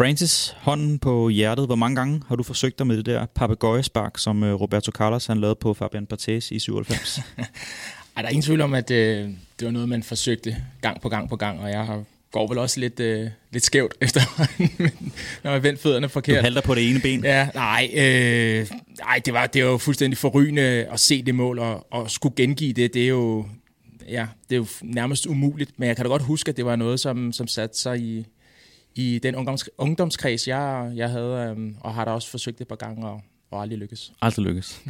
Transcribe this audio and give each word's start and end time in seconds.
Francis, 0.00 0.56
hånden 0.58 0.98
på 0.98 1.28
hjertet. 1.28 1.66
Hvor 1.66 1.74
mange 1.74 1.96
gange 1.96 2.22
har 2.28 2.36
du 2.36 2.42
forsøgt 2.42 2.78
dig 2.78 2.86
med 2.86 2.96
det 2.96 3.06
der 3.06 3.26
papegøjespark, 3.26 4.18
som 4.18 4.42
øh, 4.42 4.54
Roberto 4.54 4.92
Carlos 4.92 5.26
han 5.26 5.40
lavede 5.40 5.54
på 5.60 5.74
Fabian 5.74 6.06
Barthez 6.06 6.50
i 6.50 6.58
97? 6.58 7.18
Ej, 7.18 7.44
der 8.16 8.22
er 8.22 8.28
ingen 8.28 8.42
tvivl 8.42 8.60
om, 8.60 8.74
at 8.74 8.90
øh, 8.90 9.28
det 9.58 9.66
var 9.66 9.70
noget, 9.70 9.88
man 9.88 10.02
forsøgte 10.02 10.56
gang 10.82 11.00
på 11.00 11.08
gang 11.08 11.28
på 11.28 11.36
gang, 11.36 11.60
og 11.60 11.70
jeg 11.70 11.86
har 11.86 12.04
går 12.32 12.48
vel 12.48 12.58
også 12.58 12.80
lidt, 12.80 13.00
øh, 13.00 13.28
lidt 13.50 13.64
skævt 13.64 13.94
efter, 14.00 14.20
når 15.44 15.50
jeg 15.50 15.62
vendte 15.62 15.82
fødderne 15.82 16.08
forkert. 16.08 16.38
Du 16.38 16.42
halter 16.42 16.60
på 16.60 16.74
det 16.74 16.90
ene 16.90 17.00
ben? 17.00 17.24
Ja, 17.24 17.48
nej, 17.54 17.90
øh, 17.94 18.66
nej 18.98 19.20
det, 19.24 19.34
var, 19.34 19.46
det 19.46 19.64
var 19.64 19.70
jo 19.70 19.78
fuldstændig 19.78 20.18
forrygende 20.18 20.62
at 20.62 21.00
se 21.00 21.22
det 21.22 21.34
mål, 21.34 21.58
og, 21.58 21.86
og 21.90 22.10
skulle 22.10 22.36
gengive 22.36 22.72
det, 22.72 22.94
det 22.94 23.04
er 23.04 23.08
jo, 23.08 23.46
ja, 24.08 24.26
det 24.48 24.54
er 24.54 24.58
jo 24.58 24.66
nærmest 24.82 25.26
umuligt, 25.26 25.70
men 25.76 25.88
jeg 25.88 25.96
kan 25.96 26.04
da 26.04 26.08
godt 26.08 26.22
huske, 26.22 26.48
at 26.48 26.56
det 26.56 26.64
var 26.64 26.76
noget, 26.76 27.00
som, 27.00 27.32
som 27.32 27.46
satte 27.46 27.78
sig 27.78 27.98
i, 27.98 28.26
i 28.94 29.18
den 29.22 29.34
ungdoms, 29.34 29.68
ungdomskreds, 29.78 30.48
jeg, 30.48 30.92
jeg 30.96 31.10
havde, 31.10 31.50
øhm, 31.50 31.76
og 31.80 31.94
har 31.94 32.04
da 32.04 32.10
også 32.10 32.30
forsøgt 32.30 32.58
det 32.58 32.64
et 32.64 32.68
par 32.68 32.76
gange, 32.76 33.08
og, 33.08 33.22
og 33.50 33.62
aldrig 33.62 33.78
lykkes. 33.78 34.12
Aldrig 34.22 34.46
lykkes. 34.46 34.82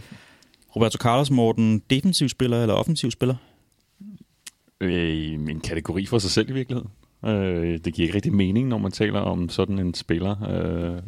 Roberto 0.77 0.99
Carlos, 0.99 1.31
Morten, 1.31 1.83
defensiv 1.91 2.29
spiller 2.29 2.63
eller 2.63 2.75
offensiv 2.75 3.11
spiller? 3.11 3.35
Øh, 4.81 5.25
en 5.25 5.61
kategori 5.61 6.07
for 6.07 6.19
sig 6.19 6.31
selv 6.31 6.51
i 6.51 6.53
virkeligheden. 6.53 6.91
Øh, 7.25 7.79
det 7.85 7.95
giver 7.95 8.07
ikke 8.07 8.15
rigtig 8.15 8.35
mening, 8.35 8.69
når 8.69 8.79
man 8.79 8.93
taler 8.93 9.21
om 9.21 9.49
sådan 9.49 9.79
en 9.79 9.95
spiller, 9.95 10.43
øh, 10.51 11.03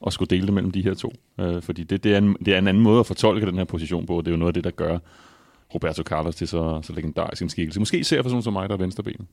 og 0.00 0.12
skulle 0.12 0.28
dele 0.28 0.46
det 0.46 0.54
mellem 0.54 0.70
de 0.70 0.82
her 0.82 0.94
to. 0.94 1.12
Øh, 1.40 1.62
fordi 1.62 1.84
det, 1.84 2.04
det, 2.04 2.14
er 2.14 2.18
en, 2.18 2.36
det 2.44 2.54
er 2.54 2.58
en 2.58 2.68
anden 2.68 2.82
måde 2.82 3.00
at 3.00 3.06
fortolke 3.06 3.46
den 3.46 3.58
her 3.58 3.64
position 3.64 4.06
på. 4.06 4.20
Det 4.20 4.26
er 4.26 4.30
jo 4.30 4.36
noget 4.36 4.50
af 4.50 4.54
det, 4.54 4.64
der 4.64 4.70
gør 4.70 4.98
Roberto 5.74 6.02
Carlos 6.02 6.36
til 6.36 6.48
så, 6.48 6.80
så 6.82 6.92
legendarisk 6.92 7.42
en 7.42 7.48
skikkelse. 7.48 7.80
Måske 7.80 7.98
især 7.98 8.22
for 8.22 8.28
sådan 8.28 8.42
som 8.42 8.52
mig, 8.52 8.68
der 8.68 8.74
er 8.74 8.78
venstrebenet. 8.78 9.26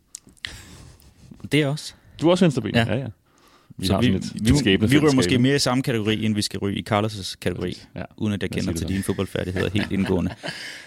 Det 1.51 1.61
er 1.61 1.67
også. 1.67 1.93
Du 2.21 2.27
er 2.27 2.31
også 2.31 2.45
venstreben? 2.45 2.75
Ja, 2.75 2.93
ja. 2.93 2.97
ja. 2.97 3.07
Vi, 3.77 3.85
så 3.85 3.97
vi, 3.97 4.07
et, 4.07 4.33
vi, 4.33 4.51
vi, 4.51 4.87
vi 4.87 4.99
ryger 4.99 5.13
måske 5.13 5.37
mere 5.37 5.55
i 5.55 5.59
samme 5.59 5.83
kategori, 5.83 6.25
end 6.25 6.35
vi 6.35 6.41
skal 6.41 6.59
ryge 6.59 6.79
i 6.79 6.85
Carlos' 6.89 7.35
kategori, 7.41 7.77
ja. 7.95 8.03
uden 8.17 8.33
at 8.33 8.41
jeg 8.41 8.51
kender 8.51 8.73
til 8.73 8.87
dine 8.87 9.03
fodboldfærdigheder 9.03 9.69
helt 9.79 9.91
indgående. 9.91 10.35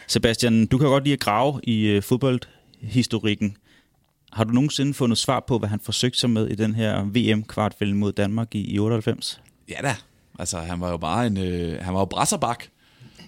Sebastian, 0.07 0.67
du 0.67 0.79
kan 0.79 0.89
godt 0.89 1.05
lide 1.05 1.13
at 1.13 1.21
grave 1.21 1.61
i 1.63 1.97
uh, 1.97 2.03
fodboldhistorikken. 2.03 3.57
Har 4.33 4.45
du 4.45 4.51
nogensinde 4.51 4.95
fundet 4.95 5.19
svar 5.19 5.45
på, 5.49 5.59
hvad 5.59 5.69
han 5.69 5.81
forsøgte 5.81 6.19
sig 6.19 6.31
med 6.31 6.49
i 6.49 6.55
den 6.55 6.75
her 6.75 7.05
VM-kvartfælde 7.05 7.95
mod 7.95 8.13
Danmark 8.13 8.55
i, 8.55 8.75
i 8.75 8.79
98? 8.79 9.41
Ja 9.69 9.77
da. 9.83 9.95
Altså, 10.39 10.59
han 10.59 10.81
var 10.81 10.91
jo 10.91 10.97
bare 10.97 11.27
en... 11.27 11.37
Øh, 11.37 11.83
han 11.83 11.95
var 11.95 12.01
jo 12.01 12.05
brasserbak. 12.05 12.65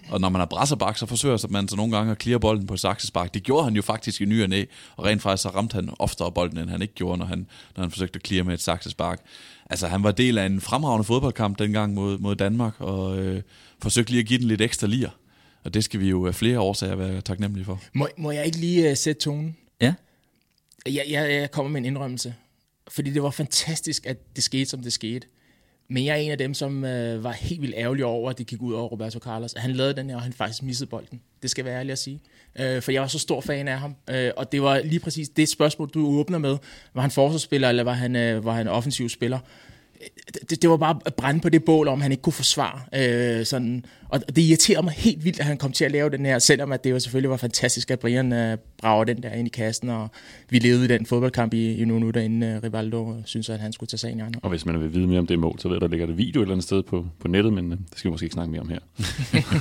Og 0.09 0.21
når 0.21 0.29
man 0.29 0.41
er 0.41 0.45
brasserbak, 0.45 0.97
så 0.97 1.05
forsøger 1.05 1.47
man 1.49 1.67
så 1.67 1.75
nogle 1.75 1.97
gange 1.97 2.11
at 2.11 2.17
klire 2.17 2.39
bolden 2.39 2.67
på 2.67 2.77
saksespark. 2.77 3.33
Det 3.33 3.43
gjorde 3.43 3.63
han 3.63 3.75
jo 3.75 3.81
faktisk 3.81 4.21
i 4.21 4.25
ny 4.25 4.43
og 4.43 4.49
næ, 4.49 4.65
og 4.95 5.05
rent 5.05 5.21
faktisk 5.21 5.43
så 5.43 5.49
ramte 5.49 5.73
han 5.73 5.89
oftere 5.99 6.31
bolden, 6.31 6.57
end 6.57 6.69
han 6.69 6.81
ikke 6.81 6.93
gjorde, 6.93 7.17
når 7.17 7.25
han, 7.25 7.47
når 7.75 7.83
han 7.83 7.91
forsøgte 7.91 8.17
at 8.17 8.23
klire 8.23 8.43
med 8.43 8.53
et 8.53 8.61
saksespark. 8.61 9.21
Altså, 9.69 9.87
han 9.87 10.03
var 10.03 10.11
del 10.11 10.37
af 10.37 10.45
en 10.45 10.61
fremragende 10.61 11.03
fodboldkamp 11.03 11.59
dengang 11.59 11.93
mod, 11.93 12.17
mod 12.17 12.35
Danmark, 12.35 12.73
og 12.81 13.19
øh, 13.19 13.41
forsøgte 13.81 14.11
lige 14.11 14.19
at 14.19 14.25
give 14.25 14.39
den 14.39 14.47
lidt 14.47 14.61
ekstra 14.61 14.87
lir. 14.87 15.09
Og 15.63 15.73
det 15.73 15.83
skal 15.83 15.99
vi 15.99 16.09
jo 16.09 16.27
af 16.27 16.35
flere 16.35 16.59
årsager 16.59 16.95
være 16.95 17.21
taknemmelige 17.21 17.65
for. 17.65 17.81
Må, 17.93 18.07
må 18.17 18.31
jeg 18.31 18.45
ikke 18.45 18.57
lige 18.57 18.91
uh, 18.91 18.97
sætte 18.97 19.21
tonen? 19.21 19.57
Ja. 19.81 19.93
Jeg, 20.85 21.05
jeg, 21.09 21.33
jeg 21.33 21.51
kommer 21.51 21.69
med 21.71 21.81
en 21.81 21.85
indrømmelse. 21.85 22.35
Fordi 22.87 23.09
det 23.09 23.23
var 23.23 23.29
fantastisk, 23.29 24.05
at 24.05 24.35
det 24.35 24.43
skete, 24.43 24.65
som 24.65 24.83
det 24.83 24.93
skete. 24.93 25.27
Men 25.89 26.05
jeg 26.05 26.11
er 26.11 26.17
en 26.17 26.31
af 26.31 26.37
dem, 26.37 26.53
som 26.53 26.85
øh, 26.85 27.23
var 27.23 27.31
helt 27.31 27.61
vildt 27.61 27.75
ærgerlig 27.77 28.05
over, 28.05 28.29
at 28.29 28.37
det 28.37 28.47
gik 28.47 28.61
ud 28.61 28.73
over 28.73 28.87
Roberto 28.87 29.19
Carlos. 29.19 29.53
Han 29.57 29.71
lavede 29.71 29.93
den 29.93 30.09
her, 30.09 30.15
og 30.15 30.21
han 30.21 30.33
faktisk 30.33 30.63
missede 30.63 30.89
bolden. 30.89 31.21
Det 31.41 31.49
skal 31.49 31.65
være 31.65 31.79
ærlig 31.79 31.91
at 31.91 31.99
sige. 31.99 32.19
Øh, 32.59 32.81
for 32.81 32.91
jeg 32.91 33.01
var 33.01 33.07
så 33.07 33.19
stor 33.19 33.41
fan 33.41 33.67
af 33.67 33.79
ham. 33.79 33.95
Øh, 34.09 34.31
og 34.37 34.51
det 34.51 34.61
var 34.61 34.81
lige 34.85 34.99
præcis 34.99 35.29
det 35.29 35.49
spørgsmål, 35.49 35.89
du 35.89 36.07
åbner 36.07 36.37
med. 36.37 36.57
Var 36.93 37.01
han 37.01 37.11
forsvarsspiller, 37.11 37.69
eller 37.69 37.83
var 37.83 37.93
han, 37.93 38.15
øh, 38.15 38.45
var 38.45 38.53
han 38.53 38.67
offensiv 38.67 39.09
spiller? 39.09 39.39
Det, 40.49 40.61
det 40.61 40.69
var 40.69 40.77
bare 40.77 40.99
at 41.05 41.15
brænde 41.15 41.41
på 41.41 41.49
det 41.49 41.63
bål, 41.63 41.87
om 41.87 42.01
han 42.01 42.11
ikke 42.11 42.21
kunne 42.21 42.33
forsvare. 42.33 42.79
Øh, 43.39 43.45
sådan. 43.45 43.85
Og 44.09 44.35
det 44.35 44.41
irriterer 44.41 44.81
mig 44.81 44.93
helt 44.93 45.23
vildt, 45.23 45.39
at 45.39 45.45
han 45.45 45.57
kom 45.57 45.71
til 45.71 45.85
at 45.85 45.91
lave 45.91 46.09
den 46.09 46.25
her, 46.25 46.39
selvom 46.39 46.71
at 46.71 46.83
det 46.83 46.91
jo 46.91 46.99
selvfølgelig 46.99 47.29
var 47.29 47.37
fantastisk, 47.37 47.91
at 47.91 47.99
Brian 47.99 48.33
øh, 48.33 48.57
brager 48.77 49.03
den 49.03 49.23
der 49.23 49.31
ind 49.33 49.47
i 49.47 49.49
kassen, 49.49 49.89
og 49.89 50.07
vi 50.49 50.59
levede 50.59 50.85
i 50.85 50.87
den 50.87 51.05
fodboldkamp 51.05 51.53
i, 51.53 51.75
i 51.75 51.85
nogle 51.85 51.93
minutter, 51.93 52.21
inden 52.21 52.43
øh, 52.43 52.63
Rivaldo 52.63 53.15
synes, 53.25 53.49
at 53.49 53.59
han 53.59 53.73
skulle 53.73 53.87
tage 53.87 53.97
sagen 53.97 54.19
i 54.19 54.21
andre. 54.21 54.39
Og 54.43 54.49
hvis 54.49 54.65
man 54.65 54.79
vil 54.79 54.93
vide 54.93 55.07
mere 55.07 55.19
om 55.19 55.27
det 55.27 55.39
mål, 55.39 55.59
så 55.59 55.67
ved 55.67 55.75
jeg, 55.75 55.81
der 55.81 55.87
ligger 55.87 56.05
det 56.05 56.17
video 56.17 56.41
et 56.41 56.43
eller 56.43 56.53
andet 56.53 56.63
sted 56.63 56.83
på, 56.83 57.05
på 57.19 57.27
nettet, 57.27 57.53
men 57.53 57.71
øh, 57.71 57.77
det 57.77 57.99
skal 57.99 58.09
vi 58.09 58.11
måske 58.11 58.23
ikke 58.23 58.33
snakke 58.33 58.51
mere 58.51 58.61
om 58.61 58.69
her. 58.69 58.79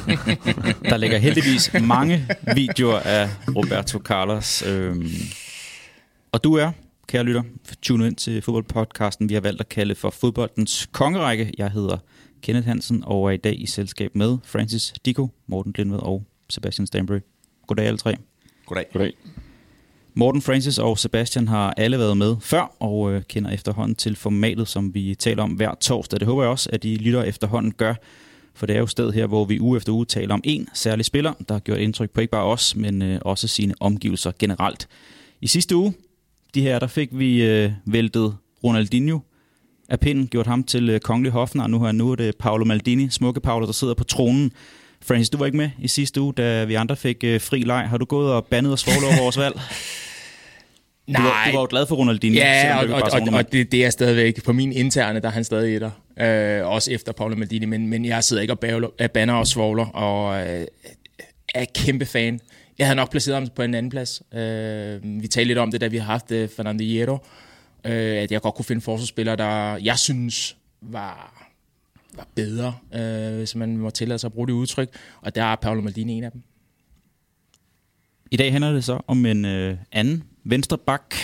der 0.90 0.96
ligger 0.96 1.18
heldigvis 1.18 1.70
mange 1.82 2.26
videoer 2.54 2.98
af 2.98 3.28
Roberto 3.56 3.98
Carlos. 3.98 4.62
Øh, 4.66 4.96
og 6.32 6.44
du 6.44 6.54
er 6.54 6.72
kære 7.06 7.24
lytter, 7.24 7.42
tune 7.82 8.06
ind 8.06 8.16
til 8.16 8.42
fodboldpodcasten, 8.42 9.28
vi 9.28 9.34
har 9.34 9.40
valgt 9.40 9.60
at 9.60 9.68
kalde 9.68 9.94
for 9.94 10.10
fodboldens 10.10 10.88
kongerække. 10.92 11.52
Jeg 11.58 11.70
hedder 11.70 11.98
Kenneth 12.42 12.66
Hansen 12.66 13.02
og 13.06 13.26
er 13.26 13.30
i 13.30 13.36
dag 13.36 13.60
i 13.60 13.66
selskab 13.66 14.14
med 14.14 14.38
Francis 14.44 14.94
Diko, 15.04 15.28
Morten 15.46 15.74
Lindved 15.76 15.98
og 15.98 16.24
Sebastian 16.50 16.86
Stanbury. 16.86 17.18
Goddag 17.66 17.86
alle 17.86 17.98
tre. 17.98 18.16
Goddag. 18.66 18.86
Goddag. 18.92 19.12
Morten, 20.14 20.42
Francis 20.42 20.78
og 20.78 20.98
Sebastian 20.98 21.48
har 21.48 21.74
alle 21.76 21.98
været 21.98 22.16
med 22.16 22.36
før 22.40 22.76
og 22.80 23.12
øh, 23.12 23.22
kender 23.28 23.50
efterhånden 23.50 23.94
til 23.94 24.16
formatet, 24.16 24.68
som 24.68 24.94
vi 24.94 25.14
taler 25.14 25.42
om 25.42 25.50
hver 25.50 25.74
torsdag. 25.74 26.20
Det 26.20 26.28
håber 26.28 26.42
jeg 26.42 26.50
også, 26.50 26.70
at 26.72 26.84
I 26.84 26.96
lytter 26.96 27.22
efterhånden 27.22 27.72
gør, 27.72 27.94
for 28.54 28.66
det 28.66 28.76
er 28.76 28.80
jo 28.80 28.86
sted 28.86 29.12
her, 29.12 29.26
hvor 29.26 29.44
vi 29.44 29.60
uge 29.60 29.76
efter 29.76 29.92
uge 29.92 30.04
taler 30.04 30.34
om 30.34 30.40
en 30.44 30.68
særlig 30.74 31.04
spiller, 31.04 31.32
der 31.48 31.54
har 31.54 31.60
gjort 31.60 31.78
indtryk 31.78 32.10
på 32.10 32.20
ikke 32.20 32.30
bare 32.30 32.44
os, 32.44 32.76
men 32.76 33.02
øh, 33.02 33.18
også 33.22 33.48
sine 33.48 33.74
omgivelser 33.80 34.32
generelt. 34.38 34.88
I 35.40 35.46
sidste 35.46 35.76
uge, 35.76 35.94
de 36.56 36.62
her, 36.62 36.78
der 36.78 36.86
fik 36.86 37.08
vi 37.12 37.42
øh, 37.42 37.70
væltet 37.84 38.36
Ronaldinho 38.64 39.18
af 39.88 40.00
pinden, 40.00 40.28
gjort 40.28 40.46
ham 40.46 40.64
til 40.64 40.90
øh, 40.90 41.00
kongelig 41.00 41.32
hofnar. 41.32 41.66
Nu, 41.66 41.92
nu 41.92 42.10
er 42.10 42.16
det 42.16 42.36
Paolo 42.36 42.64
Maldini, 42.64 43.08
smukke 43.10 43.40
Paolo, 43.40 43.66
der 43.66 43.72
sidder 43.72 43.94
på 43.94 44.04
tronen. 44.04 44.52
Francis, 45.02 45.30
du 45.30 45.38
var 45.38 45.46
ikke 45.46 45.58
med 45.58 45.70
i 45.78 45.88
sidste 45.88 46.20
uge, 46.20 46.32
da 46.32 46.64
vi 46.64 46.74
andre 46.74 46.96
fik 46.96 47.24
øh, 47.24 47.40
fri 47.40 47.62
leg. 47.62 47.88
Har 47.88 47.98
du 47.98 48.04
gået 48.04 48.32
og 48.32 48.46
bandet 48.46 48.72
og 48.72 48.78
svoglet 48.78 49.04
over 49.04 49.22
vores 49.22 49.38
valg? 49.38 49.54
Nej. 49.54 49.62
Du 51.06 51.22
var, 51.22 51.44
du 51.46 51.52
var 51.52 51.60
jo 51.60 51.66
glad 51.70 51.86
for 51.86 51.96
Ronaldinho. 51.96 52.38
Ja, 52.38 52.78
og, 52.78 52.88
og, 52.88 53.02
og, 53.12 53.20
og 53.32 53.52
det, 53.52 53.72
det 53.72 53.84
er 53.84 53.90
stadigvæk 53.90 54.44
på 54.44 54.52
min 54.52 54.72
interne, 54.72 55.20
der 55.20 55.28
er 55.28 55.32
han 55.32 55.44
stadig 55.44 55.74
etter. 55.74 55.90
Øh, 56.20 56.66
også 56.66 56.92
efter 56.92 57.12
Paolo 57.12 57.36
Maldini, 57.36 57.66
men, 57.66 57.86
men 57.86 58.04
jeg 58.04 58.24
sidder 58.24 58.42
ikke 58.42 58.52
og 58.52 58.58
bævler, 58.58 58.88
banner 59.14 59.34
og 59.34 59.46
svogler, 59.46 59.86
og 59.86 60.46
øh, 60.46 60.66
er 61.54 61.64
kæmpe 61.74 62.06
fan. 62.06 62.40
Jeg 62.78 62.86
havde 62.86 62.96
nok 62.96 63.10
placeret 63.10 63.34
ham 63.38 63.48
på 63.48 63.62
en 63.62 63.74
anden 63.74 63.90
plads. 63.90 64.22
Øh, 64.32 65.22
vi 65.22 65.28
talte 65.28 65.44
lidt 65.44 65.58
om 65.58 65.70
det, 65.70 65.80
da 65.80 65.86
vi 65.86 65.96
har 65.96 66.04
haft 66.04 66.32
øh, 66.32 66.48
Fernando 66.48 66.84
Hierro, 66.84 67.18
øh, 67.84 68.22
at 68.22 68.32
jeg 68.32 68.42
godt 68.42 68.54
kunne 68.54 68.64
finde 68.64 68.82
forsvarsspillere, 68.82 69.36
der 69.36 69.76
jeg 69.76 69.98
synes 69.98 70.56
var, 70.80 71.46
var 72.16 72.26
bedre, 72.34 72.74
øh, 72.94 73.36
hvis 73.36 73.54
man 73.54 73.76
må 73.76 73.90
tillade 73.90 74.18
sig 74.18 74.28
at 74.28 74.32
bruge 74.32 74.46
det 74.46 74.52
udtryk, 74.52 74.88
og 75.20 75.34
der 75.34 75.44
er 75.44 75.56
Paolo 75.56 75.80
Maldini 75.80 76.12
en 76.12 76.24
af 76.24 76.32
dem. 76.32 76.42
I 78.30 78.36
dag 78.36 78.52
handler 78.52 78.72
det 78.72 78.84
så 78.84 79.00
om 79.06 79.26
en 79.26 79.44
øh, 79.44 79.76
anden 79.92 80.24
vensterbak, 80.44 81.14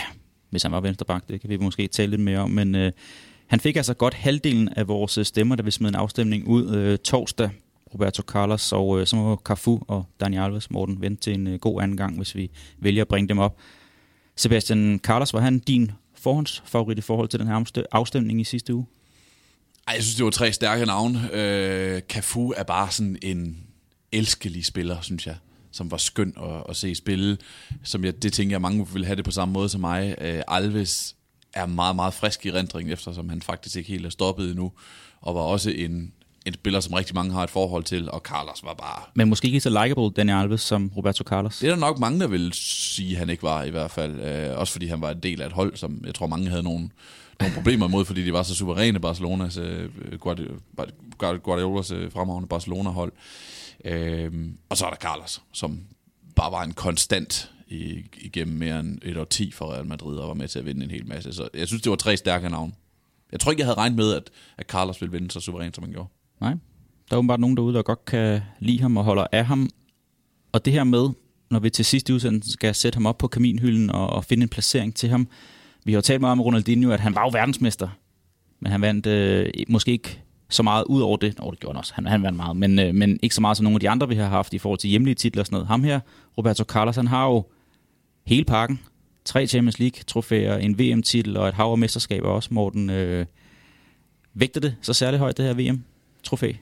hvis 0.50 0.62
han 0.62 0.72
var 0.72 0.80
vensterbak, 0.80 1.28
det 1.28 1.40
kan 1.40 1.50
vi 1.50 1.56
måske 1.56 1.86
tale 1.86 2.10
lidt 2.10 2.20
mere 2.20 2.38
om, 2.38 2.50
men 2.50 2.74
øh, 2.74 2.92
han 3.46 3.60
fik 3.60 3.76
altså 3.76 3.94
godt 3.94 4.14
halvdelen 4.14 4.68
af 4.68 4.88
vores 4.88 5.18
øh, 5.18 5.24
stemmer, 5.24 5.56
da 5.56 5.62
vi 5.62 5.70
smed 5.70 5.88
en 5.88 5.94
afstemning 5.94 6.48
ud 6.48 6.76
øh, 6.76 6.98
torsdag 6.98 7.50
Roberto 7.94 8.22
Carlos, 8.22 8.72
og 8.72 9.00
øh, 9.00 9.06
så 9.06 9.16
må 9.16 9.36
Cafu 9.36 9.80
og 9.88 10.04
Dani 10.20 10.38
Alves, 10.38 10.70
Morten, 10.70 11.00
vente 11.00 11.22
til 11.22 11.34
en 11.34 11.46
øh, 11.46 11.58
god 11.58 11.82
anden 11.82 11.96
gang, 11.96 12.16
hvis 12.16 12.34
vi 12.34 12.50
vælger 12.78 13.02
at 13.02 13.08
bringe 13.08 13.28
dem 13.28 13.38
op. 13.38 13.56
Sebastian 14.36 15.00
Carlos, 15.02 15.32
var 15.32 15.40
han 15.40 15.58
din 15.58 15.90
forhåndsfavorit 16.14 16.98
i 16.98 17.00
forhold 17.00 17.28
til 17.28 17.40
den 17.40 17.48
her 17.48 17.84
afstemning 17.92 18.40
i 18.40 18.44
sidste 18.44 18.74
uge? 18.74 18.86
Ej, 19.88 19.94
jeg 19.94 20.02
synes, 20.02 20.16
det 20.16 20.24
var 20.24 20.30
tre 20.30 20.52
stærke 20.52 20.86
navne. 20.86 21.30
Øh, 21.32 22.00
Cafu 22.00 22.52
er 22.56 22.62
bare 22.62 22.90
sådan 22.90 23.16
en 23.22 23.66
elskelig 24.12 24.64
spiller, 24.64 25.00
synes 25.00 25.26
jeg 25.26 25.36
som 25.72 25.90
var 25.90 25.96
skøn 25.96 26.34
at, 26.36 26.62
at 26.68 26.76
se 26.76 26.94
spille. 26.94 27.38
Som 27.82 28.04
jeg, 28.04 28.22
det 28.22 28.32
tænker 28.32 28.54
jeg, 28.54 28.60
mange 28.60 28.88
vil 28.92 29.04
have 29.04 29.16
det 29.16 29.24
på 29.24 29.30
samme 29.30 29.52
måde 29.52 29.68
som 29.68 29.80
mig. 29.80 30.14
Øh, 30.20 30.42
Alves 30.48 31.16
er 31.54 31.66
meget, 31.66 31.96
meget 31.96 32.14
frisk 32.14 32.46
i 32.46 32.52
rendringen, 32.52 32.92
eftersom 32.92 33.28
han 33.28 33.42
faktisk 33.42 33.76
ikke 33.76 33.88
helt 33.88 34.06
er 34.06 34.10
stoppet 34.10 34.50
endnu, 34.50 34.72
og 35.20 35.34
var 35.34 35.40
også 35.40 35.70
en 35.70 36.12
en 36.46 36.54
spiller, 36.54 36.80
som 36.80 36.94
rigtig 36.94 37.14
mange 37.14 37.32
har 37.32 37.42
et 37.44 37.50
forhold 37.50 37.84
til, 37.84 38.10
og 38.10 38.20
Carlos 38.20 38.64
var 38.64 38.74
bare... 38.74 39.02
Men 39.14 39.28
måske 39.28 39.46
ikke 39.46 39.60
så 39.60 39.82
likable, 39.84 40.10
Daniel 40.10 40.36
Alves, 40.36 40.60
som 40.60 40.92
Roberto 40.96 41.24
Carlos. 41.24 41.58
Det 41.58 41.66
er 41.66 41.70
der 41.70 41.80
nok 41.80 41.98
mange, 41.98 42.20
der 42.20 42.26
vil 42.26 42.52
sige, 42.52 43.12
at 43.12 43.18
han 43.18 43.30
ikke 43.30 43.42
var 43.42 43.62
i 43.62 43.70
hvert 43.70 43.90
fald. 43.90 44.20
Øh, 44.20 44.58
også 44.58 44.72
fordi 44.72 44.86
han 44.86 45.00
var 45.00 45.10
en 45.10 45.20
del 45.20 45.42
af 45.42 45.46
et 45.46 45.52
hold, 45.52 45.76
som 45.76 46.02
jeg 46.06 46.14
tror 46.14 46.26
mange 46.26 46.48
havde 46.48 46.62
nogle, 46.62 46.90
nogle 47.40 47.54
problemer 47.54 47.88
imod, 47.88 48.04
fordi 48.04 48.24
de 48.24 48.32
var 48.32 48.42
så 48.42 48.54
suveræne 48.54 49.00
Barcelonas, 49.00 49.56
øh, 49.56 49.88
Guardiolas 51.18 51.90
øh, 51.90 52.12
fremragende 52.12 52.48
Barcelona-hold. 52.48 53.12
Øh, 53.84 54.32
og 54.68 54.76
så 54.76 54.86
er 54.86 54.90
der 54.90 54.96
Carlos, 54.96 55.42
som 55.52 55.80
bare 56.36 56.52
var 56.52 56.62
en 56.62 56.72
konstant 56.72 57.50
i, 57.68 58.04
igennem 58.20 58.56
mere 58.58 58.80
end 58.80 58.98
et 59.02 59.16
år 59.16 59.24
ti 59.24 59.50
for 59.50 59.72
Real 59.72 59.86
Madrid 59.86 60.16
og 60.18 60.28
var 60.28 60.34
med 60.34 60.48
til 60.48 60.58
at 60.58 60.66
vinde 60.66 60.84
en 60.84 60.90
hel 60.90 61.06
masse. 61.06 61.32
Så 61.32 61.48
jeg 61.54 61.66
synes, 61.68 61.82
det 61.82 61.90
var 61.90 61.96
tre 61.96 62.16
stærke 62.16 62.48
navne. 62.48 62.72
Jeg 63.32 63.40
tror 63.40 63.50
ikke, 63.52 63.60
jeg 63.60 63.66
havde 63.66 63.78
regnet 63.78 63.96
med, 63.96 64.14
at, 64.14 64.30
at 64.58 64.66
Carlos 64.66 65.00
ville 65.00 65.12
vinde 65.12 65.30
så 65.30 65.40
suverænt, 65.40 65.74
som 65.74 65.84
han 65.84 65.92
gjorde. 65.92 66.08
Nej, 66.42 66.54
der 67.10 67.16
er 67.16 67.18
åbenbart 67.18 67.40
nogen 67.40 67.56
derude, 67.56 67.74
der 67.74 67.82
godt 67.82 68.04
kan 68.04 68.40
lide 68.60 68.80
ham 68.80 68.96
og 68.96 69.04
holder 69.04 69.26
af 69.32 69.46
ham. 69.46 69.70
Og 70.52 70.64
det 70.64 70.72
her 70.72 70.84
med, 70.84 71.08
når 71.50 71.58
vi 71.58 71.70
til 71.70 71.84
sidst 71.84 72.08
i 72.08 72.12
udsendelsen 72.12 72.52
skal 72.52 72.74
sætte 72.74 72.96
ham 72.96 73.06
op 73.06 73.18
på 73.18 73.28
kaminhylden 73.28 73.90
og, 73.90 74.10
og 74.10 74.24
finde 74.24 74.42
en 74.42 74.48
placering 74.48 74.94
til 74.94 75.08
ham. 75.08 75.28
Vi 75.84 75.92
har 75.92 75.96
jo 75.96 76.02
talt 76.02 76.20
meget 76.20 76.32
om 76.32 76.40
Ronaldinho, 76.40 76.90
at 76.90 77.00
han 77.00 77.14
var 77.14 77.22
jo 77.22 77.30
verdensmester. 77.32 77.88
Men 78.60 78.72
han 78.72 78.80
vandt 78.80 79.06
øh, 79.06 79.50
måske 79.68 79.92
ikke 79.92 80.20
så 80.50 80.62
meget 80.62 80.84
ud 80.84 81.00
over 81.00 81.16
det. 81.16 81.38
Nå, 81.38 81.50
det 81.50 81.60
gjorde 81.60 81.74
han 81.74 81.78
også. 81.78 81.94
Han, 81.94 82.06
han 82.06 82.22
vandt 82.22 82.36
meget. 82.36 82.56
Men, 82.56 82.78
øh, 82.78 82.94
men 82.94 83.18
ikke 83.22 83.34
så 83.34 83.40
meget 83.40 83.56
som 83.56 83.64
nogle 83.64 83.76
af 83.76 83.80
de 83.80 83.90
andre, 83.90 84.08
vi 84.08 84.14
har 84.14 84.28
haft 84.28 84.54
i 84.54 84.58
forhold 84.58 84.78
til 84.78 84.90
hjemlige 84.90 85.14
titler 85.14 85.42
og 85.42 85.46
sådan 85.46 85.54
noget. 85.54 85.68
Ham 85.68 85.84
her, 85.84 86.00
Roberto 86.38 86.64
Carlos, 86.64 86.96
han 86.96 87.06
har 87.06 87.26
jo 87.26 87.44
hele 88.26 88.44
pakken. 88.44 88.80
Tre 89.24 89.46
Champions 89.46 89.78
League-trofæer, 89.78 90.56
en 90.56 90.78
VM-titel 90.78 91.36
og 91.36 91.48
et 91.48 91.54
hav 91.54 91.66
af 91.66 91.78
mesterskaber 91.78 92.28
også, 92.28 92.54
Morten. 92.54 92.90
Øh, 92.90 93.26
vægter 94.34 94.60
det 94.60 94.76
så 94.82 94.92
særlig 94.92 95.20
højt, 95.20 95.36
det 95.36 95.44
her 95.44 95.54
VM? 95.72 95.84
Trofæ? 96.22 96.52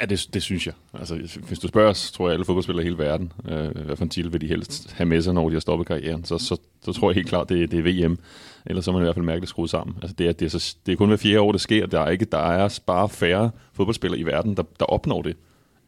Ja, 0.00 0.06
det, 0.06 0.28
det 0.34 0.42
synes 0.42 0.66
jeg. 0.66 0.74
Altså, 0.94 1.38
hvis 1.48 1.58
du 1.58 1.68
spørger 1.68 1.90
os, 1.90 2.12
tror 2.12 2.28
jeg, 2.28 2.32
alle 2.32 2.44
fodboldspillere 2.44 2.82
i 2.82 2.86
hele 2.86 2.98
verden, 2.98 3.32
øh, 3.48 3.84
hvad 3.84 3.96
for 3.96 4.04
en 4.04 4.10
titel 4.10 4.32
vil 4.32 4.40
de 4.40 4.46
helst 4.46 4.92
have 4.92 5.06
med 5.06 5.22
sig, 5.22 5.34
når 5.34 5.48
de 5.48 5.54
har 5.54 5.60
stoppet 5.60 5.86
karrieren, 5.86 6.24
så, 6.24 6.38
så, 6.38 6.56
så 6.82 6.92
tror 6.92 7.10
jeg 7.10 7.14
helt 7.14 7.28
klart, 7.28 7.48
det, 7.48 7.70
det 7.70 7.78
er 7.78 8.06
VM. 8.06 8.18
Ellers 8.66 8.84
så 8.84 8.90
er 8.90 8.92
man 8.92 9.02
i 9.02 9.04
hvert 9.04 9.14
fald 9.14 9.24
mærkeligt 9.24 9.48
skruet 9.48 9.70
sammen. 9.70 9.96
Altså, 10.02 10.14
det, 10.18 10.28
er, 10.28 10.32
det, 10.32 10.46
er 10.46 10.58
så, 10.58 10.76
det 10.86 10.92
er 10.92 10.96
kun 10.96 11.08
hver 11.08 11.16
fjerde 11.16 11.40
år, 11.40 11.52
det 11.52 11.60
sker. 11.60 11.86
Der 11.86 12.00
er, 12.00 12.10
ikke, 12.10 12.24
der 12.24 12.38
er 12.38 12.78
bare 12.86 13.08
færre 13.08 13.50
fodboldspillere 13.72 14.20
i 14.20 14.26
verden, 14.26 14.56
der, 14.56 14.62
der 14.80 14.86
opnår 14.86 15.22
det, 15.22 15.36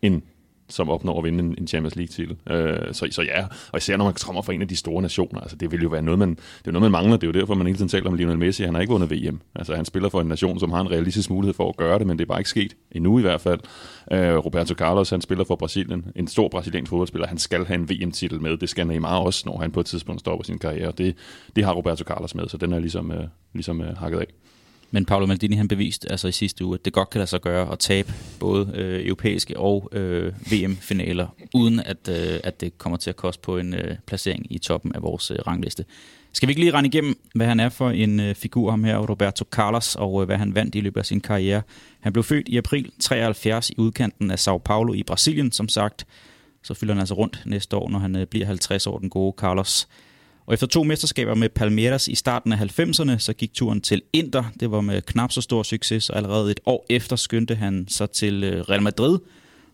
end 0.02 0.22
som 0.70 0.90
opnår 0.90 1.19
at 1.19 1.25
vinde 1.25 1.55
en, 1.58 1.67
Champions 1.67 1.96
League-titel. 1.96 2.37
Øh, 2.50 2.94
så, 2.94 3.08
så 3.11 3.22
ja, 3.22 3.44
og 3.72 3.78
især 3.78 3.96
når 3.96 4.05
man 4.05 4.14
kommer 4.26 4.43
fra 4.43 4.52
en 4.52 4.62
af 4.62 4.69
de 4.69 4.76
store 4.76 5.02
nationer, 5.02 5.40
altså 5.40 5.56
det 5.56 5.72
vil 5.72 5.82
jo 5.82 5.88
være 5.88 6.02
noget, 6.02 6.19
man, 6.19 6.31
det 6.31 6.67
er 6.67 6.70
noget, 6.70 6.82
man 6.82 6.90
mangler. 6.93 7.17
Det 7.17 7.26
er 7.26 7.32
jo 7.34 7.40
derfor, 7.40 7.55
man 7.55 7.67
hele 7.67 7.76
tiden 7.76 7.88
taler 7.88 8.06
om 8.06 8.14
Lionel 8.14 8.38
Messi. 8.38 8.62
Han 8.62 8.75
har 8.75 8.81
ikke 8.81 8.90
vundet 8.90 9.11
VM. 9.11 9.40
Altså 9.55 9.75
han 9.75 9.84
spiller 9.84 10.08
for 10.08 10.20
en 10.20 10.26
nation, 10.26 10.61
som 10.61 10.72
har 10.72 10.81
en 10.81 10.90
realistisk 10.90 11.31
mulighed 11.31 11.55
for 11.55 11.69
at 11.69 11.76
gøre 11.76 11.99
det, 11.99 12.06
men 12.06 12.19
det 12.19 12.25
er 12.25 12.28
bare 12.28 12.40
ikke 12.40 12.50
sket 12.50 12.76
endnu 12.93 13.19
i 13.19 13.22
hvert 13.22 13.40
fald. 13.40 13.61
Øh, 14.12 14.37
Roberto 14.37 14.75
Carlos, 14.75 15.11
han 15.11 15.20
spiller 15.20 15.44
for 15.44 15.56
Brasilien. 15.56 16.05
En 16.17 16.26
stor 16.26 16.49
brasiliansk 16.49 16.90
fodboldspiller. 16.90 17.28
Han 17.28 17.38
skal 17.38 17.66
have 17.66 17.75
en 17.81 17.90
VM-titel 17.90 18.43
med. 18.43 18.56
Det 18.56 18.69
skal 18.69 18.87
Neymar 18.87 19.19
også, 19.19 19.43
når 19.46 19.58
han 19.58 19.70
på 19.70 19.81
et 19.81 19.87
tidspunkt 19.87 20.20
stopper 20.20 20.44
sin 20.44 20.58
karriere. 20.58 20.93
Det, 20.99 21.16
det 21.56 21.64
har 21.64 21.73
Roberto 21.73 22.05
Carlos 22.05 22.34
med, 22.34 22.49
så 22.49 22.56
den 22.56 22.73
er 22.73 22.78
ligesom, 22.78 23.12
øh, 23.12 23.25
ligesom 23.55 23.81
øh, 23.81 23.96
hakket 23.96 24.19
af. 24.19 24.26
Men 24.90 25.04
Paolo 25.04 25.26
Maldini 25.26 25.56
han 25.56 25.69
beviste 25.69 26.10
altså 26.10 26.28
i 26.28 26.32
sidste 26.32 26.64
uge, 26.64 26.75
at 26.75 26.84
det 26.84 26.92
godt 26.92 27.10
kan 27.10 27.19
lade 27.19 27.31
sig 27.31 27.40
gøre 27.40 27.72
at 27.72 27.78
tabe 27.78 28.12
både 28.40 28.72
øh, 28.75 29.06
europæiske 29.06 29.58
og 29.58 29.88
øh, 29.92 30.32
VM-finaler, 30.52 31.26
uden 31.54 31.81
at, 31.81 32.08
øh, 32.08 32.40
at 32.44 32.60
det 32.60 32.78
kommer 32.78 32.96
til 32.96 33.10
at 33.10 33.16
koste 33.16 33.42
på 33.42 33.58
en 33.58 33.75
øh, 33.75 33.96
placering 34.06 34.46
i 34.52 34.58
toppen 34.58 34.94
af 34.94 35.02
vores 35.02 35.31
øh, 35.31 35.38
rangliste. 35.46 35.84
Skal 36.32 36.46
vi 36.46 36.50
ikke 36.50 36.60
lige 36.60 36.72
rende 36.72 36.88
igennem, 36.88 37.19
hvad 37.34 37.46
han 37.46 37.60
er 37.60 37.69
for 37.69 37.90
en 37.90 38.20
øh, 38.20 38.34
figur, 38.34 38.70
ham 38.70 38.84
her, 38.84 38.98
Roberto 38.98 39.44
Carlos, 39.50 39.96
og 39.96 40.22
øh, 40.22 40.26
hvad 40.26 40.37
han 40.37 40.54
vandt 40.54 40.75
i 40.75 40.81
løbet 40.81 41.00
af 41.00 41.06
sin 41.06 41.20
karriere. 41.20 41.62
Han 42.00 42.12
blev 42.12 42.22
født 42.22 42.48
i 42.48 42.56
april 42.56 42.92
73 43.00 43.70
i 43.70 43.75
udkanten 43.78 44.31
af 44.31 44.38
Sao 44.38 44.58
Paulo 44.58 44.92
i 44.92 45.02
Brasilien, 45.02 45.52
som 45.52 45.69
sagt. 45.69 46.06
Så 46.62 46.75
fylder 46.75 46.94
han 46.94 47.00
altså 47.00 47.14
rundt 47.14 47.42
næste 47.46 47.76
år, 47.76 47.88
når 47.88 47.98
han 47.98 48.16
øh, 48.16 48.26
bliver 48.26 48.46
50 48.46 48.87
år, 48.87 48.98
den 48.98 49.10
gode 49.10 49.34
Carlos. 49.38 49.88
Og 50.50 50.55
efter 50.55 50.67
to 50.67 50.82
mesterskaber 50.82 51.35
med 51.35 51.49
Palmeiras 51.49 52.08
i 52.08 52.14
starten 52.14 52.52
af 52.52 52.56
90'erne, 52.56 53.19
så 53.19 53.32
gik 53.32 53.55
turen 53.55 53.81
til 53.81 54.02
Inter. 54.12 54.44
Det 54.61 54.70
var 54.70 54.81
med 54.81 55.02
knap 55.02 55.32
så 55.32 55.41
stor 55.41 55.62
succes, 55.62 56.11
og 56.11 56.17
allerede 56.17 56.50
et 56.50 56.61
år 56.67 56.87
efter 56.88 57.17
skyndte 57.17 57.55
han 57.55 57.87
sig 57.88 58.11
til 58.11 58.44
øh, 58.44 58.61
Real 58.61 58.82
Madrid. 58.82 59.19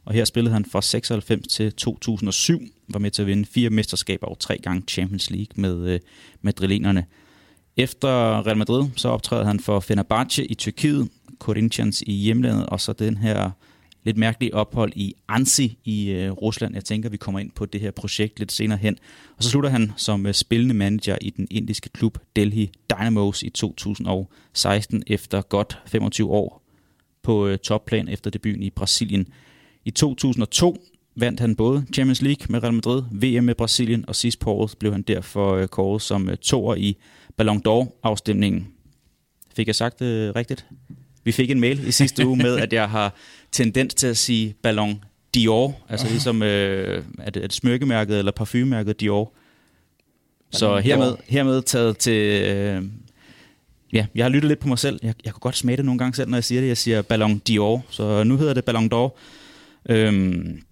Og 0.05 0.14
her 0.14 0.25
spillede 0.25 0.52
han 0.52 0.64
fra 0.64 0.82
96 0.82 1.46
til 1.46 1.73
2007, 1.73 2.61
var 2.88 2.99
med 2.99 3.11
til 3.11 3.23
at 3.23 3.28
vinde 3.28 3.46
fire 3.46 3.70
mesterskaber 3.70 4.26
og 4.26 4.38
tre 4.38 4.58
gange 4.58 4.82
Champions 4.88 5.31
League 5.31 5.52
med 5.55 5.88
øh, 5.88 6.00
madrilenerne. 6.43 7.05
Efter 7.76 8.08
Real 8.46 8.56
Madrid, 8.56 8.84
så 8.96 9.08
optræder 9.08 9.44
han 9.44 9.61
for 9.61 9.81
Fenerbahce 9.81 10.44
i 10.44 10.55
Tyrkiet, 10.55 11.08
Corinthians 11.38 12.02
i 12.06 12.12
hjemlandet, 12.12 12.67
og 12.67 12.81
så 12.81 12.93
den 12.93 13.17
her 13.17 13.50
lidt 14.06 14.16
mærkelige 14.16 14.54
ophold 14.54 14.92
i 14.96 15.14
Ansi 15.28 15.78
i 15.84 16.10
øh, 16.10 16.30
Rusland. 16.30 16.74
Jeg 16.74 16.84
tænker, 16.84 17.08
vi 17.08 17.16
kommer 17.16 17.38
ind 17.40 17.50
på 17.50 17.66
det 17.66 17.80
her 17.80 17.90
projekt 17.90 18.38
lidt 18.38 18.52
senere 18.52 18.78
hen. 18.78 18.98
Og 19.36 19.44
så 19.44 19.50
slutter 19.50 19.70
han 19.70 19.92
som 19.96 20.26
øh, 20.26 20.34
spillende 20.34 20.74
manager 20.74 21.18
i 21.20 21.30
den 21.30 21.46
indiske 21.50 21.88
klub 21.88 22.18
Delhi 22.36 22.70
Dynamos 22.90 23.42
i 23.42 23.50
2016 23.50 25.02
efter 25.06 25.42
godt 25.42 25.78
25 25.86 26.30
år 26.30 26.62
på 27.22 27.46
øh, 27.46 27.58
topplan 27.58 28.08
efter 28.08 28.30
debuten 28.30 28.62
i 28.62 28.70
Brasilien. 28.70 29.28
I 29.84 29.90
2002 29.90 30.76
vandt 31.16 31.40
han 31.40 31.56
både 31.56 31.86
Champions 31.94 32.22
League 32.22 32.46
med 32.48 32.62
Real 32.62 32.74
Madrid, 32.74 33.02
VM 33.12 33.44
med 33.44 33.54
Brasilien, 33.54 34.04
og 34.08 34.16
sidst 34.16 34.38
på 34.38 34.52
året 34.52 34.74
blev 34.78 34.92
han 34.92 35.02
derfor 35.02 35.54
øh, 35.54 35.68
kåret 35.68 36.02
som 36.02 36.28
øh, 36.28 36.36
toer 36.36 36.74
i 36.74 36.96
Ballon 37.36 37.62
d'Or-afstemningen. 37.68 38.66
Fik 39.56 39.66
jeg 39.66 39.74
sagt 39.74 39.98
det 39.98 40.06
øh, 40.06 40.34
rigtigt? 40.36 40.66
Vi 41.26 41.32
fik 41.32 41.50
en 41.50 41.61
mail 41.61 41.88
i 41.88 41.93
sidste 41.93 42.26
uge 42.26 42.37
med, 42.37 42.58
at 42.58 42.73
jeg 42.73 42.90
har 42.90 43.14
tendens 43.52 43.94
til 43.94 44.06
at 44.06 44.17
sige 44.17 44.55
Ballon 44.62 45.05
Dior, 45.34 45.76
altså 45.88 46.08
ligesom 46.08 46.43
øh, 46.43 47.05
er, 47.19 47.31
det, 47.31 47.43
er 47.43 47.46
det 47.46 47.52
smykkemærket 47.52 48.19
eller 48.19 48.32
parfumemærket 48.32 49.00
Dior. 49.00 49.32
Så 50.50 50.78
hermed, 50.78 51.14
hermed 51.28 51.62
taget 51.62 51.99
til... 51.99 52.43
Øh, 52.43 52.82
ja, 53.93 54.06
jeg 54.14 54.25
har 54.25 54.28
lyttet 54.28 54.49
lidt 54.49 54.58
på 54.58 54.69
mig 54.69 54.78
selv. 54.78 55.00
Jeg, 55.02 55.14
jeg 55.25 55.32
kan 55.32 55.40
godt 55.40 55.56
smage 55.56 55.76
det 55.76 55.84
nogle 55.84 55.99
gange 55.99 56.14
selv, 56.14 56.31
når 56.31 56.37
jeg 56.37 56.44
siger 56.44 56.61
det. 56.61 56.69
Jeg 56.69 56.76
siger 56.76 57.02
Ballon 57.02 57.38
Dior, 57.38 57.84
så 57.90 58.25
nu 58.25 58.37
hedder 58.37 58.55
det 58.55 58.64
Ballon 58.64 58.90
d'Or. 58.94 59.19
Øhm, 59.88 60.62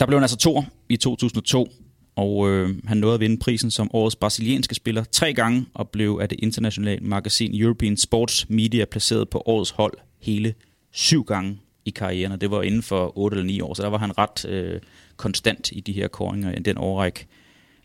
der 0.00 0.06
blev 0.06 0.18
han 0.18 0.24
altså 0.24 0.36
to 0.36 0.64
i 0.88 0.96
2002, 0.96 1.68
og 2.16 2.50
øh, 2.50 2.76
han 2.84 2.96
nåede 2.96 3.14
at 3.14 3.20
vinde 3.20 3.38
prisen 3.38 3.70
som 3.70 3.90
årets 3.92 4.16
brasilianske 4.16 4.74
spiller 4.74 5.04
tre 5.04 5.34
gange, 5.34 5.66
og 5.74 5.88
blev 5.88 6.18
af 6.22 6.28
det 6.28 6.40
internationale 6.42 7.04
magasin 7.04 7.62
European 7.62 7.96
Sports 7.96 8.50
Media 8.50 8.84
placeret 8.84 9.28
på 9.28 9.42
årets 9.46 9.70
hold 9.70 9.94
hele 10.20 10.54
syv 10.90 11.24
gange 11.24 11.58
i 11.84 11.90
karrieren, 11.90 12.32
og 12.32 12.40
det 12.40 12.50
var 12.50 12.62
inden 12.62 12.82
for 12.82 13.18
8 13.18 13.34
eller 13.34 13.46
9 13.46 13.60
år, 13.60 13.74
så 13.74 13.82
der 13.82 13.88
var 13.88 13.98
han 13.98 14.18
ret 14.18 14.44
øh, 14.44 14.80
konstant 15.16 15.72
i 15.72 15.80
de 15.80 15.92
her 15.92 16.08
koringer 16.08 16.52
i 16.52 16.58
den 16.58 16.78
årrække. 16.78 17.26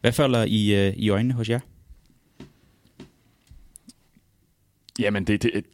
Hvad 0.02 0.12
falder 0.12 0.44
i, 0.44 0.88
øh, 0.88 0.94
i 0.94 1.10
øjnene 1.10 1.34
hos 1.34 1.50
jer? 1.50 1.60
Jamen, 5.00 5.24
det, 5.28 5.44
det 5.44 5.66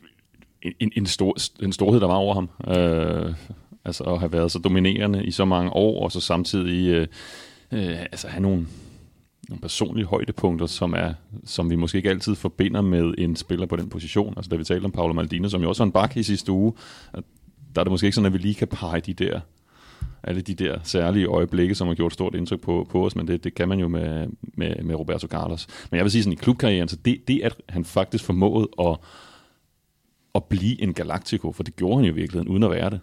en, 0.79 0.91
en, 0.96 1.05
stor, 1.05 1.38
en 1.63 1.74
storhed, 1.74 2.00
der 2.00 2.08
var 2.08 2.15
over 2.15 2.34
ham. 2.34 2.50
Øh, 2.67 3.34
altså 3.86 4.03
at 4.03 4.20
have 4.20 4.31
været 4.31 4.51
så 4.51 4.60
dominerende 4.60 5.25
i 5.25 5.31
så 5.31 5.46
mange 5.46 5.72
år, 5.72 6.03
og 6.03 6.12
så 6.12 6.20
samtidig 6.20 6.88
øh, 6.88 7.08
øh, 7.71 8.00
altså 8.00 8.27
have 8.27 8.41
nogle, 8.41 8.67
nogle 9.50 9.62
personlige 9.62 10.05
højdepunkter, 10.05 10.65
som, 10.65 10.93
er, 10.93 11.13
som 11.45 11.69
vi 11.69 11.75
måske 11.75 11.97
ikke 11.97 12.09
altid 12.09 12.36
forbinder 12.36 12.81
med 12.81 13.13
en 13.17 13.36
spiller 13.36 13.65
på 13.65 13.75
den 13.75 13.89
position. 13.89 14.33
Altså 14.38 14.50
da 14.50 14.55
vi 14.55 14.63
talte 14.63 14.86
om 14.86 14.91
Paolo 14.91 15.13
Maldini, 15.13 15.50
som 15.50 15.62
jo 15.62 15.69
også 15.69 15.83
var 15.83 15.86
en 15.86 15.91
bak 15.91 16.17
i 16.17 16.24
sidste 16.24 16.51
uge, 16.51 16.74
der 17.75 17.81
er 17.81 17.83
det 17.83 17.91
måske 17.91 18.05
ikke 18.05 18.15
sådan, 18.15 18.25
at 18.25 18.33
vi 18.33 18.38
lige 18.38 18.55
kan 18.55 18.67
pege 18.67 19.01
de 19.01 19.13
der 19.13 19.39
alle 20.24 20.41
de 20.41 20.53
der 20.53 20.79
særlige 20.83 21.25
øjeblikke, 21.25 21.75
som 21.75 21.88
har 21.88 21.95
gjort 21.95 22.13
stort 22.13 22.36
indtryk 22.36 22.62
på, 22.62 22.88
på 22.89 23.05
os, 23.05 23.15
men 23.15 23.27
det, 23.27 23.43
det 23.43 23.53
kan 23.53 23.69
man 23.69 23.79
jo 23.79 23.88
med, 23.88 24.27
med, 24.41 24.75
med 24.83 24.95
Roberto 24.95 25.27
Carlos. 25.27 25.67
Men 25.91 25.97
jeg 25.97 26.03
vil 26.05 26.12
sige 26.12 26.24
sådan 26.24 26.33
i 26.33 26.36
klubkarrieren, 26.36 26.88
så 26.88 26.95
det, 27.05 27.27
det 27.27 27.41
at 27.43 27.55
han 27.69 27.86
faktisk 27.86 28.24
formåede 28.24 28.67
at, 28.79 28.97
at 30.36 30.43
blive 30.43 30.81
en 30.81 30.93
Galactico, 30.93 31.51
for 31.51 31.63
det 31.63 31.75
gjorde 31.75 31.95
han 31.95 32.05
jo 32.05 32.12
i 32.12 32.15
virkeligheden, 32.15 32.47
uden 32.47 32.63
at 32.63 32.71
være 32.71 32.89
det. 32.89 33.00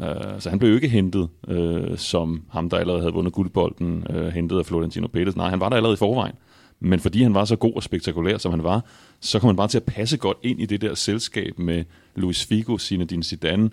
Uh, 0.00 0.40
så 0.40 0.50
han 0.50 0.58
blev 0.58 0.70
jo 0.70 0.74
ikke 0.74 0.88
hentet 0.88 1.28
uh, 1.48 1.96
som 1.96 2.42
ham, 2.50 2.70
der 2.70 2.76
allerede 2.76 3.00
havde 3.00 3.12
vundet 3.12 3.32
guldbolden, 3.32 4.06
uh, 4.10 4.26
hentet 4.26 4.58
af 4.58 4.66
Florentino 4.66 5.06
Pérez. 5.16 5.32
Nej, 5.36 5.50
han 5.50 5.60
var 5.60 5.68
der 5.68 5.76
allerede 5.76 5.94
i 5.94 5.96
forvejen. 5.96 6.34
Men 6.80 7.00
fordi 7.00 7.22
han 7.22 7.34
var 7.34 7.44
så 7.44 7.56
god 7.56 7.72
og 7.76 7.82
spektakulær, 7.82 8.38
som 8.38 8.50
han 8.50 8.64
var, 8.64 8.84
så 9.20 9.38
kom 9.38 9.46
han 9.46 9.56
bare 9.56 9.68
til 9.68 9.78
at 9.78 9.84
passe 9.84 10.16
godt 10.16 10.38
ind 10.42 10.60
i 10.60 10.66
det 10.66 10.80
der 10.80 10.94
selskab 10.94 11.58
med 11.58 11.84
Luis 12.14 12.44
Figo, 12.44 12.78
Zinedine 12.78 13.22
Zidane, 13.22 13.70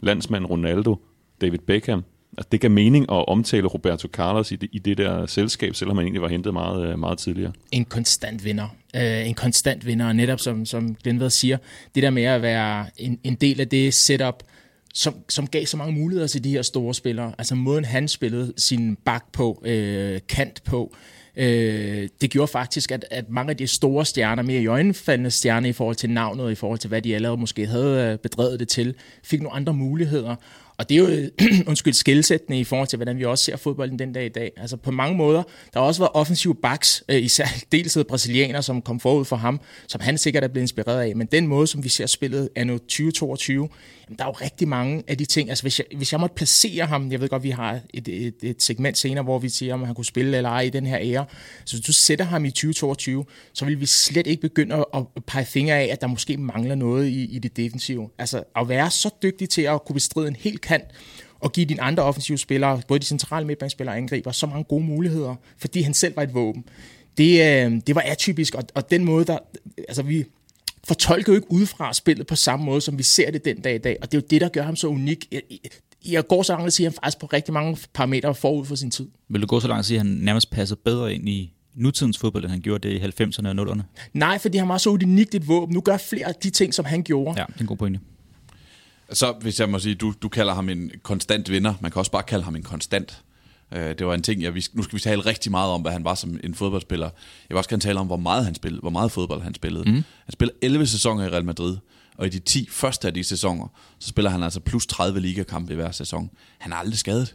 landsmand 0.00 0.46
Ronaldo, 0.46 0.96
David 1.40 1.58
Beckham. 1.58 2.04
Altså, 2.38 2.48
det 2.52 2.60
gav 2.60 2.70
mening 2.70 3.04
at 3.12 3.28
omtale 3.28 3.66
Roberto 3.66 4.08
Carlos 4.08 4.52
i 4.52 4.56
det, 4.56 4.68
i 4.72 4.78
det 4.78 4.98
der 4.98 5.26
selskab, 5.26 5.74
selvom 5.74 5.96
han 5.96 6.04
egentlig 6.04 6.22
var 6.22 6.28
hentet 6.28 6.52
meget, 6.52 6.98
meget 6.98 7.18
tidligere. 7.18 7.52
En 7.72 7.84
konstant 7.84 8.44
vinder. 8.44 8.66
Uh, 8.94 9.28
en 9.28 9.34
konstant 9.34 9.86
vinder, 9.86 10.06
og 10.06 10.16
netop 10.16 10.40
som, 10.40 10.66
som 10.66 10.94
Glenved 10.94 11.30
siger, 11.30 11.56
det 11.94 12.02
der 12.02 12.10
med 12.10 12.22
at 12.22 12.42
være 12.42 12.86
en, 12.96 13.18
en 13.24 13.34
del 13.34 13.60
af 13.60 13.68
det 13.68 13.94
setup, 13.94 14.42
som, 14.96 15.14
som 15.28 15.46
gav 15.46 15.66
så 15.66 15.76
mange 15.76 15.92
muligheder 15.92 16.28
til 16.28 16.44
de 16.44 16.50
her 16.50 16.62
store 16.62 16.94
spillere. 16.94 17.32
Altså 17.38 17.54
måden 17.54 17.84
han 17.84 18.08
spillede 18.08 18.52
sin 18.56 18.96
bak 18.96 19.32
på, 19.32 19.62
øh, 19.66 20.20
kant 20.28 20.64
på, 20.64 20.94
Øh, 21.38 22.08
det 22.20 22.30
gjorde 22.30 22.48
faktisk, 22.48 22.90
at, 22.90 23.04
at 23.10 23.30
mange 23.30 23.50
af 23.50 23.56
de 23.56 23.66
store 23.66 24.04
stjerner, 24.04 24.42
mere 24.42 24.60
i 24.60 24.66
øjenfaldende 24.66 25.30
stjerner 25.30 25.68
i 25.68 25.72
forhold 25.72 25.96
til 25.96 26.10
navnet, 26.10 26.44
og 26.44 26.52
i 26.52 26.54
forhold 26.54 26.78
til 26.78 26.88
hvad 26.88 27.02
de 27.02 27.14
allerede 27.14 27.40
måske 27.40 27.66
havde 27.66 28.12
øh, 28.12 28.18
bedrevet 28.18 28.60
det 28.60 28.68
til, 28.68 28.94
fik 29.24 29.42
nogle 29.42 29.56
andre 29.56 29.74
muligheder. 29.74 30.36
Og 30.78 30.88
det 30.88 30.96
er 30.96 30.98
jo 30.98 31.30
undskyld, 31.70 31.92
skilsættende 31.92 32.60
i 32.60 32.64
forhold 32.64 32.88
til, 32.88 32.96
hvordan 32.96 33.18
vi 33.18 33.24
også 33.24 33.44
ser 33.44 33.56
fodbolden 33.56 33.98
den 33.98 34.12
dag 34.12 34.26
i 34.26 34.28
dag. 34.28 34.52
Altså 34.56 34.76
på 34.76 34.90
mange 34.90 35.16
måder, 35.16 35.42
der 35.74 35.80
har 35.80 35.86
også 35.86 36.00
været 36.00 36.12
offensive 36.14 36.54
backs, 36.54 37.04
øh, 37.08 37.22
især 37.22 37.46
dels 37.72 37.98
brasilianer, 38.08 38.60
som 38.60 38.82
kom 38.82 39.00
forud 39.00 39.24
for 39.24 39.36
ham, 39.36 39.60
som 39.86 40.00
han 40.00 40.18
sikkert 40.18 40.44
er 40.44 40.48
blevet 40.48 40.64
inspireret 40.64 41.00
af. 41.00 41.16
Men 41.16 41.26
den 41.26 41.46
måde, 41.46 41.66
som 41.66 41.84
vi 41.84 41.88
ser 41.88 42.06
spillet 42.06 42.48
anno 42.56 42.78
2022, 42.78 43.68
jamen, 44.08 44.18
der 44.18 44.24
er 44.24 44.28
jo 44.28 44.32
rigtig 44.32 44.68
mange 44.68 45.02
af 45.08 45.18
de 45.18 45.24
ting. 45.24 45.48
Altså 45.48 45.64
hvis 45.64 45.78
jeg, 45.78 45.86
hvis 45.96 46.12
jeg 46.12 46.20
måtte 46.20 46.34
placere 46.34 46.86
ham, 46.86 47.12
jeg 47.12 47.20
ved 47.20 47.28
godt, 47.28 47.42
vi 47.42 47.50
har 47.50 47.80
et, 47.94 48.08
et, 48.08 48.34
et 48.42 48.62
segment 48.62 48.98
senere, 48.98 49.24
hvor 49.24 49.38
vi 49.38 49.48
siger, 49.48 49.74
om 49.74 49.84
han 49.84 49.94
kunne 49.94 50.04
spille 50.04 50.36
eller 50.36 50.50
ej 50.50 50.60
i 50.60 50.70
den 50.70 50.86
her 50.86 50.98
ære. 51.00 51.24
Så 51.64 51.76
hvis 51.76 51.86
du 51.86 51.92
sætter 51.92 52.24
ham 52.24 52.44
i 52.44 52.50
2022, 52.50 53.24
så 53.52 53.64
vil 53.64 53.80
vi 53.80 53.86
slet 53.86 54.26
ikke 54.26 54.40
begynde 54.40 54.84
at 54.94 55.04
pege 55.26 55.44
fingre 55.44 55.74
af, 55.74 55.88
at 55.92 56.00
der 56.00 56.06
måske 56.06 56.36
mangler 56.36 56.74
noget 56.74 57.06
i, 57.06 57.24
i 57.24 57.38
det 57.38 57.56
defensive. 57.56 58.10
Altså 58.18 58.42
at 58.56 58.68
være 58.68 58.90
så 58.90 59.10
dygtig 59.22 59.48
til 59.48 59.62
at 59.62 59.84
kunne 59.84 59.94
bestride 59.94 60.28
en 60.28 60.36
hel 60.36 60.58
kant, 60.58 60.84
og 61.40 61.52
give 61.52 61.66
dine 61.66 61.82
andre 61.82 62.02
offensive 62.02 62.38
spillere, 62.38 62.80
både 62.88 63.00
de 63.00 63.04
centrale 63.04 63.46
midtbanespillere 63.46 63.94
og 63.94 63.98
angriber, 63.98 64.32
så 64.32 64.46
mange 64.46 64.64
gode 64.64 64.84
muligheder, 64.84 65.34
fordi 65.58 65.82
han 65.82 65.94
selv 65.94 66.16
var 66.16 66.22
et 66.22 66.34
våben. 66.34 66.64
Det, 67.18 67.30
øh, 67.30 67.80
det 67.86 67.94
var 67.94 68.00
atypisk, 68.00 68.54
og, 68.54 68.64
og 68.74 68.90
den 68.90 69.04
måde, 69.04 69.24
der, 69.24 69.38
altså 69.88 70.02
vi 70.02 70.24
fortolker 70.88 71.32
jo 71.32 71.36
ikke 71.36 71.52
udefra 71.52 71.92
spillet 71.92 72.26
på 72.26 72.36
samme 72.36 72.64
måde, 72.64 72.80
som 72.80 72.98
vi 72.98 73.02
ser 73.02 73.30
det 73.30 73.44
den 73.44 73.60
dag 73.60 73.74
i 73.74 73.78
dag, 73.78 73.96
og 74.02 74.12
det 74.12 74.18
er 74.18 74.22
jo 74.22 74.26
det, 74.30 74.40
der 74.40 74.48
gør 74.48 74.62
ham 74.62 74.76
så 74.76 74.86
unik. 74.86 75.26
Jeg, 75.32 75.42
jeg 76.06 76.26
går 76.26 76.42
så 76.42 76.52
langt 76.52 76.66
at 76.66 76.72
sige, 76.72 76.86
at 76.86 76.92
han 76.92 76.98
faktisk 77.02 77.18
på 77.18 77.26
rigtig 77.26 77.54
mange 77.54 77.78
parametre 77.94 78.34
forud 78.34 78.64
for 78.64 78.74
sin 78.74 78.90
tid. 78.90 79.08
Vil 79.28 79.42
du 79.42 79.46
gå 79.46 79.60
så 79.60 79.68
langt 79.68 79.78
at 79.78 79.84
sige, 79.84 80.00
at 80.00 80.06
han 80.06 80.16
nærmest 80.20 80.50
passer 80.50 80.76
bedre 80.84 81.14
ind 81.14 81.28
i 81.28 81.52
nutidens 81.74 82.18
fodbold, 82.18 82.44
end 82.44 82.50
han 82.50 82.60
gjorde 82.60 82.88
det 82.88 82.94
i 82.94 83.22
90'erne 83.22 83.48
og 83.48 83.72
0'erne? 83.72 83.82
Nej, 84.12 84.38
fordi 84.38 84.58
han 84.58 84.68
var 84.68 84.78
så 84.78 84.90
unikt 84.90 85.34
et 85.34 85.48
våben. 85.48 85.74
Nu 85.74 85.80
gør 85.80 85.96
flere 85.96 86.26
af 86.26 86.34
de 86.34 86.50
ting, 86.50 86.74
som 86.74 86.84
han 86.84 87.02
gjorde. 87.02 87.40
Ja, 87.40 87.46
det 87.46 87.56
er 87.56 87.60
en 87.60 87.66
god 87.66 87.76
pointe. 87.76 88.00
Så 89.12 89.34
hvis 89.40 89.60
jeg 89.60 89.68
må 89.68 89.78
sige, 89.78 89.94
du, 89.94 90.14
du 90.22 90.28
kalder 90.28 90.54
ham 90.54 90.68
en 90.68 90.90
konstant 91.02 91.50
vinder, 91.50 91.74
man 91.80 91.90
kan 91.90 91.98
også 91.98 92.10
bare 92.10 92.22
kalde 92.22 92.44
ham 92.44 92.56
en 92.56 92.62
konstant. 92.62 93.22
Øh, 93.74 93.98
det 93.98 94.06
var 94.06 94.14
en 94.14 94.22
ting, 94.22 94.42
jeg, 94.42 94.52
nu 94.72 94.82
skal 94.82 94.96
vi 94.96 95.00
tale 95.00 95.20
rigtig 95.20 95.50
meget 95.50 95.70
om, 95.70 95.80
hvad 95.80 95.92
han 95.92 96.04
var 96.04 96.14
som 96.14 96.40
en 96.44 96.54
fodboldspiller. 96.54 97.06
Jeg 97.06 97.54
vil 97.54 97.56
også 97.56 97.70
gerne 97.70 97.80
tale 97.80 98.00
om, 98.00 98.06
hvor 98.06 98.16
meget 98.16 98.44
han 98.44 98.54
spillede, 98.54 98.80
hvor 98.80 98.90
meget 98.90 99.12
fodbold 99.12 99.42
han 99.42 99.54
spillede. 99.54 99.90
Mm. 99.90 99.94
Han 100.24 100.32
spillede 100.32 100.56
11 100.62 100.86
sæsoner 100.86 101.24
i 101.24 101.28
Real 101.28 101.44
Madrid, 101.44 101.76
og 102.18 102.26
i 102.26 102.28
de 102.28 102.38
10 102.38 102.68
første 102.70 103.08
af 103.08 103.14
de 103.14 103.24
sæsoner, 103.24 103.66
så 103.98 104.08
spiller 104.08 104.30
han 104.30 104.42
altså 104.42 104.60
plus 104.60 104.86
30 104.86 105.20
ligakampe 105.20 105.72
i 105.72 105.76
hver 105.76 105.90
sæson. 105.90 106.30
Han 106.58 106.72
er 106.72 106.76
aldrig 106.76 106.98
skadet. 106.98 107.34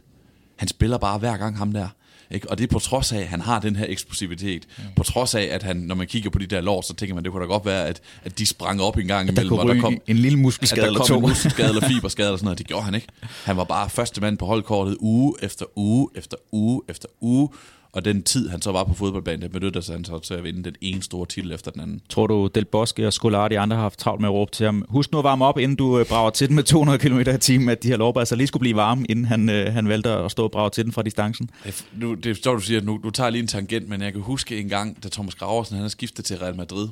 Han 0.56 0.68
spiller 0.68 0.98
bare 0.98 1.18
hver 1.18 1.36
gang 1.36 1.58
ham 1.58 1.72
der. 1.72 1.88
Ikke? 2.32 2.50
Og 2.50 2.58
det 2.58 2.64
er 2.64 2.68
på 2.68 2.78
trods 2.78 3.12
af, 3.12 3.18
at 3.18 3.26
han 3.26 3.40
har 3.40 3.60
den 3.60 3.76
her 3.76 3.86
eksplosivitet. 3.88 4.66
Mm. 4.78 4.84
På 4.96 5.02
trods 5.02 5.34
af, 5.34 5.48
at 5.50 5.62
han, 5.62 5.76
når 5.76 5.94
man 5.94 6.06
kigger 6.06 6.30
på 6.30 6.38
de 6.38 6.46
der 6.46 6.60
lår, 6.60 6.80
så 6.80 6.94
tænker 6.94 7.14
man, 7.14 7.24
det 7.24 7.32
kunne 7.32 7.42
da 7.42 7.46
godt 7.46 7.66
være, 7.66 7.86
at, 7.86 8.00
at 8.24 8.38
de 8.38 8.46
sprang 8.46 8.82
op 8.82 8.96
en 8.98 9.06
gang 9.06 9.28
imellem. 9.28 9.56
Der, 9.56 9.64
der 9.64 9.80
kom 9.80 9.98
en 10.06 10.16
lille 10.16 10.38
muskelskade 10.38 10.86
eller 10.86 11.04
to. 11.04 11.16
en 11.16 11.22
muskelskade 11.28 11.68
eller 11.68 11.88
fiberskade 11.88 12.28
eller 12.28 12.36
sådan 12.36 12.44
noget. 12.44 12.58
Det 12.58 12.66
gjorde 12.66 12.84
han 12.84 12.94
ikke. 12.94 13.06
Han 13.44 13.56
var 13.56 13.64
bare 13.64 13.90
første 13.90 14.20
mand 14.20 14.38
på 14.38 14.46
holdkortet 14.46 14.96
uge 15.00 15.34
efter 15.42 15.66
uge 15.76 16.08
efter 16.14 16.36
uge 16.52 16.82
efter 16.88 17.08
uge. 17.20 17.48
Og 17.94 18.04
den 18.04 18.22
tid, 18.22 18.48
han 18.48 18.62
så 18.62 18.72
var 18.72 18.84
på 18.84 18.94
fodboldbanen, 18.94 19.42
det 19.42 19.52
benyttede 19.52 19.92
han 19.92 20.04
så 20.04 20.18
til 20.18 20.34
at 20.34 20.44
vinde 20.44 20.62
den 20.62 20.74
ene 20.80 21.02
store 21.02 21.26
titel 21.26 21.52
efter 21.52 21.70
den 21.70 21.80
anden. 21.80 22.00
Tror 22.08 22.26
du, 22.26 22.46
Del 22.54 22.64
Bosque 22.64 23.06
og 23.06 23.12
Scolari 23.12 23.48
de 23.48 23.58
andre 23.58 23.76
har 23.76 23.82
haft 23.82 23.98
travlt 23.98 24.20
med 24.20 24.28
at 24.28 24.32
råbe 24.32 24.50
til 24.52 24.66
ham, 24.66 24.84
husk 24.88 25.12
nu 25.12 25.18
at 25.18 25.24
varme 25.24 25.44
op, 25.44 25.58
inden 25.58 25.76
du 25.76 25.98
øh, 25.98 26.06
brager 26.06 26.30
til 26.30 26.48
den 26.48 26.56
med 26.56 26.64
200 26.64 26.98
km 26.98 27.20
i 27.20 27.38
timen, 27.38 27.68
at 27.68 27.82
de 27.82 27.88
her 27.88 27.96
lovbær 27.96 28.24
så 28.24 28.36
lige 28.36 28.46
skulle 28.46 28.60
blive 28.60 28.76
varme, 28.76 29.06
inden 29.08 29.24
han, 29.24 29.48
øh, 29.48 29.72
han 29.72 29.88
valgte 29.88 30.10
at 30.10 30.30
stå 30.30 30.44
og 30.44 30.50
brage 30.50 30.70
til 30.70 30.84
den 30.84 30.92
fra 30.92 31.02
distancen? 31.02 31.50
Nu, 31.92 32.14
det 32.14 32.36
står 32.36 32.54
du 32.54 32.60
siger, 32.60 32.80
nu, 32.80 33.00
du 33.04 33.10
tager 33.10 33.30
lige 33.30 33.42
en 33.42 33.48
tangent, 33.48 33.88
men 33.88 34.02
jeg 34.02 34.12
kan 34.12 34.22
huske 34.22 34.60
en 34.60 34.68
gang, 34.68 35.02
da 35.02 35.08
Thomas 35.08 35.34
Graversen 35.34 35.74
han 35.74 35.82
har 35.82 35.88
skiftet 35.88 36.24
til 36.24 36.38
Real 36.38 36.56
Madrid, 36.56 36.88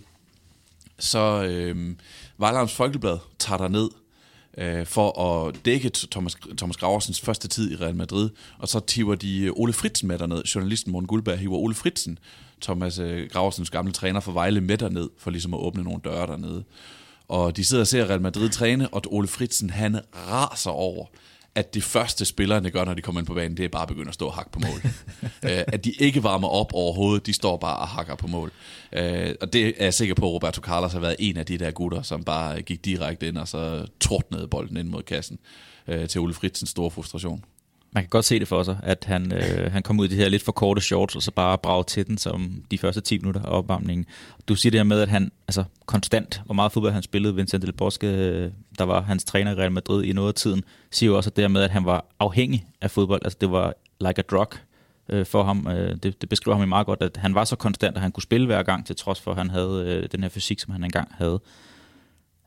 så 0.98 1.44
øh, 1.44 1.94
Vejlams 2.38 2.74
Folkeblad 2.74 3.18
tager 3.38 3.58
der 3.58 3.68
ned 3.68 3.88
øh, 4.60 4.86
for 4.86 5.20
at 5.20 5.54
dække 5.64 5.90
Thomas, 6.10 6.36
Thomas 6.56 6.76
Graversens 6.76 7.20
første 7.20 7.48
tid 7.48 7.72
i 7.72 7.76
Real 7.76 7.96
Madrid. 7.96 8.30
Og 8.58 8.68
så 8.68 8.80
tiver 8.80 9.14
de 9.14 9.40
øh, 9.40 9.52
Ole 9.56 9.72
Fritsen 9.72 10.08
med 10.08 10.18
derned. 10.18 10.44
Journalisten 10.44 10.92
Morten 10.92 11.06
Guldberg 11.06 11.38
hiver 11.38 11.56
Ole 11.56 11.74
Fritsen, 11.74 12.18
Thomas 12.62 12.98
øh, 12.98 13.30
Graversens 13.30 13.70
gamle 13.70 13.92
træner 13.92 14.20
for 14.20 14.32
Vejle, 14.32 14.60
med 14.60 14.78
derned, 14.78 15.08
for 15.18 15.30
ligesom 15.30 15.54
at 15.54 15.60
åbne 15.60 15.82
nogle 15.82 16.00
døre 16.04 16.26
dernede. 16.26 16.64
Og 17.28 17.56
de 17.56 17.64
sidder 17.64 17.82
og 17.82 17.86
ser 17.86 18.10
Real 18.10 18.20
Madrid 18.20 18.48
træne, 18.48 18.88
og 18.88 19.02
Ole 19.06 19.28
Fritsen, 19.28 19.70
han 19.70 20.00
raser 20.14 20.70
over, 20.70 21.06
at 21.54 21.74
det 21.74 21.82
første 21.82 22.24
spillerne 22.24 22.70
gør, 22.70 22.84
når 22.84 22.94
de 22.94 23.02
kommer 23.02 23.20
ind 23.20 23.26
på 23.26 23.34
banen, 23.34 23.56
det 23.56 23.64
er 23.64 23.68
bare 23.68 23.82
at 23.82 23.88
begynde 23.88 24.08
at 24.08 24.14
stå 24.14 24.26
og 24.26 24.34
hakke 24.34 24.50
på 24.50 24.58
mål. 24.58 24.80
øh, 25.50 25.64
at 25.66 25.84
de 25.84 25.90
ikke 25.90 26.22
varmer 26.22 26.48
op 26.48 26.70
overhovedet, 26.74 27.26
de 27.26 27.32
står 27.32 27.56
bare 27.56 27.76
og 27.76 27.88
hakker 27.88 28.14
på 28.14 28.26
mål. 28.26 28.52
Øh, 28.92 29.34
og 29.40 29.52
det 29.52 29.66
er 29.66 29.84
jeg 29.84 29.94
sikker 29.94 30.14
på, 30.14 30.26
at 30.26 30.32
Roberto 30.32 30.60
Carlos 30.60 30.92
har 30.92 31.00
været 31.00 31.16
en 31.18 31.36
af 31.36 31.46
de 31.46 31.58
der 31.58 31.70
gutter, 31.70 32.02
som 32.02 32.24
bare 32.24 32.62
gik 32.62 32.84
direkte 32.84 33.28
ind 33.28 33.38
og 33.38 33.48
så 33.48 33.86
tordnede 34.00 34.48
bolden 34.48 34.76
ind 34.76 34.88
mod 34.88 35.02
kassen 35.02 35.38
øh, 35.88 36.08
til 36.08 36.20
Ole 36.20 36.34
Fritzens 36.34 36.70
store 36.70 36.90
frustration 36.90 37.44
man 37.92 38.02
kan 38.02 38.08
godt 38.08 38.24
se 38.24 38.38
det 38.38 38.48
for 38.48 38.62
sig, 38.62 38.78
at 38.82 39.04
han, 39.04 39.32
øh, 39.32 39.72
han 39.72 39.82
kom 39.82 40.00
ud 40.00 40.04
i 40.04 40.08
de 40.08 40.16
her 40.16 40.28
lidt 40.28 40.42
for 40.42 40.52
korte 40.52 40.80
shorts, 40.80 41.16
og 41.16 41.22
så 41.22 41.30
bare 41.30 41.58
bragte 41.58 41.94
til 41.94 42.06
den 42.06 42.18
som 42.18 42.64
de 42.70 42.78
første 42.78 43.00
10 43.00 43.18
minutter 43.18 43.42
af 43.42 43.58
opvarmningen. 43.58 44.06
Du 44.48 44.54
siger 44.54 44.70
det 44.70 44.78
her 44.78 44.84
med, 44.84 45.00
at 45.00 45.08
han 45.08 45.32
altså 45.48 45.64
konstant, 45.86 46.42
hvor 46.44 46.54
meget 46.54 46.72
fodbold 46.72 46.92
han 46.92 47.02
spillede, 47.02 47.34
Vincent 47.34 47.62
Del 47.62 47.72
Bosque, 47.72 48.08
øh, 48.08 48.50
der 48.78 48.84
var 48.84 49.00
hans 49.00 49.24
træner 49.24 49.52
i 49.52 49.54
Real 49.54 49.72
Madrid 49.72 50.04
i 50.04 50.12
noget 50.12 50.28
af 50.28 50.34
tiden, 50.34 50.64
siger 50.90 51.10
jo 51.10 51.16
også 51.16 51.30
det 51.30 51.42
her 51.42 51.48
med, 51.48 51.62
at 51.62 51.70
han 51.70 51.84
var 51.84 52.06
afhængig 52.18 52.66
af 52.80 52.90
fodbold. 52.90 53.20
Altså 53.24 53.38
det 53.40 53.50
var 53.50 53.74
like 54.00 54.18
a 54.18 54.22
drug 54.30 54.48
øh, 55.08 55.26
for 55.26 55.42
ham. 55.42 55.66
Øh, 55.66 55.96
det, 56.02 56.20
det 56.20 56.28
beskriver 56.28 56.56
ham 56.56 56.64
i 56.64 56.68
meget 56.68 56.86
godt, 56.86 57.02
at 57.02 57.16
han 57.16 57.34
var 57.34 57.44
så 57.44 57.56
konstant, 57.56 57.96
at 57.96 58.02
han 58.02 58.12
kunne 58.12 58.22
spille 58.22 58.46
hver 58.46 58.62
gang, 58.62 58.86
til 58.86 58.96
trods 58.96 59.20
for, 59.20 59.30
at 59.30 59.36
han 59.36 59.50
havde 59.50 59.84
øh, 59.86 60.08
den 60.12 60.22
her 60.22 60.30
fysik, 60.30 60.60
som 60.60 60.72
han 60.72 60.84
engang 60.84 61.08
havde. 61.14 61.40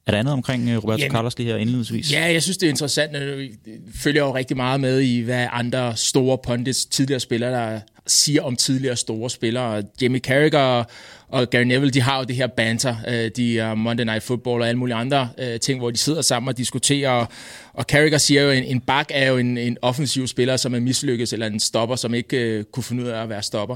Er 0.08 0.12
der 0.12 0.20
andet 0.20 0.34
omkring 0.34 0.70
øh, 0.70 0.78
Roberto 0.78 1.00
Jamen, 1.00 1.12
Carlos 1.12 1.38
lige 1.38 1.50
her 1.50 1.58
indledningsvis? 1.58 2.12
Ja, 2.12 2.32
jeg 2.34 2.44
synes, 2.44 2.58
det 2.58 2.68
er 2.68 2.70
interessant. 2.70 3.14
Jeg 3.14 3.50
følger 3.96 4.24
jo 4.24 4.36
rigtig 4.36 4.58
meget 4.58 4.80
med 4.80 5.00
i, 5.00 5.22
hvad 5.22 5.48
andre 5.52 5.98
store 5.98 6.38
pundits, 6.46 6.86
tidligere 6.86 7.20
spillere, 7.20 7.52
der 7.52 7.80
siger 8.08 8.42
om 8.44 8.56
tidligere 8.56 8.96
store 8.96 9.30
spillere. 9.30 9.84
Jamie 10.02 10.20
Carragher 10.20 10.84
og 11.28 11.50
Gary 11.50 11.64
Neville, 11.64 11.92
de 11.92 12.02
har 12.02 12.18
jo 12.18 12.24
det 12.24 12.36
her 12.36 12.48
banter, 12.48 12.96
øh, 13.08 13.32
de 13.36 13.60
er 13.60 13.76
Monday 13.76 14.04
Night 14.04 14.24
Football 14.24 14.62
og 14.62 14.68
alle 14.68 14.80
mulige 14.80 14.96
andre 14.96 15.30
øh, 15.38 15.60
ting, 15.60 15.80
hvor 15.80 15.92
de 15.92 15.98
sidder 15.98 16.22
sammen 16.22 16.48
og 16.50 16.58
diskuterer. 16.58 17.26
Og 17.74 17.84
Carragher 17.84 18.18
siger 18.18 18.42
jo, 18.42 18.50
at 18.50 18.58
en, 18.58 18.64
en 18.64 18.80
bak 18.80 19.08
er 19.10 19.30
jo 19.30 19.38
en, 19.38 19.58
en 19.58 19.78
offensiv 19.82 20.28
spiller, 20.28 20.58
som 20.58 20.76
er 20.76 20.80
mislykkes, 20.80 21.34
eller 21.34 21.48
en 21.48 21.60
stopper, 21.60 21.96
som 21.96 22.14
ikke 22.14 22.64
kunne 22.64 22.84
finde 22.84 23.04
ud 23.04 23.08
af 23.08 23.22
at 23.24 23.30
være 23.30 23.44
stopper. 23.44 23.76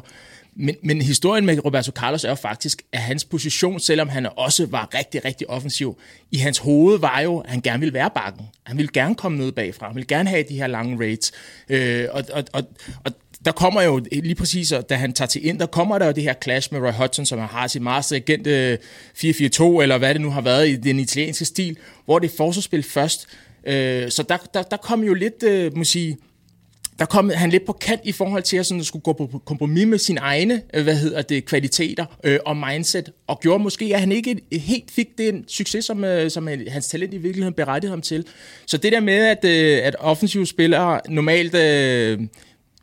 Men, 0.60 0.76
men 0.84 1.02
historien 1.02 1.46
med 1.46 1.66
Roberto 1.66 1.92
Carlos 1.92 2.24
er 2.24 2.30
jo 2.30 2.36
faktisk, 2.36 2.82
at 2.92 3.00
hans 3.00 3.26
position, 3.26 3.80
selvom 3.80 4.10
han 4.10 4.28
også 4.36 4.66
var 4.66 4.90
rigtig, 4.94 5.26
rigtig 5.26 5.50
offensiv, 5.50 6.00
i 6.32 6.38
hans 6.38 6.58
hoved 6.58 7.00
var 7.00 7.20
jo, 7.20 7.40
at 7.40 7.50
han 7.50 7.62
gerne 7.62 7.80
ville 7.80 7.94
være 7.94 8.10
bakken. 8.16 8.46
Han 8.64 8.78
ville 8.78 8.92
gerne 8.94 9.16
komme 9.16 9.38
ned 9.38 9.52
bagfra. 9.52 9.88
Han 9.88 9.96
ville 9.96 10.08
gerne 10.08 10.30
have 10.30 10.44
de 10.50 10.58
her 10.58 10.68
lange 10.68 11.00
raids. 11.00 11.32
Øh, 11.70 12.08
og, 12.12 12.24
og, 12.34 12.44
og, 12.54 12.64
og 13.06 13.12
der 13.46 13.52
kommer 13.52 13.82
jo 13.82 14.02
lige 14.12 14.36
præcis, 14.36 14.74
da 14.90 14.96
han 14.96 15.14
tager 15.14 15.28
til 15.28 15.46
ind, 15.46 15.60
der 15.60 15.66
kommer 15.66 15.98
der 16.00 16.06
jo 16.06 16.12
det 16.12 16.24
her 16.24 16.34
clash 16.44 16.74
med 16.74 16.82
Roy 16.82 16.92
Hodgson, 16.92 17.26
som 17.26 17.40
har 17.40 17.68
sit 17.68 17.82
meget 17.82 18.12
agent 18.12 18.48
øh, 18.48 18.78
4-4-2, 19.18 19.82
eller 19.82 19.98
hvad 19.98 20.14
det 20.14 20.22
nu 20.22 20.30
har 20.30 20.42
været 20.42 20.70
i 20.70 20.76
den 20.76 21.00
italienske 21.00 21.46
stil, 21.46 21.78
hvor 22.06 22.20
det 22.20 22.32
er 22.32 22.38
forsvarsspil 22.38 22.84
først. 22.84 23.28
Øh, 23.68 24.12
så 24.12 24.24
der, 24.24 24.38
der, 24.54 24.64
der 24.64 24.78
kom 24.78 25.04
jo 25.04 25.14
lidt, 25.14 25.44
øh, 25.44 25.78
må 25.78 25.84
sige, 25.84 26.18
der 27.00 27.06
kom 27.06 27.30
han 27.30 27.50
lidt 27.50 27.66
på 27.66 27.74
kant 27.74 28.02
i 28.04 28.12
forhold 28.12 28.44
til 28.44 28.58
at 28.58 28.66
sådan, 28.66 28.84
skulle 28.84 29.04
gå 29.04 29.14
på 29.14 29.42
kompromis 29.46 29.86
med 29.86 29.98
sine 29.98 30.20
egne 30.20 30.62
øh, 30.74 30.84
hvad 30.84 30.96
hedder 30.96 31.22
det, 31.22 31.46
kvaliteter 31.46 32.06
øh, 32.24 32.40
og 32.46 32.58
mindset, 32.58 33.12
og 33.28 33.40
gjorde 33.40 33.64
måske, 33.64 33.92
at 33.94 34.00
han 34.00 34.12
ikke 34.12 34.42
helt 34.52 34.92
fik 34.92 35.18
den 35.18 35.48
succes, 35.48 35.86
som, 35.86 36.04
øh, 36.04 36.32
som 36.32 36.48
hans 36.68 36.88
talent 36.88 37.14
i 37.14 37.18
virkeligheden 37.18 37.54
berettigede 37.54 37.92
ham 37.92 38.02
til. 38.02 38.26
Så 38.66 38.78
det 38.78 38.92
der 38.92 39.00
med, 39.00 39.14
at, 39.14 39.46
øh, 39.46 39.80
at 39.84 39.96
offensive 40.00 40.48
spillere 40.48 41.02
normalt 41.10 41.56
øh, 41.56 42.20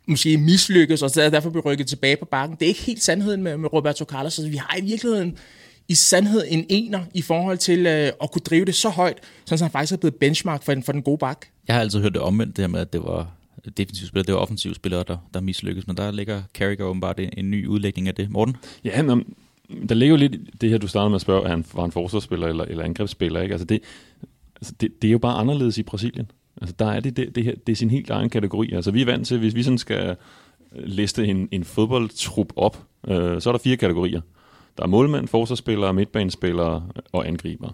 måske 0.07 0.37
mislykkes, 0.37 1.01
og 1.01 1.15
derfor 1.15 1.49
bliver 1.49 1.65
rykket 1.65 1.87
tilbage 1.87 2.17
på 2.17 2.25
bakken, 2.25 2.57
det 2.59 2.65
er 2.65 2.69
ikke 2.69 2.81
helt 2.81 3.03
sandheden 3.03 3.43
med, 3.43 3.57
med 3.57 3.73
Roberto 3.73 4.05
Carlos. 4.05 4.33
Så 4.33 4.47
vi 4.47 4.57
har 4.57 4.77
i 4.77 4.81
virkeligheden 4.81 5.37
i 5.87 5.95
sandhed 5.95 6.43
en 6.47 6.65
ener 6.69 6.99
i 7.13 7.21
forhold 7.21 7.57
til 7.57 7.85
øh, 7.85 8.11
at 8.23 8.31
kunne 8.31 8.41
drive 8.45 8.65
det 8.65 8.75
så 8.75 8.89
højt, 8.89 9.17
så 9.45 9.63
han 9.63 9.71
faktisk 9.71 9.93
er 9.93 9.97
blevet 9.97 10.15
benchmark 10.15 10.63
for 10.63 10.73
den, 10.73 10.83
for 10.83 10.91
den 10.91 11.01
gode 11.01 11.17
bak. 11.17 11.45
Jeg 11.67 11.75
har 11.75 11.81
altid 11.81 12.01
hørt 12.01 12.13
det 12.13 12.21
omvendt, 12.21 12.57
det 12.57 12.63
her 12.63 12.67
med, 12.67 12.79
at 12.79 12.93
det 12.93 13.01
var 13.01 13.31
defensive 13.71 14.07
spillere, 14.07 14.25
det 14.25 14.33
var 14.33 14.39
offensive 14.39 14.75
spillere, 14.75 15.03
der, 15.07 15.17
der 15.33 15.41
mislykkes, 15.41 15.87
men 15.87 15.97
der 15.97 16.11
ligger 16.11 16.41
Carragher 16.53 16.85
åbenbart 16.85 17.19
en, 17.19 17.29
en 17.37 17.51
ny 17.51 17.67
udlægning 17.67 18.07
af 18.07 18.15
det. 18.15 18.29
Morten? 18.29 18.55
Ja, 18.83 19.03
men 19.03 19.35
der 19.89 19.95
ligger 19.95 20.15
jo 20.15 20.19
lidt 20.19 20.61
det 20.61 20.69
her, 20.69 20.77
du 20.77 20.87
startede 20.87 21.09
med 21.09 21.15
at 21.15 21.21
spørge, 21.21 21.45
er 21.45 21.49
han 21.49 21.65
var 21.73 21.85
en 21.85 21.91
forsvarsspiller 21.91 22.47
eller, 22.47 22.63
eller 22.63 22.83
angrebsspiller, 22.83 23.41
ikke? 23.41 23.53
Altså 23.53 23.65
det, 23.65 23.79
altså 24.55 24.73
det, 24.81 25.01
det 25.01 25.07
er 25.07 25.11
jo 25.11 25.17
bare 25.17 25.37
anderledes 25.37 25.77
i 25.77 25.83
Brasilien. 25.83 26.31
Altså 26.61 26.75
der 26.79 26.91
er 26.91 26.99
det, 26.99 27.17
det, 27.17 27.35
det, 27.35 27.43
her, 27.43 27.55
det 27.67 27.71
er 27.71 27.75
sin 27.75 27.89
helt 27.89 28.09
egen 28.09 28.29
kategori. 28.29 28.71
Altså 28.73 28.91
vi 28.91 29.01
er 29.01 29.05
vant 29.05 29.27
til, 29.27 29.39
hvis 29.39 29.55
vi 29.55 29.63
sådan 29.63 29.77
skal 29.77 30.15
øh, 30.75 30.83
liste 30.85 31.25
en, 31.27 31.49
en 31.51 31.63
fodboldtrup 31.63 32.53
op, 32.55 32.83
øh, 33.07 33.41
så 33.41 33.49
er 33.49 33.51
der 33.51 33.59
fire 33.59 33.77
kategorier. 33.77 34.21
Der 34.77 34.83
er 34.83 34.87
målmænd, 34.87 35.27
forsvarsspillere, 35.27 35.93
midtbanespillere 35.93 36.87
og 37.11 37.27
angriber. 37.27 37.69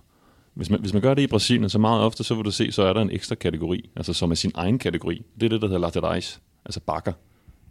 Hvis 0.53 0.70
man, 0.70 0.79
hvis 0.79 0.93
man 0.93 1.01
gør 1.01 1.13
det 1.13 1.22
i 1.22 1.27
Brasilien, 1.27 1.70
så 1.70 1.79
meget 1.79 2.01
ofte, 2.01 2.24
så 2.24 2.36
vil 2.36 2.46
du 2.46 2.51
se, 2.51 2.72
så 2.72 2.84
er 2.84 2.93
der 2.93 3.01
en 3.01 3.12
ekstra 3.12 3.36
kategori, 3.36 3.89
altså 3.96 4.13
som 4.13 4.31
er 4.31 4.36
sin 4.36 4.51
egen 4.55 4.79
kategori. 4.79 5.22
Det 5.36 5.46
er 5.46 5.50
det, 5.50 5.62
der 5.62 5.67
hedder 5.67 5.81
laterais, 5.81 6.41
altså 6.65 6.79
bakker. 6.79 7.13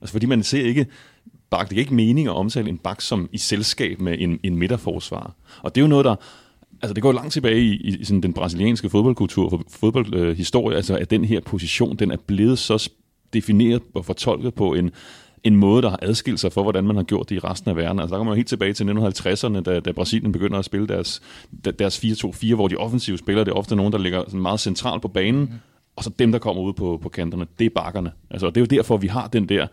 Altså 0.01 0.13
fordi 0.13 0.27
man 0.27 0.43
ser 0.43 0.65
ikke 0.65 0.87
bak. 1.51 1.69
Det 1.69 1.71
giver 1.71 1.81
ikke 1.81 1.95
mening 1.95 2.29
at 2.29 2.35
omtale 2.35 2.69
en 2.69 2.79
bak 2.79 3.01
som 3.01 3.29
i 3.33 3.39
selskab 3.39 4.01
med 4.01 4.17
en, 4.19 4.41
en 4.43 4.57
midterforsvar. 4.57 5.35
Og 5.63 5.75
det 5.75 5.81
er 5.81 5.85
jo 5.85 5.89
noget, 5.89 6.05
der 6.05 6.15
altså 6.83 6.95
det 6.95 7.03
går 7.03 7.13
langt 7.13 7.33
tilbage 7.33 7.61
i, 7.61 7.75
i 7.75 8.05
sådan 8.05 8.21
den 8.21 8.33
brasilianske 8.33 8.91
fodboldkultur, 8.91 9.63
fodboldhistorie, 9.69 10.75
øh, 10.75 10.77
altså 10.77 10.97
at 10.97 11.11
den 11.11 11.25
her 11.25 11.41
position, 11.41 11.97
den 11.97 12.11
er 12.11 12.17
blevet 12.27 12.59
så 12.59 12.91
defineret 13.33 13.83
og 13.95 14.05
fortolket 14.05 14.55
på 14.55 14.75
en, 14.75 14.91
en 15.45 15.57
måde, 15.57 15.83
der 15.83 15.91
har 15.91 15.99
adskilt 16.03 16.41
sig 16.41 16.53
for, 16.53 16.63
hvordan 16.63 16.85
man 16.85 16.97
har 16.97 17.03
gjort 17.03 17.29
det 17.29 17.37
i 17.37 17.39
resten 17.39 17.71
af 17.71 17.77
verden. 17.77 17.99
Altså 17.99 18.13
der 18.13 18.19
kommer 18.19 18.31
man 18.31 18.37
helt 18.37 18.49
tilbage 18.49 18.73
til 18.73 18.85
1950'erne, 18.85 19.61
da, 19.61 19.81
da 19.81 19.93
Brasilien 19.93 20.33
begynder 20.33 20.59
at 20.59 20.65
spille 20.65 20.89
deres, 20.89 21.23
deres 21.79 22.05
4-2-4, 22.05 22.55
hvor 22.55 22.69
de 22.69 22.77
offensive 22.77 23.19
spillere, 23.19 23.45
det 23.45 23.51
er 23.51 23.57
ofte 23.57 23.77
nogen, 23.77 23.93
der 23.93 23.99
ligger 23.99 24.23
sådan 24.27 24.41
meget 24.41 24.61
centralt 24.61 25.03
på 25.03 25.09
banen, 25.09 25.41
mm. 25.41 25.49
og 25.97 26.05
så 26.05 26.11
dem, 26.19 26.33
der 26.33 26.39
kommer 26.39 26.63
ud 26.63 26.73
på, 26.73 26.99
på 27.03 27.09
kanterne, 27.09 27.47
det 27.59 27.65
er 27.65 27.71
bakkerne. 27.75 28.13
Altså, 28.31 28.47
det 28.47 28.57
er 28.57 28.61
jo 28.61 28.67
derfor, 28.67 28.97
vi 28.97 29.07
har 29.07 29.27
den 29.27 29.49
der 29.49 29.67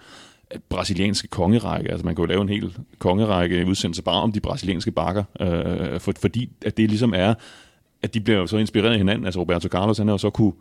brasilianske 0.70 1.28
kongerække. 1.28 1.92
Altså 1.92 2.06
man 2.06 2.16
kan 2.16 2.24
jo 2.24 2.28
lave 2.28 2.42
en 2.42 2.50
hel 2.50 2.78
kongerække 3.00 3.66
udsendelse 3.66 4.04
bare 4.04 4.22
om 4.22 4.32
de 4.32 4.40
brasilianske 4.40 4.92
bakker, 4.92 5.24
øh, 5.40 6.00
for, 6.00 6.14
fordi 6.22 6.50
at 6.66 6.78
det 6.78 6.90
ligesom 6.90 7.14
er, 7.16 7.34
at 8.02 8.14
de 8.14 8.22
bliver 8.22 8.40
jo 8.40 8.48
så 8.48 8.58
inspireret 8.58 8.92
af 8.92 8.98
hinanden. 8.98 9.26
Altså 9.26 9.40
Roberto 9.40 9.68
Carlos, 9.68 9.98
han 9.98 10.08
har 10.08 10.14
jo 10.14 10.18
så 10.18 10.30
kunne 10.30 10.54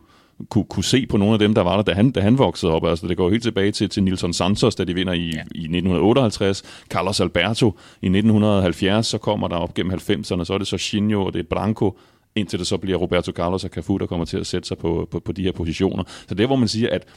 kunne, 0.49 0.63
kunne 0.63 0.83
se 0.83 1.05
på 1.05 1.17
nogle 1.17 1.33
af 1.33 1.39
dem, 1.39 1.53
der 1.53 1.61
var 1.61 1.75
der, 1.75 1.83
da 1.83 1.93
han, 1.93 2.11
da 2.11 2.21
han 2.21 2.37
voksede 2.37 2.71
op. 2.71 2.85
Altså, 2.85 3.07
det 3.07 3.17
går 3.17 3.29
helt 3.29 3.43
tilbage 3.43 3.71
til, 3.71 3.89
til 3.89 4.03
Nilson 4.03 4.33
Santos, 4.33 4.75
da 4.75 4.83
de 4.83 4.93
vinder 4.93 5.13
i, 5.13 5.25
ja. 5.25 5.39
i 5.55 5.63
1958. 5.63 6.63
Carlos 6.89 7.19
Alberto 7.19 7.67
i 8.01 8.05
1970, 8.05 9.07
så 9.07 9.17
kommer 9.17 9.47
der 9.47 9.55
op 9.55 9.73
gennem 9.73 9.93
90'erne, 9.93 10.43
så 10.43 10.53
er 10.53 10.57
det 10.57 10.67
så 10.67 10.77
Chinho, 10.77 11.25
og 11.25 11.33
det 11.33 11.39
er 11.39 11.43
Branco, 11.49 11.97
indtil 12.35 12.59
det 12.59 12.67
så 12.67 12.77
bliver 12.77 12.97
Roberto 12.97 13.31
Carlos 13.31 13.63
og 13.63 13.69
Cafu, 13.69 13.97
der 13.97 14.05
kommer 14.05 14.25
til 14.25 14.37
at 14.37 14.47
sætte 14.47 14.67
sig 14.67 14.77
på, 14.77 15.07
på, 15.11 15.19
på 15.19 15.31
de 15.31 15.43
her 15.43 15.51
positioner. 15.51 16.03
Så 16.27 16.35
det 16.35 16.43
er, 16.43 16.47
hvor 16.47 16.55
man 16.55 16.67
siger, 16.67 16.89
at 16.91 17.07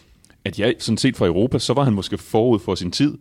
at 0.44 0.58
jeg 0.58 0.74
sådan 0.78 0.98
set 0.98 1.16
fra 1.16 1.26
Europa, 1.26 1.58
så 1.58 1.74
var 1.74 1.84
han 1.84 1.92
måske 1.92 2.18
forud 2.18 2.58
for 2.58 2.74
sin 2.74 2.92
tid, 2.92 3.18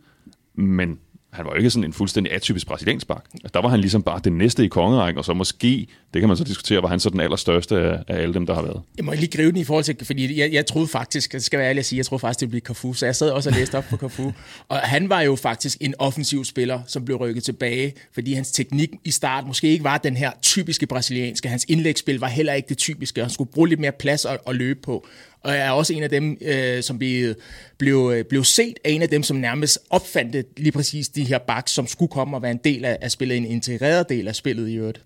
men 0.56 1.00
han 1.32 1.46
var 1.46 1.52
jo 1.52 1.58
ikke 1.58 1.70
sådan 1.70 1.84
en 1.84 1.94
fuldstændig 1.94 2.34
atypisk 2.34 2.68
brasiliansk 2.68 3.08
bak. 3.08 3.26
Der 3.54 3.62
var 3.62 3.70
han 3.70 3.80
ligesom 3.80 4.04
bare 4.04 4.22
den 4.24 4.38
næste 4.38 4.66
i 4.66 4.68
kongerækken, 4.68 5.18
og 5.18 5.26
så 5.26 5.34
måske, 5.34 5.88
det 6.14 6.22
kan 6.22 6.28
man 6.28 6.38
så 6.38 6.44
diskutere, 6.44 6.82
var 6.82 6.90
han 6.90 7.00
så 7.00 7.10
den 7.10 7.20
allerstørste 7.20 7.78
af, 7.78 8.04
af 8.08 8.22
alle 8.22 8.34
dem, 8.34 8.46
der 8.46 8.54
har 8.54 8.62
været. 8.62 8.82
Jeg 8.98 9.06
må 9.06 9.14
lige 9.14 9.28
gribe 9.28 9.52
den 9.52 9.58
i 9.58 9.64
forhold 9.64 9.84
til, 9.84 9.96
fordi 10.04 10.40
jeg, 10.40 10.54
jeg 10.54 10.66
troede 10.66 10.88
faktisk, 10.88 11.34
det 11.34 11.44
skal 11.44 11.60
være 11.60 11.70
ærlig 11.70 11.80
at 11.80 11.86
sige, 11.86 11.98
jeg 11.98 12.06
troede 12.06 12.20
faktisk, 12.20 12.40
det 12.40 12.50
blev 12.50 12.62
Cafu, 12.62 12.94
så 12.94 13.06
jeg 13.06 13.16
sad 13.16 13.30
også 13.30 13.50
og 13.50 13.56
læste 13.56 13.78
op 13.78 13.86
på 13.90 13.98
Cafu. 13.98 14.32
Og 14.70 14.78
han 14.78 15.10
var 15.10 15.22
jo 15.22 15.36
faktisk 15.36 15.78
en 15.82 15.94
offensiv 16.00 16.46
spiller, 16.46 16.82
som 16.88 17.06
blev 17.06 17.18
rykket 17.18 17.44
tilbage, 17.44 17.94
fordi 18.14 18.34
hans 18.34 18.52
teknik 18.52 18.90
i 19.04 19.12
start 19.12 19.48
måske 19.48 19.68
ikke 19.68 19.84
var 19.84 19.98
den 19.98 20.18
her 20.18 20.32
typiske 20.42 20.88
brasilianske. 20.88 21.50
Hans 21.50 21.66
indlægsspil 21.68 22.20
var 22.20 22.28
heller 22.28 22.54
ikke 22.54 22.70
det 22.70 22.78
typiske, 22.78 23.22
han 23.22 23.30
skulle 23.30 23.52
bruge 23.52 23.70
lidt 23.70 23.80
mere 23.80 23.92
plads 23.92 24.26
at, 24.26 24.38
at 24.48 24.56
løbe 24.56 24.80
på 24.82 25.08
og 25.44 25.52
jeg 25.54 25.68
er 25.68 25.72
også 25.72 25.94
en 25.94 26.04
af 26.04 26.10
dem, 26.10 26.38
øh, 26.42 26.84
som 26.84 27.00
blev, 27.00 27.36
blev, 27.78 28.12
øh, 28.16 28.26
blev 28.26 28.44
set 28.44 28.80
af 28.86 28.92
en 28.92 29.02
af 29.02 29.10
dem, 29.10 29.24
som 29.24 29.38
nærmest 29.38 29.80
opfandt 29.90 30.60
lige 30.60 30.72
præcis 30.72 31.10
de 31.10 31.24
her 31.24 31.38
backs, 31.38 31.72
som 31.72 31.88
skulle 31.88 32.12
komme 32.12 32.38
og 32.38 32.42
være 32.42 32.52
en 32.52 32.60
del 32.64 32.86
af, 32.86 32.98
af 33.02 33.12
spillet, 33.12 33.38
en 33.38 33.46
integreret 33.46 34.10
del 34.10 34.28
af 34.28 34.36
spillet 34.36 34.70
i 34.70 34.76
øvrigt. 34.76 35.02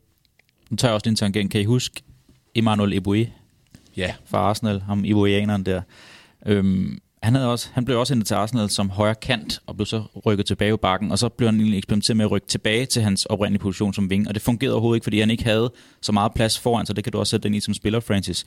Nu 0.69 0.77
tager 0.77 0.89
jeg 0.89 0.93
også 0.93 1.05
din 1.05 1.15
tangent. 1.15 1.51
Kan 1.51 1.61
I 1.61 1.63
huske 1.63 2.01
Emmanuel 2.55 3.01
Eboué? 3.01 3.27
Ja. 3.97 4.13
Fra 4.25 4.37
Arsenal, 4.37 4.81
ham 4.81 5.05
Ebouéaneren 5.05 5.63
der. 5.63 5.81
Øhm, 6.45 6.99
han, 7.23 7.35
havde 7.35 7.51
også, 7.51 7.69
han 7.73 7.85
blev 7.85 7.99
også 7.99 8.13
hentet 8.13 8.27
til 8.27 8.35
Arsenal 8.35 8.69
som 8.69 8.89
højre 8.89 9.15
kant, 9.15 9.59
og 9.65 9.75
blev 9.75 9.85
så 9.85 10.03
rykket 10.25 10.45
tilbage 10.45 10.73
i 10.73 10.77
bakken, 10.77 11.11
og 11.11 11.19
så 11.19 11.29
blev 11.29 11.47
han 11.47 11.59
egentlig 11.59 11.77
eksperimenteret 11.77 12.17
med 12.17 12.25
at 12.25 12.31
rykke 12.31 12.47
tilbage 12.47 12.85
til 12.85 13.01
hans 13.01 13.25
oprindelige 13.25 13.61
position 13.61 13.93
som 13.93 14.09
ving, 14.09 14.27
og 14.27 14.33
det 14.33 14.41
fungerede 14.41 14.73
overhovedet 14.73 14.97
ikke, 14.97 15.03
fordi 15.03 15.19
han 15.19 15.31
ikke 15.31 15.43
havde 15.43 15.71
så 16.01 16.11
meget 16.11 16.33
plads 16.33 16.59
foran, 16.59 16.85
så 16.85 16.93
det 16.93 17.03
kan 17.03 17.13
du 17.13 17.19
også 17.19 17.31
sætte 17.31 17.47
ind 17.47 17.55
i 17.55 17.59
som 17.59 17.73
spiller, 17.73 17.99
Francis 17.99 18.45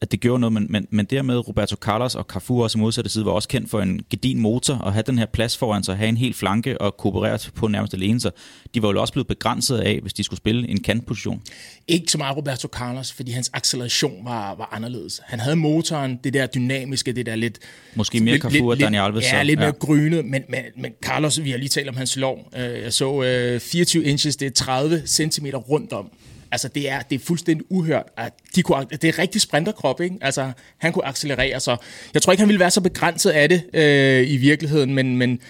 at 0.00 0.12
det 0.12 0.20
gjorde 0.20 0.40
noget, 0.40 0.52
men, 0.52 0.66
men, 0.70 0.86
men 0.90 1.06
dermed 1.06 1.48
Roberto 1.48 1.76
Carlos 1.76 2.14
og 2.14 2.24
Cafu 2.24 2.62
også 2.62 2.78
modsatte 2.78 3.10
side 3.10 3.24
var 3.24 3.32
også 3.32 3.48
kendt 3.48 3.70
for 3.70 3.80
en 3.80 4.00
gedin 4.10 4.40
motor, 4.40 4.74
og 4.74 4.92
have 4.92 5.02
den 5.06 5.18
her 5.18 5.26
plads 5.26 5.56
foran 5.56 5.84
sig, 5.84 5.96
have 5.96 6.08
en 6.08 6.16
helt 6.16 6.36
flanke 6.36 6.80
og 6.80 6.96
kooperere 6.96 7.38
på 7.54 7.68
nærmest 7.68 7.94
alene, 7.94 8.20
så 8.20 8.30
de 8.74 8.82
var 8.82 8.92
jo 8.92 9.00
også 9.00 9.12
blevet 9.12 9.26
begrænset 9.26 9.78
af, 9.78 9.98
hvis 10.02 10.12
de 10.12 10.24
skulle 10.24 10.38
spille 10.38 10.68
en 10.68 10.82
kantposition. 10.82 11.42
Ikke 11.88 12.12
så 12.12 12.18
meget 12.18 12.36
Roberto 12.36 12.68
Carlos, 12.68 13.12
fordi 13.12 13.30
hans 13.30 13.50
acceleration 13.54 14.24
var, 14.24 14.54
var 14.54 14.68
anderledes. 14.72 15.20
Han 15.24 15.40
havde 15.40 15.56
motoren, 15.56 16.18
det 16.24 16.34
der 16.34 16.46
dynamiske, 16.46 17.12
det 17.12 17.26
der 17.26 17.36
lidt... 17.36 17.58
Måske 17.94 18.20
mere 18.20 18.38
Cafu 18.38 18.70
og 18.70 18.80
Dani 18.80 18.96
Alves. 18.96 19.24
Ja, 19.32 19.42
lidt 19.42 19.58
mere 19.58 19.66
ja. 19.66 19.86
grynet, 19.86 20.24
men, 20.24 20.42
men, 20.48 20.60
men 20.76 20.92
Carlos, 21.02 21.44
vi 21.44 21.50
har 21.50 21.58
lige 21.58 21.68
talt 21.68 21.88
om 21.88 21.96
hans 21.96 22.16
lov. 22.16 22.52
Øh, 22.56 22.82
jeg 22.82 22.92
så 22.92 23.58
24 23.62 24.02
øh, 24.02 24.10
inches, 24.10 24.36
det 24.36 24.46
er 24.46 24.50
30 24.50 25.02
cm 25.06 25.46
rundt 25.46 25.92
om. 25.92 26.10
Altså, 26.50 26.68
det 26.68 26.90
er, 26.90 27.00
det 27.00 27.20
er 27.20 27.24
fuldstændig 27.24 27.66
uhørt. 27.70 28.06
At 28.16 28.32
de 28.54 28.62
kunne, 28.62 28.86
det 28.90 29.04
er 29.04 29.18
rigtig 29.18 29.40
sprinterkrop, 29.40 30.00
ikke? 30.00 30.16
Altså, 30.20 30.52
han 30.78 30.92
kunne 30.92 31.06
accelerere, 31.06 31.60
så 31.60 31.76
jeg 32.14 32.22
tror 32.22 32.32
ikke, 32.32 32.40
han 32.40 32.48
ville 32.48 32.60
være 32.60 32.70
så 32.70 32.80
begrænset 32.80 33.30
af 33.30 33.48
det 33.48 33.62
øh, 33.74 34.30
i 34.30 34.36
virkeligheden, 34.36 34.94
men, 34.94 35.16
men, 35.16 35.40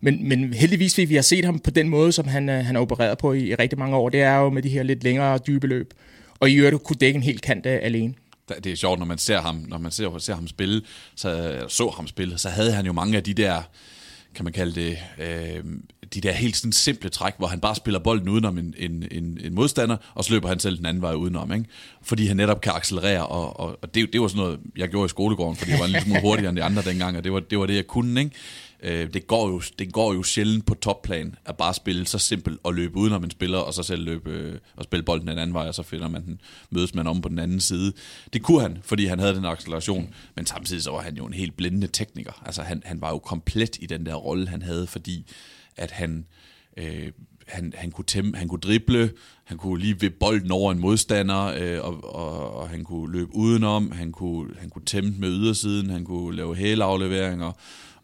men, 0.00 0.28
men 0.28 0.54
heldigvis 0.54 0.98
vi 0.98 1.14
har 1.14 1.22
set 1.22 1.44
ham 1.44 1.58
på 1.58 1.70
den 1.70 1.88
måde, 1.88 2.12
som 2.12 2.28
han, 2.28 2.48
øh, 2.48 2.64
han 2.64 2.74
har 2.74 2.82
opereret 2.82 3.18
på 3.18 3.32
i, 3.32 3.40
i 3.40 3.54
rigtig 3.54 3.78
mange 3.78 3.96
år. 3.96 4.08
Det 4.08 4.22
er 4.22 4.36
jo 4.36 4.50
med 4.50 4.62
de 4.62 4.68
her 4.68 4.82
lidt 4.82 5.04
længere 5.04 5.38
dybe 5.38 5.66
løb. 5.66 5.94
Og 6.40 6.50
i 6.50 6.54
øvrigt 6.54 6.84
kunne 6.84 6.96
dække 7.00 7.16
en 7.16 7.22
hel 7.22 7.40
kant 7.40 7.66
øh, 7.66 7.78
alene 7.82 8.14
det 8.64 8.72
er 8.72 8.76
sjovt, 8.76 8.98
når 8.98 9.06
man 9.06 9.18
ser 9.18 9.40
ham, 9.40 9.64
når 9.68 9.78
man 9.78 9.92
ser, 9.92 10.18
ser 10.18 10.34
ham 10.34 10.48
spille, 10.48 10.82
så, 11.14 11.60
så 11.68 11.88
ham 11.96 12.06
spille, 12.06 12.38
så 12.38 12.48
havde 12.48 12.72
han 12.72 12.86
jo 12.86 12.92
mange 12.92 13.16
af 13.16 13.24
de 13.24 13.34
der, 13.34 13.62
kan 14.36 14.44
man 14.44 14.52
kalde 14.52 14.80
det, 14.80 14.98
øh, 15.18 15.64
de 16.14 16.20
der 16.20 16.32
helt 16.32 16.56
sådan 16.56 16.72
simple 16.72 17.10
træk, 17.10 17.34
hvor 17.38 17.46
han 17.46 17.60
bare 17.60 17.74
spiller 17.74 18.00
bolden 18.00 18.28
udenom 18.28 18.58
en, 18.58 18.74
en, 18.78 19.04
en, 19.10 19.38
en 19.44 19.54
modstander, 19.54 19.96
og 20.14 20.24
så 20.24 20.32
løber 20.32 20.48
han 20.48 20.58
selv 20.58 20.76
den 20.76 20.86
anden 20.86 21.02
vej 21.02 21.12
udenom, 21.12 21.52
ikke? 21.52 21.64
Fordi 22.02 22.26
han 22.26 22.36
netop 22.36 22.60
kan 22.60 22.72
accelerere, 22.74 23.26
og, 23.26 23.60
og, 23.60 23.78
og 23.82 23.94
det, 23.94 24.12
det 24.12 24.20
var 24.20 24.28
sådan 24.28 24.42
noget, 24.42 24.60
jeg 24.76 24.88
gjorde 24.88 25.06
i 25.06 25.08
skolegården, 25.08 25.56
fordi 25.56 25.70
jeg 25.70 25.78
var 25.78 25.84
en 25.84 25.90
lille 25.90 26.04
smule 26.04 26.20
hurtigere 26.20 26.48
end 26.48 26.56
de 26.56 26.62
andre 26.62 26.82
dengang, 26.82 27.16
og 27.16 27.24
det 27.24 27.32
var 27.32 27.40
det, 27.40 27.58
var 27.58 27.66
det 27.66 27.74
jeg 27.74 27.86
kunne, 27.86 28.20
ikke? 28.20 28.36
Øh, 28.86 29.14
det, 29.14 29.26
går 29.26 29.48
jo, 29.48 29.62
det 29.78 29.92
går 29.92 30.14
jo 30.14 30.22
sjældent 30.22 30.66
på 30.66 30.74
topplan 30.74 31.34
at 31.44 31.56
bare 31.56 31.74
spille 31.74 32.06
så 32.06 32.18
simpelt 32.18 32.60
og 32.62 32.74
løbe 32.74 32.96
udenom 32.96 33.24
en 33.24 33.30
spiller, 33.30 33.58
og 33.58 33.74
så 33.74 33.82
selv 33.82 34.04
løbe 34.04 34.30
øh, 34.30 34.58
og 34.76 34.84
spille 34.84 35.02
bolden 35.02 35.28
den 35.28 35.38
anden 35.38 35.54
vej, 35.54 35.68
og 35.68 35.74
så 35.74 35.82
finder 35.82 36.08
man 36.08 36.24
den, 36.24 36.40
mødes 36.70 36.94
man 36.94 37.06
om 37.06 37.20
på 37.20 37.28
den 37.28 37.38
anden 37.38 37.60
side. 37.60 37.92
Det 38.32 38.42
kunne 38.42 38.60
han, 38.60 38.78
fordi 38.82 39.06
han 39.06 39.18
havde 39.18 39.34
den 39.34 39.44
acceleration, 39.44 40.14
men 40.36 40.46
samtidig 40.46 40.82
så 40.82 40.90
var 40.90 41.00
han 41.00 41.16
jo 41.16 41.26
en 41.26 41.34
helt 41.34 41.56
blændende 41.56 41.86
tekniker. 41.86 42.42
Altså 42.46 42.62
han, 42.62 42.82
han 42.84 43.00
var 43.00 43.10
jo 43.10 43.18
komplet 43.18 43.76
i 43.80 43.86
den 43.86 44.06
der 44.06 44.14
rolle, 44.14 44.48
han 44.48 44.62
havde, 44.62 44.86
fordi 44.86 45.26
at 45.76 45.90
han, 45.90 46.26
øh, 46.76 47.12
han, 47.46 47.72
han, 47.76 47.90
kunne 47.90 48.04
tæmme, 48.04 48.36
han 48.36 48.48
kunne 48.48 48.60
drible, 48.60 49.12
han 49.44 49.58
kunne 49.58 49.80
lige 49.80 50.00
ved 50.00 50.10
bolden 50.10 50.50
over 50.50 50.72
en 50.72 50.78
modstander, 50.78 51.44
øh, 51.44 51.84
og, 51.84 52.14
og, 52.14 52.56
og 52.56 52.68
han 52.68 52.84
kunne 52.84 53.12
løbe 53.12 53.34
udenom, 53.34 53.90
han 53.90 54.12
kunne, 54.12 54.50
han 54.58 54.70
kunne 54.70 54.84
tæmme 54.84 55.14
med 55.18 55.28
ydersiden, 55.28 55.90
han 55.90 56.04
kunne 56.04 56.36
lave 56.36 56.56
hælafleveringer, 56.56 57.52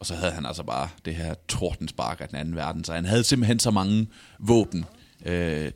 og 0.03 0.07
så 0.07 0.15
havde 0.15 0.33
han 0.33 0.47
altså 0.47 0.63
bare 0.63 0.89
det 1.05 1.15
her 1.15 1.35
tordenspark 1.49 2.21
af 2.21 2.29
den 2.29 2.37
anden 2.37 2.57
verden. 2.57 2.85
Så 2.85 2.93
han 2.93 3.05
havde 3.05 3.25
simpelthen 3.25 3.59
så 3.59 3.71
mange 3.71 4.07
våben, 4.39 4.85
øh, 5.27 5.71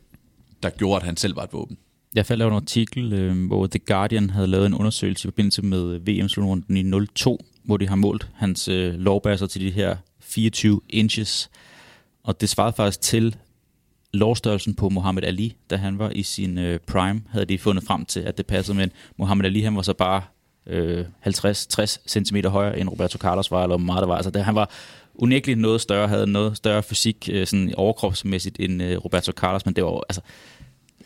der 0.62 0.70
gjorde, 0.70 0.96
at 0.96 1.02
han 1.02 1.16
selv 1.16 1.36
var 1.36 1.42
et 1.42 1.52
våben. 1.52 1.78
Jeg 2.14 2.26
faldt 2.26 2.42
over 2.42 2.52
en 2.52 2.56
artikel, 2.56 3.12
øh, 3.12 3.46
hvor 3.46 3.66
The 3.66 3.78
Guardian 3.78 4.30
havde 4.30 4.46
lavet 4.46 4.66
en 4.66 4.74
undersøgelse 4.74 5.28
i 5.28 5.30
forbindelse 5.30 5.62
med 5.62 5.98
VM-slutrunden 5.98 6.76
i 6.76 7.06
02, 7.14 7.38
hvor 7.64 7.76
de 7.76 7.88
har 7.88 7.96
målt 7.96 8.28
hans 8.34 8.68
øh, 8.68 8.94
lovbasser 8.94 9.46
til 9.46 9.60
de 9.60 9.70
her 9.70 9.96
24 10.20 10.80
inches. 10.88 11.50
Og 12.24 12.40
det 12.40 12.48
svarede 12.48 12.76
faktisk 12.76 13.00
til 13.00 13.36
lovstørrelsen 14.12 14.74
på 14.74 14.88
Muhammad 14.88 15.24
Ali, 15.24 15.56
da 15.70 15.76
han 15.76 15.98
var 15.98 16.10
i 16.10 16.22
sin 16.22 16.58
øh, 16.58 16.80
prime, 16.86 17.22
havde 17.30 17.46
de 17.46 17.58
fundet 17.58 17.84
frem 17.84 18.04
til, 18.04 18.20
at 18.20 18.38
det 18.38 18.46
passede, 18.46 18.76
men 18.76 18.90
Muhammad 19.18 19.46
Ali, 19.46 19.60
han 19.60 19.76
var 19.76 19.82
så 19.82 19.92
bare 19.92 20.22
øh, 20.66 21.04
50-60 21.26 21.96
cm 22.06 22.36
højere 22.46 22.78
end 22.78 22.88
Roberto 22.88 23.18
Carlos 23.18 23.50
var, 23.50 23.62
eller 23.62 23.76
meget 23.76 24.00
der 24.00 24.06
var. 24.06 24.16
Altså, 24.16 24.30
det, 24.30 24.44
han 24.44 24.54
var 24.54 24.70
unægteligt 25.14 25.60
noget 25.60 25.80
større, 25.80 26.08
havde 26.08 26.26
noget 26.26 26.56
større 26.56 26.82
fysik 26.82 27.28
øh, 27.32 27.46
sådan 27.46 27.74
overkropsmæssigt 27.76 28.56
end 28.60 28.82
øh, 28.82 28.98
Roberto 29.04 29.32
Carlos, 29.32 29.66
men 29.66 29.76
det 29.76 29.84
var 29.84 30.00
altså, 30.08 30.20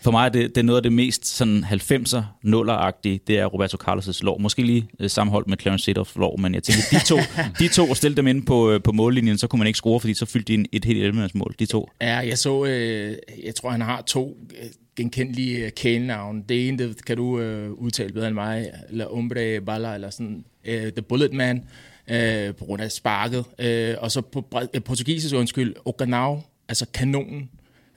for 0.02 0.10
mig 0.10 0.24
er 0.24 0.28
det, 0.28 0.48
det 0.54 0.58
er 0.58 0.62
noget 0.62 0.76
af 0.76 0.82
det 0.82 0.92
mest 0.92 1.26
sådan 1.26 1.64
90'er, 1.64 2.22
nulleragtige, 2.42 3.20
det 3.26 3.38
er 3.38 3.46
Roberto 3.46 3.76
Carlos' 3.88 4.20
lov. 4.22 4.40
Måske 4.40 4.62
lige 4.62 4.88
øh, 5.00 5.10
sammenholdt 5.10 5.48
med 5.48 5.56
Clarence 5.58 5.84
Seedorfs 5.84 6.16
lov, 6.16 6.40
men 6.40 6.54
jeg 6.54 6.62
tænker, 6.62 6.82
de 6.90 7.04
to, 7.06 7.16
de 7.64 7.68
to 7.68 7.94
stille 7.94 8.16
dem 8.16 8.26
ind 8.26 8.46
på, 8.46 8.70
øh, 8.70 8.82
på 8.82 8.92
mållinjen, 8.92 9.38
så 9.38 9.46
kunne 9.46 9.58
man 9.58 9.66
ikke 9.66 9.76
score, 9.76 10.00
fordi 10.00 10.14
så 10.14 10.26
fyldte 10.26 10.56
de 10.56 10.64
et 10.72 10.84
helt 10.84 11.02
11 11.02 11.30
mål, 11.34 11.54
de 11.58 11.66
to. 11.66 11.88
Ja, 12.00 12.16
jeg 12.16 12.38
så, 12.38 12.64
øh, 12.64 13.16
jeg 13.44 13.54
tror 13.54 13.70
han 13.70 13.80
har 13.80 14.02
to 14.02 14.36
øh, 14.62 14.68
genkendelige 14.96 15.64
øh, 15.64 15.70
kælenavn. 15.70 16.42
Det 16.48 16.68
ene, 16.68 16.78
det 16.78 17.04
kan 17.04 17.16
du 17.16 17.40
øh, 17.40 17.70
udtale 17.70 18.12
bedre 18.12 18.26
end 18.26 18.34
mig, 18.34 18.70
eller 18.88 19.06
Umbre 19.06 19.60
Balla, 19.60 19.94
eller 19.94 20.10
sådan, 20.10 20.44
øh, 20.64 20.92
The 20.92 21.02
Bullet 21.02 21.32
Man, 21.32 21.64
øh, 22.10 22.54
på 22.54 22.64
grund 22.64 22.82
af 22.82 22.92
sparket. 22.92 23.44
Øh, 23.58 23.94
og 23.98 24.10
så 24.10 24.20
på 24.20 24.44
øh, 24.74 24.82
portugisisk 24.82 25.34
undskyld, 25.34 25.74
Oganau, 25.84 26.42
altså 26.68 26.86
kanonen, 26.94 27.50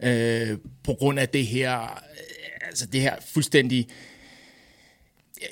øh, 0.04 0.58
på 0.84 0.94
grund 0.94 1.20
af 1.20 1.30
det 1.30 1.46
her, 1.46 1.82
øh, 1.82 2.68
altså 2.68 2.86
det 2.86 3.02
her 3.02 3.16
fuldstændig 3.34 3.88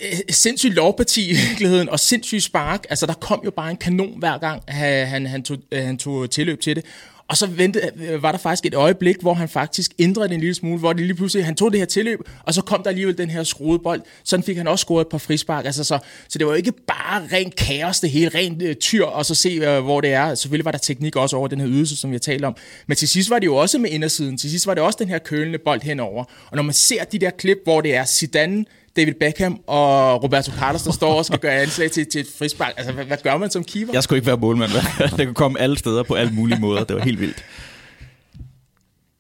øh, 0.01 0.17
sindssygt 0.29 0.73
lovparti 0.73 1.29
i 1.29 1.33
virkeligheden, 1.33 1.89
og 1.89 1.99
sindssygt 1.99 2.43
spark. 2.43 2.85
Altså, 2.89 3.05
der 3.05 3.13
kom 3.13 3.41
jo 3.45 3.51
bare 3.51 3.71
en 3.71 3.77
kanon 3.77 4.19
hver 4.19 4.37
gang, 4.37 4.63
han, 4.67 5.25
han, 5.25 5.43
tog, 5.43 5.57
øh, 5.71 5.83
han 5.83 5.97
tog 5.97 6.29
tilløb 6.29 6.61
til 6.61 6.75
det. 6.75 6.85
Og 7.31 7.37
så 7.37 7.47
ventede, 7.47 7.91
øh, 8.07 8.23
var 8.23 8.31
der 8.31 8.39
faktisk 8.39 8.65
et 8.65 8.73
øjeblik, 8.73 9.15
hvor 9.21 9.33
han 9.33 9.49
faktisk 9.49 9.91
ændrede 9.99 10.27
det 10.27 10.33
en 10.33 10.39
lille 10.39 10.55
smule, 10.55 10.79
hvor 10.79 10.93
det 10.93 11.05
lige 11.05 11.15
pludselig, 11.15 11.45
han 11.45 11.55
tog 11.55 11.71
det 11.71 11.79
her 11.79 11.85
tilløb, 11.85 12.19
og 12.43 12.53
så 12.53 12.61
kom 12.61 12.83
der 12.83 12.89
alligevel 12.89 13.17
den 13.17 13.29
her 13.29 13.43
skruede 13.43 13.79
bold. 13.79 14.01
Sådan 14.23 14.43
fik 14.43 14.57
han 14.57 14.67
også 14.67 14.83
scoret 14.83 15.01
et 15.01 15.07
par 15.07 15.17
frispark. 15.17 15.65
Altså, 15.65 15.83
så, 15.83 15.99
så 16.29 16.39
det 16.39 16.47
var 16.47 16.53
jo 16.53 16.57
ikke 16.57 16.71
bare 16.71 17.27
rent 17.33 17.55
kaos, 17.55 17.99
det 17.99 18.09
hele, 18.09 18.31
rent 18.35 18.61
øh, 18.61 18.75
tyr, 18.75 19.05
og 19.05 19.25
så 19.25 19.35
se, 19.35 19.49
øh, 19.49 19.83
hvor 19.83 20.01
det 20.01 20.13
er. 20.13 20.35
Selvfølgelig 20.35 20.65
var 20.65 20.71
der 20.71 20.77
teknik 20.77 21.15
også 21.15 21.35
over 21.35 21.47
den 21.47 21.59
her 21.59 21.67
ydelse, 21.69 21.97
som 21.97 22.09
vi 22.09 22.15
har 22.15 22.19
talt 22.19 22.45
om. 22.45 22.55
Men 22.87 22.97
til 22.97 23.07
sidst 23.07 23.29
var 23.29 23.39
det 23.39 23.45
jo 23.45 23.55
også 23.55 23.77
med 23.77 23.89
indersiden. 23.89 24.37
Til 24.37 24.49
sidst 24.49 24.67
var 24.67 24.73
det 24.73 24.83
også 24.83 24.97
den 25.01 25.09
her 25.09 25.17
kølende 25.17 25.59
bold 25.59 25.81
henover. 25.81 26.23
Og 26.49 26.55
når 26.55 26.63
man 26.63 26.73
ser 26.73 27.03
de 27.03 27.19
der 27.19 27.29
klip, 27.29 27.57
hvor 27.63 27.81
det 27.81 27.95
er 27.95 28.05
Zidane, 28.05 28.65
David 28.95 29.13
Beckham 29.19 29.61
og 29.67 30.23
Roberto 30.23 30.51
Carlos, 30.51 30.83
der 30.83 30.91
står 30.91 31.13
og 31.13 31.25
skal 31.25 31.39
gøre 31.39 31.53
anslag 31.53 31.91
til, 31.91 32.05
til 32.05 32.21
et 32.21 32.27
frispark. 32.37 32.73
Altså, 32.77 32.93
hvad, 32.93 33.05
hvad 33.05 33.17
gør 33.23 33.37
man 33.37 33.51
som 33.51 33.63
keeper? 33.63 33.93
Jeg 33.93 34.03
skulle 34.03 34.17
ikke 34.17 34.27
være 34.27 34.37
målmand. 34.37 34.71
Det 35.17 35.27
kunne 35.27 35.33
komme 35.33 35.59
alle 35.59 35.77
steder 35.77 36.03
på 36.03 36.13
alle 36.13 36.33
mulige 36.33 36.59
måder. 36.59 36.83
Det 36.83 36.95
var 36.95 37.01
helt 37.01 37.19
vildt. 37.19 37.45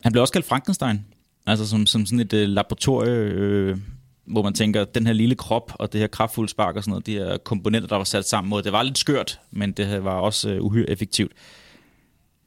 Han 0.03 0.11
blev 0.11 0.21
også 0.21 0.33
kaldt 0.33 0.47
Frankenstein. 0.47 1.05
Altså 1.47 1.67
som, 1.67 1.85
som 1.85 2.05
sådan 2.05 2.19
et 2.19 2.33
uh, 2.33 2.39
laboratorie, 2.39 3.11
øh, 3.11 3.77
hvor 4.25 4.41
man 4.41 4.53
tænker, 4.53 4.85
den 4.85 5.07
her 5.07 5.13
lille 5.13 5.35
krop 5.35 5.71
og 5.75 5.93
det 5.93 6.01
her 6.01 6.07
kraftfulde 6.07 6.49
spark 6.49 6.75
og 6.75 6.83
sådan 6.83 6.91
noget, 6.91 7.05
de 7.05 7.13
her 7.13 7.37
komponenter, 7.37 7.87
der 7.87 7.95
var 7.95 8.03
sat 8.03 8.27
sammen 8.29 8.49
mod, 8.49 8.63
det 8.63 8.71
var 8.71 8.83
lidt 8.83 8.97
skørt, 8.97 9.39
men 9.51 9.71
det 9.71 10.03
var 10.03 10.19
også 10.19 10.55
uh, 10.55 10.65
uhyre 10.65 10.89
effektivt. 10.89 11.31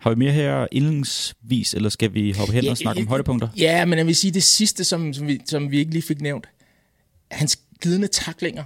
Har 0.00 0.10
vi 0.10 0.16
mere 0.16 0.32
her 0.32 0.66
indledningsvis, 0.72 1.74
eller 1.74 1.88
skal 1.88 2.14
vi 2.14 2.32
hoppe 2.32 2.52
hen 2.54 2.64
ja, 2.64 2.70
og 2.70 2.76
snakke 2.76 3.00
om 3.00 3.08
højdepunkter? 3.08 3.48
Ja, 3.56 3.84
men 3.84 3.98
jeg 3.98 4.06
vil 4.06 4.16
sige 4.16 4.30
det 4.30 4.42
sidste, 4.42 4.84
som, 4.84 5.12
som, 5.12 5.26
vi, 5.26 5.40
som 5.46 5.70
vi 5.70 5.78
ikke 5.78 5.90
lige 5.90 6.02
fik 6.02 6.20
nævnt 6.20 6.46
hans 7.30 7.58
glidende 7.80 8.08
taklinger. 8.08 8.64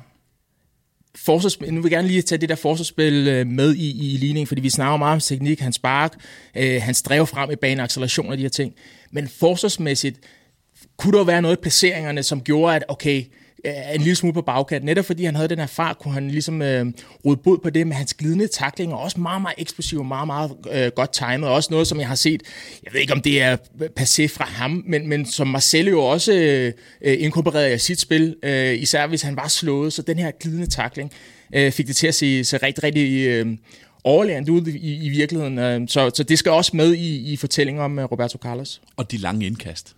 Forsvarsspil, 1.17 1.75
nu 1.75 1.83
vil 1.83 1.91
jeg 1.91 1.97
gerne 1.97 2.09
lige 2.09 2.23
tage 2.23 2.39
det 2.39 2.49
der 2.49 2.55
forsvarsspil 2.55 3.29
øh, 3.29 3.47
med 3.47 3.75
i, 3.75 4.15
i 4.15 4.17
ligningen, 4.17 4.47
fordi 4.47 4.61
vi 4.61 4.71
snakker 4.71 4.97
meget 4.97 5.15
om 5.15 5.21
teknik, 5.21 5.61
hans 5.61 5.77
spark, 5.77 6.15
øh, 6.57 6.83
hans 6.83 7.03
drev 7.03 7.27
frem 7.27 7.51
i 7.51 7.57
banen, 7.57 7.81
acceleration 7.81 8.31
og 8.31 8.37
de 8.37 8.43
her 8.43 8.49
ting. 8.49 8.75
Men 9.11 9.29
forsvarsmæssigt 9.29 10.21
kunne 10.97 11.19
der 11.19 11.25
være 11.25 11.43
noget 11.43 11.57
i 11.57 11.61
placeringerne, 11.61 12.23
som 12.23 12.41
gjorde, 12.41 12.77
at 12.77 12.85
okay, 12.89 13.25
Øh, 13.69 13.95
en 13.95 14.01
lille 14.01 14.15
smule 14.15 14.35
på 14.35 14.43
bagkant. 14.43 14.85
Netop 14.85 15.05
fordi 15.05 15.25
han 15.25 15.35
havde 15.35 15.49
den 15.49 15.59
her 15.59 15.67
fart, 15.67 15.99
kunne 15.99 16.15
han 16.15 16.31
ligesom 16.31 16.63
øh, 16.63 16.87
rode 17.25 17.37
bod 17.37 17.59
på 17.59 17.71
det 17.71 17.87
med 17.87 17.97
hans 17.97 18.15
glidende 18.15 18.47
takling, 18.47 18.93
og 18.95 19.01
også 19.01 19.21
meget, 19.21 19.43
meget 19.43 19.55
eksplosiv, 19.59 20.05
meget, 20.05 20.27
meget 20.27 20.53
øh, 20.73 20.91
godt 20.97 21.13
timet. 21.13 21.49
Også 21.49 21.69
noget, 21.71 21.87
som 21.87 22.01
jeg 22.01 22.09
har 22.09 22.15
set, 22.15 22.43
jeg 22.85 22.93
ved 22.93 23.01
ikke, 23.01 23.13
om 23.13 23.21
det 23.21 23.43
er 23.43 23.57
passé 24.01 24.27
fra 24.27 24.45
ham, 24.45 24.83
men, 24.87 25.09
men 25.09 25.27
som 25.27 25.47
Marcelo 25.47 25.91
jo 25.91 26.01
også 26.01 26.33
øh, 26.33 27.23
inkorporerede 27.23 27.75
i 27.75 27.79
sit 27.79 28.01
spil, 28.01 28.37
øh, 28.43 28.83
især 28.83 29.07
hvis 29.07 29.23
han 29.23 29.37
var 29.37 29.49
slået. 29.49 29.93
Så 29.93 30.03
den 30.03 30.19
her 30.19 30.31
glidende 30.41 30.67
takling 30.67 31.13
øh, 31.55 31.73
fik 31.73 31.87
det 31.87 31.97
til 31.97 32.07
at 32.07 32.15
se, 32.15 32.45
se 32.45 32.57
rigtig, 32.57 32.85
rigtig... 32.85 33.27
Øh, 33.27 33.47
overlærende 34.05 34.53
ud 34.53 34.67
i, 34.67 35.07
i 35.07 35.09
virkeligheden. 35.09 35.59
Øh, 35.59 35.89
så, 35.89 36.11
så 36.15 36.23
det 36.23 36.39
skal 36.39 36.53
også 36.53 36.77
med 36.77 36.95
i, 36.95 37.33
i 37.33 37.37
fortællingen 37.37 37.85
om 37.85 37.99
øh, 37.99 38.05
Roberto 38.05 38.39
Carlos. 38.39 38.81
Og 38.97 39.11
de 39.11 39.17
lange 39.17 39.47
indkast. 39.47 39.95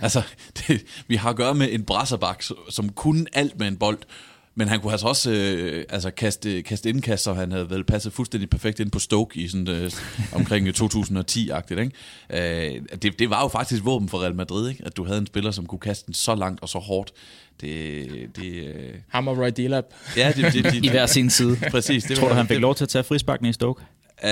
Altså, 0.00 0.22
det, 0.58 0.84
vi 1.06 1.16
har 1.16 1.30
at 1.30 1.36
gøre 1.36 1.54
med 1.54 1.68
en 1.72 1.84
brasserbak, 1.84 2.42
som 2.70 2.88
kunne 2.88 3.26
alt 3.32 3.58
med 3.58 3.68
en 3.68 3.76
bold, 3.76 3.98
men 4.56 4.68
han 4.68 4.80
kunne 4.80 4.92
altså 4.92 5.06
også 5.06 5.30
øh, 5.30 5.84
altså 5.88 6.10
kaste, 6.10 6.62
kaste 6.62 6.88
indkast, 6.88 7.28
og 7.28 7.36
han 7.36 7.52
havde 7.52 7.70
vel 7.70 7.84
passet 7.84 8.12
fuldstændig 8.12 8.50
perfekt 8.50 8.80
ind 8.80 8.90
på 8.90 8.98
Stoke 8.98 9.40
i 9.40 9.48
sådan, 9.48 9.68
øh, 9.68 9.90
omkring 10.32 10.68
2010-agtigt. 10.68 11.80
Ikke? 11.80 11.90
Øh, 12.30 12.82
det, 13.02 13.18
det 13.18 13.30
var 13.30 13.42
jo 13.42 13.48
faktisk 13.48 13.84
våben 13.84 14.08
for 14.08 14.22
Real 14.22 14.34
Madrid, 14.34 14.68
ikke? 14.68 14.82
at 14.86 14.96
du 14.96 15.04
havde 15.04 15.18
en 15.18 15.26
spiller, 15.26 15.50
som 15.50 15.66
kunne 15.66 15.78
kaste 15.78 16.06
den 16.06 16.14
så 16.14 16.34
langt 16.34 16.62
og 16.62 16.68
så 16.68 16.78
hårdt. 16.78 17.12
Det, 17.60 18.06
det, 18.36 18.64
øh... 18.64 18.94
Ham 19.08 19.28
og 19.28 19.38
Roy 19.38 19.50
Delap. 19.56 19.84
Ja, 20.16 20.32
det, 20.36 20.52
det, 20.52 20.64
det, 20.64 20.74
I 20.84 20.88
hver 20.88 21.06
sin 21.06 21.30
side. 21.30 21.56
Præcis. 21.70 22.04
Det 22.04 22.16
Tror 22.16 22.28
du, 22.28 22.34
han 22.34 22.48
fik 22.48 22.58
lov 22.58 22.74
til 22.74 22.84
at 22.84 22.88
tage 22.88 23.04
frisbakken 23.04 23.48
i 23.48 23.52
Stoke? 23.52 23.82
Uh, 24.24 24.28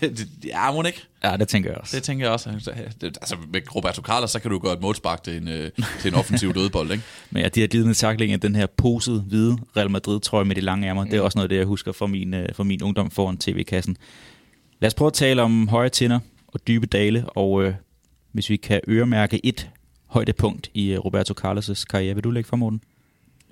det, 0.00 0.28
ja, 0.44 0.72
må 0.72 0.82
ikke? 0.82 1.02
Ja, 1.24 1.36
det 1.36 1.48
tænker 1.48 1.70
jeg 1.70 1.78
også. 1.78 1.96
Det 1.96 2.02
tænker 2.02 2.26
jeg 2.26 2.32
også. 2.32 2.50
Altså, 3.00 3.36
med 3.52 3.74
Roberto 3.74 4.02
Carlos, 4.02 4.30
så 4.30 4.40
kan 4.40 4.50
du 4.50 4.58
gøre 4.58 4.72
et 4.72 4.80
målspark 4.80 5.22
til 5.22 5.36
en, 5.36 5.48
øh, 5.48 5.70
til 6.00 6.08
en 6.08 6.14
offensiv 6.14 6.54
dødbold, 6.58 6.90
ikke? 6.90 7.04
Men 7.30 7.42
ja, 7.42 7.48
de 7.48 7.60
her 7.60 7.66
glidende 7.66 7.94
taklinger, 7.94 8.36
den 8.36 8.56
her 8.56 8.66
posede 8.66 9.20
hvide 9.20 9.58
Real 9.76 9.90
Madrid-trøje 9.90 10.44
med 10.44 10.56
de 10.56 10.60
lange 10.60 10.88
ærmer, 10.88 11.04
mm. 11.04 11.10
det 11.10 11.16
er 11.16 11.20
også 11.20 11.38
noget 11.38 11.44
af 11.44 11.48
det, 11.48 11.56
jeg 11.56 11.66
husker 11.66 11.92
fra 11.92 12.06
min, 12.06 12.34
øh, 12.34 12.48
fra 12.54 12.64
min 12.64 12.82
ungdom 12.82 13.10
foran 13.10 13.36
tv-kassen. 13.38 13.96
Lad 14.80 14.86
os 14.86 14.94
prøve 14.94 15.06
at 15.06 15.12
tale 15.12 15.42
om 15.42 15.68
høje 15.68 15.88
tinder 15.88 16.18
og 16.46 16.66
dybe 16.68 16.86
dale, 16.86 17.24
og 17.28 17.64
øh, 17.64 17.74
hvis 18.32 18.50
vi 18.50 18.56
kan 18.56 18.80
øremærke 18.88 19.46
et 19.46 19.70
højdepunkt 20.06 20.70
i 20.74 20.96
Roberto 20.96 21.34
Carlos' 21.40 21.84
karriere, 21.90 22.14
vil 22.14 22.24
du 22.24 22.30
lægge 22.30 22.48
for, 22.48 22.56
Morten? 22.56 22.82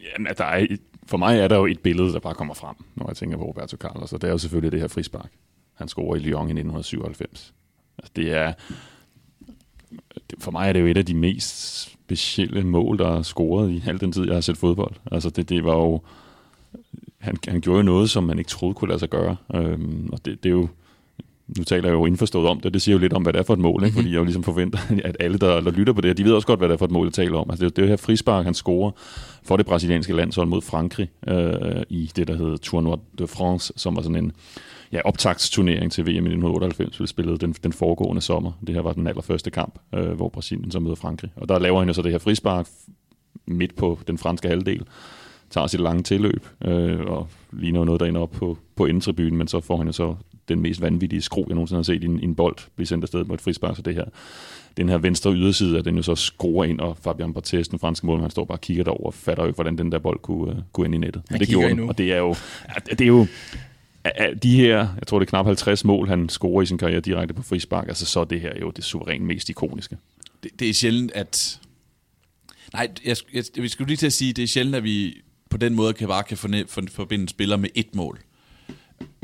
Ja, 0.00 0.32
der 0.38 0.44
er 0.44 0.66
for 1.08 1.16
mig 1.16 1.38
er 1.38 1.48
der 1.48 1.56
jo 1.56 1.66
et 1.66 1.80
billede, 1.80 2.12
der 2.12 2.20
bare 2.20 2.34
kommer 2.34 2.54
frem, 2.54 2.76
når 2.94 3.08
jeg 3.08 3.16
tænker 3.16 3.36
på 3.36 3.44
Roberto 3.44 3.76
Carlos, 3.76 4.12
og 4.12 4.22
det 4.22 4.28
er 4.28 4.32
jo 4.32 4.38
selvfølgelig 4.38 4.72
det 4.72 4.80
her 4.80 4.88
frispark. 4.88 5.30
Han 5.74 5.88
scorer 5.88 6.16
i 6.16 6.18
Lyon 6.18 6.48
i 6.48 6.52
1997. 6.52 7.54
Altså, 7.98 8.12
det 8.16 8.32
er, 8.32 8.52
for 10.38 10.50
mig 10.50 10.68
er 10.68 10.72
det 10.72 10.80
jo 10.80 10.86
et 10.86 10.96
af 10.96 11.06
de 11.06 11.14
mest 11.14 11.80
specielle 11.80 12.66
mål, 12.66 12.98
der 12.98 13.18
er 13.18 13.22
scoret 13.22 13.70
i 13.70 13.82
al 13.86 14.00
den 14.00 14.12
tid, 14.12 14.26
jeg 14.26 14.34
har 14.34 14.40
set 14.40 14.56
fodbold. 14.56 14.94
Altså 15.12 15.30
det, 15.30 15.48
det 15.48 15.64
var 15.64 15.74
jo, 15.74 16.00
han, 17.18 17.36
han 17.48 17.60
gjorde 17.60 17.76
jo 17.76 17.82
noget, 17.82 18.10
som 18.10 18.24
man 18.24 18.38
ikke 18.38 18.50
troede 18.50 18.74
kunne 18.74 18.88
lade 18.88 18.98
sig 18.98 19.10
gøre. 19.10 19.36
Øhm, 19.54 20.08
og 20.12 20.24
det, 20.24 20.42
det 20.42 20.48
er 20.48 20.54
jo, 20.54 20.68
nu 21.58 21.64
taler 21.64 21.88
jeg 21.88 21.94
jo 21.94 22.06
indforstået 22.06 22.48
om 22.48 22.60
det, 22.60 22.74
det 22.74 22.82
siger 22.82 22.92
jo 22.94 22.98
lidt 22.98 23.12
om, 23.12 23.22
hvad 23.22 23.32
det 23.32 23.38
er 23.38 23.42
for 23.42 23.54
et 23.54 23.60
mål, 23.60 23.84
ikke? 23.84 23.94
Fordi 23.94 24.08
jeg 24.08 24.18
jo 24.18 24.24
ligesom 24.24 24.42
forventer, 24.42 24.78
at 25.04 25.16
alle, 25.20 25.38
der, 25.38 25.60
der 25.60 25.70
lytter 25.70 25.92
på 25.92 26.00
det 26.00 26.18
de 26.18 26.24
ved 26.24 26.32
også 26.32 26.46
godt, 26.46 26.60
hvad 26.60 26.68
det 26.68 26.74
er 26.74 26.78
for 26.78 26.84
et 26.84 26.90
mål, 26.90 27.06
jeg 27.06 27.12
taler 27.12 27.38
om. 27.38 27.50
Altså, 27.50 27.64
det 27.64 27.78
er 27.78 27.82
jo 27.82 27.82
det 27.82 27.90
her 27.90 27.96
frispark, 27.96 28.44
han 28.44 28.54
scorer 28.54 28.90
for 29.42 29.56
det 29.56 29.66
brasilianske 29.66 30.12
landshold 30.12 30.48
mod 30.48 30.62
Frankrig 30.62 31.10
øh, 31.28 31.82
i 31.88 32.12
det, 32.16 32.28
der 32.28 32.36
hedder 32.36 32.56
Tournoi 32.56 32.96
de 33.18 33.26
France, 33.26 33.72
som 33.76 33.96
var 33.96 34.02
sådan 34.02 34.24
en 34.24 34.32
ja, 34.92 35.00
optagsturnering 35.04 35.92
til 35.92 36.04
VM 36.04 36.08
i 36.08 36.10
1998, 36.10 37.00
vi 37.00 37.06
spillede 37.06 37.38
den, 37.38 37.52
den 37.52 37.72
foregående 37.72 38.22
sommer. 38.22 38.52
Det 38.66 38.74
her 38.74 38.82
var 38.82 38.92
den 38.92 39.06
allerførste 39.06 39.50
kamp, 39.50 39.78
øh, 39.94 40.10
hvor 40.10 40.28
Brasilien 40.28 40.70
så 40.70 40.80
møder 40.80 40.96
Frankrig. 40.96 41.30
Og 41.36 41.48
der 41.48 41.58
laver 41.58 41.78
han 41.78 41.88
jo 41.88 41.94
så 41.94 42.02
det 42.02 42.10
her 42.10 42.18
frispark 42.18 42.68
midt 43.46 43.76
på 43.76 43.98
den 44.06 44.18
franske 44.18 44.48
halvdel, 44.48 44.86
tager 45.50 45.66
sit 45.66 45.80
lange 45.80 46.02
tilløb 46.02 46.46
øh, 46.64 47.00
og 47.00 47.28
ligner 47.52 47.84
noget, 47.84 48.00
der 48.00 48.06
ender 48.06 48.20
op 48.20 48.30
på, 48.30 48.58
på 48.76 48.86
indtribunen, 48.86 49.36
men 49.36 49.48
så 49.48 49.60
får 49.60 49.76
han 49.76 49.86
jo 49.86 49.92
så 49.92 50.14
den 50.48 50.60
mest 50.60 50.80
vanvittige 50.80 51.22
skro, 51.22 51.44
jeg 51.48 51.54
nogensinde 51.54 51.78
har 51.78 51.82
set 51.82 52.02
i 52.02 52.06
en, 52.06 52.20
en 52.22 52.34
bold 52.34 52.56
blive 52.76 52.86
sendt 52.86 53.04
afsted 53.04 53.24
på 53.24 53.34
et 53.34 53.40
frispark, 53.40 53.76
så 53.76 53.82
det 53.82 53.94
her 53.94 54.04
den 54.78 54.88
her 54.88 54.98
venstre 54.98 55.34
yderside, 55.34 55.78
at 55.78 55.84
den 55.84 55.96
jo 55.96 56.02
så 56.02 56.14
skruer 56.14 56.64
ind, 56.64 56.80
og 56.80 56.96
Fabian 57.02 57.34
Barthez, 57.34 57.68
den 57.68 57.78
franske 57.78 58.06
mål, 58.06 58.20
han 58.20 58.30
står 58.30 58.44
bare 58.44 58.56
og 58.56 58.60
kigger 58.60 58.84
derover 58.84 59.06
og 59.06 59.14
fatter 59.14 59.42
jo 59.42 59.46
ikke, 59.46 59.54
hvordan 59.54 59.78
den 59.78 59.92
der 59.92 59.98
bold 59.98 60.18
kunne, 60.18 60.52
uh, 60.52 60.58
kunne 60.72 60.86
ind 60.86 60.94
i 60.94 60.98
nettet. 60.98 61.22
Men 61.30 61.40
det 61.40 61.48
gjorde 61.48 61.68
den, 61.68 61.88
og 61.88 61.98
det 61.98 62.12
er 62.12 62.18
jo, 62.18 62.34
det 62.90 63.00
er 63.00 63.06
jo 63.06 63.26
de 64.42 64.56
her, 64.56 64.76
jeg 64.78 65.06
tror 65.06 65.18
det 65.18 65.26
er 65.26 65.30
knap 65.30 65.46
50 65.46 65.84
mål, 65.84 66.08
han 66.08 66.28
scorer 66.28 66.62
i 66.62 66.66
sin 66.66 66.78
karriere 66.78 67.00
direkte 67.00 67.34
på 67.34 67.42
frispark, 67.42 67.88
altså 67.88 68.06
så 68.06 68.20
er 68.20 68.24
det 68.24 68.40
her 68.40 68.52
jo 68.60 68.70
det 68.70 68.84
suverænt 68.84 69.24
mest 69.24 69.48
ikoniske. 69.48 69.96
Det, 70.42 70.50
det 70.58 70.68
er 70.68 70.74
sjældent, 70.74 71.12
at... 71.12 71.60
Nej, 72.72 72.88
jeg, 73.04 73.16
jeg, 73.34 73.44
jeg 73.56 73.70
skulle 73.70 73.88
lige 73.88 73.96
til 73.96 74.06
at 74.06 74.12
sige, 74.12 74.32
det 74.32 74.42
er 74.42 74.46
sjældent, 74.46 74.76
at 74.76 74.84
vi 74.84 75.16
på 75.50 75.56
den 75.56 75.74
måde 75.74 75.92
kan 75.92 76.08
bare 76.08 76.22
kan 76.22 76.36
forbinde 76.88 77.28
spiller 77.28 77.56
med 77.56 77.68
et 77.74 77.94
mål. 77.94 78.18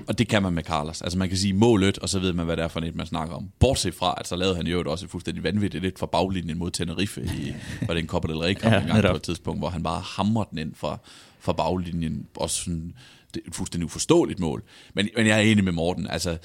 Og 0.09 0.19
det 0.19 0.29
kan 0.29 0.43
man 0.43 0.53
med 0.53 0.63
Carlos. 0.63 1.03
Altså 1.03 1.19
man 1.19 1.29
kan 1.29 1.39
sige 1.39 1.53
målet, 1.53 1.99
og 1.99 2.09
så 2.09 2.19
ved 2.19 2.33
man, 2.33 2.47
hvad 2.47 2.57
det 2.57 2.65
er 2.65 2.69
for 2.69 2.81
et, 2.81 2.95
man 2.95 3.07
snakker 3.07 3.35
om. 3.35 3.51
Bortset 3.59 3.95
fra, 3.95 4.15
at 4.21 4.29
så 4.29 4.37
lavede 4.37 4.57
han 4.57 4.67
jo 4.67 4.83
også 4.87 5.05
et 5.05 5.11
fuldstændig 5.11 5.45
vanvittigt 5.45 5.83
lidt 5.83 5.99
fra 5.99 6.07
baglinjen 6.07 6.59
mod 6.59 6.71
Tenerife 6.71 7.25
i, 7.25 7.55
var 7.87 7.95
det 7.95 8.01
en 8.01 8.07
Copa 8.07 8.29
del 8.29 8.39
Rey 8.39 8.55
kamp 8.55 8.73
ja, 8.75 8.81
en 8.81 8.87
gang 8.87 9.03
på 9.03 9.17
et 9.17 9.23
tidspunkt, 9.23 9.61
hvor 9.61 9.69
han 9.69 9.83
bare 9.83 10.01
hamrer 10.01 10.45
den 10.45 10.59
ind 10.59 10.75
fra, 10.75 10.99
fra 11.41 11.53
baglinjen. 11.53 12.27
Også 12.37 12.65
sådan, 12.65 12.95
det 13.35 13.43
er 13.45 13.49
et 13.49 13.55
fuldstændig 13.55 13.85
uforståeligt 13.85 14.41
mål. 14.41 14.63
Men, 14.95 15.09
men 15.17 15.27
jeg 15.27 15.37
er 15.37 15.43
enig 15.43 15.65
med 15.65 15.73
Morten. 15.73 16.07
Altså, 16.07 16.39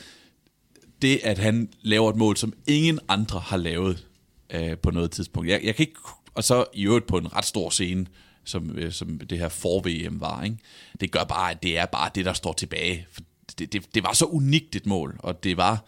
det, 1.02 1.19
at 1.24 1.38
han 1.38 1.69
laver 1.82 2.10
et 2.10 2.15
mål, 2.15 2.38
som 2.38 2.54
ingen 2.67 3.00
andre 3.08 3.39
har 3.39 3.58
lavet 3.58 4.08
øh, 4.50 4.78
på 4.78 4.91
noget 4.91 5.12
tidspunkt. 5.12 5.50
Jeg, 5.50 5.60
jeg 5.63 5.76
kan 5.76 5.84
ikke, 5.84 6.00
og 6.34 6.43
så 6.43 6.65
i 6.74 6.86
øvrigt 6.86 7.08
på 7.08 7.17
en 7.17 7.36
ret 7.36 7.45
stor 7.45 7.69
scene, 7.69 8.06
som, 8.43 8.78
øh, 8.78 8.91
som 8.91 9.19
det 9.19 9.39
her 9.39 9.50
for-VM 9.50 10.22
var. 10.22 10.43
Ikke? 10.43 10.58
Det 11.00 11.12
gør 11.12 11.24
bare, 11.24 11.52
at 11.52 11.63
det 11.63 11.78
er 11.78 11.86
bare 11.86 12.12
det, 12.15 12.26
der 12.26 12.34
står 12.34 12.54
tilbage. 12.54 13.08
For 13.12 13.22
det, 13.60 13.74
det, 13.74 13.95
det 13.95 14.04
var 14.04 14.13
så 14.13 14.26
unikt 14.26 14.76
et 14.76 14.86
mål, 14.86 15.15
og 15.19 15.43
det 15.43 15.58
var... 15.58 15.86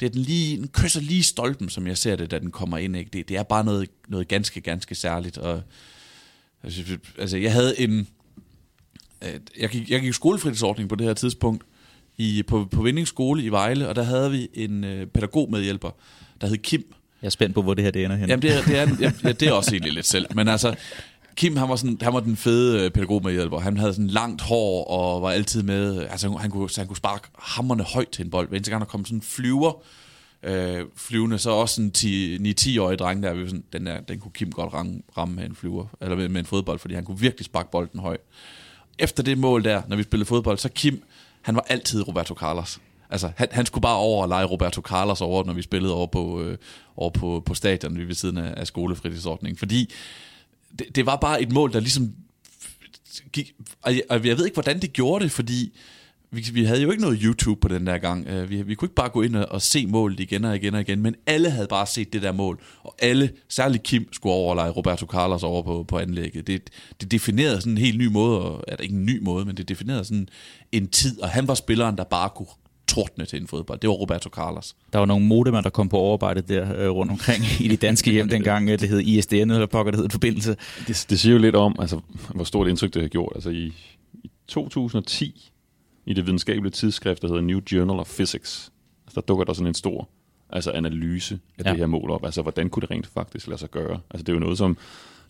Det 0.00 0.06
er 0.06 0.10
den, 0.10 0.22
lige, 0.22 0.56
den 0.56 0.68
kysser 0.68 1.00
lige 1.00 1.22
stolpen, 1.22 1.68
som 1.68 1.86
jeg 1.86 1.98
ser 1.98 2.16
det, 2.16 2.30
da 2.30 2.38
den 2.38 2.50
kommer 2.50 2.78
ind. 2.78 2.96
Ikke? 2.96 3.10
Det, 3.12 3.28
det 3.28 3.36
er 3.36 3.42
bare 3.42 3.64
noget, 3.64 3.88
noget 4.08 4.28
ganske, 4.28 4.60
ganske 4.60 4.94
særligt. 4.94 5.38
Og, 5.38 5.62
altså, 6.62 6.98
altså, 7.18 7.36
jeg 7.36 7.52
havde 7.52 7.80
en... 7.80 8.08
Jeg 9.58 9.68
gik, 9.68 9.90
jeg 9.90 10.00
gik 10.00 10.14
skolefritidsordning 10.14 10.88
på 10.88 10.94
det 10.94 11.06
her 11.06 11.14
tidspunkt 11.14 11.64
i, 12.16 12.42
på, 12.42 12.68
på 12.70 12.82
Vindingsskole 12.82 13.42
i 13.42 13.48
Vejle, 13.48 13.88
og 13.88 13.96
der 13.96 14.02
havde 14.02 14.30
vi 14.30 14.48
en 14.54 14.84
øh, 14.84 15.06
pædagogmedhjælper, 15.06 15.90
der 16.40 16.46
hed 16.46 16.56
Kim. 16.56 16.94
Jeg 17.22 17.26
er 17.26 17.30
spændt 17.30 17.54
på, 17.54 17.62
hvor 17.62 17.74
det 17.74 17.84
her 17.84 17.90
det 17.90 18.04
ender 18.04 18.16
hen. 18.16 18.28
Jamen, 18.28 18.42
det 18.42 18.54
er, 18.54 18.62
det 18.62 18.78
er, 18.78 19.12
ja, 19.24 19.32
det 19.32 19.48
er 19.48 19.52
også 19.52 19.70
egentlig 19.70 19.92
lidt 19.92 20.06
selv. 20.06 20.26
Men 20.34 20.48
altså, 20.48 20.74
Kim, 21.38 21.56
han 21.56 21.68
var, 21.68 21.76
sådan, 21.76 21.98
han 22.02 22.12
var 22.12 22.20
den 22.20 22.36
fede 22.36 22.84
øh, 22.84 22.90
pædagog 22.90 23.22
med 23.24 23.32
hjælper. 23.32 23.58
Han 23.58 23.76
havde 23.76 23.92
sådan 23.92 24.06
langt 24.06 24.42
hår 24.42 24.84
og 24.84 25.22
var 25.22 25.30
altid 25.30 25.62
med. 25.62 26.06
Altså, 26.06 26.30
han 26.30 26.50
kunne, 26.50 26.68
han 26.76 26.86
kunne 26.86 26.96
sparke 26.96 27.28
hammerne 27.38 27.82
højt 27.82 28.08
til 28.08 28.24
en 28.24 28.30
bold. 28.30 28.48
Hver 28.48 28.56
eneste 28.56 28.70
gang 28.70 28.80
der 28.80 28.86
kom 28.86 29.04
sådan 29.04 29.18
en 29.18 29.22
flyver, 29.22 29.72
øh, 30.42 30.84
flyvende, 30.96 31.38
så 31.38 31.50
også 31.50 31.74
sådan 31.74 31.92
9-10-årige 32.46 32.96
dreng 32.96 33.22
der, 33.22 33.46
sådan, 33.46 33.64
den, 33.72 33.86
der, 33.86 34.00
den 34.00 34.18
kunne 34.18 34.32
Kim 34.32 34.52
godt 34.52 34.74
ramme, 34.74 35.02
ramme 35.16 35.34
med 35.34 35.44
en 35.44 35.54
flyver, 35.54 35.86
eller 36.00 36.16
med, 36.16 36.28
med 36.28 36.40
en 36.40 36.46
fodbold, 36.46 36.78
fordi 36.78 36.94
han 36.94 37.04
kunne 37.04 37.18
virkelig 37.18 37.44
sparke 37.44 37.70
bolden 37.70 38.00
højt. 38.00 38.20
Efter 38.98 39.22
det 39.22 39.38
mål 39.38 39.64
der, 39.64 39.82
når 39.88 39.96
vi 39.96 40.02
spillede 40.02 40.28
fodbold, 40.28 40.58
så 40.58 40.68
Kim, 40.68 41.02
han 41.42 41.54
var 41.54 41.66
altid 41.68 42.08
Roberto 42.08 42.34
Carlos. 42.34 42.80
Altså, 43.10 43.30
han, 43.36 43.48
han 43.50 43.66
skulle 43.66 43.82
bare 43.82 43.96
over 43.96 44.22
og 44.22 44.28
lege 44.28 44.44
Roberto 44.44 44.80
Carlos 44.80 45.20
over, 45.20 45.44
når 45.44 45.52
vi 45.52 45.62
spillede 45.62 45.94
over 45.94 46.06
på, 46.06 46.42
øh, 46.42 46.58
over 46.96 47.10
på, 47.10 47.42
på 47.46 47.54
stadion 47.54 47.98
ved 48.08 48.14
siden 48.14 48.38
af, 48.38 48.54
af 48.56 48.66
skolefritidsordningen. 48.66 49.58
Fordi 49.58 49.90
det, 50.78 50.96
det 50.96 51.06
var 51.06 51.16
bare 51.16 51.42
et 51.42 51.52
mål, 51.52 51.72
der 51.72 51.80
ligesom 51.80 52.14
gik... 53.32 53.52
Og 53.82 53.94
jeg, 53.94 54.02
og 54.10 54.26
jeg 54.26 54.38
ved 54.38 54.44
ikke, 54.44 54.54
hvordan 54.54 54.80
det 54.80 54.92
gjorde 54.92 55.24
det, 55.24 55.32
fordi 55.32 55.72
vi, 56.30 56.50
vi 56.52 56.64
havde 56.64 56.82
jo 56.82 56.90
ikke 56.90 57.02
noget 57.02 57.20
YouTube 57.22 57.60
på 57.60 57.68
den 57.68 57.86
der 57.86 57.98
gang. 57.98 58.26
Øh, 58.26 58.50
vi, 58.50 58.62
vi 58.62 58.74
kunne 58.74 58.86
ikke 58.86 58.94
bare 58.94 59.08
gå 59.08 59.22
ind 59.22 59.36
og, 59.36 59.46
og 59.50 59.62
se 59.62 59.86
målet 59.86 60.20
igen 60.20 60.44
og 60.44 60.56
igen 60.56 60.74
og 60.74 60.80
igen, 60.80 61.00
men 61.00 61.14
alle 61.26 61.50
havde 61.50 61.66
bare 61.66 61.86
set 61.86 62.12
det 62.12 62.22
der 62.22 62.32
mål, 62.32 62.60
og 62.82 62.94
alle, 62.98 63.32
særligt 63.48 63.82
Kim, 63.82 64.12
skulle 64.12 64.34
overlege 64.34 64.70
Roberto 64.70 65.06
Carlos 65.06 65.42
over 65.42 65.62
på, 65.62 65.84
på 65.88 65.98
anlægget. 65.98 66.46
Det, 66.46 66.70
det 67.00 67.10
definerede 67.10 67.60
sådan 67.60 67.72
en 67.72 67.78
helt 67.78 67.98
ny 67.98 68.06
måde, 68.06 68.40
og, 68.40 68.64
er 68.68 68.76
det 68.76 68.84
ikke 68.84 68.96
en 68.96 69.06
ny 69.06 69.22
måde, 69.22 69.44
men 69.44 69.56
det 69.56 69.68
definerede 69.68 70.04
sådan 70.04 70.28
en 70.72 70.88
tid, 70.88 71.22
og 71.22 71.28
han 71.28 71.48
var 71.48 71.54
spilleren, 71.54 71.96
der 71.96 72.04
bare 72.04 72.30
kunne 72.36 72.48
tordne 72.88 73.24
til 73.24 73.40
en 73.40 73.46
fodbold. 73.46 73.78
Det 73.80 73.88
var 73.88 73.94
Roberto 73.94 74.28
Carlos. 74.30 74.76
Der 74.92 74.98
var 74.98 75.06
nogle 75.06 75.26
modemer, 75.26 75.60
der 75.60 75.70
kom 75.70 75.88
på 75.88 75.96
overarbejde 75.96 76.40
der 76.40 76.84
øh, 76.84 76.90
rundt 76.90 77.12
omkring 77.12 77.44
i 77.60 77.68
de 77.68 77.76
danske 77.76 78.10
hjem 78.10 78.28
dengang. 78.28 78.70
Øh, 78.70 78.80
det 78.80 78.88
hed 78.88 79.00
ISDN, 79.00 79.34
eller 79.34 79.66
pokker, 79.66 79.90
det 79.90 80.00
hed 80.00 80.10
forbindelse. 80.10 80.56
Det, 80.88 81.06
det 81.10 81.20
siger 81.20 81.32
jo 81.32 81.38
lidt 81.38 81.56
om, 81.56 81.76
altså, 81.78 82.00
hvor 82.34 82.44
stort 82.44 82.68
indtryk 82.68 82.94
det 82.94 83.02
har 83.02 83.08
gjort. 83.08 83.32
Altså 83.34 83.50
i, 83.50 83.72
i 84.24 84.30
2010, 84.48 85.50
i 86.06 86.14
det 86.14 86.26
videnskabelige 86.26 86.72
tidsskrift, 86.72 87.22
der 87.22 87.28
hedder 87.28 87.42
New 87.42 87.60
Journal 87.72 88.00
of 88.00 88.14
Physics, 88.14 88.72
altså, 89.06 89.20
der 89.20 89.26
dukker 89.26 89.44
der 89.44 89.52
sådan 89.52 89.66
en 89.66 89.74
stor 89.74 90.08
altså 90.50 90.70
analyse 90.70 91.38
af 91.58 91.64
ja. 91.64 91.70
det 91.70 91.78
her 91.78 91.86
mål 91.86 92.10
op. 92.10 92.24
Altså, 92.24 92.42
hvordan 92.42 92.70
kunne 92.70 92.80
det 92.80 92.90
rent 92.90 93.06
faktisk 93.06 93.46
lade 93.46 93.60
sig 93.60 93.70
gøre? 93.70 94.00
Altså, 94.10 94.22
det 94.22 94.28
er 94.28 94.32
jo 94.32 94.38
noget, 94.38 94.58
som, 94.58 94.76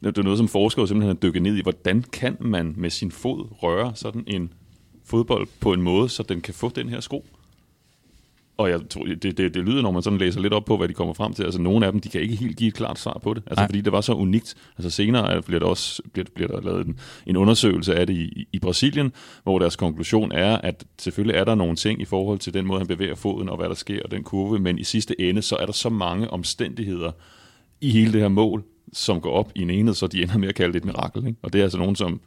det 0.04 0.18
er 0.18 0.22
noget, 0.22 0.38
som 0.38 0.48
forskere 0.48 0.88
simpelthen 0.88 1.16
har 1.16 1.20
dykket 1.20 1.42
ned 1.42 1.56
i. 1.56 1.62
Hvordan 1.62 2.02
kan 2.02 2.36
man 2.40 2.74
med 2.76 2.90
sin 2.90 3.10
fod 3.10 3.46
røre 3.62 3.92
sådan 3.94 4.24
en 4.26 4.52
fodbold 5.04 5.48
på 5.60 5.72
en 5.72 5.82
måde, 5.82 6.08
så 6.08 6.22
den 6.22 6.40
kan 6.40 6.54
få 6.54 6.68
den 6.68 6.88
her 6.88 7.00
sko? 7.00 7.26
Og 8.58 8.70
jeg 8.70 8.80
tror, 8.90 9.04
det, 9.04 9.22
det, 9.22 9.54
det 9.54 9.56
lyder, 9.56 9.82
når 9.82 9.90
man 9.90 10.02
sådan 10.02 10.18
læser 10.18 10.40
lidt 10.40 10.52
op 10.52 10.64
på, 10.64 10.76
hvad 10.76 10.88
de 10.88 10.94
kommer 10.94 11.14
frem 11.14 11.32
til. 11.34 11.42
Altså, 11.42 11.60
nogle 11.60 11.86
af 11.86 11.92
dem, 11.92 12.00
de 12.00 12.08
kan 12.08 12.20
ikke 12.20 12.36
helt 12.36 12.56
give 12.56 12.68
et 12.68 12.74
klart 12.74 12.98
svar 12.98 13.20
på 13.22 13.34
det. 13.34 13.42
Altså, 13.46 13.64
fordi 13.66 13.80
det 13.80 13.92
var 13.92 14.00
så 14.00 14.12
unikt. 14.12 14.54
Altså, 14.78 14.90
senere 14.90 15.42
bliver 15.42 15.58
der 15.58 15.66
også 15.66 16.02
bliver, 16.12 16.26
bliver 16.34 16.48
der 16.48 16.60
lavet 16.60 16.86
en, 16.86 16.98
en 17.26 17.36
undersøgelse 17.36 17.94
af 17.94 18.06
det 18.06 18.14
i, 18.14 18.48
i 18.52 18.58
Brasilien, 18.58 19.12
hvor 19.42 19.58
deres 19.58 19.76
konklusion 19.76 20.32
er, 20.32 20.56
at 20.56 20.84
selvfølgelig 20.98 21.38
er 21.38 21.44
der 21.44 21.54
nogle 21.54 21.76
ting 21.76 22.02
i 22.02 22.04
forhold 22.04 22.38
til 22.38 22.54
den 22.54 22.66
måde, 22.66 22.80
han 22.80 22.86
bevæger 22.86 23.14
foden, 23.14 23.48
og 23.48 23.56
hvad 23.56 23.68
der 23.68 23.74
sker, 23.74 24.02
og 24.04 24.10
den 24.10 24.22
kurve, 24.22 24.58
men 24.58 24.78
i 24.78 24.84
sidste 24.84 25.20
ende, 25.20 25.42
så 25.42 25.56
er 25.56 25.66
der 25.66 25.72
så 25.72 25.88
mange 25.88 26.30
omstændigheder 26.30 27.10
i 27.80 27.90
hele 27.90 28.12
det 28.12 28.20
her 28.20 28.28
mål, 28.28 28.64
som 28.92 29.20
går 29.20 29.32
op 29.32 29.52
i 29.54 29.62
en 29.62 29.70
enhed, 29.70 29.94
så 29.94 30.06
de 30.06 30.22
ender 30.22 30.38
med 30.38 30.48
at 30.48 30.54
kalde 30.54 30.72
det 30.72 30.78
et 30.78 30.84
mirakel. 30.84 31.26
Ikke? 31.26 31.38
Og 31.42 31.52
det 31.52 31.58
er 31.58 31.62
altså 31.62 31.78
nogen, 31.78 31.96
som 31.96 32.20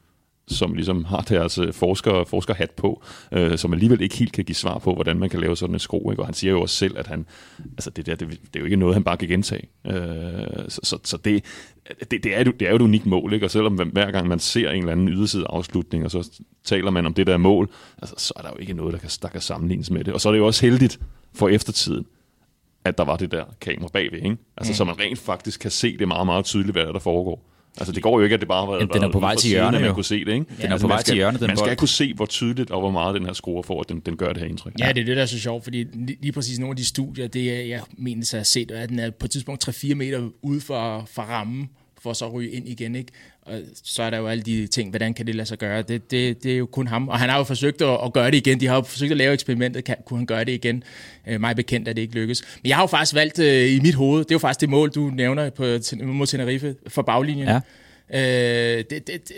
som 0.51 0.73
ligesom 0.73 1.05
har 1.05 1.21
deres 1.21 1.57
øh, 1.57 1.73
forsker, 1.73 2.23
forskerhat 2.23 2.71
på, 2.71 3.03
øh, 3.31 3.57
som 3.57 3.73
alligevel 3.73 4.01
ikke 4.01 4.17
helt 4.17 4.33
kan 4.33 4.45
give 4.45 4.55
svar 4.55 4.77
på, 4.77 4.93
hvordan 4.93 5.19
man 5.19 5.29
kan 5.29 5.39
lave 5.39 5.57
sådan 5.57 5.75
en 5.75 5.79
sko. 5.79 6.11
Ikke? 6.11 6.21
Og 6.21 6.27
han 6.27 6.33
siger 6.33 6.51
jo 6.51 6.61
også 6.61 6.75
selv, 6.75 6.97
at 6.97 7.07
han, 7.07 7.25
altså 7.71 7.89
det, 7.89 8.05
der, 8.05 8.15
det, 8.15 8.29
det 8.29 8.55
er 8.55 8.59
jo 8.59 8.65
ikke 8.65 8.77
noget, 8.77 8.95
han 8.95 9.03
bare 9.03 9.17
kan 9.17 9.27
gentage. 9.27 9.67
Øh, 9.87 9.93
så 10.67 10.79
så, 10.83 10.97
så 11.03 11.17
det, 11.17 11.45
det, 12.11 12.23
det, 12.23 12.37
er, 12.37 12.43
det 12.43 12.61
er 12.61 12.69
jo 12.69 12.75
et 12.75 12.81
unikt 12.81 13.05
mål, 13.05 13.33
ikke? 13.33 13.45
og 13.45 13.51
selvom 13.51 13.73
hver 13.73 14.11
gang 14.11 14.27
man 14.27 14.39
ser 14.39 14.69
en 14.69 14.79
eller 14.79 14.91
anden 14.91 15.09
yderside 15.09 15.45
afslutning, 15.49 16.05
og 16.05 16.11
så 16.11 16.41
taler 16.63 16.91
man 16.91 17.05
om 17.05 17.13
det 17.13 17.27
der 17.27 17.37
mål, 17.37 17.69
altså, 18.01 18.15
så 18.17 18.33
er 18.35 18.41
der 18.41 18.49
jo 18.49 18.57
ikke 18.57 18.73
noget, 18.73 18.93
der 18.93 18.99
kan, 18.99 19.09
der 19.21 19.27
kan 19.27 19.41
sammenlignes 19.41 19.91
med 19.91 20.03
det. 20.03 20.13
Og 20.13 20.21
så 20.21 20.29
er 20.29 20.33
det 20.33 20.39
jo 20.39 20.45
også 20.45 20.65
heldigt 20.65 20.99
for 21.33 21.49
eftertiden, 21.49 22.05
at 22.85 22.97
der 22.97 23.03
var 23.03 23.17
det 23.17 23.31
der 23.31 23.43
kamera 23.61 23.89
bagved, 23.93 24.17
ikke? 24.17 24.37
Altså, 24.57 24.71
mm. 24.71 24.75
så 24.75 24.83
man 24.83 24.99
rent 24.99 25.19
faktisk 25.19 25.59
kan 25.59 25.71
se 25.71 25.97
det 25.97 26.07
meget, 26.07 26.25
meget 26.25 26.45
tydeligt, 26.45 26.75
hvad 26.75 26.85
der 26.85 26.99
foregår. 26.99 27.47
Altså 27.77 27.93
det 27.93 28.03
går 28.03 28.19
jo 28.19 28.23
ikke, 28.23 28.33
at 28.33 28.39
det 28.39 28.47
bare 28.47 28.65
har 28.65 28.71
været... 28.71 28.93
Den 28.93 29.03
er 29.03 29.11
på 29.11 29.19
vej 29.19 29.35
til 29.35 29.49
hjørnet, 29.49 29.81
man 29.81 29.93
kunne 29.93 30.05
se 30.05 30.25
det, 30.25 30.33
ikke? 30.33 30.45
Den 30.57 30.65
er 30.65 30.71
altså, 30.71 30.87
på 30.87 30.93
vej 30.93 31.01
til 31.01 31.15
hjørnet, 31.15 31.39
den 31.39 31.47
Man 31.47 31.57
skal 31.57 31.67
bold. 31.67 31.77
kunne 31.77 31.87
se, 31.87 32.13
hvor 32.13 32.25
tydeligt 32.25 32.71
og 32.71 32.79
hvor 32.79 32.91
meget 32.91 33.15
den 33.15 33.25
her 33.25 33.33
skruer 33.33 33.61
for, 33.61 33.81
at 33.81 33.89
den, 33.89 33.99
den 33.99 34.17
gør 34.17 34.27
det 34.27 34.37
her 34.37 34.49
indtryk. 34.49 34.73
Ja, 34.79 34.91
det 34.91 35.01
er 35.01 35.05
det, 35.05 35.15
der 35.15 35.21
er 35.21 35.25
så 35.25 35.39
sjovt, 35.39 35.63
fordi 35.63 35.83
lige 36.21 36.31
præcis 36.31 36.59
nogle 36.59 36.71
af 36.71 36.77
de 36.77 36.85
studier, 36.85 37.27
det 37.27 37.51
er, 37.51 37.61
jeg 37.61 37.81
mener, 37.97 38.21
at 38.21 38.33
jeg 38.33 38.39
har 38.39 38.43
set, 38.43 38.71
at 38.71 38.89
den 38.89 38.99
er 38.99 39.09
på 39.09 39.25
et 39.25 39.31
tidspunkt 39.31 39.69
3-4 39.69 39.93
meter 39.93 40.29
ude 40.41 40.61
for, 40.61 41.03
for 41.11 41.21
rammen, 41.21 41.69
for 42.01 42.13
så 42.13 42.25
at 42.25 42.33
ryge 42.33 42.51
ind 42.51 42.67
igen, 42.67 42.95
ikke? 42.95 43.11
Og 43.41 43.61
så 43.83 44.03
er 44.03 44.09
der 44.09 44.17
jo 44.17 44.27
alle 44.27 44.43
de 44.43 44.67
ting, 44.67 44.89
hvordan 44.89 45.13
kan 45.13 45.27
det 45.27 45.35
lade 45.35 45.47
sig 45.47 45.57
gøre? 45.57 45.81
Det, 45.81 46.11
det, 46.11 46.43
det 46.43 46.53
er 46.53 46.57
jo 46.57 46.65
kun 46.65 46.87
ham, 46.87 47.07
og 47.07 47.19
han 47.19 47.29
har 47.29 47.37
jo 47.37 47.43
forsøgt 47.43 47.81
at, 47.81 47.99
at 48.05 48.13
gøre 48.13 48.31
det 48.31 48.37
igen. 48.37 48.59
De 48.59 48.67
har 48.67 48.75
jo 48.75 48.81
forsøgt 48.81 49.11
at 49.11 49.17
lave 49.17 49.33
eksperimentet, 49.33 49.83
kan, 49.83 49.95
kunne 50.05 50.19
han 50.19 50.25
gøre 50.25 50.43
det 50.43 50.51
igen? 50.51 50.83
Øh, 51.27 51.41
mig 51.41 51.55
bekendt 51.55 51.87
at 51.87 51.95
det 51.95 52.01
ikke 52.01 52.13
lykkes. 52.13 52.43
Men 52.63 52.69
jeg 52.69 52.77
har 52.77 52.83
jo 52.83 52.87
faktisk 52.87 53.15
valgt 53.15 53.39
øh, 53.39 53.71
i 53.71 53.79
mit 53.79 53.95
hoved, 53.95 54.19
det 54.19 54.31
er 54.31 54.35
jo 54.35 54.39
faktisk 54.39 54.61
det 54.61 54.69
mål, 54.69 54.89
du 54.89 55.09
nævner 55.09 55.49
på, 55.49 55.63
mod 56.03 56.27
Tenerife 56.27 56.75
for 56.87 57.01
baglinjen. 57.01 57.47
Ja 57.47 57.59
Øh, 58.13 58.19
det, 58.19 58.89
det, 58.89 59.07
det, 59.07 59.35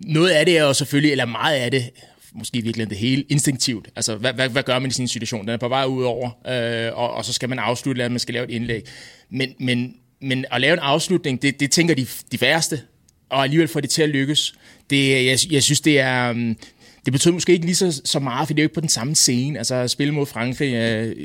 noget 0.00 0.30
af 0.30 0.46
det 0.46 0.58
er 0.58 0.62
jo 0.62 0.72
selvfølgelig, 0.72 1.10
eller 1.10 1.24
meget 1.24 1.56
af 1.56 1.70
det, 1.70 1.90
måske 2.32 2.62
virkelig 2.62 2.90
det 2.90 2.98
hele, 2.98 3.22
instinktivt. 3.22 3.88
Altså, 3.96 4.16
hvad, 4.16 4.32
hvad, 4.32 4.48
hvad 4.48 4.62
gør 4.62 4.78
man 4.78 4.88
i 4.88 4.92
sin 4.92 5.08
situation? 5.08 5.40
Den 5.40 5.48
er 5.48 5.56
på 5.56 5.68
vej 5.68 5.84
ud 5.84 6.04
over, 6.04 6.30
øh, 6.46 6.98
og, 6.98 7.14
og 7.14 7.24
så 7.24 7.32
skal 7.32 7.48
man 7.48 7.58
afslutte, 7.58 8.02
eller 8.02 8.08
man 8.08 8.18
skal 8.18 8.32
lave 8.32 8.44
et 8.44 8.50
indlæg. 8.50 8.86
Men, 9.30 9.54
men, 9.58 9.96
men 10.20 10.44
at 10.50 10.60
lave 10.60 10.72
en 10.72 10.78
afslutning, 10.78 11.42
det, 11.42 11.60
det 11.60 11.70
tænker 11.70 11.94
de, 11.94 12.06
de 12.32 12.38
færreste, 12.38 12.80
og 13.30 13.42
alligevel 13.42 13.68
få 13.68 13.80
det 13.80 13.90
til 13.90 14.02
at 14.02 14.08
lykkes. 14.08 14.54
Det, 14.90 15.26
jeg, 15.26 15.38
jeg 15.50 15.62
synes, 15.62 15.80
det 15.80 16.00
er... 16.00 16.30
Um, 16.30 16.56
det 17.04 17.12
betyder 17.12 17.34
måske 17.34 17.52
ikke 17.52 17.64
lige 17.64 17.76
så, 17.76 18.02
så 18.04 18.18
meget, 18.18 18.48
for 18.48 18.54
det 18.54 18.60
er 18.60 18.64
jo 18.64 18.66
ikke 18.66 18.74
på 18.74 18.80
den 18.80 18.88
samme 18.88 19.14
scene. 19.14 19.58
Altså 19.58 19.74
at 19.74 19.90
spille 19.90 20.14
mod 20.14 20.26
Frankrig, 20.26 20.74
øh, 20.74 21.16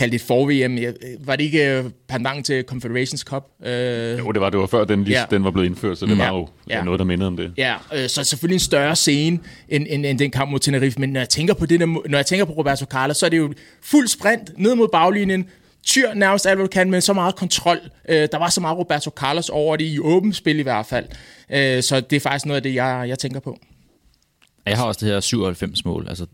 kaldt 0.00 0.14
et 0.14 0.20
for-VM. 0.20 0.78
Var 1.20 1.36
det 1.36 1.44
ikke 1.44 1.78
øh, 1.78 1.84
pandang 2.08 2.44
til 2.44 2.64
Confederations 2.64 3.20
Cup? 3.20 3.44
Øh, 3.66 4.18
jo, 4.18 4.32
det 4.32 4.40
var, 4.40 4.50
det 4.50 4.60
var 4.60 4.66
før 4.66 4.84
den, 4.84 5.04
lige, 5.04 5.18
ja. 5.18 5.24
den 5.30 5.44
var 5.44 5.50
blevet 5.50 5.66
indført, 5.66 5.98
så 5.98 6.06
det 6.06 6.18
ja. 6.18 6.24
var 6.24 6.38
jo 6.38 6.48
ja. 6.68 6.84
noget, 6.84 6.98
der 6.98 7.04
mindede 7.04 7.26
om 7.26 7.36
det. 7.36 7.52
Ja, 7.56 7.74
øh, 7.94 8.08
så 8.08 8.24
selvfølgelig 8.24 8.54
en 8.54 8.60
større 8.60 8.96
scene 8.96 9.38
end, 9.68 9.86
end, 9.88 10.06
end 10.06 10.18
den 10.18 10.30
kamp 10.30 10.50
mod 10.50 10.58
Tenerife. 10.58 11.00
Men 11.00 11.10
når 11.10 11.20
jeg 11.20 11.28
tænker 11.28 11.54
på 11.54 11.66
det 11.66 11.80
der, 11.80 11.86
når 11.86 12.18
jeg 12.18 12.26
tænker 12.26 12.44
på 12.44 12.52
Roberto 12.52 12.84
Carlos, 12.84 13.16
så 13.16 13.26
er 13.26 13.30
det 13.30 13.38
jo 13.38 13.52
fuld 13.82 14.08
sprint 14.08 14.58
ned 14.58 14.74
mod 14.74 14.88
baglinjen, 14.92 15.46
tyr 15.82 16.14
nærmest 16.14 16.46
alt, 16.46 16.58
hvad 16.58 16.66
du 16.66 16.70
kan, 16.70 16.90
men 16.90 17.00
så 17.00 17.12
meget 17.12 17.36
kontrol. 17.36 17.78
Øh, 18.08 18.28
der 18.32 18.38
var 18.38 18.48
så 18.48 18.60
meget 18.60 18.78
Roberto 18.78 19.10
Carlos 19.10 19.48
over 19.48 19.76
det, 19.76 19.84
i 19.84 19.98
åbent 19.98 20.36
spil 20.36 20.58
i 20.58 20.62
hvert 20.62 20.86
fald. 20.86 21.06
Øh, 21.50 21.82
så 21.82 22.00
det 22.00 22.16
er 22.16 22.20
faktisk 22.20 22.46
noget 22.46 22.56
af 22.56 22.62
det, 22.62 22.74
jeg, 22.74 23.04
jeg 23.08 23.18
tænker 23.18 23.40
på. 23.40 23.58
Jeg 24.66 24.76
har 24.78 24.84
også 24.84 25.06
det 25.06 25.12
her 25.12 25.20
97 25.20 25.84
mål, 25.84 26.06
altså 26.08 26.26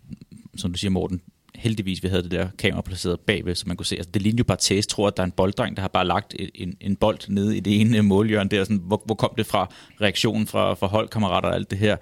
som 0.57 0.73
du 0.73 0.79
siger, 0.79 0.91
Morten, 0.91 1.21
heldigvis, 1.55 2.03
vi 2.03 2.09
havde 2.09 2.23
det 2.23 2.31
der 2.31 2.49
kamera 2.59 2.81
placeret 2.81 3.21
bagved, 3.21 3.55
så 3.55 3.65
man 3.67 3.77
kunne 3.77 3.87
se, 3.87 3.97
altså 3.97 4.11
det 4.15 4.23
lignede 4.23 4.39
jo 4.39 4.45
bare 4.45 4.57
tæs, 4.57 4.87
tror 4.87 5.07
at 5.07 5.17
der 5.17 5.23
er 5.23 5.27
en 5.27 5.33
bolddreng, 5.33 5.77
der 5.77 5.81
har 5.81 5.89
bare 5.89 6.07
lagt 6.07 6.35
en, 6.55 6.77
en 6.81 6.97
bold 6.97 7.19
nede 7.29 7.57
i 7.57 7.61
det 7.61 7.81
ene 7.81 8.03
målhjørne 8.03 8.49
der, 8.49 8.65
sådan, 8.65 8.81
hvor, 8.85 9.03
hvor 9.07 9.15
kom 9.15 9.31
det 9.37 9.47
fra, 9.47 9.71
reaktionen 10.01 10.47
fra, 10.47 10.75
fra 10.75 10.87
holdkammerater 10.87 11.49
og 11.49 11.55
alt 11.55 11.71
det 11.71 11.79
her. 11.79 11.97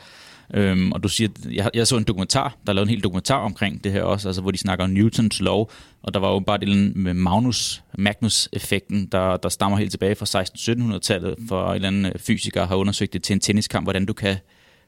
Øhm, 0.55 0.93
og 0.93 1.03
du 1.03 1.09
siger, 1.09 1.29
jeg, 1.53 1.71
jeg 1.75 1.87
så 1.87 1.97
en 1.97 2.05
dokumentar, 2.05 2.57
der 2.67 2.73
er 2.73 2.75
lavet 2.75 2.87
en 2.87 2.91
hel 2.91 3.03
dokumentar 3.03 3.39
omkring 3.39 3.85
det 3.85 3.93
her 3.93 4.03
også, 4.03 4.29
altså 4.29 4.43
hvor 4.43 4.51
de 4.51 4.59
snakker 4.59 4.85
om 4.85 4.91
Newtons 4.91 5.41
lov, 5.41 5.71
og 6.03 6.15
der 6.15 6.21
var 6.21 6.31
jo 6.31 6.39
bare 6.39 6.59
det 6.59 6.97
med 6.97 7.15
Magnus, 7.15 7.83
Magnus-effekten, 7.99 9.07
der, 9.13 9.37
der 9.37 9.49
stammer 9.49 9.79
helt 9.79 9.91
tilbage 9.91 10.15
fra 10.15 10.43
1600-1700-tallet, 10.43 11.35
for 11.49 11.69
en 11.69 11.75
eller 11.75 11.89
anden 11.89 12.13
fysiker 12.17 12.67
har 12.67 12.77
undersøgt 12.77 13.13
det 13.13 13.23
til 13.23 13.35
en 13.35 13.41
tenniskamp, 13.41 13.87
hvordan 13.87 14.07
du 14.07 14.13
kan 14.13 14.37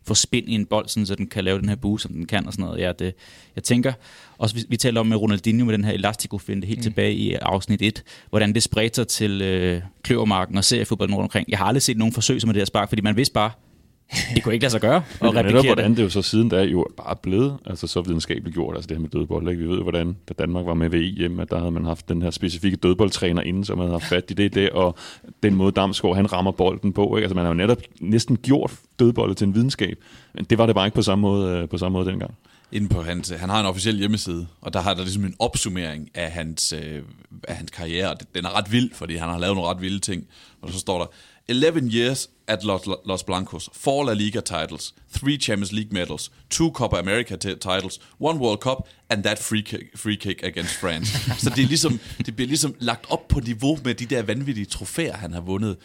få 0.07 0.15
spind 0.15 0.49
i 0.49 0.55
en 0.55 0.67
bold, 0.67 0.89
sådan, 0.89 1.07
så 1.07 1.15
den 1.15 1.27
kan 1.27 1.45
lave 1.45 1.61
den 1.61 1.69
her 1.69 1.77
bue, 1.77 2.01
som 2.01 2.13
den 2.13 2.27
kan 2.27 2.47
og 2.47 2.53
sådan 2.53 2.65
noget. 2.65 2.81
Ja, 2.81 2.93
det, 2.99 3.15
jeg 3.57 3.65
tænker, 3.65 3.93
også 4.39 4.55
vi, 4.55 4.65
vi 4.69 4.77
taler 4.77 5.01
om 5.01 5.07
med 5.07 5.17
Ronaldinho 5.17 5.65
med 5.65 5.75
den 5.75 5.85
her 5.85 5.93
elastico-finte 5.93 6.67
helt 6.67 6.79
mm. 6.79 6.83
tilbage 6.83 7.15
i 7.15 7.35
afsnit 7.35 7.83
1, 7.83 8.03
hvordan 8.31 8.55
det 8.55 8.63
spredte 8.63 8.95
sig 8.95 9.09
til 9.09 9.43
øh, 9.43 9.83
kløvermarken 10.03 10.59
og 10.59 10.65
seriefodbolden 10.65 11.15
rundt 11.15 11.25
omkring. 11.25 11.51
Jeg 11.51 11.59
har 11.59 11.65
aldrig 11.65 11.83
set 11.83 11.97
nogen 11.97 12.13
forsøg 12.13 12.41
som 12.41 12.49
det 12.51 12.61
her 12.61 12.65
spark, 12.65 12.89
fordi 12.89 13.03
man 13.03 13.17
vidste 13.17 13.33
bare, 13.33 13.51
det 14.35 14.43
kunne 14.43 14.55
ikke 14.55 14.65
lade 14.65 14.71
sig 14.71 14.81
gøre 14.81 14.97
at 14.97 15.35
replikere 15.35 15.63
det. 15.63 15.67
hvordan 15.67 15.97
det 15.97 16.03
jo 16.03 16.09
så 16.09 16.23
siden 16.23 16.49
da 16.49 16.63
jo 16.63 16.87
bare 16.97 17.17
blevet 17.17 17.59
altså 17.67 17.87
så 17.87 18.01
videnskabeligt 18.01 18.55
gjort, 18.55 18.75
altså 18.77 18.89
det 18.89 18.97
her 18.97 19.03
med 19.03 19.09
dødbold. 19.09 19.49
Ikke? 19.49 19.63
Vi 19.63 19.69
ved 19.69 19.83
hvordan 19.83 20.17
da 20.29 20.35
Danmark 20.39 20.67
var 20.67 20.75
med 20.75 20.89
ved 20.91 21.19
EM, 21.21 21.41
at 21.41 21.51
der 21.51 21.59
havde 21.59 21.71
man 21.71 21.85
haft 21.85 22.09
den 22.09 22.23
her 22.23 22.31
specifikke 22.31 22.77
dødboldtræner 22.77 23.43
inden, 23.43 23.65
som 23.65 23.79
man 23.79 23.87
havde 23.87 24.01
haft 24.01 24.09
fat 24.09 24.25
i 24.31 24.35
det 24.35 24.55
der, 24.55 24.73
og 24.73 24.99
den 25.43 25.55
måde 25.55 25.73
Damsgaard, 25.73 26.17
han 26.17 26.33
rammer 26.33 26.53
bolden 26.53 26.93
på. 26.93 27.17
Ikke? 27.17 27.25
Altså 27.25 27.35
man 27.35 27.45
har 27.45 27.51
jo 27.51 27.57
netop 27.57 27.79
næsten 28.01 28.37
gjort 28.37 28.73
dødboldet 28.99 29.37
til 29.37 29.47
en 29.47 29.55
videnskab, 29.55 29.99
men 30.35 30.45
det 30.45 30.59
var 30.59 30.67
det 30.67 30.75
bare 30.75 30.87
ikke 30.87 30.95
på 30.95 31.03
samme 31.03 31.23
måde, 31.23 31.59
øh, 31.59 31.69
på 31.69 31.79
samme 31.79 31.99
måde 31.99 32.11
dengang. 32.11 32.35
Inden 32.73 32.89
på 32.89 33.03
hans, 33.03 33.31
han 33.31 33.49
har 33.49 33.61
en 33.61 33.67
officiel 33.67 33.99
hjemmeside, 33.99 34.47
og 34.61 34.73
der 34.73 34.81
har 34.81 34.95
der 34.95 35.03
ligesom 35.03 35.25
en 35.25 35.35
opsummering 35.39 36.11
af 36.15 36.31
hans, 36.31 36.73
øh, 36.73 37.03
af 37.49 37.57
hans 37.57 37.71
karriere, 37.71 38.11
og 38.11 38.17
den 38.35 38.45
er 38.45 38.59
ret 38.59 38.73
vild, 38.73 38.91
fordi 38.95 39.17
han 39.17 39.29
har 39.29 39.39
lavet 39.39 39.57
nogle 39.57 39.71
ret 39.71 39.81
vilde 39.81 39.99
ting. 39.99 40.27
Og 40.63 40.73
så 40.73 40.79
står 40.79 40.99
der, 40.99 41.07
11 41.49 41.91
years 41.91 42.29
at 42.49 42.65
Los, 42.65 42.87
Los 43.05 43.23
Blancos, 43.23 43.69
four 43.73 44.05
La 44.05 44.13
Liga 44.13 44.41
titles, 44.41 44.95
three 45.09 45.39
Champions 45.39 45.73
League 45.73 45.93
medals, 45.93 46.31
two 46.51 46.71
Copa 46.71 46.97
America 46.97 47.37
titles, 47.37 47.99
one 48.19 48.39
World 48.39 48.61
Cup, 48.61 48.87
and 49.11 49.23
that 49.23 49.39
free 49.39 49.63
kick, 49.63 49.97
free 49.97 50.17
kick 50.17 50.43
against 50.43 50.75
France. 50.75 51.07
Så 51.45 51.51
det, 51.51 51.65
er 51.65 51.69
ligesom, 51.69 52.01
det 52.27 52.37
bliver 52.37 52.49
ligesom 52.49 52.75
lagt 52.79 53.07
op 53.11 53.29
på 53.29 53.41
niveau 53.41 53.79
med 53.85 53.95
de 53.95 54.07
der 54.07 54.23
vanvittige 54.23 54.67
trofæer, 54.67 55.17
han 55.17 55.33
har 55.33 55.41
vundet. 55.41 55.77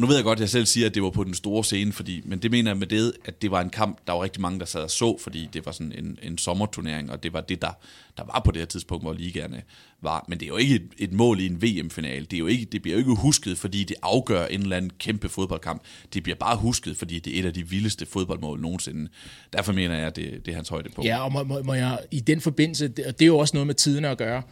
Og 0.00 0.02
nu 0.02 0.08
ved 0.08 0.16
jeg 0.16 0.24
godt, 0.24 0.36
at 0.36 0.40
jeg 0.40 0.48
selv 0.48 0.66
siger, 0.66 0.86
at 0.86 0.94
det 0.94 1.02
var 1.02 1.10
på 1.10 1.24
den 1.24 1.34
store 1.34 1.64
scene, 1.64 1.92
fordi, 1.92 2.22
men 2.24 2.38
det 2.38 2.50
mener 2.50 2.70
jeg 2.70 2.78
med 2.78 2.86
det, 2.86 3.12
at 3.24 3.42
det 3.42 3.50
var 3.50 3.60
en 3.60 3.70
kamp, 3.70 3.98
der 4.06 4.12
var 4.12 4.22
rigtig 4.22 4.42
mange, 4.42 4.58
der 4.58 4.64
sad 4.64 4.82
og 4.82 4.90
så, 4.90 5.18
fordi 5.18 5.48
det 5.52 5.66
var 5.66 5.72
sådan 5.72 5.92
en, 5.92 6.18
en 6.22 6.38
sommerturnering, 6.38 7.10
og 7.10 7.22
det 7.22 7.32
var 7.32 7.40
det, 7.40 7.62
der, 7.62 7.70
der 8.16 8.24
var 8.24 8.42
på 8.44 8.50
det 8.50 8.60
her 8.60 8.66
tidspunkt, 8.66 9.04
hvor 9.04 9.12
ligaerne 9.12 9.62
var. 10.00 10.24
Men 10.28 10.40
det 10.40 10.46
er 10.46 10.48
jo 10.48 10.56
ikke 10.56 10.74
et, 10.74 10.88
et 10.98 11.12
mål 11.12 11.40
i 11.40 11.46
en 11.46 11.62
VM-final. 11.62 12.24
Det, 12.24 12.32
er 12.32 12.38
jo 12.38 12.46
ikke, 12.46 12.64
det 12.64 12.82
bliver 12.82 12.94
jo 12.94 12.98
ikke 12.98 13.14
husket, 13.14 13.58
fordi 13.58 13.84
det 13.84 13.96
afgør 14.02 14.46
en 14.46 14.60
eller 14.60 14.76
anden 14.76 14.90
kæmpe 14.98 15.28
fodboldkamp 15.28 15.82
Det 16.14 16.22
bliver 16.22 16.36
bare 16.36 16.56
husket, 16.56 16.96
fordi 16.96 17.18
det 17.18 17.36
er 17.36 17.40
et 17.40 17.46
af 17.46 17.54
de 17.54 17.68
vildeste 17.68 18.06
fodboldmål 18.06 18.60
nogensinde. 18.60 19.10
Derfor 19.52 19.72
mener 19.72 19.96
jeg, 19.96 20.06
at 20.06 20.16
det, 20.16 20.46
det 20.46 20.52
er 20.52 20.56
hans 20.56 20.72
på. 20.94 21.02
Ja, 21.04 21.24
og 21.24 21.32
må, 21.32 21.44
må, 21.44 21.62
må 21.62 21.74
jeg 21.74 21.98
i 22.10 22.20
den 22.20 22.40
forbindelse, 22.40 22.84
og 22.84 23.18
det 23.18 23.22
er 23.22 23.26
jo 23.26 23.38
også 23.38 23.56
noget 23.56 23.66
med 23.66 23.74
tiden 23.74 24.04
at 24.04 24.18
gøre, 24.18 24.42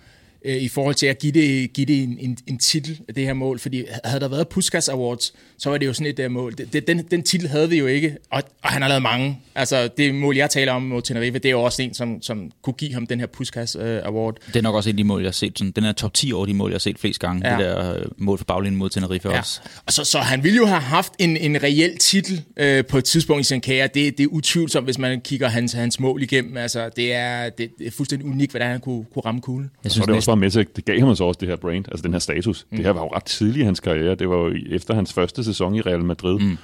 øh, 0.44 0.56
i 0.56 0.68
forhold 0.68 0.94
til 0.94 1.06
at 1.06 1.18
give 1.18 1.32
det, 1.32 1.72
give 1.72 1.86
det 1.86 2.02
en, 2.02 2.16
en, 2.20 2.38
en 2.46 2.58
titel 2.58 3.00
af 3.08 3.14
det 3.14 3.24
her 3.24 3.32
mål, 3.32 3.58
fordi 3.58 3.84
havde 4.04 4.20
der 4.20 4.28
været 4.28 4.48
Puskas 4.48 4.88
Awards, 4.88 5.32
så 5.58 5.70
var 5.70 5.78
det 5.78 5.86
jo 5.86 5.92
sådan 5.92 6.06
et 6.06 6.16
der 6.16 6.28
mål. 6.28 6.54
Det, 6.72 6.86
den, 6.86 6.98
den 7.10 7.22
titel 7.22 7.48
havde 7.48 7.68
vi 7.68 7.78
jo 7.78 7.86
ikke, 7.86 8.16
og, 8.30 8.42
og 8.62 8.70
han 8.70 8.82
har 8.82 8.88
lavet 8.88 9.02
mange. 9.02 9.40
Altså 9.54 9.88
det 9.96 10.14
mål, 10.14 10.36
jeg 10.36 10.50
taler 10.50 10.72
om 10.72 10.82
mod 10.82 11.02
Tenerife, 11.02 11.38
det 11.38 11.48
er 11.48 11.50
jo 11.50 11.62
også 11.62 11.82
en, 11.82 11.94
som, 11.94 12.22
som 12.22 12.50
kunne 12.62 12.74
give 12.74 12.94
ham 12.94 13.06
den 13.06 13.20
her 13.20 13.26
Puskas 13.26 13.76
uh, 13.76 13.82
Award. 13.82 14.36
Det 14.46 14.56
er 14.56 14.62
nok 14.62 14.74
også 14.74 14.90
en 14.90 14.94
af 14.94 14.96
de 14.96 15.04
mål, 15.04 15.20
jeg 15.20 15.28
har 15.28 15.32
set. 15.32 15.58
Sådan, 15.58 15.70
den 15.70 15.84
er 15.84 15.92
top 15.92 16.14
10 16.14 16.32
over 16.32 16.46
de 16.46 16.54
mål, 16.54 16.70
jeg 16.70 16.74
har 16.74 16.78
set 16.78 16.98
flest 16.98 17.20
gange. 17.20 17.50
Ja. 17.50 17.56
Det 17.56 17.64
der 17.64 17.94
øh, 17.94 18.04
mål 18.16 18.38
for 18.38 18.44
baglinjen 18.44 18.78
mod 18.78 18.90
Tenerife 18.90 19.30
ja. 19.30 19.38
også. 19.38 19.60
Og 19.86 19.92
så, 19.92 20.04
så 20.04 20.18
han 20.18 20.44
ville 20.44 20.56
jo 20.56 20.66
have 20.66 20.80
haft 20.80 21.12
en, 21.18 21.36
en 21.36 21.62
reel 21.62 21.98
titel 21.98 22.42
øh, 22.56 22.84
på 22.84 22.98
et 22.98 23.04
tidspunkt 23.04 23.40
i 23.40 23.44
sin 23.44 23.60
karriere. 23.60 23.86
Det, 23.86 24.18
det 24.18 24.24
er 24.24 24.28
utvivlsomt, 24.28 24.86
hvis 24.86 24.98
man 24.98 25.20
kigger 25.20 25.48
hans, 25.48 25.72
hans 25.72 26.00
mål 26.00 26.22
igennem. 26.22 26.56
Altså, 26.56 26.90
det, 26.96 27.14
er, 27.14 27.50
det, 27.50 27.70
det 27.78 27.86
er 27.86 27.90
fuldstændig 27.90 28.28
unikt, 28.28 28.52
hvordan 28.52 28.70
han 28.70 28.80
kunne, 28.80 29.04
kunne 29.12 29.22
ramme 29.26 29.40
kuglen. 29.40 29.70
Jeg 29.84 29.92
synes, 29.92 30.06
det 30.06 30.22
var 30.28 30.34
med 30.34 30.50
til, 30.50 30.66
det 30.76 30.84
gav 30.84 31.00
ham 31.00 31.16
så 31.16 31.24
også 31.24 31.38
det 31.38 31.48
her 31.48 31.56
brand, 31.56 31.84
altså 31.88 32.02
den 32.02 32.12
her 32.12 32.18
status. 32.18 32.66
Mm. 32.70 32.76
Det 32.76 32.86
her 32.86 32.92
var 32.92 33.00
jo 33.00 33.08
ret 33.08 33.24
tidligt 33.24 33.62
i 33.62 33.64
hans 33.64 33.80
karriere. 33.80 34.14
Det 34.14 34.28
var 34.28 34.36
jo 34.36 34.54
efter 34.70 34.94
hans 34.94 35.12
første 35.12 35.44
sæson 35.44 35.74
i 35.74 35.80
Real 35.80 36.04
Madrid. 36.04 36.38
Mm. 36.38 36.58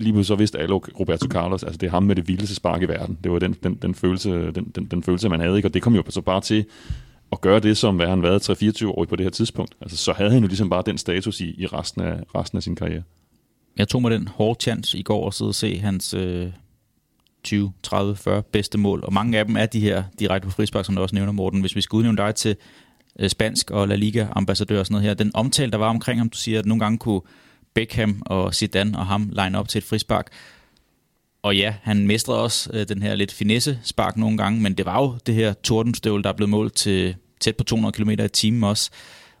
Lige 0.00 0.12
pludselig 0.12 0.26
så 0.26 0.34
vidste 0.34 0.58
alle 0.58 0.74
Roberto 0.74 1.28
Carlos, 1.28 1.62
altså 1.62 1.78
det 1.78 1.86
er 1.86 1.90
ham 1.90 2.02
med 2.02 2.16
det 2.16 2.28
vildeste 2.28 2.54
spark 2.54 2.82
i 2.82 2.84
verden. 2.84 3.18
Det 3.24 3.32
var 3.32 3.38
den, 3.38 3.56
den, 3.62 3.74
den, 3.74 3.94
følelse, 3.94 4.52
den, 4.52 4.72
den, 4.74 4.84
den 4.84 5.02
følelse, 5.02 5.28
man 5.28 5.40
havde, 5.40 5.56
ikke? 5.56 5.68
og 5.68 5.74
det 5.74 5.82
kom 5.82 5.94
jo 5.94 6.02
så 6.08 6.20
bare 6.20 6.40
til 6.40 6.64
at 7.32 7.40
gøre 7.40 7.60
det, 7.60 7.76
som 7.76 7.96
hvad 7.96 8.06
han 8.06 8.22
været 8.22 8.50
3-24 8.50 8.86
år 8.86 9.04
på 9.04 9.16
det 9.16 9.24
her 9.24 9.30
tidspunkt. 9.30 9.74
Altså, 9.80 9.96
så 9.96 10.12
havde 10.12 10.30
han 10.30 10.42
jo 10.42 10.46
ligesom 10.46 10.70
bare 10.70 10.82
den 10.86 10.98
status 10.98 11.40
i, 11.40 11.54
i 11.58 11.66
resten, 11.66 12.02
af, 12.02 12.20
resten 12.34 12.56
af 12.56 12.62
sin 12.62 12.76
karriere. 12.76 13.02
Jeg 13.76 13.88
tog 13.88 14.02
mig 14.02 14.10
den 14.10 14.28
hårde 14.28 14.60
chance 14.60 14.98
i 14.98 15.02
går 15.02 15.26
at 15.26 15.34
sidde 15.34 15.48
og 15.48 15.54
se 15.54 15.78
hans 15.78 16.14
øh, 16.14 16.46
20, 17.44 17.72
30, 17.82 18.16
40 18.16 18.42
bedste 18.42 18.78
mål, 18.78 19.04
og 19.04 19.12
mange 19.12 19.38
af 19.38 19.46
dem 19.46 19.56
er 19.56 19.66
de 19.66 19.80
her 19.80 20.02
direkte 20.18 20.46
på 20.46 20.52
frispark, 20.52 20.84
som 20.84 20.96
du 20.96 21.02
også 21.02 21.14
nævner, 21.14 21.32
Morten. 21.32 21.60
Hvis 21.60 21.76
vi 21.76 21.80
skal 21.80 21.96
udnævne 21.96 22.16
dig 22.16 22.34
til 22.34 22.56
øh, 23.18 23.30
spansk 23.30 23.70
og 23.70 23.88
La 23.88 23.94
Liga-ambassadør 23.94 24.78
og 24.78 24.86
sådan 24.86 24.94
noget 24.94 25.06
her, 25.06 25.14
den 25.14 25.30
omtale, 25.34 25.72
der 25.72 25.78
var 25.78 25.88
omkring 25.88 26.20
ham, 26.20 26.28
du 26.28 26.38
siger, 26.38 26.58
at 26.58 26.66
nogle 26.66 26.80
gange 26.80 26.98
kunne 26.98 27.20
Beckham 27.74 28.22
og 28.26 28.54
Zidane 28.54 28.98
og 28.98 29.06
ham 29.06 29.30
line 29.32 29.58
op 29.58 29.68
til 29.68 29.78
et 29.78 29.84
frispark. 29.84 30.26
Og 31.42 31.56
ja, 31.56 31.74
han 31.82 32.06
mestrede 32.06 32.42
også 32.42 32.70
øh, 32.72 32.88
den 32.88 33.02
her 33.02 33.14
lidt 33.14 33.32
finesse 33.32 33.78
spark 33.82 34.16
nogle 34.16 34.38
gange, 34.38 34.60
men 34.60 34.74
det 34.74 34.86
var 34.86 35.02
jo 35.02 35.18
det 35.26 35.34
her 35.34 35.52
tordenstøvl, 35.52 36.22
der 36.22 36.28
er 36.28 36.36
blevet 36.36 36.50
målt 36.50 36.74
til 36.74 37.16
tæt 37.40 37.56
på 37.56 37.64
200 37.64 37.92
km 37.92 38.10
i 38.10 38.28
timen 38.28 38.64
også. 38.64 38.90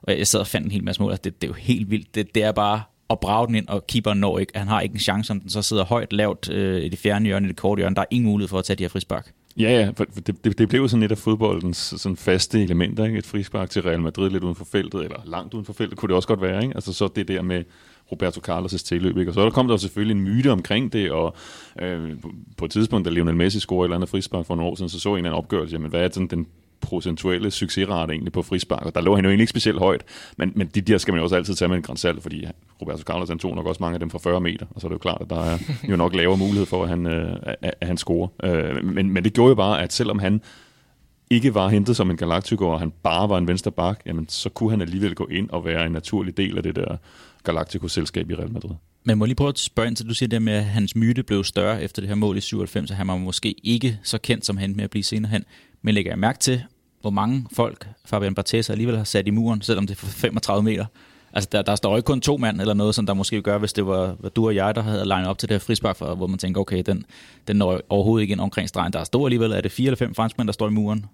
Og 0.02 0.18
jeg 0.18 0.26
sad 0.26 0.40
og 0.40 0.46
fandt 0.46 0.64
en 0.64 0.70
hel 0.70 0.84
masse 0.84 1.02
mål, 1.02 1.12
det, 1.12 1.24
det 1.24 1.44
er 1.44 1.48
jo 1.48 1.54
helt 1.54 1.90
vildt. 1.90 2.14
Det, 2.14 2.34
det 2.34 2.42
er 2.42 2.52
bare 2.52 2.82
og 3.08 3.20
brage 3.20 3.46
den 3.46 3.54
ind, 3.54 3.68
og 3.68 3.86
keeperen 3.86 4.20
når 4.20 4.38
ikke. 4.38 4.52
Han 4.54 4.68
har 4.68 4.80
ikke 4.80 4.92
en 4.92 4.98
chance, 4.98 5.30
om 5.30 5.40
den 5.40 5.50
så 5.50 5.62
sidder 5.62 5.84
højt, 5.84 6.12
lavt 6.12 6.50
øh, 6.50 6.82
i 6.82 6.88
det 6.88 6.98
fjerne 6.98 7.26
hjørne, 7.26 7.46
i 7.46 7.48
det 7.48 7.56
korte 7.56 7.80
hjørne. 7.80 7.96
Der 7.96 8.02
er 8.02 8.06
ingen 8.10 8.30
mulighed 8.30 8.48
for 8.48 8.58
at 8.58 8.64
tage 8.64 8.76
de 8.76 8.82
her 8.82 8.88
frispark. 8.88 9.32
Ja, 9.58 9.70
ja, 9.70 9.90
for 9.96 10.04
det, 10.04 10.44
det, 10.44 10.58
det 10.58 10.68
blev 10.68 10.80
jo 10.80 10.88
sådan 10.88 11.02
et 11.02 11.10
af 11.10 11.18
fodboldens 11.18 11.94
sådan 11.96 12.16
faste 12.16 12.62
elementer, 12.62 13.04
ikke? 13.04 13.18
Et 13.18 13.26
frispark 13.26 13.70
til 13.70 13.82
Real 13.82 14.00
Madrid 14.00 14.30
lidt 14.30 14.44
uden 14.44 14.54
for 14.54 14.64
feltet, 14.64 15.04
eller 15.04 15.20
langt 15.24 15.54
uden 15.54 15.66
for 15.66 15.72
feltet, 15.72 15.98
kunne 15.98 16.08
det 16.08 16.16
også 16.16 16.28
godt 16.28 16.42
være, 16.42 16.62
ikke? 16.62 16.74
Altså 16.74 16.92
så 16.92 17.08
det 17.16 17.28
der 17.28 17.42
med 17.42 17.64
Roberto 18.12 18.40
Carlos' 18.48 18.84
tilløb, 18.84 19.18
ikke? 19.18 19.30
Og 19.30 19.34
så 19.34 19.44
der 19.44 19.50
kom 19.50 19.68
der 19.68 19.76
selvfølgelig 19.76 20.16
en 20.16 20.22
myte 20.22 20.52
omkring 20.52 20.92
det, 20.92 21.10
og 21.10 21.34
øh, 21.82 22.10
på 22.56 22.64
et 22.64 22.70
tidspunkt, 22.70 23.04
da 23.04 23.10
Lionel 23.10 23.36
Messi 23.36 23.60
scorede 23.60 23.84
et 23.84 23.86
eller 23.86 23.96
andet 23.96 24.08
frispark 24.08 24.46
for 24.46 24.54
nogle 24.54 24.70
år 24.70 24.74
siden, 24.74 24.88
så 24.88 25.00
så 25.00 25.08
en 25.08 25.16
eller 25.16 25.30
anden 25.30 25.38
opgørelse, 25.38 25.72
jamen 25.72 25.90
hvad 25.90 26.00
er 26.00 26.08
sådan 26.12 26.26
den 26.26 26.46
procentuelle 26.80 27.50
succesrate 27.50 28.12
egentlig 28.12 28.32
på 28.32 28.42
frispark, 28.42 28.86
og 28.86 28.94
der 28.94 29.00
lå 29.00 29.14
han 29.14 29.24
jo 29.24 29.30
egentlig 29.30 29.42
ikke 29.42 29.50
specielt 29.50 29.78
højt, 29.78 30.04
men, 30.36 30.52
men 30.54 30.66
de 30.66 30.80
der 30.80 30.98
skal 30.98 31.12
man 31.12 31.18
jo 31.18 31.24
også 31.24 31.36
altid 31.36 31.54
tage 31.54 31.68
med 31.68 31.76
en 31.76 31.82
grænsalt, 31.82 32.22
fordi 32.22 32.46
Roberto 32.82 33.02
Carlos 33.02 33.28
han 33.28 33.38
tog 33.38 33.56
nok 33.56 33.66
også 33.66 33.82
mange 33.82 33.94
af 33.94 34.00
dem 34.00 34.10
fra 34.10 34.18
40 34.18 34.40
meter, 34.40 34.66
og 34.70 34.80
så 34.80 34.86
er 34.86 34.88
det 34.88 34.94
jo 34.94 34.98
klart, 34.98 35.18
at 35.20 35.30
der 35.30 35.40
er 35.40 35.58
jo 35.88 35.96
nok 35.96 36.14
lavere 36.14 36.38
mulighed 36.38 36.66
for, 36.66 36.82
at 36.82 36.88
han, 36.88 37.06
øh, 37.06 37.36
at, 37.42 37.74
at 37.80 37.86
han 37.86 37.96
scorer. 37.96 38.28
Øh, 38.44 38.84
men, 38.84 39.10
men 39.10 39.24
det 39.24 39.32
gjorde 39.32 39.48
jo 39.48 39.54
bare, 39.54 39.82
at 39.82 39.92
selvom 39.92 40.18
han 40.18 40.42
ikke 41.30 41.54
var 41.54 41.68
hentet 41.68 41.96
som 41.96 42.10
en 42.10 42.16
Galactico, 42.16 42.68
og 42.68 42.80
han 42.80 42.92
bare 43.02 43.28
var 43.28 43.38
en 43.38 43.48
venstre 43.48 43.70
bak, 43.70 44.00
jamen 44.06 44.28
så 44.28 44.48
kunne 44.48 44.70
han 44.70 44.80
alligevel 44.80 45.14
gå 45.14 45.26
ind 45.26 45.50
og 45.50 45.64
være 45.64 45.86
en 45.86 45.92
naturlig 45.92 46.36
del 46.36 46.56
af 46.56 46.62
det 46.62 46.76
der 46.76 46.96
Galactico-selskab 47.44 48.30
i 48.30 48.34
Real 48.34 48.52
Madrid. 48.52 48.74
Men 49.04 49.18
må 49.18 49.24
lige 49.24 49.34
prøve 49.34 49.48
at 49.48 49.58
spørge 49.58 49.88
ind 49.88 49.96
til, 49.96 50.08
du 50.08 50.14
siger 50.14 50.28
det 50.28 50.42
med, 50.42 50.52
at 50.52 50.64
hans 50.64 50.96
myte 50.96 51.22
blev 51.22 51.44
større 51.44 51.82
efter 51.82 52.02
det 52.02 52.08
her 52.08 52.14
mål 52.14 52.36
i 52.36 52.40
97, 52.40 52.88
så 52.88 52.94
han 52.94 53.08
var 53.08 53.16
måske 53.16 53.54
ikke 53.62 54.00
så 54.02 54.18
kendt 54.18 54.46
som 54.46 54.56
han 54.56 54.76
med 54.76 54.84
at 54.84 54.90
blive 54.90 55.02
senere 55.02 55.30
hen. 55.30 55.44
Men 55.82 55.94
lægger 55.94 56.10
jeg 56.10 56.18
mærke 56.18 56.38
til, 56.38 56.62
hvor 57.00 57.10
mange 57.10 57.46
folk 57.52 57.88
Fabian 58.04 58.34
Barthez 58.34 58.70
alligevel 58.70 58.96
har 58.96 59.04
sat 59.04 59.26
i 59.26 59.30
muren, 59.30 59.62
selvom 59.62 59.86
det 59.86 59.94
er 59.94 59.98
for 59.98 60.06
35 60.06 60.62
meter. 60.62 60.86
Altså, 61.32 61.48
der, 61.52 61.62
der 61.62 61.74
står 61.74 61.96
ikke 61.96 62.06
kun 62.06 62.20
to 62.20 62.36
mand 62.36 62.60
eller 62.60 62.74
noget, 62.74 62.94
som 62.94 63.06
der 63.06 63.14
måske 63.14 63.42
gør, 63.42 63.58
hvis 63.58 63.72
det 63.72 63.86
var, 63.86 64.16
du 64.36 64.46
og 64.46 64.54
jeg, 64.54 64.74
der 64.74 64.82
havde 64.82 65.04
legnet 65.04 65.30
op 65.30 65.38
til 65.38 65.48
det 65.48 65.54
her 65.54 65.58
frispark, 65.58 65.96
for, 65.96 66.14
hvor 66.14 66.26
man 66.26 66.38
tænker, 66.38 66.60
okay, 66.60 66.82
den, 66.86 67.04
den 67.48 67.56
når 67.56 67.80
overhovedet 67.88 68.22
ikke 68.22 68.32
ind 68.32 68.40
omkring 68.40 68.68
stregen. 68.68 68.92
Der 68.92 69.00
er 69.00 69.04
stor 69.04 69.26
alligevel. 69.26 69.52
Er 69.52 69.60
det 69.60 69.72
fire 69.72 69.86
eller 69.86 69.96
fem 69.96 70.14
franskmænd, 70.14 70.46
der 70.48 70.52
står 70.52 70.68
i 70.68 70.70
muren? 70.70 71.06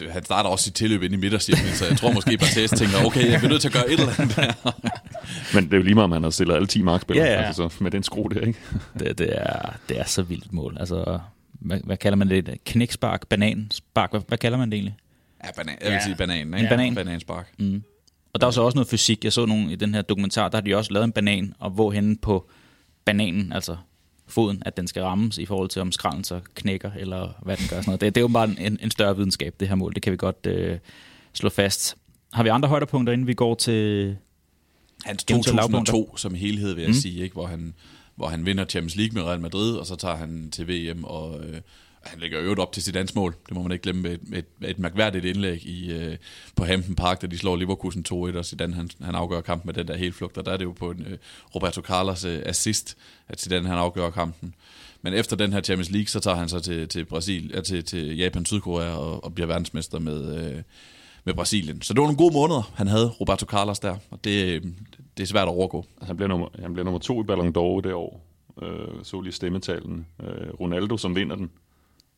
Ja, 0.00 0.10
han 0.10 0.24
starter 0.24 0.50
også 0.50 0.64
sit 0.64 0.74
tilløb 0.74 1.02
ind 1.02 1.14
i 1.14 1.16
midtercirklen, 1.16 1.74
så 1.74 1.86
jeg 1.86 1.96
tror 1.96 2.12
måske, 2.12 2.38
Barthez 2.38 2.70
tænker, 2.70 3.04
okay, 3.06 3.30
jeg 3.30 3.44
er 3.44 3.48
nødt 3.48 3.60
til 3.60 3.68
at 3.68 3.74
gøre 3.74 3.90
et 3.90 4.00
eller 4.00 4.20
andet 4.20 4.36
der. 4.36 4.72
Men 5.54 5.64
det 5.64 5.72
er 5.72 5.76
jo 5.76 5.82
lige 5.82 5.94
meget, 5.94 6.04
om 6.04 6.12
han 6.12 6.22
har 6.22 6.30
stillet 6.30 6.54
alle 6.54 6.66
10 6.66 6.82
markspillere, 6.82 7.26
ja, 7.26 7.32
ja. 7.32 7.46
Altså, 7.46 7.68
så 7.68 7.84
med 7.84 7.90
den 7.90 8.02
skrue 8.02 8.30
der, 8.30 8.40
ikke? 8.40 8.58
det, 8.98 9.18
det, 9.18 9.28
er, 9.32 9.74
det 9.88 10.00
er 10.00 10.04
så 10.04 10.22
vildt 10.22 10.44
et 10.44 10.52
mål. 10.52 10.76
Altså, 10.80 11.18
hvad, 11.52 11.80
hvad 11.84 11.96
kalder 11.96 12.16
man 12.16 12.28
det? 12.28 12.58
Knækspark? 12.64 13.26
Bananspark? 13.28 14.10
Hvad, 14.10 14.20
hvad 14.28 14.38
kalder 14.38 14.58
man 14.58 14.70
det 14.70 14.76
egentlig? 14.76 14.96
Ja, 15.44 15.50
banan. 15.56 15.76
Jeg 15.80 15.86
vil 15.90 15.94
ja. 15.94 16.04
sige 16.04 16.16
banan. 16.16 16.54
Ikke? 16.54 16.58
En 16.58 16.68
banan. 16.68 16.94
Bananspark. 16.94 17.52
Mm. 17.58 17.82
Og 18.32 18.40
der 18.40 18.46
er 18.46 18.50
så 18.50 18.62
også 18.62 18.76
noget 18.76 18.88
fysik. 18.88 19.24
Jeg 19.24 19.32
så 19.32 19.46
nogen 19.46 19.70
i 19.70 19.76
den 19.76 19.94
her 19.94 20.02
dokumentar, 20.02 20.48
der 20.48 20.56
har 20.56 20.62
de 20.62 20.74
også 20.74 20.92
lavet 20.92 21.04
en 21.04 21.12
banan, 21.12 21.54
og 21.58 21.70
hvor 21.70 21.90
henne 21.90 22.16
på 22.16 22.48
bananen, 23.04 23.52
altså 23.52 23.76
foden, 24.26 24.62
at 24.66 24.76
den 24.76 24.86
skal 24.86 25.02
rammes 25.02 25.38
i 25.38 25.46
forhold 25.46 25.68
til, 25.68 25.82
om 25.82 25.92
skralden 25.92 26.24
så 26.24 26.40
knækker, 26.54 26.90
eller 26.98 27.38
hvad 27.42 27.56
den 27.56 27.66
gør. 27.70 27.76
Sådan 27.76 27.84
noget. 27.86 28.00
Det, 28.00 28.14
det 28.14 28.20
er 28.20 28.24
jo 28.24 28.28
bare 28.28 28.50
en, 28.58 28.78
en 28.82 28.90
større 28.90 29.16
videnskab, 29.16 29.54
det 29.60 29.68
her 29.68 29.74
mål. 29.74 29.94
Det 29.94 30.02
kan 30.02 30.12
vi 30.12 30.16
godt 30.16 30.46
øh, 30.46 30.78
slå 31.32 31.48
fast. 31.48 31.96
Har 32.32 32.42
vi 32.42 32.48
andre 32.48 32.68
højdepunkter, 32.68 33.12
inden 33.12 33.26
vi 33.26 33.34
går 33.34 33.54
til... 33.54 34.16
Hans 35.04 35.24
2002 35.24 36.16
som 36.16 36.34
helhed, 36.34 36.74
vil 36.74 36.82
jeg 36.82 36.90
mm. 36.90 36.94
sige, 36.94 37.22
ikke? 37.22 37.32
Hvor, 37.32 37.46
han, 37.46 37.74
hvor 38.16 38.26
han 38.26 38.46
vinder 38.46 38.64
Champions 38.64 38.96
League 38.96 39.14
med 39.14 39.22
Real 39.22 39.40
Madrid, 39.40 39.76
og 39.76 39.86
så 39.86 39.96
tager 39.96 40.16
han 40.16 40.50
til 40.50 40.68
VM 40.68 41.04
og... 41.04 41.44
Øh, 41.44 41.60
han 42.08 42.20
lægger 42.20 42.40
øvrigt 42.40 42.60
op 42.60 42.72
til 42.72 42.82
sit 42.82 42.94
dansk 42.94 43.16
mål. 43.16 43.34
Det 43.48 43.54
må 43.56 43.62
man 43.62 43.72
ikke 43.72 43.82
glemme 43.82 44.02
med 44.02 44.12
et, 44.12 44.20
et, 44.32 44.70
et 44.70 44.78
mærkværdigt 44.78 45.24
indlæg 45.24 45.66
i, 45.66 45.92
øh, 45.92 46.16
på 46.56 46.64
Hampton 46.64 46.94
Park, 46.94 47.22
da 47.22 47.26
de 47.26 47.38
slår 47.38 47.56
Leverkusen 47.56 48.04
2-1, 48.12 48.14
og 48.14 48.44
Zidane 48.44 48.74
han, 48.74 48.90
han 49.02 49.14
afgør 49.14 49.40
kampen 49.40 49.66
med 49.66 49.74
den 49.74 49.88
der 49.88 49.96
helt 49.96 50.14
flugt, 50.14 50.38
og 50.38 50.46
der 50.46 50.52
er 50.52 50.56
det 50.56 50.64
jo 50.64 50.72
på 50.72 50.90
en 50.90 51.06
øh, 51.06 51.18
Roberto 51.54 51.80
Carlos 51.80 52.24
øh, 52.24 52.42
assist, 52.46 52.96
at 53.28 53.40
Zidane 53.40 53.68
han 53.68 53.78
afgør 53.78 54.10
kampen. 54.10 54.54
Men 55.02 55.14
efter 55.14 55.36
den 55.36 55.52
her 55.52 55.60
Champions 55.60 55.90
League, 55.90 56.06
så 56.06 56.20
tager 56.20 56.36
han 56.36 56.48
så 56.48 56.60
til, 56.60 56.88
til, 56.88 57.04
Brasil, 57.04 57.50
ja, 57.54 57.60
til, 57.60 57.84
til 57.84 58.16
Japan, 58.16 58.46
Sydkorea 58.46 58.96
og, 58.96 59.24
og 59.24 59.34
bliver 59.34 59.46
verdensmester 59.46 59.98
med, 59.98 60.36
øh, 60.36 60.62
med 61.24 61.34
Brasilien. 61.34 61.82
Så 61.82 61.94
det 61.94 62.00
var 62.00 62.06
nogle 62.06 62.18
gode 62.18 62.34
måneder, 62.34 62.72
han 62.74 62.86
havde, 62.86 63.08
Roberto 63.08 63.46
Carlos 63.46 63.78
der, 63.78 63.96
og 64.10 64.24
det, 64.24 64.44
øh, 64.44 64.62
det 65.16 65.22
er 65.22 65.26
svært 65.26 65.48
at 65.48 65.54
overgå. 65.54 65.78
Altså, 65.96 66.06
han 66.06 66.16
bliver 66.16 66.28
nummer, 66.28 66.48
han 66.60 66.72
bliver 66.72 66.84
nummer 66.84 66.98
to 66.98 67.22
i 67.22 67.24
Ballon 67.24 67.48
d'Or 67.48 67.80
det 67.80 67.92
år. 67.94 68.24
Øh, 68.62 68.88
så 69.02 69.20
lige 69.20 69.32
stemmetalen. 69.32 70.06
Øh, 70.22 70.48
Ronaldo, 70.60 70.96
som 70.96 71.16
vinder 71.16 71.36
den, 71.36 71.50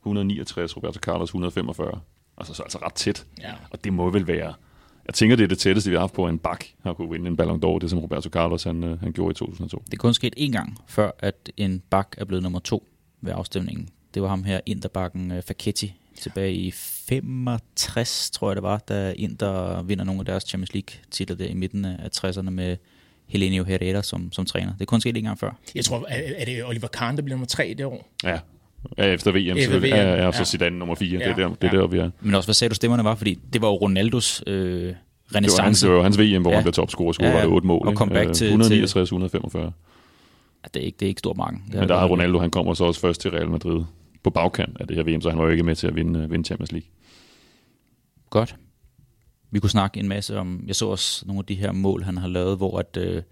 169, 0.02 0.76
Roberto 0.76 0.98
Carlos 0.98 1.28
145. 1.28 2.00
Altså, 2.38 2.54
så 2.54 2.62
altså 2.62 2.78
ret 2.78 2.94
tæt. 2.94 3.26
Ja. 3.40 3.52
Og 3.70 3.84
det 3.84 3.92
må 3.92 4.10
vel 4.10 4.26
være... 4.26 4.54
Jeg 5.06 5.14
tænker, 5.14 5.36
det 5.36 5.44
er 5.44 5.48
det 5.48 5.58
tætteste, 5.58 5.90
vi 5.90 5.96
har 5.96 6.00
haft 6.00 6.14
på, 6.14 6.28
en 6.28 6.38
bak 6.38 6.64
har 6.82 6.92
kunne 6.92 7.10
vinde 7.10 7.26
en 7.26 7.36
Ballon 7.36 7.64
d'Or, 7.64 7.78
det 7.78 7.90
som 7.90 7.98
Roberto 7.98 8.30
Carlos 8.30 8.62
han, 8.62 8.84
øh, 8.84 9.00
han 9.00 9.12
gjorde 9.12 9.30
i 9.30 9.34
2002. 9.34 9.82
Det 9.86 9.92
er 9.92 9.96
kun 9.96 10.14
sket 10.14 10.34
én 10.38 10.50
gang, 10.50 10.78
før 10.86 11.10
at 11.18 11.52
en 11.56 11.82
bak 11.90 12.14
er 12.18 12.24
blevet 12.24 12.42
nummer 12.42 12.58
to 12.58 12.88
ved 13.20 13.32
afstemningen. 13.36 13.88
Det 14.14 14.22
var 14.22 14.28
ham 14.28 14.44
her, 14.44 14.60
Interbakken 14.66 15.30
uh, 15.30 15.42
Facchetti, 15.42 15.94
tilbage 16.20 16.54
i 16.54 16.70
65, 16.70 18.30
tror 18.30 18.50
jeg 18.50 18.56
det 18.56 18.62
var, 18.62 18.78
da 18.78 19.12
Inter 19.16 19.82
vinder 19.82 20.04
nogle 20.04 20.20
af 20.20 20.24
deres 20.24 20.44
Champions 20.48 20.74
League-titler 20.74 21.36
der 21.36 21.46
i 21.46 21.54
midten 21.54 21.84
af 21.84 22.08
60'erne 22.16 22.50
med 22.50 22.76
Helenio 23.26 23.64
Herrera 23.64 24.02
som, 24.02 24.32
som 24.32 24.46
træner. 24.46 24.72
Det 24.72 24.80
er 24.80 24.84
kun 24.84 25.00
sket 25.00 25.16
en 25.16 25.24
gang 25.24 25.38
før. 25.38 25.58
Jeg 25.74 25.84
tror, 25.84 26.06
er, 26.08 26.32
er 26.36 26.44
det 26.44 26.64
Oliver 26.64 26.88
Kahn, 26.88 27.16
der 27.16 27.22
bliver 27.22 27.36
nummer 27.36 27.46
tre 27.46 27.74
det 27.78 27.86
år? 27.86 28.08
Ja, 28.24 28.38
Ja, 28.98 29.04
efter 29.04 29.32
VM, 29.32 29.56
efter 29.56 29.78
VM. 29.78 29.84
Ja, 29.84 30.24
ja, 30.24 30.32
så 30.32 30.38
ja. 30.38 30.44
Zidane 30.44 30.78
nummer 30.78 30.94
4. 30.94 31.18
Ja. 31.18 31.18
Det 31.18 31.30
er 31.30 31.34
der, 31.34 31.54
det 31.54 31.70
er 31.70 31.74
ja. 31.76 31.80
der, 31.80 31.86
vi 31.86 31.98
er. 31.98 32.10
Men 32.20 32.34
også, 32.34 32.46
hvad 32.46 32.54
sagde 32.54 32.68
du 32.70 32.74
stemmerne 32.74 33.04
var? 33.04 33.14
Fordi 33.14 33.38
det 33.52 33.62
var 33.62 33.68
jo 33.68 33.74
Ronaldos 33.74 34.42
øh, 34.46 34.94
renaissance. 35.34 35.56
Det 35.56 35.58
var, 35.58 35.64
hans, 35.64 35.80
det 35.80 35.90
var 35.90 36.02
hans 36.02 36.18
VM, 36.18 36.42
hvor 36.42 36.50
ja. 36.50 36.56
han 36.56 36.64
blev 36.64 36.72
topscorer, 36.72 37.12
scorede 37.12 37.38
ja, 37.38 37.46
8 37.46 37.66
mål. 37.66 37.88
Og 37.88 37.94
kom 37.94 38.08
back 38.08 38.32
til... 38.32 38.46
169, 38.46 39.08
145. 39.08 39.72
Ja, 40.64 40.68
det 40.74 40.82
er 40.82 40.86
ikke, 40.86 40.96
det 41.00 41.06
er 41.06 41.08
ikke 41.08 41.18
stor 41.18 41.34
mange. 41.34 41.62
Men 41.72 41.88
der 41.88 41.98
har 41.98 42.06
Ronaldo, 42.06 42.38
han 42.38 42.50
kommer 42.50 42.74
så 42.74 42.84
også 42.84 43.00
først 43.00 43.20
til 43.20 43.30
Real 43.30 43.50
Madrid 43.50 43.84
på 44.22 44.30
bagkant 44.30 44.76
af 44.80 44.86
det 44.86 44.96
her 44.96 45.02
VM, 45.02 45.20
så 45.20 45.30
han 45.30 45.38
var 45.38 45.44
jo 45.44 45.50
ikke 45.50 45.62
med 45.62 45.76
til 45.76 45.86
at 45.86 45.94
vinde, 45.94 46.30
vinde 46.30 46.44
Champions 46.44 46.72
League. 46.72 46.88
Godt. 48.30 48.56
Vi 49.50 49.58
kunne 49.58 49.70
snakke 49.70 50.00
en 50.00 50.08
masse 50.08 50.38
om, 50.38 50.64
jeg 50.66 50.76
så 50.76 50.86
også 50.86 51.26
nogle 51.26 51.38
af 51.38 51.44
de 51.44 51.54
her 51.54 51.72
mål, 51.72 52.02
han 52.02 52.16
har 52.16 52.28
lavet, 52.28 52.56
hvor 52.56 52.78
at, 52.78 52.96
øh, 52.96 53.22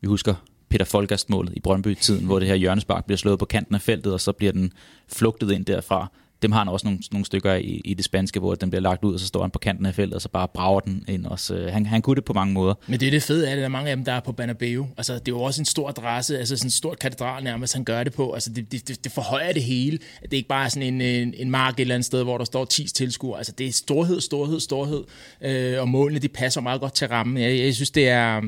vi 0.00 0.06
husker 0.06 0.34
Peter 0.70 0.84
Folgast-målet 0.84 1.52
i 1.56 1.60
Brøndby-tiden, 1.60 2.26
hvor 2.26 2.38
det 2.38 2.48
her 2.48 2.54
hjørnespark 2.54 3.04
bliver 3.04 3.18
slået 3.18 3.38
på 3.38 3.44
kanten 3.44 3.74
af 3.74 3.80
feltet, 3.80 4.12
og 4.12 4.20
så 4.20 4.32
bliver 4.32 4.52
den 4.52 4.72
flugtet 5.08 5.50
ind 5.50 5.64
derfra 5.64 6.10
dem 6.42 6.52
har 6.52 6.58
han 6.58 6.68
også 6.68 6.86
nogle, 6.86 7.00
nogle 7.12 7.24
stykker 7.24 7.54
i, 7.54 7.80
i 7.84 7.94
det 7.94 8.04
spanske, 8.04 8.40
hvor 8.40 8.54
den 8.54 8.70
bliver 8.70 8.80
lagt 8.82 9.04
ud, 9.04 9.14
og 9.14 9.20
så 9.20 9.26
står 9.26 9.40
han 9.40 9.50
på 9.50 9.58
kanten 9.58 9.86
af 9.86 9.94
feltet, 9.94 10.14
og 10.14 10.22
så 10.22 10.28
bare 10.28 10.48
brager 10.48 10.80
den 10.80 11.04
ind 11.08 11.26
også. 11.26 11.54
Øh, 11.54 11.72
han, 11.72 11.86
han 11.86 12.02
kunne 12.02 12.16
det 12.16 12.24
på 12.24 12.32
mange 12.32 12.54
måder. 12.54 12.74
Men 12.86 13.00
det 13.00 13.06
er 13.06 13.10
det 13.10 13.22
fede 13.22 13.48
af 13.48 13.56
det, 13.56 13.60
der 13.60 13.64
er 13.64 13.68
mange 13.68 13.90
af 13.90 13.96
dem, 13.96 14.04
der 14.04 14.12
er 14.12 14.20
på 14.20 14.32
Banabeo. 14.32 14.86
Altså, 14.96 15.14
det 15.14 15.28
er 15.28 15.32
jo 15.32 15.42
også 15.42 15.60
en 15.60 15.66
stor 15.66 15.88
adresse, 15.88 16.38
altså 16.38 16.56
sådan 16.56 16.66
en 16.66 16.70
stor 16.70 16.94
katedral 16.94 17.44
nærmest, 17.44 17.74
han 17.74 17.84
gør 17.84 18.04
det 18.04 18.12
på. 18.12 18.32
Altså, 18.32 18.50
det, 18.50 18.72
det, 18.72 19.04
det 19.04 19.12
forhøjer 19.12 19.52
det 19.52 19.62
hele. 19.62 19.98
Det 20.22 20.32
er 20.32 20.36
ikke 20.36 20.48
bare 20.48 20.70
sådan 20.70 20.94
en, 20.94 21.00
en, 21.00 21.34
en 21.36 21.50
mark 21.50 21.74
et 21.74 21.80
eller 21.80 21.94
andet 21.94 22.06
sted, 22.06 22.22
hvor 22.22 22.38
der 22.38 22.44
står 22.44 22.64
10 22.64 22.84
tilskuere. 22.84 23.38
Altså, 23.38 23.52
det 23.58 23.66
er 23.66 23.72
storhed, 23.72 24.20
storhed, 24.20 24.60
storhed. 24.60 25.04
Øh, 25.42 25.80
og 25.80 25.88
målene, 25.88 26.20
de 26.20 26.28
passer 26.28 26.60
meget 26.60 26.80
godt 26.80 26.94
til 26.94 27.08
rammen. 27.08 27.42
Jeg, 27.42 27.58
jeg 27.58 27.74
synes, 27.74 27.90
det 27.90 28.08
er... 28.08 28.40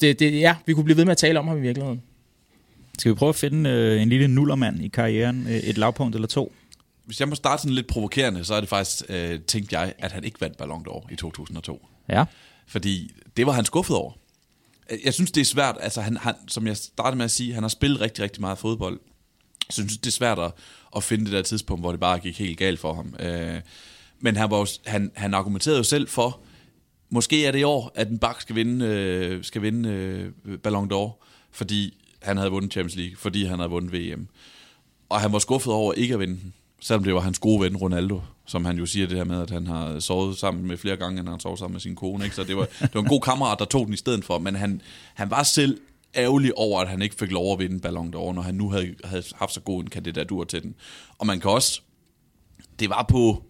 Det, 0.00 0.18
det, 0.18 0.40
ja, 0.40 0.54
vi 0.66 0.74
kunne 0.74 0.84
blive 0.84 0.96
ved 0.96 1.04
med 1.04 1.12
at 1.12 1.18
tale 1.18 1.38
om 1.38 1.48
ham 1.48 1.58
i 1.58 1.60
virkeligheden. 1.60 2.02
Skal 2.98 3.10
vi 3.10 3.14
prøve 3.14 3.28
at 3.28 3.36
finde 3.36 3.70
øh, 3.70 4.02
en 4.02 4.08
lille 4.08 4.28
nullermand 4.28 4.84
i 4.84 4.88
karrieren? 4.88 5.46
Øh, 5.46 5.56
et 5.56 5.78
lavpunkt 5.78 6.14
eller 6.14 6.28
to? 6.28 6.52
Hvis 7.04 7.20
jeg 7.20 7.28
må 7.28 7.34
starte 7.34 7.62
sådan 7.62 7.74
lidt 7.74 7.86
provokerende, 7.86 8.44
så 8.44 8.54
er 8.54 8.60
det 8.60 8.68
faktisk, 8.68 9.02
øh, 9.08 9.40
tænkte 9.40 9.78
jeg, 9.78 9.94
at 9.98 10.12
han 10.12 10.24
ikke 10.24 10.40
vandt 10.40 10.56
Ballon 10.56 10.86
d'Or 10.88 11.12
i 11.12 11.16
2002. 11.16 11.86
Ja. 12.08 12.24
Fordi 12.66 13.10
det 13.36 13.46
var 13.46 13.52
han 13.52 13.64
skuffet 13.64 13.96
over. 13.96 14.12
Jeg 15.04 15.14
synes, 15.14 15.30
det 15.30 15.40
er 15.40 15.44
svært, 15.44 15.76
altså 15.80 16.00
han, 16.00 16.16
han, 16.16 16.34
som 16.48 16.66
jeg 16.66 16.76
startede 16.76 17.16
med 17.16 17.24
at 17.24 17.30
sige, 17.30 17.54
han 17.54 17.62
har 17.62 17.68
spillet 17.68 18.00
rigtig, 18.00 18.24
rigtig 18.24 18.40
meget 18.40 18.58
fodbold. 18.58 19.00
Så 19.70 19.82
jeg 19.82 19.88
synes, 19.88 19.98
det 19.98 20.06
er 20.06 20.12
svært 20.12 20.38
at, 20.38 20.52
at 20.96 21.02
finde 21.02 21.24
det 21.24 21.32
der 21.32 21.42
tidspunkt, 21.42 21.82
hvor 21.82 21.90
det 21.90 22.00
bare 22.00 22.18
gik 22.18 22.38
helt 22.38 22.58
galt 22.58 22.80
for 22.80 22.94
ham. 22.94 23.14
Øh, 23.20 23.60
men 24.20 24.36
han, 24.36 24.50
var 24.50 24.58
jo, 24.58 24.66
han, 24.86 25.10
han 25.14 25.34
argumenterede 25.34 25.78
jo 25.78 25.84
selv 25.84 26.08
for, 26.08 26.40
måske 27.10 27.46
er 27.46 27.52
det 27.52 27.58
i 27.58 27.62
år, 27.62 27.92
at 27.94 28.08
en 28.08 28.18
bak 28.18 28.40
skal 28.40 28.56
vinde, 28.56 28.86
øh, 28.86 29.44
skal 29.44 29.62
vinde 29.62 29.88
øh, 29.88 30.58
Ballon 30.58 30.92
d'Or, 30.92 31.24
fordi 31.50 32.04
han 32.22 32.36
havde 32.36 32.50
vundet 32.50 32.72
Champions 32.72 32.96
League, 32.96 33.16
fordi 33.16 33.44
han 33.44 33.58
havde 33.58 33.70
vundet 33.70 33.92
VM. 33.92 34.28
Og 35.08 35.20
han 35.20 35.32
var 35.32 35.38
skuffet 35.38 35.72
over 35.72 35.92
ikke 35.92 36.14
at 36.14 36.20
vinde 36.20 36.40
den, 36.40 36.54
selvom 36.84 37.04
det 37.04 37.14
var 37.14 37.20
hans 37.20 37.38
gode 37.38 37.60
ven 37.60 37.76
Ronaldo, 37.76 38.20
som 38.46 38.64
han 38.64 38.78
jo 38.78 38.86
siger 38.86 39.06
det 39.06 39.16
her 39.16 39.24
med, 39.24 39.42
at 39.42 39.50
han 39.50 39.66
har 39.66 40.00
sovet 40.00 40.38
sammen 40.38 40.66
med 40.66 40.76
flere 40.76 40.96
gange, 40.96 41.20
end 41.20 41.28
han 41.28 41.40
sovet 41.40 41.58
sammen 41.58 41.72
med 41.72 41.80
sin 41.80 41.96
kone. 41.96 42.24
Ikke? 42.24 42.36
Så 42.36 42.44
det 42.44 42.56
var, 42.56 42.64
det 42.80 42.94
var 42.94 43.00
en 43.00 43.08
god 43.08 43.20
kammerat, 43.20 43.58
der 43.58 43.64
tog 43.64 43.86
den 43.86 43.94
i 43.94 43.96
stedet 43.96 44.24
for, 44.24 44.38
men 44.38 44.54
han, 44.54 44.80
han 45.14 45.30
var 45.30 45.42
selv 45.42 45.80
ærgerlig 46.16 46.58
over, 46.58 46.80
at 46.80 46.88
han 46.88 47.02
ikke 47.02 47.14
fik 47.14 47.30
lov 47.30 47.52
at 47.52 47.58
vinde 47.58 47.80
Ballon 47.80 48.14
d'Or, 48.14 48.32
når 48.32 48.42
han 48.42 48.54
nu 48.54 48.70
havde, 48.70 48.94
havde 49.04 49.22
haft 49.34 49.52
så 49.52 49.60
god 49.60 49.82
en 49.82 49.90
kandidatur 49.90 50.44
til 50.44 50.62
den. 50.62 50.74
Og 51.18 51.26
man 51.26 51.40
kan 51.40 51.50
også, 51.50 51.80
det 52.78 52.90
var 52.90 53.06
på 53.08 53.44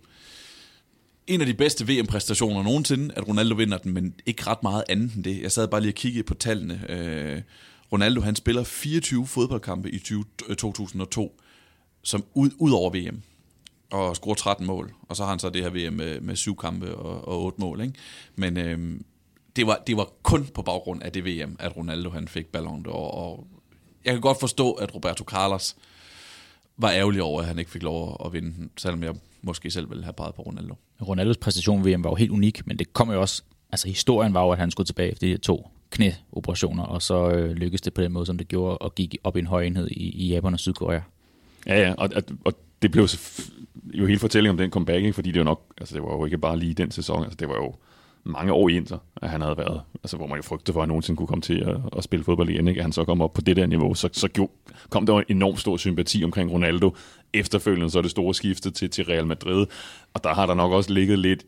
en 1.26 1.40
af 1.40 1.46
de 1.46 1.54
bedste 1.54 1.88
VM-præstationer 1.88 2.62
nogensinde, 2.62 3.14
at 3.14 3.28
Ronaldo 3.28 3.54
vinder 3.54 3.78
den, 3.78 3.92
men 3.92 4.14
ikke 4.26 4.46
ret 4.46 4.62
meget 4.62 4.84
andet 4.88 5.14
end 5.14 5.24
det. 5.24 5.42
Jeg 5.42 5.52
sad 5.52 5.68
bare 5.68 5.80
lige 5.80 5.90
og 5.90 5.94
kiggede 5.94 6.24
på 6.24 6.34
tallene. 6.34 6.84
Øh, 6.88 7.42
Ronaldo 7.92 8.20
han 8.20 8.36
spiller 8.36 8.64
24 8.64 9.26
fodboldkampe 9.26 9.90
i 9.90 9.98
20, 9.98 10.24
2002, 10.58 11.22
øh, 11.22 11.43
som 12.04 12.24
ud, 12.34 12.50
ud 12.58 12.72
over 12.72 12.90
VM, 12.90 13.22
og 13.90 14.16
scorer 14.16 14.34
13 14.34 14.66
mål. 14.66 14.94
Og 15.08 15.16
så 15.16 15.22
har 15.22 15.30
han 15.30 15.38
så 15.38 15.50
det 15.50 15.62
her 15.62 15.70
VM 15.70 15.92
med, 15.92 16.20
med 16.20 16.36
syv 16.36 16.56
kampe 16.56 16.94
og, 16.94 17.28
og 17.28 17.44
otte 17.44 17.60
mål. 17.60 17.80
Ikke? 17.80 17.94
Men 18.36 18.56
øh, 18.56 19.00
det, 19.56 19.66
var, 19.66 19.82
det 19.86 19.96
var 19.96 20.08
kun 20.22 20.46
på 20.54 20.62
baggrund 20.62 21.02
af 21.02 21.12
det 21.12 21.24
VM, 21.24 21.56
at 21.58 21.76
Ronaldo 21.76 22.10
han 22.10 22.28
fik 22.28 22.46
Ballon 22.46 22.86
d'Or. 22.88 22.92
Og 22.92 23.46
jeg 24.04 24.12
kan 24.12 24.20
godt 24.20 24.40
forstå, 24.40 24.72
at 24.72 24.94
Roberto 24.94 25.24
Carlos 25.24 25.76
var 26.76 26.90
ærgerlig 26.92 27.22
over, 27.22 27.40
at 27.40 27.46
han 27.46 27.58
ikke 27.58 27.70
fik 27.70 27.82
lov 27.82 28.22
at 28.24 28.32
vinde 28.32 28.52
den, 28.56 28.70
selvom 28.76 29.02
jeg 29.02 29.14
måske 29.42 29.70
selv 29.70 29.90
ville 29.90 30.04
have 30.04 30.12
peget 30.12 30.34
på 30.34 30.42
Ronaldo. 30.42 30.74
Ronaldos 31.02 31.36
præstation 31.36 31.84
ved 31.84 31.92
VM 31.96 32.04
var 32.04 32.10
jo 32.10 32.14
helt 32.14 32.30
unik, 32.30 32.66
men 32.66 32.78
det 32.78 32.92
kom 32.92 33.10
jo 33.10 33.20
også, 33.20 33.42
altså 33.72 33.88
historien 33.88 34.34
var 34.34 34.42
jo, 34.42 34.50
at 34.50 34.58
han 34.58 34.70
skulle 34.70 34.86
tilbage 34.86 35.12
efter 35.12 35.26
de 35.26 35.36
to 35.36 35.68
knæoperationer, 35.90 36.82
og 36.82 37.02
så 37.02 37.30
øh, 37.30 37.50
lykkedes 37.50 37.80
det 37.80 37.94
på 37.94 38.02
den 38.02 38.12
måde, 38.12 38.26
som 38.26 38.38
det 38.38 38.48
gjorde, 38.48 38.78
og 38.78 38.94
gik 38.94 39.16
op 39.24 39.36
i 39.36 39.38
en 39.38 39.46
høj 39.46 39.62
enhed 39.62 39.88
i, 39.90 40.10
i 40.10 40.28
Japan 40.28 40.52
og 40.52 40.60
Sydkorea. 40.60 41.00
Ja, 41.66 41.80
ja, 41.80 41.94
og, 41.98 42.10
og, 42.44 42.52
det 42.82 42.90
blev 42.90 43.08
jo 43.94 44.06
hele 44.06 44.18
fortællingen 44.18 44.54
om 44.54 44.58
den 44.58 44.70
comeback, 44.70 44.96
ikke? 45.02 45.12
fordi 45.12 45.30
det 45.30 45.38
var 45.38 45.44
nok, 45.44 45.62
altså 45.78 45.94
det 45.94 46.02
var 46.02 46.12
jo 46.12 46.24
ikke 46.24 46.38
bare 46.38 46.58
lige 46.58 46.74
den 46.74 46.90
sæson, 46.90 47.22
altså 47.22 47.36
det 47.36 47.48
var 47.48 47.54
jo 47.54 47.74
mange 48.24 48.52
år 48.52 48.68
i 48.68 48.76
Inter, 48.76 48.98
at 49.22 49.30
han 49.30 49.40
havde 49.40 49.56
været, 49.56 49.80
altså 50.02 50.16
hvor 50.16 50.26
man 50.26 50.36
jo 50.36 50.42
frygtede 50.42 50.72
for, 50.72 50.80
at 50.80 50.82
han 50.82 50.88
nogensinde 50.88 51.18
kunne 51.18 51.26
komme 51.26 51.42
til 51.42 51.60
at, 51.60 51.76
at 51.96 52.04
spille 52.04 52.24
fodbold 52.24 52.48
igen, 52.48 52.68
ikke? 52.68 52.78
at 52.78 52.84
han 52.84 52.92
så 52.92 53.04
kom 53.04 53.20
op 53.20 53.32
på 53.32 53.40
det 53.40 53.56
der 53.56 53.66
niveau, 53.66 53.94
så, 53.94 54.08
så 54.12 54.48
kom 54.90 55.06
der 55.06 55.18
en 55.18 55.24
enormt 55.28 55.60
stor 55.60 55.76
sympati 55.76 56.24
omkring 56.24 56.52
Ronaldo. 56.52 56.96
Efterfølgende 57.32 57.90
så 57.90 57.98
er 57.98 58.02
det 58.02 58.10
store 58.10 58.34
skifte 58.34 58.70
til, 58.70 58.90
til 58.90 59.04
Real 59.04 59.26
Madrid, 59.26 59.66
og 60.14 60.24
der 60.24 60.34
har 60.34 60.46
der 60.46 60.54
nok 60.54 60.72
også 60.72 60.92
ligget 60.92 61.18
lidt 61.18 61.44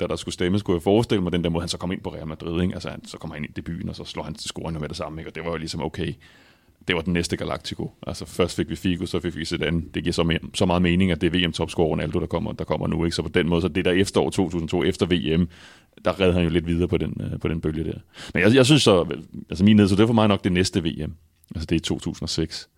da 0.00 0.06
der 0.06 0.16
skulle 0.16 0.34
stemmes, 0.34 0.60
skulle 0.60 0.76
jeg 0.76 0.82
forestille 0.82 1.22
mig 1.22 1.32
den 1.32 1.44
der 1.44 1.50
måde, 1.50 1.62
han 1.62 1.68
så 1.68 1.78
kom 1.78 1.92
ind 1.92 2.00
på 2.00 2.14
Real 2.14 2.26
Madrid. 2.26 2.62
Ikke? 2.62 2.74
Altså, 2.74 2.90
han, 2.90 3.04
så 3.04 3.18
kommer 3.18 3.34
han 3.34 3.44
ind 3.44 3.50
i 3.50 3.60
debuten, 3.60 3.88
og 3.88 3.96
så 3.96 4.04
slår 4.04 4.22
han 4.22 4.34
til 4.34 4.48
scoren 4.48 4.80
med 4.80 4.88
det 4.88 4.96
samme. 4.96 5.20
Ikke? 5.20 5.30
Og 5.30 5.34
det 5.34 5.44
var 5.44 5.50
jo 5.50 5.56
ligesom, 5.56 5.82
okay, 5.82 6.14
det 6.88 6.96
var 6.96 7.02
den 7.02 7.12
næste 7.12 7.36
Galactico. 7.36 7.92
Altså 8.06 8.26
først 8.26 8.56
fik 8.56 8.70
vi 8.70 8.76
Figo, 8.76 9.06
så 9.06 9.20
fik 9.20 9.36
vi 9.36 9.44
Zidane. 9.44 9.82
Det 9.94 10.02
giver 10.02 10.12
så, 10.12 10.22
me- 10.22 10.50
så 10.54 10.66
meget 10.66 10.82
mening, 10.82 11.10
at 11.10 11.20
det 11.20 11.34
er 11.34 11.38
VM-topscorer 11.40 11.88
Ronaldo, 11.88 12.20
der 12.20 12.26
kommer, 12.26 12.52
der 12.52 12.64
kommer 12.64 12.86
nu. 12.86 13.04
Ikke? 13.04 13.14
Så 13.14 13.22
på 13.22 13.28
den 13.28 13.48
måde, 13.48 13.60
så 13.62 13.68
det 13.68 13.84
der 13.84 13.92
efterår 13.92 14.30
2002, 14.30 14.84
efter 14.84 15.06
VM, 15.06 15.48
der 16.04 16.20
redde 16.20 16.32
han 16.32 16.42
jo 16.42 16.48
lidt 16.48 16.66
videre 16.66 16.88
på 16.88 16.96
den, 16.96 17.20
øh, 17.20 17.40
på 17.40 17.48
den 17.48 17.60
bølge 17.60 17.84
der. 17.84 17.98
Men 18.34 18.42
jeg, 18.42 18.54
jeg 18.54 18.66
synes 18.66 18.82
så, 18.82 19.06
altså 19.50 19.64
min 19.64 19.76
ned, 19.76 19.88
så 19.88 19.96
det 19.96 20.02
er 20.02 20.06
for 20.06 20.14
mig 20.14 20.28
nok 20.28 20.44
det 20.44 20.52
næste 20.52 20.84
VM. 20.84 21.12
Altså 21.54 21.66
det 21.66 21.76
er 21.76 21.80
2006. 21.80 22.68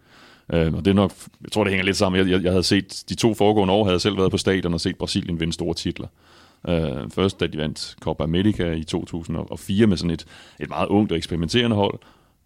Øh, 0.53 0.75
og 0.75 0.85
det 0.85 0.91
er 0.91 0.95
nok, 0.95 1.13
jeg 1.43 1.53
tror 1.53 1.65
det 1.65 1.71
hænger 1.71 1.85
lidt 1.85 1.97
sammen. 1.97 2.19
Jeg, 2.19 2.31
jeg, 2.31 2.43
jeg 2.43 2.53
havde 2.53 2.63
set, 2.65 3.05
de 3.09 3.15
to 3.15 3.35
foregående 3.35 3.75
år 3.75 3.85
havde 3.85 3.95
jeg 3.95 4.01
selv 4.01 4.17
været 4.17 4.31
på 4.31 4.39
stadion 4.39 4.75
og 4.75 4.81
set 4.81 4.97
Brasilien 4.97 5.41
vinde 5.41 5.53
store 5.53 5.75
titler. 5.75 6.09
Øh, 6.69 7.11
først 7.11 7.41
da 7.41 7.47
de 7.47 7.59
vandt 7.59 7.97
Copa 8.01 8.25
America 8.25 8.73
i 8.73 8.85
2004 8.85 9.87
med 9.87 9.97
sådan 9.97 10.11
et, 10.11 10.25
et 10.61 10.69
meget 10.69 10.89
ungt 10.89 11.13
og 11.13 11.19
eksperimenterende 11.19 11.77
hold, 11.77 11.99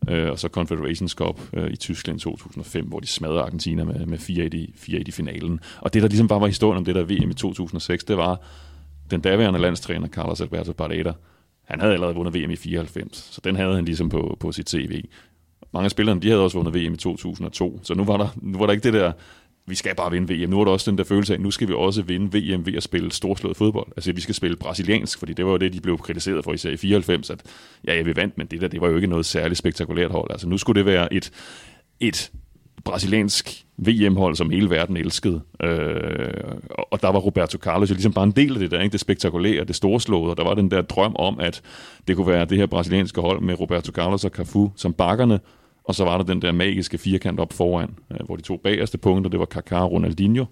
øh, 0.09 0.30
og 0.30 0.38
så 0.38 0.48
Confederations 0.48 1.12
Cup 1.12 1.40
øh, 1.52 1.70
i 1.70 1.76
Tyskland 1.76 2.18
i 2.18 2.22
2005, 2.22 2.86
hvor 2.86 3.00
de 3.00 3.07
smadrede 3.07 3.40
Argentina 3.40 3.84
med, 3.84 4.07
med 4.07 4.18
4-1 4.18 4.30
i, 4.57 4.72
4 4.76 5.00
i 5.00 5.11
finalen. 5.11 5.61
Og 5.80 5.94
det, 5.94 6.02
der 6.02 6.09
ligesom 6.09 6.28
bare 6.28 6.40
var 6.40 6.46
historien 6.46 6.78
om 6.78 6.84
det 6.84 6.94
der 6.94 7.05
VM 7.05 7.30
i 7.30 7.34
2006, 7.34 8.05
det 8.05 8.16
var 8.16 8.40
den 9.11 9.20
daværende 9.20 9.61
landstræner, 9.61 10.09
Carlos 10.09 10.40
Alberto 10.40 10.72
Parreira, 10.72 11.12
han 11.64 11.80
havde 11.80 11.92
allerede 11.92 12.14
vundet 12.14 12.34
VM 12.34 12.50
i 12.50 12.57
94, 12.57 13.16
så 13.16 13.40
den 13.44 13.57
havde 13.57 13.74
han 13.74 13.84
ligesom 13.84 14.09
på, 14.09 14.36
på 14.40 14.52
sit 14.52 14.70
CV. 14.70 15.05
Mange 15.72 15.84
af 15.84 15.90
spillerne, 15.90 16.20
de 16.20 16.28
havde 16.28 16.42
også 16.42 16.59
vundet 16.59 16.74
VM 16.74 16.94
i 16.94 16.96
2002, 16.96 17.80
så 17.82 17.94
nu 17.94 18.05
var 18.05 18.16
der, 18.16 18.28
nu 18.36 18.59
var 18.59 18.66
der 18.66 18.72
ikke 18.72 18.84
det 18.84 18.92
der 18.92 19.12
vi 19.66 19.74
skal 19.74 19.94
bare 19.94 20.10
vinde 20.10 20.34
VM. 20.34 20.50
Nu 20.50 20.60
er 20.60 20.64
der 20.64 20.72
også 20.72 20.90
den 20.90 20.98
der 20.98 21.04
følelse 21.04 21.32
af, 21.32 21.36
at 21.36 21.42
nu 21.42 21.50
skal 21.50 21.68
vi 21.68 21.72
også 21.74 22.02
vinde 22.02 22.38
VM 22.38 22.66
ved 22.66 22.74
at 22.74 22.82
spille 22.82 23.12
storslået 23.12 23.56
fodbold. 23.56 23.86
Altså, 23.96 24.12
vi 24.12 24.20
skal 24.20 24.34
spille 24.34 24.56
brasiliansk, 24.56 25.18
fordi 25.18 25.32
det 25.32 25.44
var 25.44 25.50
jo 25.50 25.56
det, 25.56 25.72
de 25.72 25.80
blev 25.80 25.98
kritiseret 25.98 26.44
for 26.44 26.52
især 26.52 26.70
i 26.70 26.76
94, 26.76 27.30
at 27.30 27.42
ja, 27.86 27.94
ja, 27.94 28.02
vi 28.02 28.16
vandt, 28.16 28.38
men 28.38 28.46
det 28.46 28.60
der, 28.60 28.68
det 28.68 28.80
var 28.80 28.88
jo 28.88 28.96
ikke 28.96 29.06
noget 29.06 29.26
særligt 29.26 29.58
spektakulært 29.58 30.10
hold. 30.10 30.30
Altså, 30.30 30.48
nu 30.48 30.58
skulle 30.58 30.78
det 30.78 30.86
være 30.86 31.14
et, 31.14 31.30
et 32.00 32.30
brasiliansk 32.84 33.64
VM-hold, 33.76 34.36
som 34.36 34.50
hele 34.50 34.70
verden 34.70 34.96
elskede. 34.96 35.40
Øh, 35.62 36.32
og 36.92 37.02
der 37.02 37.08
var 37.08 37.18
Roberto 37.18 37.58
Carlos 37.58 37.90
jo 37.90 37.94
ligesom 37.94 38.12
bare 38.12 38.24
en 38.24 38.30
del 38.30 38.52
af 38.52 38.58
det 38.58 38.70
der, 38.70 38.80
ikke? 38.80 38.92
det 38.92 39.00
spektakulære, 39.00 39.64
det 39.64 39.76
storslåede, 39.76 40.30
og 40.30 40.36
der 40.36 40.44
var 40.44 40.54
den 40.54 40.70
der 40.70 40.82
drøm 40.82 41.16
om, 41.16 41.40
at 41.40 41.62
det 42.08 42.16
kunne 42.16 42.26
være 42.26 42.44
det 42.44 42.58
her 42.58 42.66
brasilianske 42.66 43.20
hold 43.20 43.40
med 43.40 43.60
Roberto 43.60 43.92
Carlos 43.92 44.24
og 44.24 44.30
Cafu 44.30 44.70
som 44.76 44.92
bakkerne, 44.92 45.40
og 45.85 45.95
så 45.95 46.05
var 46.05 46.16
der 46.16 46.24
den 46.24 46.43
der 46.43 46.53
magiske 46.53 46.99
firkant 46.99 47.41
op 47.41 47.53
foran, 47.53 47.91
øh, 48.11 48.26
hvor 48.26 48.37
de 48.37 48.43
to 48.43 48.57
bagerste 48.57 48.99
punkter, 48.99 49.30
det 49.30 49.41
var 49.41 49.49
Kaká 49.55 49.76
og 49.76 49.93
Ronaldinho. 49.93 50.45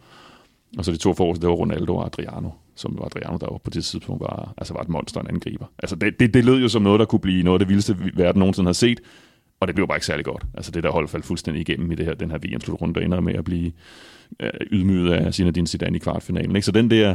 Og 0.78 0.84
så 0.84 0.92
de 0.92 0.96
to 0.96 1.14
forreste, 1.14 1.42
det 1.42 1.48
var 1.48 1.54
Ronaldo 1.54 1.96
og 1.96 2.06
Adriano, 2.06 2.50
som 2.74 2.98
var 2.98 3.04
Adriano, 3.04 3.36
der 3.36 3.46
var 3.50 3.58
på 3.58 3.70
det 3.70 3.84
tidspunkt 3.84 4.20
var, 4.20 4.54
altså 4.56 4.74
var 4.74 4.80
et 4.80 4.88
monster, 4.88 5.20
en 5.20 5.26
angriber. 5.26 5.66
Altså 5.82 5.96
det, 5.96 6.20
det, 6.20 6.34
det 6.34 6.44
lød 6.44 6.60
jo 6.60 6.68
som 6.68 6.82
noget, 6.82 7.00
der 7.00 7.06
kunne 7.06 7.20
blive 7.20 7.42
noget 7.42 7.54
af 7.54 7.58
det 7.58 7.68
vildeste, 7.68 7.96
verden 8.14 8.38
nogensinde 8.38 8.68
har 8.68 8.72
set, 8.72 9.00
og 9.60 9.68
det 9.68 9.74
blev 9.74 9.88
bare 9.88 9.96
ikke 9.96 10.06
særlig 10.06 10.24
godt. 10.24 10.42
Altså 10.54 10.70
det 10.70 10.82
der 10.82 10.90
hold 10.90 11.08
faldt 11.08 11.26
fuldstændig 11.26 11.60
igennem 11.60 11.92
i 11.92 11.94
det 11.94 12.06
her, 12.06 12.14
den 12.14 12.30
her 12.30 12.38
VM-slutrunde, 12.38 12.94
der 12.94 13.00
ender 13.00 13.20
med 13.20 13.34
at 13.34 13.44
blive 13.44 13.72
øh, 14.40 14.50
ydmyget 14.70 15.12
af 15.12 15.34
Zinedine 15.34 15.66
Zidane 15.66 15.96
i 15.96 15.98
kvartfinalen. 15.98 16.56
Ikke? 16.56 16.66
Så 16.66 16.72
den 16.72 16.90
der, 16.90 17.14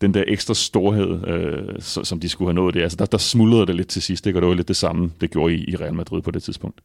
den 0.00 0.14
der 0.14 0.24
ekstra 0.26 0.54
storhed, 0.54 1.28
øh, 1.28 1.80
som 1.80 2.20
de 2.20 2.28
skulle 2.28 2.48
have 2.48 2.54
nået 2.54 2.74
det, 2.74 2.82
altså 2.82 2.96
der, 2.96 3.06
der 3.06 3.18
smuldrede 3.18 3.66
det 3.66 3.74
lidt 3.74 3.88
til 3.88 4.02
sidst, 4.02 4.26
ikke? 4.26 4.38
og 4.38 4.42
det 4.42 4.48
var 4.48 4.54
lidt 4.54 4.68
det 4.68 4.76
samme, 4.76 5.10
det 5.20 5.30
gjorde 5.30 5.54
i, 5.54 5.64
i 5.70 5.76
Real 5.76 5.94
Madrid 5.94 6.22
på 6.22 6.30
det 6.30 6.42
tidspunkt. 6.42 6.80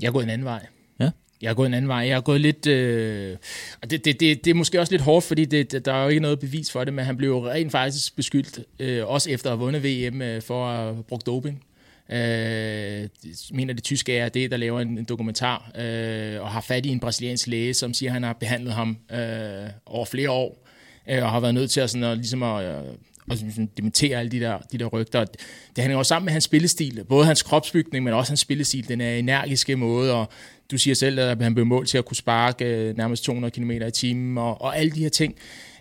Jeg 0.00 0.08
er 0.08 0.12
gået 0.12 0.24
en 0.24 0.30
anden 0.30 0.44
vej. 0.44 0.66
Ja. 1.00 1.10
Jeg 1.42 1.50
er 1.50 1.54
gået 1.54 1.66
en 1.66 1.74
anden 1.74 1.88
vej. 1.88 1.98
Jeg 1.98 2.16
er 2.16 2.20
gået 2.20 2.40
lidt... 2.40 2.66
Øh, 2.66 3.36
og 3.82 3.90
det, 3.90 4.04
det, 4.04 4.20
det, 4.20 4.44
det 4.44 4.50
er 4.50 4.54
måske 4.54 4.80
også 4.80 4.92
lidt 4.92 5.02
hårdt, 5.02 5.24
fordi 5.24 5.44
det, 5.44 5.84
der 5.84 5.92
er 5.92 6.02
jo 6.02 6.08
ikke 6.08 6.20
noget 6.20 6.40
bevis 6.40 6.72
for 6.72 6.84
det, 6.84 6.94
men 6.94 7.04
han 7.04 7.16
blev 7.16 7.28
jo 7.28 7.48
rent 7.48 7.72
faktisk 7.72 8.16
beskyldt, 8.16 8.60
øh, 8.78 9.06
også 9.06 9.30
efter 9.30 9.50
at 9.50 9.58
have 9.58 9.64
vundet 9.64 9.84
VM, 9.84 10.22
øh, 10.22 10.42
for 10.42 10.66
at 10.68 10.76
have 10.76 11.02
brugt 11.02 11.26
doping. 11.26 11.64
Øh, 12.10 12.18
jeg 12.18 13.08
mener 13.50 13.74
det 13.74 13.84
tyske 13.84 14.16
er 14.16 14.28
det, 14.28 14.50
der 14.50 14.56
laver 14.56 14.80
en, 14.80 14.98
en 14.98 15.04
dokumentar, 15.04 15.70
øh, 15.78 16.42
og 16.42 16.48
har 16.50 16.60
fat 16.60 16.86
i 16.86 16.88
en 16.88 17.00
brasiliansk 17.00 17.46
læge, 17.46 17.74
som 17.74 17.94
siger, 17.94 18.10
at 18.10 18.12
han 18.12 18.22
har 18.22 18.32
behandlet 18.32 18.72
ham 18.72 18.98
øh, 19.12 19.70
over 19.86 20.04
flere 20.04 20.30
år, 20.30 20.68
øh, 21.10 21.22
og 21.22 21.30
har 21.30 21.40
været 21.40 21.54
nødt 21.54 21.70
til 21.70 21.80
at, 21.80 21.90
sådan, 21.90 22.04
at, 22.04 22.16
ligesom 22.16 22.42
at, 22.42 22.64
øh, 22.64 22.94
og 23.30 23.36
sådan, 23.36 23.70
dementere 23.76 24.18
alle 24.18 24.30
de 24.30 24.40
der, 24.40 24.58
de 24.72 24.78
der 24.78 24.86
rygter. 24.86 25.24
Det 25.24 25.38
hænger 25.84 25.96
også 25.96 26.08
sammen 26.08 26.24
med 26.24 26.32
hans 26.32 26.44
spillestil. 26.44 27.04
Både 27.08 27.26
hans 27.26 27.42
kropsbygning, 27.42 28.04
men 28.04 28.14
også 28.14 28.30
hans 28.30 28.40
spillestil. 28.40 28.88
Den 28.88 29.00
er 29.00 29.14
energiske 29.14 29.76
måde, 29.76 30.14
og 30.14 30.28
du 30.70 30.78
siger 30.78 30.94
selv, 30.94 31.20
at 31.20 31.42
han 31.42 31.54
blev 31.54 31.66
målt 31.66 31.88
til 31.88 31.98
at 31.98 32.04
kunne 32.04 32.16
sparke 32.16 32.64
øh, 32.64 32.96
nærmest 32.96 33.24
200 33.24 33.50
km 33.50 33.70
i 33.70 33.90
timen, 33.90 34.38
og, 34.38 34.62
og 34.62 34.78
alle 34.78 34.90
de 34.90 35.00
her 35.00 35.08
ting. 35.08 35.34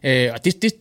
Øh, 0.04 0.30
og 0.34 0.46
det, 0.46 0.62
det, 0.62 0.72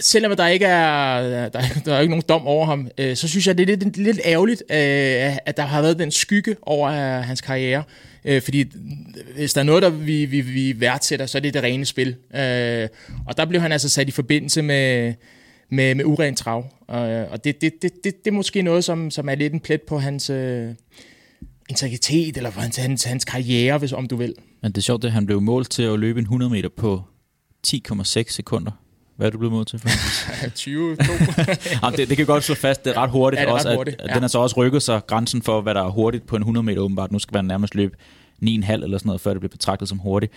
selvom 0.00 0.36
der 0.36 0.46
ikke 0.46 0.66
er, 0.66 1.48
der, 1.48 1.62
der 1.84 1.94
er 1.94 2.00
ikke 2.00 2.10
nogen 2.10 2.24
dom 2.28 2.46
over 2.46 2.66
ham, 2.66 2.88
øh, 2.98 3.16
så 3.16 3.28
synes 3.28 3.46
jeg, 3.46 3.58
det 3.58 3.70
er 3.70 3.76
lidt, 3.76 3.96
lidt 3.96 4.20
ærgerligt, 4.24 4.62
øh, 4.70 5.36
at 5.46 5.56
der 5.56 5.62
har 5.62 5.82
været 5.82 5.98
den 5.98 6.10
skygge 6.10 6.56
over 6.62 6.88
øh, 6.88 7.24
hans 7.24 7.40
karriere. 7.40 7.82
Øh, 8.24 8.42
fordi 8.42 8.64
hvis 9.34 9.52
der 9.52 9.60
er 9.60 9.64
noget, 9.64 9.82
der 9.82 9.90
vi, 9.90 10.24
vi, 10.24 10.40
vi 10.40 10.80
værdsætter, 10.80 11.26
så 11.26 11.38
er 11.38 11.42
det 11.42 11.54
det 11.54 11.62
rene 11.62 11.86
spil. 11.86 12.16
Øh, 12.34 12.88
og 13.26 13.36
der 13.36 13.44
blev 13.44 13.60
han 13.60 13.72
altså 13.72 13.88
sat 13.88 14.08
i 14.08 14.12
forbindelse 14.12 14.62
med, 14.62 15.14
med, 15.70 15.94
med 15.94 16.04
urent 16.04 16.38
trav. 16.38 16.64
Øh, 16.90 17.30
og 17.30 17.44
det, 17.44 17.60
det, 17.60 17.72
det, 17.82 17.92
det, 18.04 18.24
det 18.24 18.30
er 18.30 18.34
måske 18.34 18.62
noget, 18.62 18.84
som, 18.84 19.10
som 19.10 19.28
er 19.28 19.34
lidt 19.34 19.52
en 19.52 19.60
plet 19.60 19.82
på 19.82 19.98
hans 19.98 20.30
øh, 20.30 20.74
integritet, 21.68 22.36
eller 22.36 22.50
på 22.50 22.60
hans, 22.60 22.76
hans, 22.76 23.04
hans 23.04 23.24
karriere, 23.24 23.78
hvis 23.78 23.92
om 23.92 24.06
du 24.06 24.16
vil. 24.16 24.34
Men 24.62 24.72
det 24.72 24.78
er 24.78 24.82
sjovt, 24.82 25.04
at 25.04 25.12
han 25.12 25.26
blev 25.26 25.40
målt 25.40 25.70
til 25.70 25.82
at 25.82 25.98
løbe 25.98 26.18
en 26.18 26.24
100 26.24 26.50
meter 26.50 26.68
på 26.68 27.02
10,6 27.66 28.22
sekunder. 28.28 28.70
Hvad 29.16 29.26
er 29.26 29.30
du 29.30 29.38
blevet 29.38 29.52
målt 29.52 29.68
til? 29.68 29.80
20, 30.54 30.90
Jamen, 31.82 31.96
det, 31.96 32.08
det 32.08 32.16
kan 32.16 32.26
godt 32.26 32.44
slå 32.44 32.54
fast, 32.54 32.84
det 32.84 32.96
er 32.96 33.02
ret 33.02 33.10
hurtigt. 33.10 33.40
Ja, 33.40 33.46
det 33.46 33.50
er 33.50 33.54
ret 33.54 33.66
også, 33.66 33.76
hurtigt, 33.76 34.00
at, 34.00 34.08
ja. 34.08 34.14
Den 34.14 34.22
har 34.22 34.28
så 34.28 34.38
også 34.38 34.56
rykket 34.56 34.82
sig 34.82 35.00
grænsen 35.06 35.42
for, 35.42 35.60
hvad 35.60 35.74
der 35.74 35.82
er 35.82 35.90
hurtigt 35.90 36.26
på 36.26 36.36
en 36.36 36.42
100 36.42 36.64
meter 36.64 36.80
åbenbart. 36.80 37.12
Nu 37.12 37.18
skal 37.18 37.36
man 37.36 37.44
nærmest 37.44 37.74
løbe 37.74 37.96
9,5 38.42 38.46
eller 38.46 38.98
sådan 38.98 39.00
noget, 39.04 39.20
før 39.20 39.30
det 39.30 39.40
bliver 39.40 39.50
betragtet 39.50 39.88
som 39.88 39.98
hurtigt. 39.98 40.32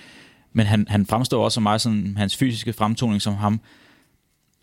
Men 0.53 0.65
han, 0.65 0.86
han 0.89 1.05
fremstår 1.05 1.43
også 1.43 1.59
meget 1.59 1.81
sådan, 1.81 2.13
hans 2.17 2.38
fysiske 2.38 2.73
fremtoning 2.73 3.21
som 3.21 3.36
ham. 3.36 3.61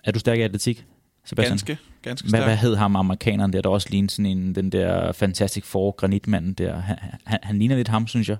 Er 0.05 0.13
du 0.13 0.19
stærk 0.19 0.39
i 0.39 0.43
atletik, 0.43 0.85
Sebastian? 1.25 1.51
Ganske, 1.53 1.79
ganske 2.03 2.29
Hvad, 2.29 2.39
stærk. 2.41 2.49
hvad 2.49 2.57
hed 2.57 2.77
ham 2.77 2.97
amerikaneren 2.97 3.53
der, 3.53 3.63
der 3.63 3.69
også 3.69 3.89
lignede 3.91 4.13
sådan 4.13 4.27
en, 4.27 4.55
den 4.55 4.73
der 4.73 5.13
Fantastic 5.13 5.65
Four 5.65 5.91
granitmanden 5.91 6.53
der? 6.53 6.81
Han, 6.81 6.97
han, 7.25 7.39
han 7.43 7.59
ligner 7.59 7.77
lidt 7.77 7.89
ham, 7.89 8.07
synes 8.07 8.29
jeg. 8.29 8.37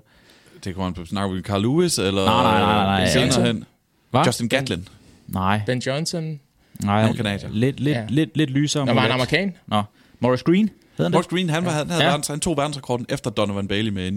Det 0.63 0.75
kommer 0.75 0.93
man 0.97 1.05
snakke 1.05 1.35
om 1.35 1.41
Carl 1.43 1.61
Lewis, 1.61 1.97
eller 1.97 2.25
Nej, 2.25 2.43
nej, 2.43 2.59
nej, 2.59 2.73
nej, 2.73 2.99
nej. 2.99 3.09
senere 3.09 3.47
hen. 3.47 3.63
Hvad? 4.11 4.21
Justin 4.25 4.47
Gatlin. 4.49 4.87
Nej, 5.27 5.61
Ben 5.65 5.79
Johnson. 5.79 6.39
nej. 6.83 7.01
Han 7.01 7.15
canadier. 7.15 7.49
Lidt, 7.51 7.79
lidt, 7.79 7.97
Ja. 7.97 8.05
lidt, 8.09 8.37
lidt 8.37 8.49
lysere. 8.49 8.85
Når 8.85 8.93
var 8.93 9.01
han 9.01 9.11
amerikan? 9.11 9.55
Nå, 9.67 9.83
Morris 10.19 10.43
Green 10.43 10.67
hed 10.67 10.71
han 10.97 11.05
det? 11.05 11.11
Morris 11.11 11.27
Green, 11.27 11.49
han, 11.49 11.65
var, 11.65 11.71
han, 11.71 11.89
havde 11.89 11.99
Ja. 12.01 12.05
ja. 12.05 12.09
verdens, 12.11 12.27
han 12.27 12.39
tog 12.39 12.57
verdensrekorden 12.57 13.05
efter 13.09 13.29
Donovan 13.29 13.67
Bailey 13.67 13.91
med 13.91 14.11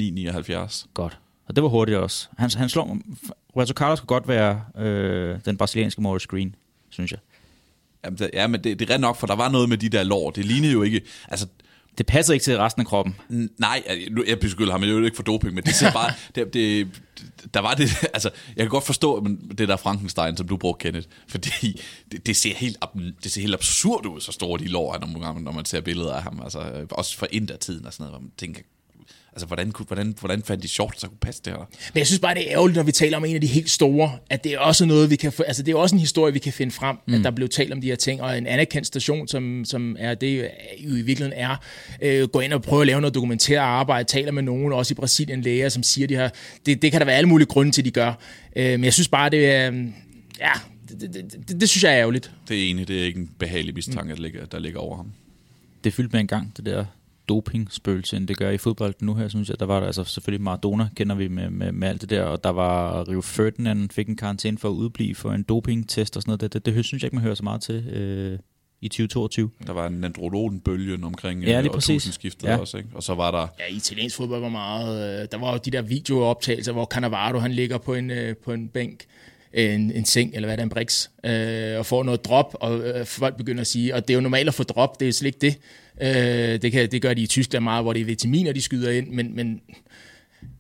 9,79. 0.69 0.87
Godt. 0.95 1.19
Og 1.49 1.57
det 1.57 1.63
var 1.63 1.69
hurtigt 1.69 1.99
også. 1.99 2.29
Han, 2.39 2.51
han 2.57 2.69
slår... 2.69 2.99
Roberto 3.57 3.73
Carlos 3.73 4.01
kunne 4.01 4.07
godt 4.07 4.29
være 4.29 4.61
øh, 4.79 5.39
den 5.45 5.57
brasilianske 5.57 6.03
Morris 6.03 6.27
Green, 6.27 6.55
synes 6.91 7.11
jeg. 7.13 7.21
Jamen, 8.05 8.19
det, 8.19 8.31
ja, 8.33 8.47
men 8.47 8.65
det, 8.65 8.79
det 8.79 8.91
er 8.91 8.95
ret 8.95 9.01
nok, 9.01 9.17
for 9.17 9.27
der 9.27 9.35
var 9.37 9.49
noget 9.49 9.69
med 9.69 9.79
de 9.79 9.89
der 9.89 10.03
lår. 10.03 10.31
Det 10.31 10.45
lignede 10.45 10.73
jo 10.73 10.83
ikke... 10.83 11.01
Altså, 11.29 11.47
Det 11.99 12.07
passer 12.07 12.33
ikke 12.35 12.43
til 12.45 12.59
resten 12.59 12.81
af 12.81 12.87
kroppen. 12.87 13.15
nej, 13.59 13.83
jeg- 13.89 14.09
nu- 14.11 14.25
jeg 14.29 14.39
beskylder 14.41 14.73
ham 14.73 14.83
jo 14.83 15.05
ikke 15.05 15.17
for 15.17 15.23
doping, 15.23 15.55
men 15.55 15.65
det 15.65 15.75
ser 15.75 15.93
bare... 15.93 16.13
det, 16.35 16.55
det, 16.55 16.89
der 17.55 17.61
var 17.61 17.75
det... 17.75 17.89
Altså, 18.15 18.31
jeg 18.57 18.63
kan 18.65 18.69
godt 18.69 18.85
forstå 18.87 19.21
men 19.21 19.51
det 19.59 19.69
der 19.69 19.77
Frankenstein, 19.77 20.37
som 20.37 20.49
du 20.49 20.57
brugte, 20.57 20.83
Kenneth. 20.83 21.09
Fordi 21.29 21.81
det, 22.13 22.27
det, 22.27 22.37
ser 22.37 22.55
helt, 22.55 22.77
det 23.25 23.33
ser 23.33 23.41
helt 23.41 23.55
absurd 23.55 24.07
ud, 24.07 24.21
så 24.21 24.33
store 24.33 24.59
de 24.59 24.67
lår 24.69 24.95
er 24.95 24.99
nogle 24.99 25.21
gange, 25.21 25.43
når 25.43 25.53
man 25.53 25.65
ser 25.65 25.81
billeder 25.81 26.15
af 26.15 26.23
ham. 26.23 26.41
Altså, 26.45 26.87
også 26.91 27.17
for 27.19 27.27
indertiden 27.33 27.87
og 27.87 27.93
sådan 27.93 28.05
noget, 28.05 28.13
hvor 28.13 28.21
man 28.21 28.31
tænker... 28.39 28.61
Altså, 29.35 29.47
hvordan, 29.47 29.70
kunne, 29.70 29.87
hvordan, 29.87 30.14
hvordan 30.20 30.43
fandt 30.43 30.62
de 30.62 30.68
shorts, 30.68 31.01
der 31.01 31.09
kunne 31.09 31.18
passe 31.20 31.43
det 31.45 31.53
her? 31.53 31.59
Men 31.95 31.99
jeg 31.99 32.07
synes 32.07 32.20
bare, 32.20 32.35
det 32.35 32.47
er 32.47 32.53
ærgerligt, 32.53 32.76
når 32.76 32.82
vi 32.82 32.93
taler 32.93 33.16
om 33.16 33.24
en 33.24 33.35
af 33.35 33.41
de 33.41 33.47
helt 33.47 33.70
store, 33.70 34.18
at 34.30 34.45
det 34.45 34.53
er 34.53 34.59
også 34.59 34.87
noget, 34.87 35.11
vi 35.11 35.16
kan 35.16 35.32
få, 35.32 35.43
altså 35.43 35.62
det 35.62 35.72
er 35.72 35.76
også 35.76 35.95
en 35.97 36.01
historie, 36.01 36.32
vi 36.32 36.39
kan 36.39 36.53
finde 36.53 36.72
frem, 36.72 36.97
mm. 37.07 37.14
at 37.14 37.24
der 37.24 37.30
blev 37.30 37.49
talt 37.49 37.72
om 37.72 37.80
de 37.80 37.87
her 37.87 37.97
ting, 37.97 38.22
og 38.22 38.39
en 38.39 38.47
anerkendt 38.47 38.87
station, 38.87 39.28
som, 39.28 39.64
som 39.64 39.97
er 39.99 40.14
det 40.14 40.51
jo 40.78 40.97
i 40.97 41.03
virkeligheden 41.03 41.32
er, 41.32 41.57
øh, 42.03 42.28
gå 42.28 42.41
ind 42.41 42.53
og 42.53 42.62
prøve 42.62 42.80
at 42.80 42.87
lave 42.87 43.01
noget 43.01 43.14
dokumenteret 43.14 43.59
arbejde, 43.59 44.09
taler 44.09 44.32
med 44.32 44.43
nogen, 44.43 44.72
også 44.72 44.93
i 44.93 44.95
Brasilien 44.95 45.41
læger, 45.41 45.68
som 45.68 45.82
siger, 45.82 46.07
de 46.07 46.16
her, 46.16 46.30
det, 46.66 46.82
det 46.82 46.93
kan 46.93 47.01
der 47.01 47.05
være 47.05 47.16
alle 47.16 47.28
mulige 47.28 47.47
grunde 47.47 47.72
til, 47.72 47.85
de 47.85 47.91
gør. 47.91 48.12
Øh, 48.57 48.70
men 48.70 48.85
jeg 48.85 48.93
synes 48.93 49.09
bare, 49.09 49.30
det 49.30 49.51
er, 49.51 49.72
øh, 49.72 49.85
ja, 50.41 50.53
det, 50.89 51.01
det, 51.01 51.14
det, 51.14 51.49
det, 51.49 51.61
det 51.61 51.68
synes 51.68 51.85
jeg 51.85 51.93
er 51.93 51.99
ærgerligt. 51.99 52.30
Det 52.49 52.64
er 52.64 52.70
enig, 52.70 52.89
det 52.89 53.01
er 53.01 53.05
ikke 53.05 53.20
en 53.20 53.30
behagelig 53.39 53.74
mistanke, 53.74 54.14
der 54.14 54.20
ligger, 54.20 54.47
der 54.47 54.59
ligger 54.59 54.80
over 54.80 54.97
ham. 54.97 55.12
Det 55.85 55.95
fyldte 55.95 56.12
med 56.12 56.20
en 56.20 56.26
gang, 56.26 56.53
det 56.57 56.66
der 56.66 56.85
doping-spøgelse, 57.29 58.16
end 58.16 58.29
det 58.29 58.37
gør 58.37 58.51
i 58.51 58.59
fodbold 58.59 58.95
nu 59.01 59.14
her, 59.14 59.29
synes 59.29 59.49
jeg. 59.49 59.61
Der 59.61 59.66
var 59.66 59.81
der 59.81 59.87
altså 59.87 60.05
selvfølgelig 60.05 60.43
Maradona, 60.45 60.89
kender 60.97 61.14
vi 61.16 61.29
med, 61.29 61.51
med, 61.51 61.72
med 61.72 61.89
alt 61.89 62.01
det 62.01 62.11
der, 62.11 62.22
og 62.22 62.45
der 62.45 62.51
var 62.51 63.09
Rio 63.09 63.20
Ferdinand, 63.20 63.91
fik 63.91 64.09
en 64.09 64.16
karantæne 64.16 64.59
for 64.59 64.68
at 64.68 64.72
udblive 64.72 65.14
for 65.14 65.33
en 65.33 65.43
dopingtest 65.43 66.16
og 66.16 66.22
sådan 66.22 66.31
noget. 66.31 66.41
Det, 66.41 66.53
det, 66.66 66.75
det 66.75 66.85
synes 66.85 67.03
jeg 67.03 67.07
ikke, 67.07 67.16
man 67.16 67.22
hører 67.22 67.35
så 67.35 67.43
meget 67.45 67.61
til 67.62 67.75
øh, 67.89 68.39
i 68.81 68.89
2022. 68.89 69.51
Der 69.66 69.72
var 69.72 69.87
en 69.87 70.05
andrologen-bølge 70.05 71.05
omkring 71.05 71.45
Ja, 71.45 71.61
lige 71.61 71.72
præcis. 71.72 71.91
årtusindskiftet 71.91 72.49
Ja. 72.49 72.57
også, 72.57 72.77
ikke? 72.77 72.89
Og 72.95 73.03
så 73.03 73.14
var 73.14 73.31
der... 73.31 73.47
Ja, 73.59 73.77
italiensk 73.77 74.16
fodbold 74.16 74.41
var 74.41 74.49
meget... 74.49 75.22
Øh, 75.22 75.29
der 75.33 75.39
var 75.39 75.53
jo 75.53 75.59
de 75.64 75.70
der 75.70 75.83
videooptagelser, 75.83 76.72
hvor 76.72 76.85
Cannavaro 76.85 77.39
han 77.39 77.53
ligger 77.53 77.79
på 77.79 77.95
en, 77.95 78.11
øh, 78.11 78.37
på 78.37 78.53
en 78.53 78.68
bænk, 78.68 79.05
en, 79.55 79.93
en 79.93 80.05
seng, 80.05 80.31
eller 80.35 80.47
hvad 80.47 80.57
det 80.57 80.63
er, 80.63 80.67
en 80.67 80.71
briks, 80.71 81.11
øh, 81.25 81.79
og 81.79 81.87
får 81.87 82.03
noget 82.03 82.25
drop, 82.25 82.57
og 82.61 82.81
øh, 82.81 83.07
folk 83.07 83.37
begynder 83.37 83.61
at 83.61 83.67
sige, 83.67 83.95
og 83.95 84.09
det 84.09 84.15
er 84.15 84.15
jo 84.15 84.21
normalt 84.21 84.49
at 84.49 84.55
få 84.55 84.63
drop, 84.63 85.01
det 85.01 85.07
er 85.07 85.09
jo 85.09 85.13
slet 85.13 85.27
ikke 85.27 85.39
det. 85.41 85.59
Øh, 86.03 86.63
det, 86.63 86.73
kan, 86.73 86.91
det 86.91 87.03
gør 87.03 87.15
de 87.15 87.23
i 87.23 87.27
Tyskland 87.27 87.63
meget, 87.63 87.85
hvor 87.85 87.93
det 87.93 88.01
er 88.01 88.05
vitaminer, 88.05 88.53
de 88.53 88.63
skyder 88.63 88.91
ind, 88.91 89.09
men, 89.09 89.37
men 89.37 89.61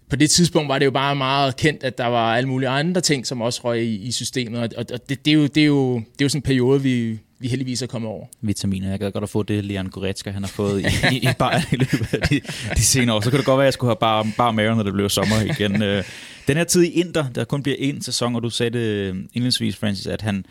på 0.08 0.16
det 0.16 0.30
tidspunkt 0.30 0.68
var 0.68 0.78
det 0.78 0.86
jo 0.86 0.90
bare 0.90 1.16
meget 1.16 1.56
kendt, 1.56 1.84
at 1.84 1.98
der 1.98 2.06
var 2.06 2.36
alle 2.36 2.48
mulige 2.48 2.68
andre 2.68 3.00
ting, 3.00 3.26
som 3.26 3.40
også 3.40 3.60
røg 3.64 3.82
i, 3.82 3.96
i 3.96 4.12
systemet, 4.12 4.60
og, 4.60 4.84
og 4.92 5.08
det, 5.08 5.24
det, 5.24 5.30
er 5.30 5.34
jo, 5.34 5.46
det, 5.46 5.62
er 5.62 5.66
jo, 5.66 5.94
det 5.94 6.20
er 6.20 6.24
jo 6.24 6.28
sådan 6.28 6.38
en 6.38 6.42
periode, 6.42 6.82
vi, 6.82 7.18
vi 7.38 7.48
heldigvis 7.48 7.82
er 7.82 7.86
kommet 7.86 8.10
over. 8.10 8.26
Vitaminer. 8.40 8.90
Jeg 8.90 8.98
gad 8.98 9.12
godt 9.12 9.24
at 9.24 9.30
få 9.30 9.42
det, 9.42 9.64
Leon 9.64 9.86
Goretzka, 9.86 10.30
han 10.30 10.42
har 10.42 10.48
fået 10.48 10.80
i, 10.80 10.84
i, 11.12 11.16
i 11.28 11.28
bar, 11.38 11.66
i 11.72 11.76
løbet 11.76 12.14
af 12.14 12.20
de, 12.20 12.40
de 12.76 12.82
senere 12.82 13.16
år. 13.16 13.20
Så 13.20 13.30
kunne 13.30 13.38
det 13.38 13.46
godt 13.46 13.58
være, 13.58 13.64
at 13.64 13.66
jeg 13.66 13.72
skulle 13.72 13.88
have 13.88 14.00
bare, 14.00 14.26
bare 14.36 14.52
mere, 14.52 14.76
når 14.76 14.82
det 14.82 14.92
blev 14.92 15.08
sommer 15.08 15.40
igen. 15.40 15.82
Øh, 15.82 16.04
den 16.48 16.56
her 16.56 16.64
tid 16.64 16.82
i 16.82 16.90
Inter, 16.90 17.28
der 17.28 17.44
kun 17.44 17.62
bliver 17.62 17.76
en 17.78 18.02
sæson, 18.02 18.36
og 18.36 18.42
du 18.42 18.50
sagde 18.50 18.78
det 18.78 18.84
øh, 18.84 19.08
indledningsvis, 19.08 19.76
Francis, 19.76 20.06
at 20.06 20.22
han, 20.22 20.46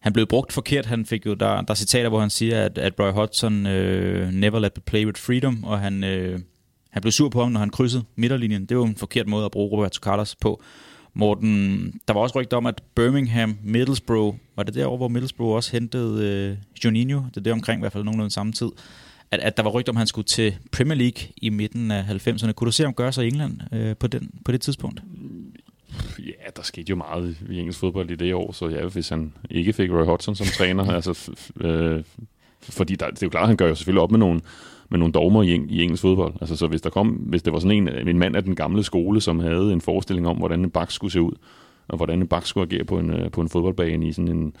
han 0.00 0.12
blev 0.12 0.26
brugt 0.26 0.52
forkert. 0.52 0.86
Han 0.86 1.06
fik 1.06 1.26
jo, 1.26 1.34
der, 1.34 1.60
der 1.60 1.70
er 1.70 1.74
citater, 1.74 2.08
hvor 2.08 2.20
han 2.20 2.30
siger, 2.30 2.64
at, 2.64 2.78
at 2.78 2.92
Roy 2.98 3.12
Hodgson 3.12 3.66
uh, 3.66 4.32
never 4.32 4.58
let 4.58 4.72
the 4.72 4.82
play 4.86 5.06
with 5.06 5.20
freedom, 5.20 5.64
og 5.64 5.80
han, 5.80 6.04
uh, 6.04 6.40
han 6.90 7.02
blev 7.02 7.12
sur 7.12 7.28
på 7.28 7.42
ham, 7.42 7.52
når 7.52 7.60
han 7.60 7.70
krydsede 7.70 8.04
midterlinjen. 8.16 8.66
Det 8.66 8.78
var 8.78 8.84
en 8.84 8.96
forkert 8.96 9.28
måde 9.28 9.44
at 9.44 9.50
bruge 9.50 9.70
Roberto 9.72 9.98
Carlos 9.98 10.36
på. 10.36 10.62
Morten, 11.14 12.00
der 12.08 12.14
var 12.14 12.20
også 12.20 12.40
rygter 12.40 12.56
om, 12.56 12.66
at 12.66 12.82
Birmingham, 12.94 13.58
Middlesbrough, 13.62 14.36
var 14.56 14.62
det 14.62 14.74
derovre, 14.74 14.96
hvor 14.96 15.08
Middlesbrough 15.08 15.54
også 15.54 15.72
hentede 15.72 16.24
øh, 16.26 16.56
Juninho, 16.84 17.22
det 17.28 17.36
er 17.36 17.40
det 17.40 17.52
omkring 17.52 17.78
i 17.78 17.82
hvert 17.82 17.92
fald 17.92 18.04
nogenlunde 18.04 18.30
samme 18.30 18.52
tid, 18.52 18.68
at, 19.30 19.40
at 19.40 19.56
der 19.56 19.62
var 19.62 19.70
rygter 19.70 19.92
om, 19.92 19.96
at 19.96 20.00
han 20.00 20.06
skulle 20.06 20.26
til 20.26 20.56
Premier 20.72 20.98
League 20.98 21.28
i 21.36 21.48
midten 21.48 21.90
af 21.90 22.02
90'erne. 22.02 22.52
Kunne 22.52 22.66
du 22.66 22.72
se 22.72 22.82
ham 22.82 22.94
gøre 22.94 23.12
sig 23.12 23.24
i 23.24 23.28
England 23.28 23.60
øh, 23.72 23.96
på, 23.96 24.06
den, 24.06 24.30
på 24.44 24.52
det 24.52 24.60
tidspunkt? 24.60 25.02
Ja, 26.18 26.50
der 26.56 26.62
skete 26.62 26.90
jo 26.90 26.96
meget 26.96 27.36
i 27.50 27.58
engelsk 27.58 27.78
fodbold 27.78 28.10
i 28.10 28.16
det 28.16 28.34
år, 28.34 28.52
så 28.52 28.68
ja, 28.68 28.86
hvis 28.86 29.08
han 29.08 29.32
ikke 29.50 29.72
fik 29.72 29.90
Roy 29.90 30.04
Hodgson 30.04 30.36
som 30.36 30.46
træner, 30.46 30.90
altså, 30.96 31.30
øh, 31.60 32.04
fordi 32.62 32.94
der, 32.94 33.10
det 33.10 33.22
er 33.22 33.26
jo 33.26 33.30
klart, 33.30 33.48
han 33.48 33.56
gør 33.56 33.68
jo 33.68 33.74
selvfølgelig 33.74 34.02
op 34.02 34.10
med 34.10 34.18
nogle, 34.18 34.40
med 34.90 34.98
nogle 34.98 35.12
dogmer 35.12 35.42
i, 35.42 35.60
i 35.68 35.82
engelsk 35.82 36.00
fodbold. 36.02 36.34
Altså, 36.40 36.56
så 36.56 36.66
hvis, 36.66 36.80
der 36.80 36.90
kom, 36.90 37.08
hvis 37.08 37.42
det 37.42 37.52
var 37.52 37.58
sådan 37.58 37.88
en, 37.88 38.08
en 38.08 38.18
mand 38.18 38.36
af 38.36 38.42
den 38.44 38.54
gamle 38.56 38.82
skole, 38.82 39.20
som 39.20 39.38
havde 39.38 39.72
en 39.72 39.80
forestilling 39.80 40.28
om, 40.28 40.36
hvordan 40.36 40.60
en 40.60 40.70
bak 40.70 40.90
skulle 40.90 41.12
se 41.12 41.20
ud, 41.20 41.32
og 41.88 41.96
hvordan 41.96 42.20
en 42.20 42.26
bak 42.28 42.46
skulle 42.46 42.66
agere 42.72 42.84
på 42.84 42.98
en, 42.98 43.10
øh, 43.10 43.30
på 43.30 43.40
en 43.40 43.48
fodboldbane 43.48 44.08
i 44.08 44.12
sådan 44.12 44.28
en, 44.36 44.56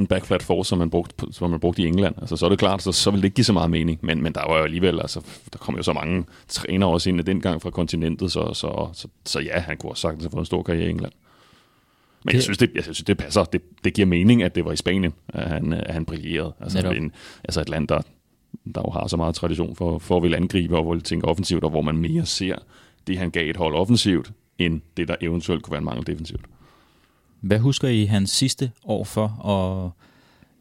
en 0.00 0.06
backflat 0.06 0.42
force, 0.42 0.68
som 0.68 0.78
man 0.78 0.90
brugte, 0.90 1.26
som 1.32 1.50
man 1.50 1.60
brugte 1.60 1.82
i 1.82 1.86
England. 1.86 2.14
Altså, 2.20 2.36
så 2.36 2.44
er 2.46 2.50
det 2.50 2.58
klart, 2.58 2.82
så, 2.82 2.92
så 2.92 3.10
vil 3.10 3.20
det 3.20 3.24
ikke 3.24 3.34
give 3.34 3.44
så 3.44 3.52
meget 3.52 3.70
mening. 3.70 3.98
Men, 4.02 4.22
men 4.22 4.32
der 4.32 4.40
var 4.48 4.56
jo 4.58 4.64
alligevel, 4.64 5.00
altså, 5.00 5.20
der 5.52 5.58
kom 5.58 5.76
jo 5.76 5.82
så 5.82 5.92
mange 5.92 6.24
trænere 6.48 6.90
også 6.90 7.10
ind 7.10 7.20
dengang 7.20 7.62
fra 7.62 7.70
kontinentet, 7.70 8.32
så, 8.32 8.54
så, 8.54 8.88
så, 8.92 9.08
så 9.26 9.40
ja, 9.40 9.58
han 9.58 9.76
kunne 9.76 9.92
også 9.92 10.00
sagtens 10.00 10.24
have 10.24 10.30
fået 10.30 10.40
en 10.42 10.46
stor 10.46 10.62
karriere 10.62 10.86
i 10.86 10.90
England. 10.90 11.12
Men 12.24 12.28
Det- 12.28 12.34
jeg 12.34 12.42
synes, 12.42 12.58
det, 12.58 12.70
jeg 12.74 12.82
synes, 12.82 13.02
det 13.02 13.16
passer. 13.18 13.44
Det, 13.44 13.62
det 13.84 13.94
giver 13.94 14.06
mening, 14.06 14.42
at 14.42 14.54
det 14.54 14.64
var 14.64 14.72
i 14.72 14.76
Spanien, 14.76 15.12
at 15.28 15.48
han, 15.48 15.72
at 15.72 15.94
han 15.94 16.04
brillerede. 16.04 16.52
Altså, 16.60 16.78
Netop. 16.78 16.92
en, 16.96 17.12
altså 17.44 17.60
et 17.60 17.68
land, 17.68 17.88
der, 17.88 18.00
der 18.74 18.82
jo 18.86 18.90
har 18.90 19.06
så 19.06 19.16
meget 19.16 19.34
tradition 19.34 19.76
for, 19.76 19.98
for 19.98 20.16
at 20.16 20.22
ville 20.22 20.36
angribe 20.36 20.76
og 20.76 20.90
vil 20.90 21.02
tænke 21.02 21.28
offensivt, 21.28 21.64
og 21.64 21.70
hvor 21.70 21.82
man 21.82 21.96
mere 21.96 22.26
ser 22.26 22.56
det, 23.06 23.18
han 23.18 23.30
gav 23.30 23.50
et 23.50 23.56
hold 23.56 23.74
offensivt, 23.74 24.32
end 24.58 24.80
det, 24.96 25.08
der 25.08 25.16
eventuelt 25.20 25.62
kunne 25.62 25.72
være 25.72 25.78
en 25.78 25.84
mangel 25.84 26.06
defensivt. 26.06 26.44
Hvad 27.40 27.58
husker 27.58 27.88
I 27.88 28.04
hans 28.04 28.30
sidste 28.30 28.70
år 28.84 29.04
for? 29.04 29.36
Og 29.40 29.90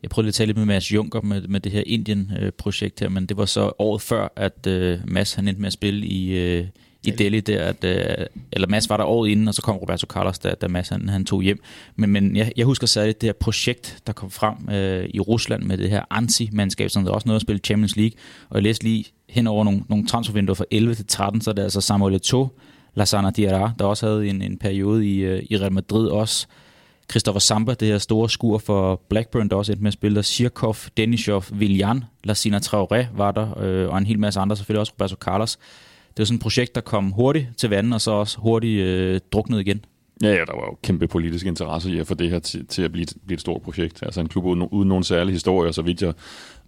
jeg 0.04 0.10
prøvede 0.10 0.26
lige 0.26 0.30
at 0.30 0.34
tale 0.34 0.48
lidt 0.48 0.58
med 0.58 0.66
Mads 0.66 0.94
Junker 0.94 1.22
med, 1.22 1.48
med 1.48 1.60
det 1.60 1.72
her 1.72 1.84
Indien-projekt 1.86 3.02
øh, 3.02 3.06
her, 3.06 3.10
men 3.10 3.26
det 3.26 3.38
var 3.38 3.46
så 3.46 3.72
året 3.80 4.02
før, 4.02 4.28
at 4.36 4.68
øh, 4.68 5.00
Mads 5.06 5.34
han 5.34 5.48
endte 5.48 5.62
med 5.62 5.68
at 5.68 5.74
spille 5.74 6.06
i, 6.06 6.38
øh, 6.38 6.68
i 7.04 7.12
Delhi 7.12 7.40
der, 7.40 7.64
at, 7.64 7.84
øh, 7.84 8.26
eller 8.52 8.68
Mads 8.68 8.90
var 8.90 8.98
der 8.98 9.04
året 9.04 9.30
inden, 9.30 9.48
og 9.48 9.54
så 9.54 9.62
kom 9.62 9.76
Roberto 9.76 10.06
Carlos, 10.08 10.40
da, 10.40 10.54
da 10.62 10.68
Mads 10.68 10.90
han, 10.90 11.10
han 11.10 11.26
tog 11.26 11.42
hjem. 11.42 11.62
Men, 11.96 12.10
men 12.10 12.36
jeg, 12.36 12.52
jeg 12.58 12.66
husker 12.66 12.88
særligt 12.88 13.22
det 13.22 13.28
her 13.28 13.34
projekt, 13.34 13.98
der 14.08 14.14
kom 14.14 14.32
frem 14.32 14.70
øh, 14.72 15.10
i 15.14 15.20
Rusland 15.20 15.64
med 15.64 15.78
det 15.78 15.90
her 15.90 16.02
Ansi-mandskab, 16.10 16.90
som 16.90 17.04
der 17.04 17.12
også 17.12 17.28
nåede 17.28 17.36
at 17.36 17.42
spille 17.42 17.60
Champions 17.60 17.96
League, 17.96 18.18
og 18.50 18.56
jeg 18.56 18.64
læste 18.64 18.84
lige 18.84 19.06
hen 19.30 19.48
over 19.48 19.64
nogle, 19.64 19.84
nogle 19.90 20.08
transfervinduer 20.08 20.56
fra 20.56 20.66
11 20.72 20.96
til 20.96 21.06
13, 21.06 21.42
så 21.42 21.50
er 21.50 21.54
det 21.54 21.64
altså 21.64 21.82
Samuel 21.82 22.20
Eto'o, 22.26 22.48
Lassana 22.96 23.30
Diarra, 23.30 23.72
der 23.80 23.86
også 23.86 24.08
havde 24.08 24.28
en, 24.28 24.42
en 24.42 24.58
periode 24.58 25.08
i, 25.08 25.18
øh, 25.20 25.44
i 25.50 25.58
Real 25.58 25.74
Madrid 25.74 26.08
også, 26.08 26.48
Christopher 27.12 27.40
Samba, 27.40 27.74
det 27.74 27.88
her 27.88 27.98
store 27.98 28.30
skur 28.30 28.58
for 28.58 29.02
Blackburn, 29.10 29.50
der 29.50 29.56
også 29.56 29.72
endte 29.72 29.84
med 29.84 29.88
at 29.88 29.94
spille 29.94 30.16
der. 30.16 30.22
Sirkov, 30.22 30.76
Denisov, 30.98 31.44
Viljan, 31.52 32.04
Lassina 32.24 32.60
Traoré 32.66 33.06
var 33.16 33.32
der, 33.32 33.60
øh, 33.60 33.90
og 33.90 33.98
en 33.98 34.06
hel 34.06 34.20
masse 34.20 34.40
andre, 34.40 34.56
selvfølgelig 34.56 34.80
også 34.80 34.94
Roberto 34.94 35.16
Carlos. 35.16 35.60
Det 36.14 36.20
var 36.20 36.26
sådan 36.26 36.36
et 36.36 36.42
projekt, 36.42 36.76
der 36.76 36.82
kom 36.82 37.12
hurtigt 37.12 37.48
til 37.58 37.70
vandet, 37.70 37.94
og 37.94 38.02
så 38.02 38.12
også 38.12 38.40
hurtigt 38.40 38.82
øh, 38.82 39.20
druknet 39.32 39.60
igen. 39.60 39.86
Ja, 40.22 40.30
ja, 40.30 40.40
der 40.40 40.56
var 40.56 40.66
jo 40.66 40.78
kæmpe 40.84 41.08
politisk 41.08 41.46
interesse 41.46 41.92
i 41.92 42.00
at 42.00 42.08
få 42.08 42.14
det 42.14 42.30
her 42.30 42.40
til, 42.40 42.68
til 42.68 42.82
at 42.82 42.92
blive, 42.92 43.06
blive 43.26 43.36
et 43.36 43.42
stort 43.42 43.62
projekt. 43.62 44.04
Altså 44.04 44.22
en 44.22 44.28
klub 44.28 44.46
uden, 44.46 44.62
uden 44.62 44.90
nogen 44.90 45.04
særlig 45.04 45.34
historie, 45.34 45.70
og 45.70 45.74
så 45.74 45.82
vidt 45.82 46.02
jeg, 46.02 46.14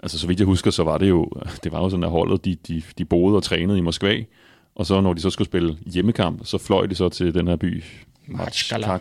altså, 0.03 0.19
så 0.19 0.27
vidt 0.27 0.39
jeg 0.39 0.45
husker, 0.45 0.71
så 0.71 0.83
var 0.83 0.97
det 0.97 1.09
jo, 1.09 1.29
det 1.63 1.71
var 1.71 1.79
jo 1.79 1.89
sådan, 1.89 2.03
at 2.03 2.09
holdet, 2.09 2.45
de, 2.45 2.55
de, 2.67 2.81
de 2.97 3.05
boede 3.05 3.35
og 3.35 3.43
trænede 3.43 3.77
i 3.77 3.81
Moskva, 3.81 4.23
og 4.75 4.85
så 4.85 5.01
når 5.01 5.13
de 5.13 5.21
så 5.21 5.29
skulle 5.29 5.45
spille 5.45 5.77
hjemmekamp, 5.85 6.45
så 6.45 6.57
fløj 6.57 6.85
de 6.85 6.95
så 6.95 7.09
til 7.09 7.33
den 7.33 7.47
her 7.47 7.55
by, 7.55 7.83
Machkala. 8.27 8.99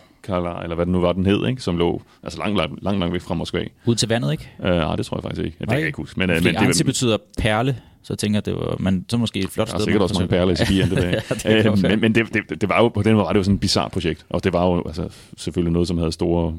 Eller 0.63 0.75
hvad 0.75 0.87
det 0.87 0.93
nu 0.93 1.01
var, 1.01 1.13
den 1.13 1.27
hed, 1.27 1.47
ikke? 1.47 1.63
som 1.63 1.77
lå 1.77 2.03
altså 2.23 2.39
langt, 2.39 2.57
langt, 2.57 2.83
langt, 2.83 3.01
langt 3.01 3.13
væk 3.13 3.21
fra 3.21 3.35
Moskva. 3.35 3.65
Ud 3.87 3.95
til 3.95 4.09
vandet, 4.09 4.33
ikke? 4.33 4.51
Uh, 4.59 4.65
nej, 4.65 4.97
det 4.97 5.07
tror 5.07 5.17
jeg 5.17 5.23
faktisk 5.23 5.45
ikke. 5.45 5.57
Det 5.61 5.69
kan 5.69 5.79
jeg 5.79 5.87
ikke 5.87 5.97
huske. 5.97 6.21
Men, 6.21 6.31
uh, 6.31 6.45
men 6.45 6.55
det, 6.55 6.87
betyder 6.87 7.17
perle, 7.39 7.77
så 8.05 8.13
jeg 8.13 8.19
tænker 8.19 8.37
jeg, 8.37 8.47
det 8.47 8.55
var, 8.55 8.77
men 8.81 9.07
så 9.09 9.17
måske 9.17 9.41
et 9.41 9.51
flot 9.51 9.69
Der 9.69 9.75
er 9.75 9.79
sted. 9.79 9.85
sikkert 9.85 10.03
også 10.03 10.15
mange 10.15 10.29
perler 10.29 10.71
i 10.71 10.91
det 10.91 10.91
dag. 10.91 11.13
Ja, 11.45 11.59
det 11.59 11.67
Øh, 11.67 11.83
men 11.91 12.01
men 12.01 12.15
det, 12.15 12.35
det, 12.35 12.61
det, 12.61 12.69
var 12.69 12.83
jo, 12.83 12.89
på 12.89 13.03
den 13.03 13.15
måde 13.15 13.25
var 13.25 13.33
det 13.33 13.39
jo 13.39 13.45
sådan 13.45 13.55
et 13.55 13.61
bizarrt 13.61 13.93
projekt. 13.93 14.27
Og 14.29 14.45
det 14.45 14.53
var 14.53 14.67
jo 14.67 14.83
altså, 14.87 15.09
selvfølgelig 15.37 15.73
noget, 15.73 15.89
som 15.89 15.99
havde 15.99 16.13
store 16.13 16.57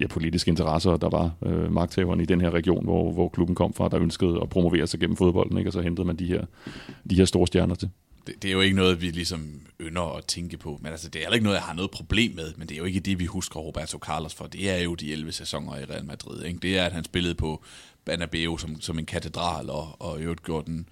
ja, 0.00 0.06
politiske 0.06 0.48
interesser. 0.48 0.96
Der 0.96 1.08
var 1.08 1.30
øh, 1.46 1.72
magthaverne 1.72 2.22
i 2.22 2.26
den 2.26 2.40
her 2.40 2.50
region, 2.50 2.84
hvor, 2.84 3.12
hvor 3.12 3.28
klubben 3.28 3.54
kom 3.54 3.74
fra, 3.74 3.88
der 3.88 4.00
ønskede 4.00 4.38
at 4.42 4.48
promovere 4.48 4.86
sig 4.86 5.00
gennem 5.00 5.16
fodbolden. 5.16 5.58
Ikke? 5.58 5.68
Og 5.68 5.72
så 5.72 5.80
hentede 5.80 6.06
man 6.06 6.16
de 6.16 6.26
her, 6.26 6.44
de 7.10 7.14
her 7.14 7.24
store 7.24 7.46
stjerner 7.46 7.74
til. 7.74 7.90
det, 8.26 8.34
det 8.42 8.48
er 8.48 8.52
jo 8.52 8.60
ikke 8.60 8.76
noget, 8.76 9.02
vi 9.02 9.06
ligesom 9.06 9.60
ynder 9.80 10.16
at 10.16 10.24
tænke 10.24 10.56
på. 10.56 10.78
Men 10.82 10.92
altså, 10.92 11.08
det 11.08 11.18
er 11.18 11.22
heller 11.24 11.34
ikke 11.34 11.44
noget, 11.44 11.56
jeg 11.56 11.64
har 11.64 11.74
noget 11.74 11.90
problem 11.90 12.34
med. 12.34 12.52
Men 12.56 12.68
det 12.68 12.74
er 12.74 12.78
jo 12.78 12.84
ikke 12.84 13.00
det, 13.00 13.18
vi 13.18 13.24
husker 13.24 13.60
Roberto 13.60 13.98
Carlos 13.98 14.34
for. 14.34 14.46
Det 14.46 14.70
er 14.70 14.82
jo 14.82 14.94
de 14.94 15.12
11 15.12 15.32
sæsoner 15.32 15.76
i 15.76 15.84
Real 15.84 16.04
Madrid. 16.04 16.42
Ikke? 16.44 16.58
Det 16.58 16.78
er, 16.78 16.84
at 16.84 16.92
han 16.92 17.04
spillede 17.04 17.34
på 17.34 17.62
Banabeo 18.06 18.56
som, 18.56 18.80
som 18.80 18.98
en 18.98 19.06
katedral, 19.06 19.70
og, 19.70 19.96
og 19.98 20.20
i 20.20 20.22
øvrigt 20.22 20.42
gjorde 20.42 20.66
den, 20.66 20.88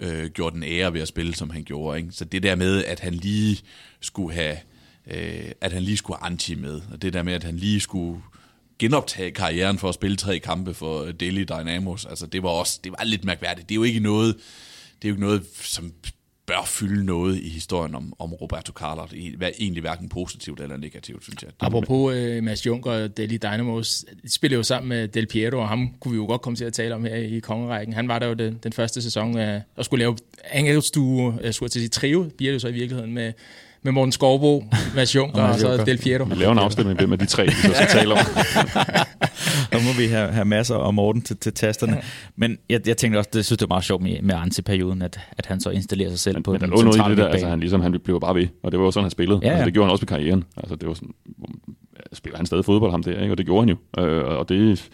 øh, 0.00 0.30
gjorde 0.30 0.54
den 0.54 0.62
ære 0.62 0.92
ved 0.92 1.00
at 1.00 1.08
spille, 1.08 1.34
som 1.34 1.50
han 1.50 1.64
gjorde. 1.64 1.98
Ikke? 1.98 2.12
Så 2.12 2.24
det 2.24 2.42
der 2.42 2.54
med, 2.54 2.84
at 2.84 3.00
han 3.00 3.14
lige 3.14 3.58
skulle 4.00 4.34
have 4.34 4.56
øh, 5.06 5.52
at 5.60 5.72
han 5.72 5.82
lige 5.82 5.96
skulle 5.96 6.18
have 6.18 6.26
anti 6.26 6.54
med, 6.54 6.80
og 6.92 7.02
det 7.02 7.12
der 7.12 7.22
med, 7.22 7.32
at 7.32 7.44
han 7.44 7.56
lige 7.56 7.80
skulle 7.80 8.22
genoptage 8.78 9.30
karrieren 9.30 9.78
for 9.78 9.88
at 9.88 9.94
spille 9.94 10.16
tre 10.16 10.38
kampe 10.38 10.74
for 10.74 11.02
øh, 11.02 11.14
Delhi 11.20 11.44
Dynamos, 11.44 12.06
altså 12.06 12.26
det 12.26 12.42
var 12.42 12.48
også, 12.48 12.80
det 12.84 12.92
var 12.92 13.04
lidt 13.04 13.24
mærkværdigt. 13.24 13.68
Det 13.68 13.74
er 13.74 13.76
jo 13.76 13.82
ikke 13.82 14.00
noget, 14.00 14.36
det 15.02 15.08
er 15.08 15.08
jo 15.08 15.14
ikke 15.14 15.26
noget, 15.26 15.42
som 15.54 15.92
bør 16.46 16.64
fylde 16.66 17.04
noget 17.04 17.38
i 17.42 17.48
historien 17.48 17.94
om, 17.94 18.12
om 18.18 18.32
Roberto 18.34 18.72
Carlos. 18.72 19.10
I- 19.12 19.34
Hvad 19.36 19.48
egentlig 19.58 19.80
hverken 19.80 20.08
positivt 20.08 20.60
eller 20.60 20.76
negativt, 20.76 21.22
synes 21.24 21.42
jeg. 21.42 21.50
Apropos 21.60 22.14
øh, 22.14 22.42
Mads 22.42 22.66
Juncker 22.66 22.90
og 22.90 23.16
Delhi 23.16 23.36
Dynamos, 23.36 24.04
de 24.22 24.32
spiller 24.32 24.56
jo 24.56 24.62
sammen 24.62 24.88
med 24.88 25.08
Del 25.08 25.26
Piero, 25.26 25.58
og 25.58 25.68
ham 25.68 25.94
kunne 26.00 26.12
vi 26.12 26.16
jo 26.16 26.26
godt 26.26 26.40
komme 26.42 26.56
til 26.56 26.64
at 26.64 26.72
tale 26.72 26.94
om 26.94 27.04
her 27.04 27.16
i 27.16 27.38
kongerækken. 27.38 27.94
Han 27.94 28.08
var 28.08 28.18
der 28.18 28.26
jo 28.26 28.34
den, 28.34 28.58
den 28.62 28.72
første 28.72 29.02
sæson 29.02 29.38
øh, 29.38 29.60
og 29.76 29.84
skulle 29.84 29.98
lave 30.02 30.16
angelsstue, 30.50 31.34
jeg 31.42 31.54
skulle 31.54 31.70
til 31.70 31.78
at 31.78 31.82
sige 31.82 31.88
trio, 31.88 32.30
bliver 32.36 32.52
det 32.52 32.60
så 32.60 32.68
i 32.68 32.72
virkeligheden 32.72 33.12
med, 33.14 33.32
med 33.82 33.92
Morten 33.92 34.12
Skovbo, 34.12 34.64
Mads 34.94 35.14
Juncker 35.14 35.42
og 35.42 35.58
så 35.60 35.84
Del 35.84 35.98
Piero. 35.98 36.24
Vi 36.24 36.34
laver 36.34 36.52
en 36.52 36.58
afstemning, 36.58 36.98
hvem 36.98 37.12
af 37.12 37.18
de 37.18 37.26
tre, 37.26 37.44
vi 37.46 37.52
så 37.52 37.72
skal 37.74 37.88
tale 37.88 38.12
om. 38.12 38.18
Så 39.72 39.78
må 39.78 40.02
vi 40.02 40.06
have, 40.06 40.32
have 40.32 40.44
masser 40.44 40.74
og 40.74 40.94
Morten 40.94 41.22
til, 41.22 41.36
til 41.36 41.52
tasterne. 41.52 42.02
Men 42.36 42.58
jeg, 42.68 42.88
jeg 42.88 42.96
tænkte 42.96 43.18
også, 43.18 43.30
det 43.32 43.44
synes 43.44 43.58
det 43.58 43.68
var 43.68 43.74
meget 43.74 43.84
sjovt 43.84 44.02
med, 44.02 44.22
med 44.22 44.34
Ansi-perioden, 44.34 45.02
at, 45.02 45.20
at 45.38 45.46
han 45.46 45.60
så 45.60 45.70
installerer 45.70 46.10
sig 46.10 46.18
selv 46.18 46.36
Men, 46.36 46.42
på 46.42 46.52
men 46.52 46.60
den 46.60 46.70
lå 46.70 46.76
noget 46.76 46.88
i 46.88 46.92
centrale 46.92 47.16
det 47.16 47.24
der, 47.24 47.28
altså 47.28 47.48
han, 47.48 47.60
ligesom, 47.60 47.80
han 47.80 48.00
blev 48.04 48.20
bare 48.20 48.34
ved, 48.34 48.46
og 48.62 48.72
det 48.72 48.80
var 48.80 48.86
jo 48.86 48.90
sådan, 48.90 49.04
han 49.04 49.10
spillede. 49.10 49.40
Ja, 49.42 49.46
Ja, 49.46 49.52
ja. 49.52 49.58
Altså, 49.58 49.64
det 49.64 49.74
gjorde 49.74 49.86
han 49.86 49.92
også 49.92 50.02
med 50.02 50.08
karrieren. 50.08 50.44
Altså, 50.56 50.76
det 50.76 50.88
var 50.88 50.94
sådan, 50.94 51.14
spiller 52.12 52.36
han 52.36 52.46
stadig 52.46 52.64
fodbold, 52.64 52.90
ham 52.90 53.02
der, 53.02 53.20
ikke? 53.20 53.32
og 53.32 53.38
det 53.38 53.46
gjorde 53.46 53.66
han 53.66 53.76
jo. 53.76 54.02
Øh, 54.02 54.38
og 54.38 54.48
det, 54.48 54.90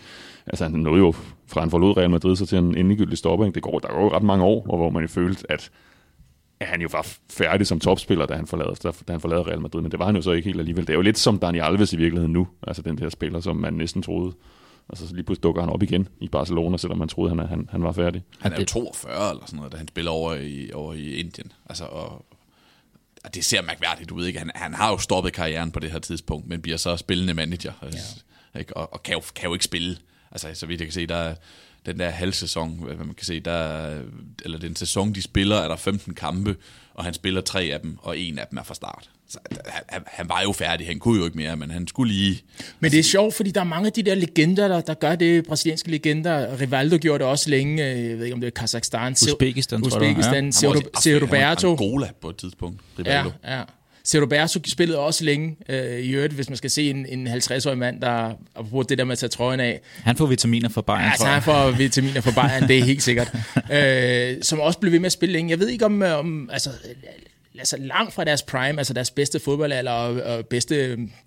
altså 0.47 0.65
han 0.65 0.73
nåede 0.73 0.99
jo, 0.99 1.15
fra 1.49 1.61
han 1.61 1.71
forlod 1.71 1.97
Real 1.97 2.11
Madrid, 2.11 2.37
så 2.37 2.47
til 2.47 2.59
en 2.59 2.77
endegyldig 2.77 3.19
stopper, 3.19 3.47
ikke? 3.47 3.55
Det 3.55 3.63
går, 3.63 3.79
der 3.79 3.89
går 3.89 4.03
jo 4.03 4.17
ret 4.17 4.23
mange 4.23 4.45
år, 4.45 4.67
og 4.69 4.77
hvor 4.77 4.91
man 4.91 5.03
jo 5.03 5.09
følte, 5.09 5.53
at 5.53 5.71
at 6.61 6.67
han 6.67 6.81
jo 6.81 6.89
var 6.93 7.07
færdig 7.31 7.67
som 7.67 7.81
topspiller, 7.81 8.27
da 8.27 8.35
han 8.35 8.47
forlade, 8.47 8.75
da 9.09 9.13
han 9.13 9.21
forlade 9.21 9.43
Real 9.43 9.61
Madrid, 9.61 9.81
men 9.83 9.91
det 9.91 9.99
var 9.99 10.07
han 10.07 10.17
jo 10.17 10.23
så 10.23 10.31
ikke 10.33 10.47
helt 10.49 10.59
alligevel. 10.61 10.87
Det 10.87 10.93
er 10.93 10.97
jo 10.97 11.01
lidt 11.03 11.19
som 11.19 11.39
Dani 11.39 11.59
Alves 11.59 11.93
i 11.93 11.97
virkeligheden 11.97 12.33
nu, 12.33 12.49
altså 12.67 12.83
den 12.83 12.99
der 12.99 13.09
spiller, 13.09 13.41
som 13.41 13.57
man 13.57 13.73
næsten 13.75 14.03
troede, 14.03 14.33
altså 14.89 15.09
så 15.09 15.15
lige 15.15 15.25
pludselig 15.25 15.43
dukker 15.43 15.63
han 15.63 15.71
op 15.71 15.83
igen 15.83 16.09
i 16.21 16.29
Barcelona, 16.29 16.77
selvom 16.77 16.99
man 16.99 17.09
troede, 17.09 17.37
han, 17.37 17.49
han, 17.49 17.69
han 17.71 17.83
var 17.83 17.93
færdig. 17.93 18.23
Han 18.41 18.53
er 18.53 18.57
jo 18.57 18.61
det- 18.61 18.69
42 18.69 19.31
eller 19.31 19.43
sådan 19.47 19.57
noget, 19.57 19.73
da 19.73 19.77
han 19.79 19.89
spiller 19.89 20.11
over 20.11 20.35
i, 20.35 20.71
over 20.73 20.95
i 20.95 21.15
Indien. 21.15 21.53
Altså, 21.67 21.85
og, 21.85 22.25
og 23.25 23.35
det 23.35 23.45
ser 23.45 23.63
mærkværdigt 23.63 24.11
ud, 24.11 24.27
ikke? 24.27 24.39
Han, 24.39 24.51
han 24.55 24.75
har 24.75 24.91
jo 24.91 24.99
stoppet 24.99 25.33
karrieren 25.33 25.71
på 25.71 25.81
det 25.81 25.91
her 25.91 25.99
tidspunkt, 25.99 26.49
men 26.49 26.63
bliver 26.63 26.77
så 26.79 26.97
spillende 26.97 27.35
manager, 27.35 27.73
ja. 28.55 28.59
ikke? 28.61 28.77
Og, 28.77 28.93
og 28.93 29.03
kan, 29.03 29.15
jo, 29.15 29.21
kan 29.35 29.49
jo 29.49 29.53
ikke 29.53 29.65
spille. 29.65 29.97
Altså, 30.33 30.49
så 30.55 30.67
vidt 30.67 30.81
jeg 30.81 30.87
kan 30.87 30.93
se, 30.93 31.07
der 31.07 31.17
er 31.17 31.35
den 31.93 31.99
der 32.01 32.11
halvsæson, 32.11 32.79
hvad 32.83 32.97
man 32.97 33.15
kan 33.15 33.27
se, 33.27 33.41
der 33.41 33.53
er, 33.53 34.01
eller 34.45 34.59
den 34.59 34.77
sæson, 34.77 35.13
de 35.15 35.23
spiller, 35.23 35.57
er 35.57 35.69
der 35.69 35.77
15 35.77 36.15
kampe, 36.15 36.57
og 36.95 37.05
han 37.05 37.15
spiller 37.15 37.41
tre 37.41 37.63
af 37.63 37.81
dem, 37.81 37.97
og 38.03 38.19
en 38.19 38.39
af 38.39 38.47
dem 38.51 38.59
er 38.59 38.63
fra 38.63 38.75
start. 38.75 39.11
Så 39.29 39.39
han, 39.51 39.83
han, 39.89 40.03
han 40.07 40.29
var 40.29 40.43
jo 40.43 40.53
færdig, 40.53 40.87
han 40.87 40.99
kunne 40.99 41.19
jo 41.19 41.25
ikke 41.25 41.37
mere, 41.37 41.57
men 41.57 41.71
han 41.71 41.89
skulle 41.89 42.13
lige... 42.13 42.43
Men 42.81 42.91
det 42.91 42.99
er 42.99 43.03
sjovt, 43.03 43.35
fordi 43.35 43.51
der 43.51 43.61
er 43.61 43.65
mange 43.65 43.87
af 43.87 43.93
de 43.93 44.03
der 44.03 44.15
legender, 44.15 44.69
der, 44.69 44.81
der 44.81 44.95
gør 44.95 45.15
det, 45.15 45.47
brasilianske 45.47 45.91
legender. 45.91 46.61
Rivaldo 46.61 46.97
gjorde 46.99 47.19
det 47.19 47.27
også 47.27 47.51
længe, 47.51 47.91
øh, 47.93 48.05
jeg 48.11 48.19
ved 48.19 48.25
ikke 48.25 48.35
om 48.35 48.41
det 48.41 48.47
er 48.47 48.51
Kazakhstan. 48.61 49.13
Uzbekistan, 49.13 49.83
tror 49.83 50.01
jeg, 50.05 50.09
det 50.09 50.17
var, 50.17 50.31
Uzbekistan, 50.31 50.53
ja. 50.63 50.79
Afrika, 50.95 51.25
Roberto. 51.27 51.71
Angola 51.71 52.11
på 52.21 52.29
et 52.31 52.37
tidspunkt, 52.37 52.81
Ja, 52.99 53.03
Rivaldo. 53.03 53.31
ja. 53.45 53.63
Ser 54.09 54.21
Roberto 54.21 54.61
spillede 54.67 54.99
også 54.99 55.25
længe 55.25 55.57
øh, 55.69 55.99
i 55.99 56.11
øvrigt, 56.11 56.33
hvis 56.35 56.49
man 56.49 56.57
skal 56.57 56.71
se 56.71 56.91
en, 56.91 57.07
en 57.07 57.29
50-årig 57.29 57.79
mand, 57.79 58.01
der 58.01 58.33
apropos 58.57 58.87
det 58.87 58.99
der 58.99 59.05
med 59.05 59.13
at 59.13 59.19
tage 59.19 59.31
trøjen 59.31 59.61
af. 59.61 59.81
Han 60.03 60.17
får 60.17 60.27
vitaminer 60.27 60.69
fra 60.69 60.83
Bayern, 60.83 61.01
Altså, 61.03 61.25
tror 61.25 61.33
han 61.33 61.43
får 61.43 61.71
vitaminer 61.71 62.21
fra 62.21 62.31
Bayern, 62.43 62.69
det 62.69 62.79
er 62.79 62.85
helt 62.85 63.03
sikkert. 63.09 63.35
øh, 63.73 64.37
som 64.43 64.61
også 64.61 64.79
blev 64.79 64.93
ved 64.93 64.99
med 64.99 65.07
at 65.07 65.13
spille 65.13 65.33
længe. 65.33 65.51
Jeg 65.51 65.59
ved 65.59 65.69
ikke 65.69 65.85
om, 65.85 66.03
øh, 66.03 66.19
om 66.19 66.51
altså, 66.53 66.71
altså 67.59 67.77
langt 67.79 68.15
fra 68.15 68.25
deres 68.25 68.43
prime, 68.43 68.79
altså 68.79 68.95
deres 68.95 69.11
bedste 69.11 69.41
fodboldalder 69.41 69.93
og, 69.93 70.23
og 70.37 70.47
bedste 70.47 70.75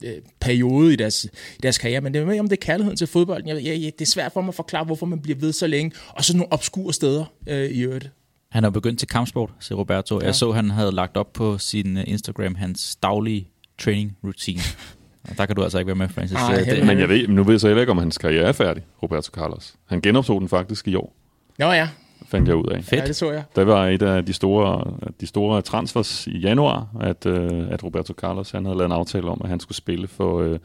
øh, 0.04 0.12
periode 0.40 0.94
i 0.94 0.96
deres, 0.96 1.24
i 1.58 1.60
deres 1.64 1.78
karriere, 1.78 2.02
men 2.02 2.14
det 2.14 2.22
er 2.22 2.26
med, 2.26 2.40
om 2.40 2.50
det 2.50 2.58
er 2.58 2.66
kærligheden 2.66 2.98
til 2.98 3.08
fodbolden. 3.08 3.48
Jeg, 3.48 3.56
jeg, 3.56 3.82
jeg, 3.82 3.92
det 4.00 4.06
er 4.06 4.12
svært 4.12 4.32
for 4.32 4.42
mig 4.42 4.50
at 4.50 4.56
forklare, 4.56 4.84
hvorfor 4.86 5.06
man 5.06 5.20
bliver 5.22 5.40
ved 5.40 5.54
så 5.54 5.68
længe, 5.68 5.92
og 6.10 6.26
så 6.26 6.38
nogle 6.38 6.54
obskure 6.54 6.94
steder 6.94 7.26
øh, 7.48 7.70
i 7.70 7.82
øvrigt. 7.82 8.10
Han 8.52 8.64
er 8.64 8.68
jo 8.68 8.72
begyndt 8.72 9.00
til 9.00 9.08
kampsport, 9.08 9.50
siger 9.60 9.78
Roberto. 9.78 10.20
Ja. 10.20 10.26
Jeg 10.26 10.36
så, 10.36 10.52
han 10.52 10.70
havde 10.70 10.92
lagt 10.92 11.18
op 11.18 11.34
på 11.34 11.58
sin 11.58 11.98
øh, 11.98 12.04
Instagram 12.08 12.56
hans 12.56 12.96
daglige 12.96 13.48
training 13.80 14.18
routine. 14.24 14.62
Og 15.30 15.38
der 15.38 15.46
kan 15.46 15.56
du 15.56 15.64
altså 15.64 15.78
ikke 15.80 15.88
være 15.88 15.96
med, 15.96 16.10
Francis. 16.10 16.38
Ej, 16.38 16.56
det. 16.56 16.86
Men 16.86 17.00
jeg 17.00 17.10
ved, 17.10 17.28
nu 17.28 17.44
ved 17.44 17.54
jeg 17.54 17.62
så 17.62 17.68
heller 17.68 17.82
ikke, 17.82 17.92
om 17.92 17.98
hans 17.98 18.18
karriere 18.18 18.44
er 18.48 18.52
færdig, 18.52 18.84
Roberto 19.04 19.32
Carlos. 19.32 19.76
Han 19.86 20.02
genoptog 20.02 20.42
den 20.42 20.50
faktisk 20.50 20.88
i 20.88 20.96
år, 20.96 21.16
Nå 21.60 21.72
ja, 21.72 21.90
fandt 22.26 22.48
jeg 22.48 22.56
ud 22.56 22.66
af. 22.66 22.84
Fedt. 22.84 23.02
ja 23.02 23.08
det 23.08 23.16
så 23.16 23.32
jeg. 23.32 23.44
Der 23.56 23.64
var 23.64 23.88
et 23.88 24.02
af 24.02 24.26
de 24.26 24.34
store, 24.34 24.94
de 25.22 25.28
store 25.28 25.62
transfers 25.62 26.28
i 26.28 26.38
januar, 26.38 26.88
at, 27.02 27.26
øh, 27.26 27.68
at 27.70 27.84
Roberto 27.84 28.14
Carlos 28.14 28.52
han 28.52 28.66
havde 28.66 28.78
lavet 28.78 28.90
en 28.90 28.92
aftale 28.92 29.30
om, 29.30 29.42
at 29.44 29.50
han 29.50 29.60
skulle 29.60 29.78
spille 29.78 30.08
for 30.08 30.42
øh, 30.42 30.60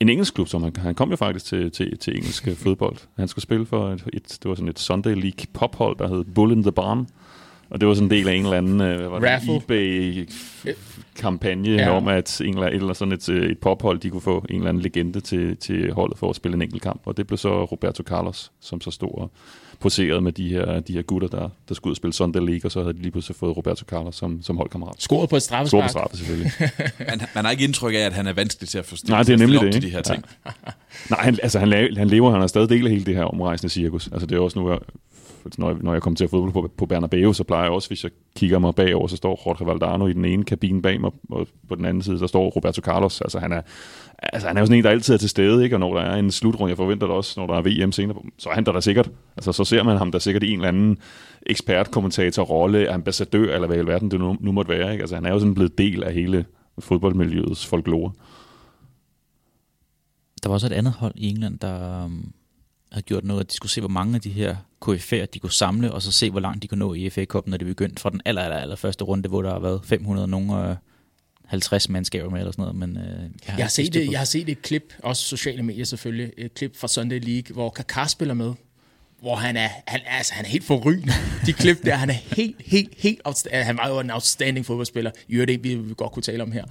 en 0.00 0.08
engelsk 0.08 0.34
klub, 0.34 0.48
som 0.48 0.62
han, 0.62 0.76
han 0.76 0.94
kom 0.94 1.10
jo 1.10 1.16
faktisk 1.16 1.44
til, 1.46 1.70
til, 1.70 1.98
til 1.98 2.16
engelsk 2.16 2.48
fodbold. 2.64 2.96
Han 3.18 3.28
skulle 3.28 3.42
spille 3.42 3.66
for 3.66 3.88
et, 3.88 4.04
et, 4.12 4.38
det 4.42 4.48
var 4.48 4.54
sådan 4.54 4.68
et 4.68 4.78
Sunday 4.78 5.14
League 5.14 5.46
pophold, 5.52 5.96
der 5.98 6.08
hed 6.08 6.24
Bull 6.24 6.52
in 6.52 6.62
the 6.62 6.72
Barn. 6.72 7.06
Og 7.70 7.80
det 7.80 7.88
var 7.88 7.94
sådan 7.94 8.06
en 8.06 8.10
del 8.10 8.28
af 8.28 8.34
en 8.34 8.44
eller 8.44 8.56
anden 8.56 8.80
øh, 8.80 8.98
hvad 8.98 9.08
var 9.08 9.18
det, 9.18 9.26
eBay-kampagne 9.56 11.68
Ja. 11.68 11.74
ja. 11.82 11.90
om, 11.96 12.08
at 12.08 12.40
en 12.40 12.54
eller, 12.54 12.66
eller 12.66 12.92
sådan 12.92 13.12
et, 13.12 13.28
øh, 13.28 13.50
et 13.50 13.58
pophold, 13.58 13.98
de 13.98 14.10
kunne 14.10 14.20
få 14.20 14.44
en 14.50 14.56
eller 14.56 14.68
anden 14.68 14.82
legende 14.82 15.20
til, 15.20 15.56
til 15.56 15.92
holdet 15.92 16.18
for 16.18 16.30
at 16.30 16.36
spille 16.36 16.54
en 16.54 16.62
enkelt 16.62 16.82
kamp. 16.82 17.00
Og 17.04 17.16
det 17.16 17.26
blev 17.26 17.38
så 17.38 17.64
Roberto 17.64 18.02
Carlos, 18.02 18.52
som 18.60 18.80
så 18.80 18.90
stod 18.90 19.18
og 19.18 19.30
poserede 19.80 20.20
med 20.20 20.32
de 20.32 20.48
her, 20.48 20.80
de 20.80 20.92
her 20.92 21.02
gutter, 21.02 21.28
der, 21.28 21.48
der 21.68 21.74
skulle 21.74 21.90
ud 21.90 21.92
og 21.92 21.96
spille 21.96 22.12
Sunday 22.12 22.40
League, 22.40 22.60
og 22.64 22.72
så 22.72 22.82
havde 22.82 22.94
de 22.94 22.98
lige 23.02 23.10
pludselig 23.10 23.36
fået 23.36 23.56
Roberto 23.56 23.84
Carlos 23.84 24.16
som, 24.16 24.42
som 24.42 24.56
holdkammerat. 24.56 24.94
Scoret 24.98 25.28
på 25.30 25.36
et 25.36 25.42
Stor 25.42 25.62
på 25.62 25.66
straffespark. 25.66 25.90
straffe, 25.90 26.16
selvfølgelig. 26.16 26.52
Man, 27.10 27.20
man 27.34 27.44
har 27.44 27.50
ikke 27.50 27.64
indtryk 27.64 27.94
af, 27.94 27.98
at 27.98 28.12
han 28.12 28.26
er 28.26 28.32
vanskelig 28.32 28.68
til 28.68 28.78
at 28.78 28.84
forstå. 28.84 29.06
Nej, 29.08 29.22
det 29.22 29.32
er 29.32 29.36
nemlig 29.36 29.60
det, 29.60 29.72
til 29.72 29.82
de 29.82 29.86
ikke? 29.86 29.96
her 29.96 30.02
ting. 30.02 30.24
Nej, 31.10 31.20
han, 31.22 31.38
altså, 31.42 31.58
han, 31.58 31.96
han 31.96 32.08
lever, 32.08 32.30
han 32.30 32.42
er 32.42 32.46
stadig 32.46 32.68
del 32.68 32.86
af 32.86 32.92
hele 32.92 33.04
det 33.04 33.14
her 33.14 33.24
omrejsende 33.24 33.72
cirkus. 33.72 34.08
Altså, 34.12 34.26
det 34.26 34.36
er 34.36 34.40
også 34.40 34.58
nu, 34.58 34.78
når, 35.58 35.70
jeg, 35.70 35.78
når 35.80 35.92
jeg 35.92 36.02
kommer 36.02 36.16
til 36.16 36.24
at 36.24 36.30
fodbold 36.30 36.52
på, 36.52 36.70
på 36.76 36.86
Bernabeu, 36.86 37.32
så 37.32 37.44
plejer 37.44 37.62
jeg 37.62 37.72
også, 37.72 37.88
hvis 37.88 38.04
jeg 38.04 38.10
kigger 38.36 38.58
mig 38.58 38.74
bagover, 38.74 39.06
så 39.06 39.16
står 39.16 39.42
Jorge 39.46 39.66
Valdano 39.66 40.06
i 40.06 40.12
den 40.12 40.24
ene 40.24 40.44
kabine 40.44 40.82
bag 40.82 41.00
mig, 41.00 41.10
og 41.30 41.46
på 41.68 41.74
den 41.74 41.84
anden 41.84 42.02
side, 42.02 42.18
så 42.18 42.26
står 42.26 42.50
Roberto 42.50 42.80
Carlos. 42.80 43.20
Altså, 43.20 43.38
han 43.38 43.52
er, 43.52 43.62
altså, 44.18 44.48
han 44.48 44.56
er 44.56 44.60
jo 44.60 44.66
sådan 44.66 44.78
en, 44.78 44.84
der 44.84 44.90
altid 44.90 45.14
er 45.14 45.18
til 45.18 45.28
stede, 45.28 45.64
ikke? 45.64 45.76
og 45.76 45.80
når 45.80 45.94
der 45.94 46.00
er 46.00 46.16
en 46.16 46.30
slutrunde, 46.30 46.70
jeg 46.70 46.76
forventer 46.76 47.06
det 47.06 47.16
også, 47.16 47.40
når 47.40 47.46
der 47.46 47.54
er 47.54 47.84
VM 47.84 47.92
senere, 47.92 48.14
på, 48.14 48.24
så 48.38 48.48
er 48.48 48.54
han 48.54 48.66
der 48.66 48.72
da 48.72 48.80
sikkert. 48.80 49.10
Altså, 49.36 49.52
så 49.52 49.64
ser 49.64 49.82
man 49.82 49.96
ham 49.96 50.12
der 50.12 50.18
sikkert 50.18 50.42
i 50.42 50.50
en 50.50 50.58
eller 50.58 50.68
anden 50.68 50.98
ekspertkommentator, 51.46 52.42
rolle, 52.42 52.90
ambassadør, 52.90 53.54
eller 53.54 53.66
hvad 53.66 53.76
i 53.76 53.80
alverden 53.80 54.10
det 54.10 54.20
nu, 54.20 54.36
nu 54.40 54.52
måtte 54.52 54.68
være. 54.68 54.92
Ikke? 54.92 55.02
Altså, 55.02 55.14
han 55.14 55.26
er 55.26 55.30
jo 55.30 55.38
sådan 55.38 55.54
blevet 55.54 55.78
del 55.78 56.02
af 56.02 56.14
hele 56.14 56.44
fodboldmiljøets 56.78 57.66
folklore. 57.66 58.12
Der 60.42 60.48
var 60.48 60.54
også 60.54 60.66
et 60.66 60.72
andet 60.72 60.92
hold 60.92 61.12
i 61.16 61.28
England, 61.28 61.58
der 61.58 62.10
havde 62.92 63.02
gjort 63.02 63.24
noget, 63.24 63.40
at 63.40 63.50
de 63.50 63.56
skulle 63.56 63.72
se, 63.72 63.80
hvor 63.80 63.88
mange 63.88 64.14
af 64.14 64.20
de 64.20 64.30
her 64.30 64.56
KF'er, 64.84 65.24
de 65.24 65.38
kunne 65.38 65.52
samle, 65.52 65.92
og 65.92 66.02
så 66.02 66.12
se, 66.12 66.30
hvor 66.30 66.40
langt 66.40 66.62
de 66.62 66.68
kunne 66.68 66.78
nå 66.78 66.94
i 66.94 67.10
FA 67.10 67.24
Cup, 67.24 67.46
når 67.46 67.56
de 67.56 67.64
begyndte 67.64 68.02
fra 68.02 68.10
den 68.10 68.20
aller, 68.24 68.42
aller, 68.42 68.56
aller 68.56 68.76
første 68.76 69.04
runde, 69.04 69.28
hvor 69.28 69.42
der 69.42 69.52
har 69.52 69.58
været 69.58 69.80
500 69.84 70.28
nogen 70.28 70.50
og 70.50 70.76
50 71.46 71.88
mandskaber 71.88 72.30
med, 72.30 72.38
eller 72.38 72.52
sådan 72.52 72.62
noget. 72.62 72.76
Men, 72.76 72.96
øh, 72.96 73.04
jeg, 73.04 73.30
Jeg 73.48 73.64
har, 73.64 73.68
set 73.68 73.94
det, 73.94 74.10
jeg 74.10 74.20
har 74.20 74.24
set 74.24 74.48
et 74.48 74.62
klip, 74.62 74.94
også 75.02 75.22
sociale 75.22 75.62
medier 75.62 75.84
selvfølgelig, 75.84 76.32
et 76.38 76.54
klip 76.54 76.76
fra 76.76 76.88
Sunday 76.88 77.20
League, 77.20 77.54
hvor 77.54 77.74
Kaká 77.78 78.08
spiller 78.08 78.34
med. 78.34 78.52
Hvor 79.20 79.36
han 79.36 79.56
er, 79.56 79.68
han, 79.86 80.00
er, 80.06 80.16
altså, 80.16 80.34
han 80.34 80.44
er 80.44 80.48
helt 80.48 80.64
forrygende. 80.64 81.12
De 81.46 81.52
klip 81.52 81.84
der, 81.84 81.94
han 81.94 82.10
er 82.10 82.14
helt, 82.14 82.56
helt, 82.66 82.88
helt 82.98 83.20
outstanding. 83.24 83.66
Han 83.66 83.76
var 83.76 83.88
jo 83.88 84.00
en 84.00 84.10
outstanding 84.10 84.66
fodboldspiller. 84.66 85.10
I 85.28 85.34
øvrigt 85.34 85.48
det, 85.48 85.64
vi, 85.64 85.74
vi 85.74 85.94
godt 85.96 86.12
kunne 86.12 86.22
tale 86.22 86.42
om 86.42 86.52
her. 86.52 86.64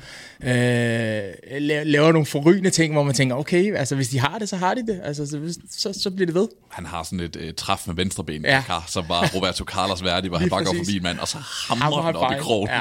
Øh, 0.43 1.61
laver 1.85 2.11
nogle 2.11 2.25
forrygende 2.25 2.69
ting, 2.69 2.93
hvor 2.93 3.03
man 3.03 3.13
tænker, 3.15 3.35
okay, 3.35 3.75
altså 3.75 3.95
hvis 3.95 4.09
de 4.09 4.19
har 4.19 4.39
det, 4.39 4.49
så 4.49 4.57
har 4.57 4.73
de 4.73 4.87
det. 4.87 5.01
Altså, 5.03 5.25
så, 5.25 5.59
så, 5.71 5.93
så 6.01 6.11
bliver 6.11 6.25
det 6.25 6.35
ved. 6.35 6.47
Han 6.69 6.85
har 6.85 7.03
sådan 7.03 7.19
et 7.19 7.35
uh, 7.35 7.43
træf 7.57 7.87
med 7.87 7.95
venstreben, 7.95 8.45
Ja. 8.45 8.63
ja. 8.69 8.79
som 8.87 9.05
var 9.09 9.31
Roberto 9.35 9.63
Carlos 9.63 10.03
værdig, 10.03 10.29
hvor 10.29 10.37
han 10.37 10.49
bare 10.49 10.63
går 10.63 10.73
forbi 10.73 10.95
en 10.97 11.03
mand, 11.03 11.19
og 11.19 11.27
så 11.27 11.37
Hammer 11.67 11.83
hamrer 11.85 12.01
han 12.01 12.15
op 12.15 12.31
i 12.31 12.35
krogen. 12.39 12.69
Ja. 12.69 12.79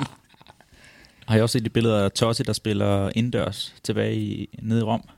Har 1.29 1.35
jeg 1.35 1.43
også 1.43 1.53
set 1.53 1.65
de 1.65 1.71
billeder 1.71 2.05
af 2.05 2.11
Totti, 2.13 2.43
der 2.43 2.53
spiller 2.53 3.11
indendørs 3.15 3.75
tilbage 3.85 4.15
i, 4.17 4.49
nede 4.63 4.81
i 4.81 4.83
Rom? 4.83 5.09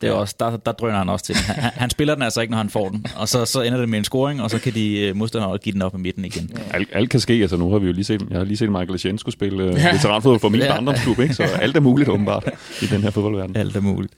Det 0.00 0.06
er 0.08 0.12
Ja. 0.12 0.18
også, 0.18 0.34
der, 0.40 0.56
der 0.56 0.72
drøner 0.72 0.98
han 0.98 1.08
også 1.08 1.24
til. 1.24 1.34
Han, 1.34 1.70
han- 1.74 1.90
spiller 1.90 2.14
den 2.14 2.22
altså 2.22 2.40
ikke, 2.40 2.50
når 2.50 2.58
han 2.58 2.70
får 2.70 2.88
den. 2.88 3.06
Og 3.16 3.28
så, 3.28 3.44
så 3.44 3.62
ender 3.62 3.78
det 3.80 3.88
med 3.88 3.98
en 3.98 4.04
scoring, 4.04 4.42
og 4.42 4.50
så 4.50 4.58
kan 4.58 4.74
de 4.74 4.98
øh, 5.00 5.16
modstandere 5.16 5.58
give 5.58 5.72
den 5.72 5.82
op 5.82 5.94
i 5.94 5.98
midten 5.98 6.24
igen. 6.24 6.50
Alt, 6.70 6.88
alt 6.92 7.10
kan 7.10 7.20
ske, 7.20 7.32
altså 7.32 7.56
nu 7.56 7.70
har 7.70 7.78
vi 7.78 7.86
jo 7.86 7.92
lige 7.92 8.04
set, 8.04 8.22
jeg 8.30 8.38
har 8.38 8.44
lige 8.44 8.56
set 8.56 8.68
Michael 8.70 8.94
Esiensko 8.94 9.30
spille 9.30 9.64
Ja. 9.64 9.70
ja. 9.80 9.92
veteranfodbold 9.92 10.40
for 10.40 10.48
min 10.48 10.60
Ja. 10.60 10.66
ja. 10.66 10.72
barndomsklub, 10.74 11.18
ikke? 11.18 11.34
så 11.34 11.42
alt 11.42 11.76
er 11.76 11.80
muligt 11.80 12.08
åbenbart 12.08 12.44
i 12.82 12.86
den 12.86 13.02
her 13.02 13.10
fodboldverden. 13.10 13.56
Alt 13.56 13.76
er 13.76 13.80
muligt. 13.80 14.12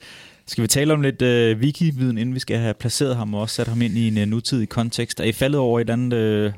Skal 0.47 0.61
vi 0.61 0.67
tale 0.67 0.93
om 0.93 1.01
lidt 1.01 1.21
øh, 1.21 1.57
wiki-viden, 1.57 2.17
inden 2.17 2.35
vi 2.35 2.39
skal 2.39 2.57
have 2.57 2.73
placeret 2.73 3.15
ham 3.15 3.33
og 3.33 3.41
også 3.41 3.55
sat 3.55 3.67
ham 3.67 3.81
ind 3.81 3.97
i 3.97 4.07
en 4.07 4.17
øh, 4.17 4.25
nutidig 4.25 4.69
kontekst? 4.69 5.19
Er 5.19 5.23
I 5.23 5.31
faldet 5.31 5.59
over 5.59 5.79
et 5.79 5.89
andet 5.89 6.17
øh, 6.17 6.51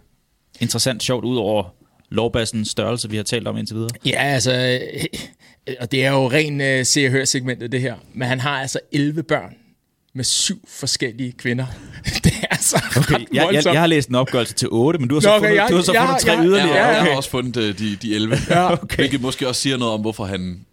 interessant, 0.60 1.04
sjovt, 1.04 1.26
ud 1.26 1.38
over 1.38 1.64
lovbassens 2.10 2.68
størrelse, 2.70 3.10
vi 3.10 3.16
har 3.18 3.24
talt 3.24 3.48
om 3.48 3.58
indtil 3.58 3.76
videre? 3.76 3.90
Ja, 4.06 4.12
altså, 4.24 4.80
og 5.80 5.92
det 5.92 6.06
er 6.06 6.12
jo 6.12 6.32
ren 6.32 6.62
øh, 6.62 6.86
se 6.86 7.06
og 7.06 7.12
hør 7.12 7.26
segmentet 7.26 7.72
det 7.72 7.82
her, 7.82 7.96
men 8.14 8.28
han 8.28 8.40
har 8.40 8.62
altså 8.62 8.80
11 8.92 9.24
børn 9.24 9.54
med 10.14 10.24
syv 10.24 10.68
forskellige 10.70 11.32
kvinder. 11.32 11.66
det 12.24 12.34
er 12.42 12.48
altså 12.52 12.82
Okay, 12.98 13.14
ret 13.16 13.28
jeg, 13.34 13.50
jeg, 13.54 13.66
jeg 13.66 13.80
har 13.80 13.88
læst 13.88 14.10
en 14.10 14.16
opgørelse 14.16 14.54
til 14.54 14.68
8, 14.72 15.00
men 15.00 15.10
du 15.10 15.16
har 15.16 15.20
så 15.22 15.28
Nå, 15.30 15.36
okay, 15.36 15.42
fundet, 15.48 15.56
jeg- 15.58 15.68
du 15.70 15.76
har 15.76 15.82
så 15.84 15.94
jeg- 15.94 16.02
fundet 16.08 16.22
tre 16.22 16.32
jeg- 16.32 16.46
yderligere. 16.46 16.68
Ja, 16.78 16.82
Ja, 16.84 16.88
jeg 16.88 17.00
okay. 17.02 17.10
har 17.10 17.18
også 17.18 17.30
fundet 17.30 17.58
uh, 17.58 17.64
de, 17.80 17.96
de 17.96 18.16
11. 18.16 18.38
Ja, 18.50 18.72
okay. 18.84 18.96
Hvilket 18.96 19.22
måske 19.22 19.48
også 19.48 19.62
siger 19.62 19.78
noget 19.78 19.94
om, 19.94 20.02
hvorfor 20.02 20.26
han 20.26 20.66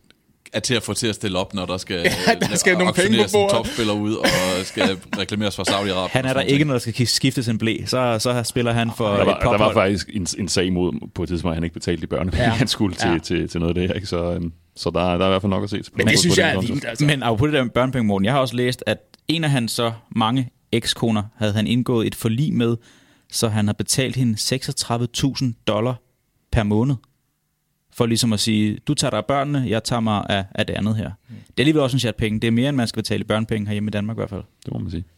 er 0.52 0.60
til 0.60 0.74
at 0.74 0.82
få 0.82 0.94
til 0.94 1.06
at 1.06 1.14
stille 1.14 1.38
op, 1.38 1.54
når 1.54 1.66
der 1.66 1.76
skal, 1.76 1.96
Ja, 2.26 2.34
der 2.34 2.56
skal 2.56 2.78
nogle 2.78 2.92
penge 2.92 3.18
på 3.18 3.24
bordet. 3.32 3.50
topspiller 3.50 3.92
ud, 3.92 4.14
og 4.14 4.26
skal 4.64 4.82
reklameres 5.18 5.56
for 5.56 5.70
Saudi-Arabien. 5.70 6.10
Han 6.12 6.24
er 6.24 6.32
der 6.32 6.40
ikke, 6.40 6.64
når 6.64 6.74
der 6.74 6.78
skal 6.78 7.06
skiftes 7.06 7.48
en 7.48 7.58
blæ. 7.58 7.76
Så, 7.86 8.18
så 8.18 8.42
spiller 8.42 8.72
han 8.72 8.90
for 8.96 9.08
Der 9.08 9.20
et 9.20 9.26
var, 9.26 9.38
der 9.38 9.58
var 9.58 9.72
faktisk 9.72 10.10
en, 10.12 10.26
en 10.38 10.48
sag 10.48 10.72
mod 10.72 11.08
på 11.14 11.22
et 11.22 11.28
tidspunkt, 11.28 11.52
at 11.52 11.56
han 11.56 11.64
ikke 11.64 11.74
betalte 11.74 12.02
de 12.02 12.06
børnepenge, 12.06 12.44
Ja. 12.44 12.50
han 12.50 12.68
skulle 12.68 12.94
til, 12.96 13.06
Ja. 13.08 13.12
ja. 13.12 13.18
til, 13.18 13.48
til 13.48 13.60
noget 13.60 13.70
af 13.70 13.74
det 13.80 13.88
her. 13.88 13.94
Ikke? 13.94 14.06
Så, 14.06 14.32
øhm, 14.32 14.52
så 14.76 14.90
der, 14.90 15.00
der 15.00 15.08
er 15.08 15.14
i 15.26 15.30
hvert 15.30 15.42
fald 15.42 15.50
nok 15.50 15.64
at 15.64 15.70
se. 15.70 15.82
Men 15.96 16.06
det 16.06 16.18
synes 16.18 16.38
jeg 16.38 16.50
er 16.54 16.60
vildt, 16.60 16.84
altså. 16.88 17.04
Men 17.04 17.22
apropos 17.22 17.46
det 17.46 17.52
der 17.54 17.62
med 17.62 17.70
børnepenge, 17.70 18.04
Morten, 18.06 18.24
jeg 18.24 18.32
har 18.32 18.40
også 18.40 18.56
læst, 18.56 18.82
at 18.86 18.98
en 19.28 19.44
af 19.44 19.50
hans 19.50 19.72
så 19.72 19.92
mange 20.16 20.50
ekskoner 20.72 21.22
havde 21.36 21.52
han 21.52 21.66
indgået 21.66 22.06
et 22.06 22.14
forlig 22.14 22.54
med, 22.54 22.76
så 23.30 23.48
han 23.48 23.66
har 23.66 23.72
betalt 23.74 24.16
hende 24.16 24.38
36.000 24.38 25.64
dollar 25.66 25.94
per 26.52 26.62
måned. 26.62 26.94
For 27.94 28.06
ligesom 28.06 28.32
at 28.32 28.40
sige, 28.40 28.78
du 28.86 28.94
tager 28.94 29.10
dig 29.10 29.16
af 29.16 29.24
børnene, 29.24 29.64
jeg 29.68 29.84
tager 29.84 30.00
mig 30.00 30.26
af, 30.28 30.44
af 30.54 30.66
det 30.66 30.74
andet 30.74 30.96
her. 30.96 31.10
Det 31.28 31.58
er 31.58 31.62
alligevel 31.62 31.82
også 31.82 31.94
en 31.94 32.00
chat 32.00 32.16
penge. 32.16 32.40
Det 32.40 32.46
er 32.46 32.50
mere, 32.50 32.68
end 32.68 32.76
man 32.76 32.88
skal 32.88 33.02
betale 33.02 33.20
i 33.20 33.24
børnepenge 33.24 33.66
herhjemme 33.66 33.88
i 33.88 33.90
Danmark 33.90 34.16
i 34.16 34.18
hvert 34.18 34.30
fald. 34.30 34.42
Det 34.64 34.72
må 34.72 34.78
man 34.78 34.90
sige. 34.90 35.04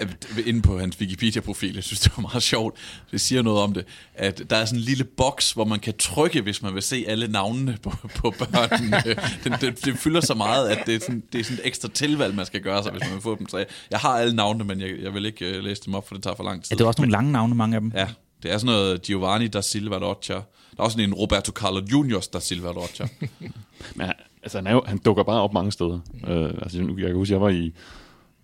Øh, 0.00 0.08
inde 0.46 0.62
på 0.62 0.78
hans 0.78 1.00
Wikipedia-profil, 1.00 1.74
jeg 1.74 1.84
synes, 1.84 2.00
det 2.00 2.12
var 2.16 2.20
meget 2.20 2.42
sjovt. 2.42 2.78
Det 3.10 3.20
siger 3.20 3.42
noget 3.42 3.60
om 3.60 3.74
det, 3.74 3.84
at 4.14 4.42
der 4.50 4.56
er 4.56 4.64
sådan 4.64 4.78
en 4.78 4.84
lille 4.84 5.04
boks, 5.04 5.52
hvor 5.52 5.64
man 5.64 5.80
kan 5.80 5.94
trykke, 5.98 6.40
hvis 6.40 6.62
man 6.62 6.74
vil 6.74 6.82
se 6.82 7.04
alle 7.08 7.28
navnene 7.28 7.78
på, 7.82 7.92
på 8.16 8.34
børnene. 8.38 9.02
det, 9.44 9.60
det, 9.60 9.84
det, 9.84 9.98
fylder 9.98 10.20
så 10.20 10.34
meget, 10.34 10.68
at 10.68 10.86
det 10.86 10.94
er, 10.94 11.00
sådan, 11.00 11.22
det 11.32 11.40
er 11.40 11.44
sådan 11.44 11.58
et 11.58 11.66
ekstra 11.66 11.88
tilvalg, 11.88 12.34
man 12.34 12.46
skal 12.46 12.60
gøre 12.60 12.82
sig, 12.82 12.92
hvis 12.92 13.02
man 13.02 13.12
vil 13.12 13.22
få 13.22 13.36
dem. 13.38 13.48
Så 13.48 13.56
jeg, 13.56 13.66
jeg 13.90 13.98
har 13.98 14.08
alle 14.08 14.36
navnene, 14.36 14.64
men 14.64 14.80
jeg, 14.80 14.90
jeg 15.02 15.14
vil 15.14 15.26
ikke 15.26 15.58
uh, 15.58 15.64
læse 15.64 15.82
dem 15.86 15.94
op, 15.94 16.08
for 16.08 16.14
det 16.14 16.24
tager 16.24 16.36
for 16.36 16.44
lang 16.44 16.64
tid. 16.64 16.70
Ja, 16.70 16.74
det 16.74 16.80
er 16.80 16.86
også 16.88 17.00
nogle 17.00 17.12
lange 17.12 17.32
navne, 17.32 17.54
mange 17.54 17.74
af 17.74 17.80
dem. 17.80 17.92
Ja, 17.94 18.08
det 18.42 18.52
er 18.52 18.58
sådan 18.58 18.74
noget 18.74 19.02
Giovanni 19.02 19.48
da 19.48 19.60
Silva 19.60 19.96
Rocha. 19.96 20.34
Der 20.34 20.78
er 20.78 20.82
også 20.82 20.94
sådan 20.94 21.08
en 21.08 21.14
Roberto 21.14 21.52
Carlo 21.52 21.80
Juniors 21.92 22.28
da 22.28 22.38
Silva 22.38 22.68
Rocha. 22.70 23.06
Men 23.96 24.12
altså, 24.42 24.58
han, 24.58 24.66
er 24.66 24.72
jo, 24.72 24.82
han 24.86 24.98
dukker 24.98 25.22
bare 25.22 25.40
op 25.42 25.52
mange 25.52 25.72
steder. 25.72 26.00
Uh, 26.14 26.62
altså, 26.62 26.78
jeg 26.78 27.06
kan 27.06 27.14
huske, 27.14 27.32
jeg 27.32 27.40
var 27.40 27.48
i, 27.48 27.72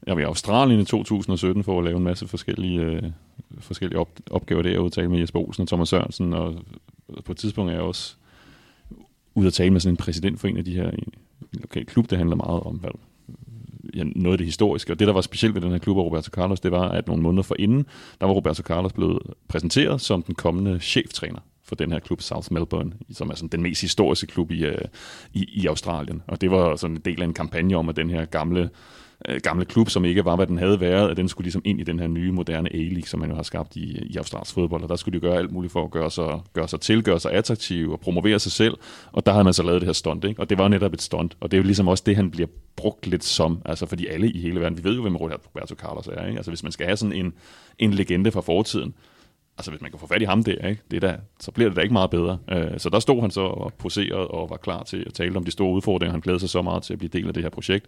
jeg 0.07 0.17
var 0.17 0.23
i 0.23 0.25
Australien 0.25 0.81
i 0.81 0.85
2017 0.85 1.65
for 1.65 1.79
at 1.79 1.85
lave 1.85 1.97
en 1.97 2.05
masse 2.05 2.29
forskellige, 2.29 2.97
uh, 2.97 3.11
forskellige 3.61 3.99
op, 3.99 4.09
opgaver 4.31 4.63
der, 4.63 4.81
og 4.81 4.93
tale 4.93 5.09
med 5.09 5.19
Jesper 5.19 5.41
Olsen 5.41 5.63
og 5.63 5.69
Thomas 5.69 5.89
Sørensen, 5.89 6.33
og 6.33 6.55
på 7.25 7.33
et 7.33 7.39
tidspunkt 7.39 7.71
er 7.71 7.75
jeg 7.75 7.83
også 7.83 8.15
ude 9.35 9.47
at 9.47 9.53
tale 9.53 9.71
med 9.71 9.81
sådan 9.81 9.93
en 9.93 9.97
præsident 9.97 10.41
for 10.41 10.49
en 10.49 10.57
af 10.57 10.65
de 10.65 10.75
her 10.75 10.91
en, 10.91 11.13
lokal 11.53 11.87
klub, 11.87 12.11
det 12.11 12.19
handler 12.19 12.37
meget 12.37 12.61
om 12.61 12.77
hvad, 12.77 12.91
ja, 13.99 14.05
noget 14.17 14.35
af 14.35 14.39
det 14.39 14.47
historiske. 14.47 14.93
Og 14.93 14.99
det, 14.99 15.07
der 15.07 15.13
var 15.13 15.21
specielt 15.21 15.55
ved 15.55 15.63
den 15.63 15.71
her 15.71 15.79
klub 15.79 15.97
af 15.99 16.03
Roberto 16.03 16.31
Carlos, 16.31 16.61
det 16.61 16.73
var, 16.73 16.89
at 16.89 17.07
nogle 17.07 17.23
måneder 17.23 17.43
forinden, 17.43 17.87
der 18.21 18.27
var 18.27 18.35
Roberto 18.35 18.63
Carlos 18.63 18.93
blevet 18.93 19.19
præsenteret 19.49 20.01
som 20.01 20.23
den 20.23 20.35
kommende 20.35 20.81
cheftræner 20.81 21.41
for 21.65 21.75
den 21.75 21.93
her 21.93 21.99
klub, 21.99 22.21
South 22.21 22.53
Melbourne, 22.53 22.93
som 23.13 23.31
er 23.31 23.35
sådan 23.35 23.49
den 23.49 23.63
mest 23.63 23.81
historiske 23.81 24.27
klub 24.27 24.51
i, 24.51 24.65
øh, 24.65 24.85
i, 25.33 25.63
i 25.63 25.67
Australien. 25.67 26.23
Og 26.27 26.41
det 26.41 26.51
var 26.51 26.77
sådan 26.77 26.97
en 26.97 27.03
del 27.05 27.21
af 27.23 27.25
en 27.25 27.35
kampagne 27.35 27.77
om, 27.77 27.89
at 27.89 27.97
den 27.97 28.11
her 28.11 28.25
gamle, 28.25 28.71
øh, 29.29 29.41
gamle 29.43 29.65
klub, 29.65 29.91
som 29.91 30.05
ikke 30.05 30.25
var, 30.25 30.37
hvad 30.37 30.47
den 30.47 30.59
havde 30.59 30.81
været, 30.81 31.11
at 31.11 31.17
den 31.17 31.29
skulle 31.29 31.45
ligesom 31.45 31.63
ind 31.65 31.81
i 31.81 31.85
den 31.85 31.99
her 31.99 32.07
nye, 32.07 32.33
moderne 32.33 32.75
A-League, 32.75 33.09
som 33.09 33.21
man 33.21 33.31
jo 33.31 33.37
har 33.37 33.43
skabt 33.43 33.77
i, 33.77 33.99
i 34.07 34.17
australsk 34.17 34.55
fodbold. 34.55 34.83
Og 34.83 34.89
der 34.89 34.97
skulle 34.97 35.21
de 35.21 35.27
gøre 35.27 35.37
alt 35.37 35.53
muligt 35.53 35.73
for 35.73 35.85
at 35.85 35.91
gøre 35.91 36.11
sig, 36.11 36.41
gøre 36.53 36.69
sig 36.69 36.81
til, 36.81 37.03
gøre 37.03 37.21
sig 37.21 37.33
attraktiv 37.33 37.93
og 37.93 38.01
promovere 38.01 38.39
sig 38.39 38.53
selv. 38.53 38.75
Og 39.13 39.27
der 39.27 39.33
havde 39.33 39.45
man 39.45 39.53
så 39.53 39.63
lavet 39.63 39.81
det 39.81 39.89
her 39.89 39.93
stunt, 39.93 40.25
ikke? 40.25 40.41
Og 40.41 40.51
det 40.51 40.59
var 40.59 40.65
jo 40.65 40.69
netop 40.69 40.93
et 40.93 41.03
stunt. 41.03 41.37
Og 41.41 41.51
det 41.51 41.57
er 41.57 41.59
jo 41.59 41.67
ligesom 41.67 41.89
også 41.89 42.03
det, 42.07 42.17
han 42.17 42.31
bliver 42.31 42.49
brugt 42.77 43.07
lidt 43.07 43.25
som. 43.25 43.63
Altså 43.65 43.87
fordi 43.87 44.07
alle 44.07 44.31
i 44.31 44.41
hele 44.41 44.61
verden, 44.61 44.79
vi 44.79 44.85
ved 44.85 44.95
jo, 44.95 45.03
hvem 45.03 45.17
Roberto 45.17 45.75
Carlos 45.75 46.07
er, 46.07 46.27
ikke? 46.27 46.39
Altså 46.39 46.51
hvis 46.51 46.63
man 46.63 46.73
skal 46.73 46.87
have 46.87 46.97
sådan 46.97 47.13
en, 47.13 47.33
en 47.79 47.95
legende 47.95 48.31
fra 48.31 48.41
fortiden, 48.41 48.95
altså 49.59 49.71
hvis 49.71 49.81
man 49.81 49.91
kan 49.91 50.01
få 50.01 50.07
fat 50.07 50.23
i 50.23 50.25
ham 50.25 50.45
der, 50.45 50.69
ikke? 50.69 50.83
Det 50.91 51.05
er 51.05 51.09
da, 51.09 51.17
så 51.41 51.51
bliver 51.51 51.71
det 51.71 51.77
da 51.77 51.83
ikke 51.83 51.93
meget 51.93 52.11
bedre. 52.11 52.39
Øh, 52.51 52.71
så 52.79 52.89
der 52.89 53.01
stod 53.01 53.21
han 53.21 53.31
så 53.31 53.41
og 53.41 53.73
poserede 53.79 54.27
og 54.29 54.51
var 54.51 54.57
klar 54.57 54.83
til 54.83 55.05
at 55.07 55.15
tale 55.15 55.37
om 55.37 55.45
de 55.45 55.51
store 55.51 55.73
udfordringer. 55.73 56.13
Han 56.13 56.21
glædede 56.21 56.41
sig 56.41 56.51
så 56.51 56.63
meget 56.63 56.83
til 56.83 56.93
at 56.93 56.99
blive 56.99 57.11
del 57.13 57.29
af 57.29 57.35
det 57.35 57.43
her 57.43 57.51
projekt, 57.51 57.87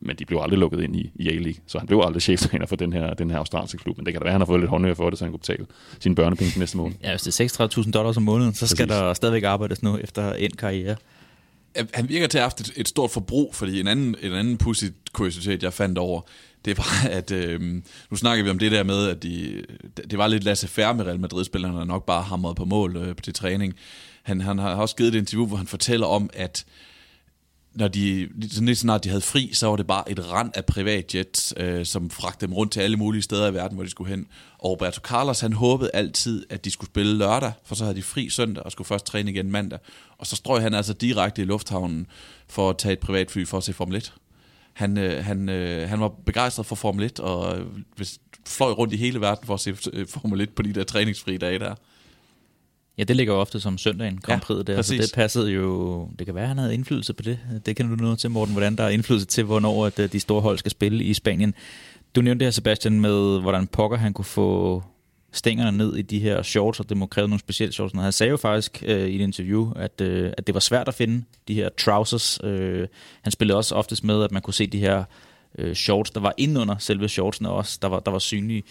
men 0.00 0.16
de 0.16 0.24
blev 0.24 0.38
aldrig 0.42 0.58
lukket 0.58 0.80
ind 0.80 0.96
i, 0.96 1.12
i 1.14 1.28
A-League, 1.28 1.62
så 1.66 1.78
han 1.78 1.86
blev 1.86 2.00
aldrig 2.04 2.22
cheftræner 2.28 2.66
for 2.66 2.76
den 2.76 2.92
her, 2.92 3.14
den 3.14 3.30
her 3.30 3.38
australske 3.38 3.78
klub. 3.78 3.96
Men 3.96 4.06
det 4.06 4.14
kan 4.14 4.20
da 4.20 4.24
være, 4.24 4.30
at 4.30 4.34
han 4.34 4.40
har 4.40 4.46
fået 4.46 4.60
lidt 4.60 4.70
håndører 4.70 4.94
for 4.94 5.10
det, 5.10 5.18
så 5.18 5.24
han 5.24 5.32
kunne 5.32 5.38
betale 5.38 5.66
sine 6.00 6.14
børnepenge 6.14 6.58
næste 6.58 6.76
måned. 6.76 6.94
Ja, 7.02 7.10
hvis 7.10 7.22
det 7.22 7.40
er 7.40 7.68
36.000 7.82 7.90
dollars 7.90 8.16
om 8.16 8.22
måneden, 8.22 8.54
så 8.54 8.66
skal 8.66 8.86
Præcis. 8.86 9.00
der 9.00 9.14
stadigvæk 9.14 9.42
arbejdes 9.42 9.82
nu 9.82 9.98
efter 9.98 10.32
en 10.32 10.50
karriere 10.50 10.96
han 11.94 12.08
virker 12.08 12.26
til 12.26 12.38
at 12.38 12.42
have 12.42 12.50
haft 12.50 12.60
et, 12.60 12.72
et 12.76 12.88
stort 12.88 13.10
forbrug, 13.10 13.54
fordi 13.54 13.80
en 13.80 13.86
anden, 13.86 14.16
en 14.22 14.32
anden 14.32 14.58
pussy 14.58 14.84
kuriositet, 15.12 15.62
jeg 15.62 15.72
fandt 15.72 15.98
over, 15.98 16.20
det 16.64 16.78
var, 16.78 17.08
at 17.18 17.30
øh, 17.30 17.60
nu 18.10 18.16
snakker 18.16 18.44
vi 18.44 18.50
om 18.50 18.58
det 18.58 18.72
der 18.72 18.82
med, 18.82 19.08
at 19.08 19.22
de, 19.22 19.64
det 20.10 20.18
var 20.18 20.26
lidt 20.26 20.44
Lasse 20.44 20.68
Færre 20.68 20.94
med 20.94 21.06
Real 21.06 21.20
Madrid-spillerne, 21.20 21.78
der 21.78 21.84
nok 21.84 22.06
bare 22.06 22.22
hamrede 22.22 22.54
på 22.54 22.64
mål 22.64 22.96
øh, 22.96 23.16
til 23.22 23.34
træning. 23.34 23.74
Han, 24.22 24.40
han 24.40 24.58
har 24.58 24.74
også 24.74 24.96
givet 24.96 25.14
et 25.14 25.18
interview, 25.18 25.46
hvor 25.46 25.56
han 25.56 25.66
fortæller 25.66 26.06
om, 26.06 26.30
at 26.32 26.64
når 27.74 27.88
de, 27.88 28.28
sådan 28.50 28.66
lidt 28.66 28.78
snart 28.78 29.04
de 29.04 29.08
havde 29.08 29.20
fri, 29.20 29.50
så 29.52 29.66
var 29.66 29.76
det 29.76 29.86
bare 29.86 30.10
et 30.10 30.30
rand 30.30 30.50
af 30.54 30.64
privatjets, 30.64 31.54
øh, 31.56 31.86
som 31.86 32.10
fragtede 32.10 32.46
dem 32.46 32.54
rundt 32.54 32.72
til 32.72 32.80
alle 32.80 32.96
mulige 32.96 33.22
steder 33.22 33.48
i 33.48 33.54
verden, 33.54 33.74
hvor 33.74 33.84
de 33.84 33.90
skulle 33.90 34.10
hen. 34.10 34.26
Og 34.58 34.70
Roberto 34.70 35.00
Carlos, 35.00 35.40
han 35.40 35.52
håbede 35.52 35.90
altid, 35.94 36.46
at 36.50 36.64
de 36.64 36.70
skulle 36.70 36.90
spille 36.90 37.16
lørdag, 37.18 37.52
for 37.64 37.74
så 37.74 37.84
havde 37.84 37.96
de 37.96 38.02
fri 38.02 38.30
søndag 38.30 38.64
og 38.64 38.72
skulle 38.72 38.86
først 38.86 39.06
træne 39.06 39.30
igen 39.30 39.50
mandag. 39.50 39.78
Og 40.18 40.26
så 40.26 40.36
strøg 40.36 40.62
han 40.62 40.74
altså 40.74 40.92
direkte 40.92 41.42
i 41.42 41.44
lufthavnen 41.44 42.06
for 42.48 42.70
at 42.70 42.78
tage 42.78 42.92
et 42.92 42.98
privatfly 42.98 43.46
for 43.46 43.58
at 43.58 43.64
se 43.64 43.72
Formel 43.72 43.96
1. 43.96 44.12
Han, 44.72 44.98
øh, 44.98 45.24
han, 45.24 45.48
øh, 45.48 45.88
han 45.88 46.00
var 46.00 46.08
begejstret 46.08 46.66
for 46.66 46.76
Formel 46.76 47.04
1, 47.04 47.20
og 47.20 47.58
øh, 47.58 47.66
fløj 48.46 48.70
rundt 48.72 48.94
i 48.94 48.96
hele 48.96 49.20
verden 49.20 49.46
for 49.46 49.54
at 49.54 49.60
se 49.60 49.76
øh, 49.92 50.06
Formel 50.08 50.40
1 50.40 50.50
på 50.50 50.62
de 50.62 50.72
der 50.72 50.84
træningsfri 50.84 51.36
dage 51.36 51.58
der. 51.58 51.74
Ja, 52.98 53.04
det 53.04 53.16
ligger 53.16 53.34
jo 53.34 53.40
ofte 53.40 53.60
som 53.60 53.78
søndagen, 53.78 54.18
Grand 54.22 54.42
Ja, 54.48 54.54
der, 54.54 54.64
så 54.64 54.76
præcis. 54.76 55.00
det 55.00 55.14
passede 55.14 55.50
jo... 55.50 56.08
Det 56.18 56.26
kan 56.26 56.34
være, 56.34 56.46
han 56.46 56.58
havde 56.58 56.74
indflydelse 56.74 57.12
på 57.12 57.22
det. 57.22 57.38
Det 57.66 57.76
kan 57.76 57.88
du 57.88 57.94
noget 57.96 58.18
til, 58.18 58.30
Morten, 58.30 58.54
hvordan 58.54 58.76
der 58.76 58.84
er 58.84 58.88
indflydelse 58.88 59.26
til, 59.26 59.44
hvornår 59.44 59.86
at 59.86 59.98
øh, 59.98 60.12
de 60.12 60.20
store 60.20 60.40
hold 60.40 60.58
skal 60.58 60.70
spille 60.70 61.04
i 61.04 61.14
Spanien. 61.14 61.54
Du 62.14 62.20
nævnte 62.20 62.38
det 62.38 62.46
her, 62.46 62.50
Sebastian, 62.50 63.00
med 63.00 63.40
hvordan 63.40 63.66
pokker 63.66 63.96
han 63.96 64.12
kunne 64.12 64.24
få 64.24 64.82
stængerne 65.32 65.78
ned 65.78 65.96
i 65.96 66.02
de 66.02 66.18
her 66.18 66.42
shorts, 66.42 66.80
og 66.80 66.88
det 66.88 66.96
må 66.96 67.06
kræve 67.06 67.28
nogle 67.28 67.40
specielle 67.40 67.72
shorts. 67.72 67.94
Han 67.94 68.12
sagde 68.12 68.30
jo 68.30 68.36
faktisk 68.36 68.82
øh, 68.86 69.08
i 69.08 69.14
et 69.14 69.20
interview, 69.20 69.72
at, 69.76 70.00
øh, 70.00 70.32
at 70.38 70.46
det 70.46 70.54
var 70.54 70.60
svært 70.60 70.88
at 70.88 70.94
finde 70.94 71.24
de 71.48 71.54
her 71.54 71.68
trousers. 71.78 72.40
Øh, 72.44 72.88
han 73.22 73.32
spillede 73.32 73.56
også 73.56 73.74
oftest 73.74 74.04
med, 74.04 74.24
at 74.24 74.32
man 74.32 74.42
kunne 74.42 74.54
se 74.54 74.66
de 74.66 74.78
her 74.78 75.04
øh, 75.58 75.74
shorts, 75.74 76.10
der 76.10 76.20
var 76.20 76.34
inde 76.36 76.60
under 76.60 76.78
selve 76.78 77.08
shortsene 77.08 77.50
også, 77.50 77.78
der 77.82 77.88
var, 77.88 78.00
der 78.00 78.10
var 78.10 78.18
synlige. 78.18 78.62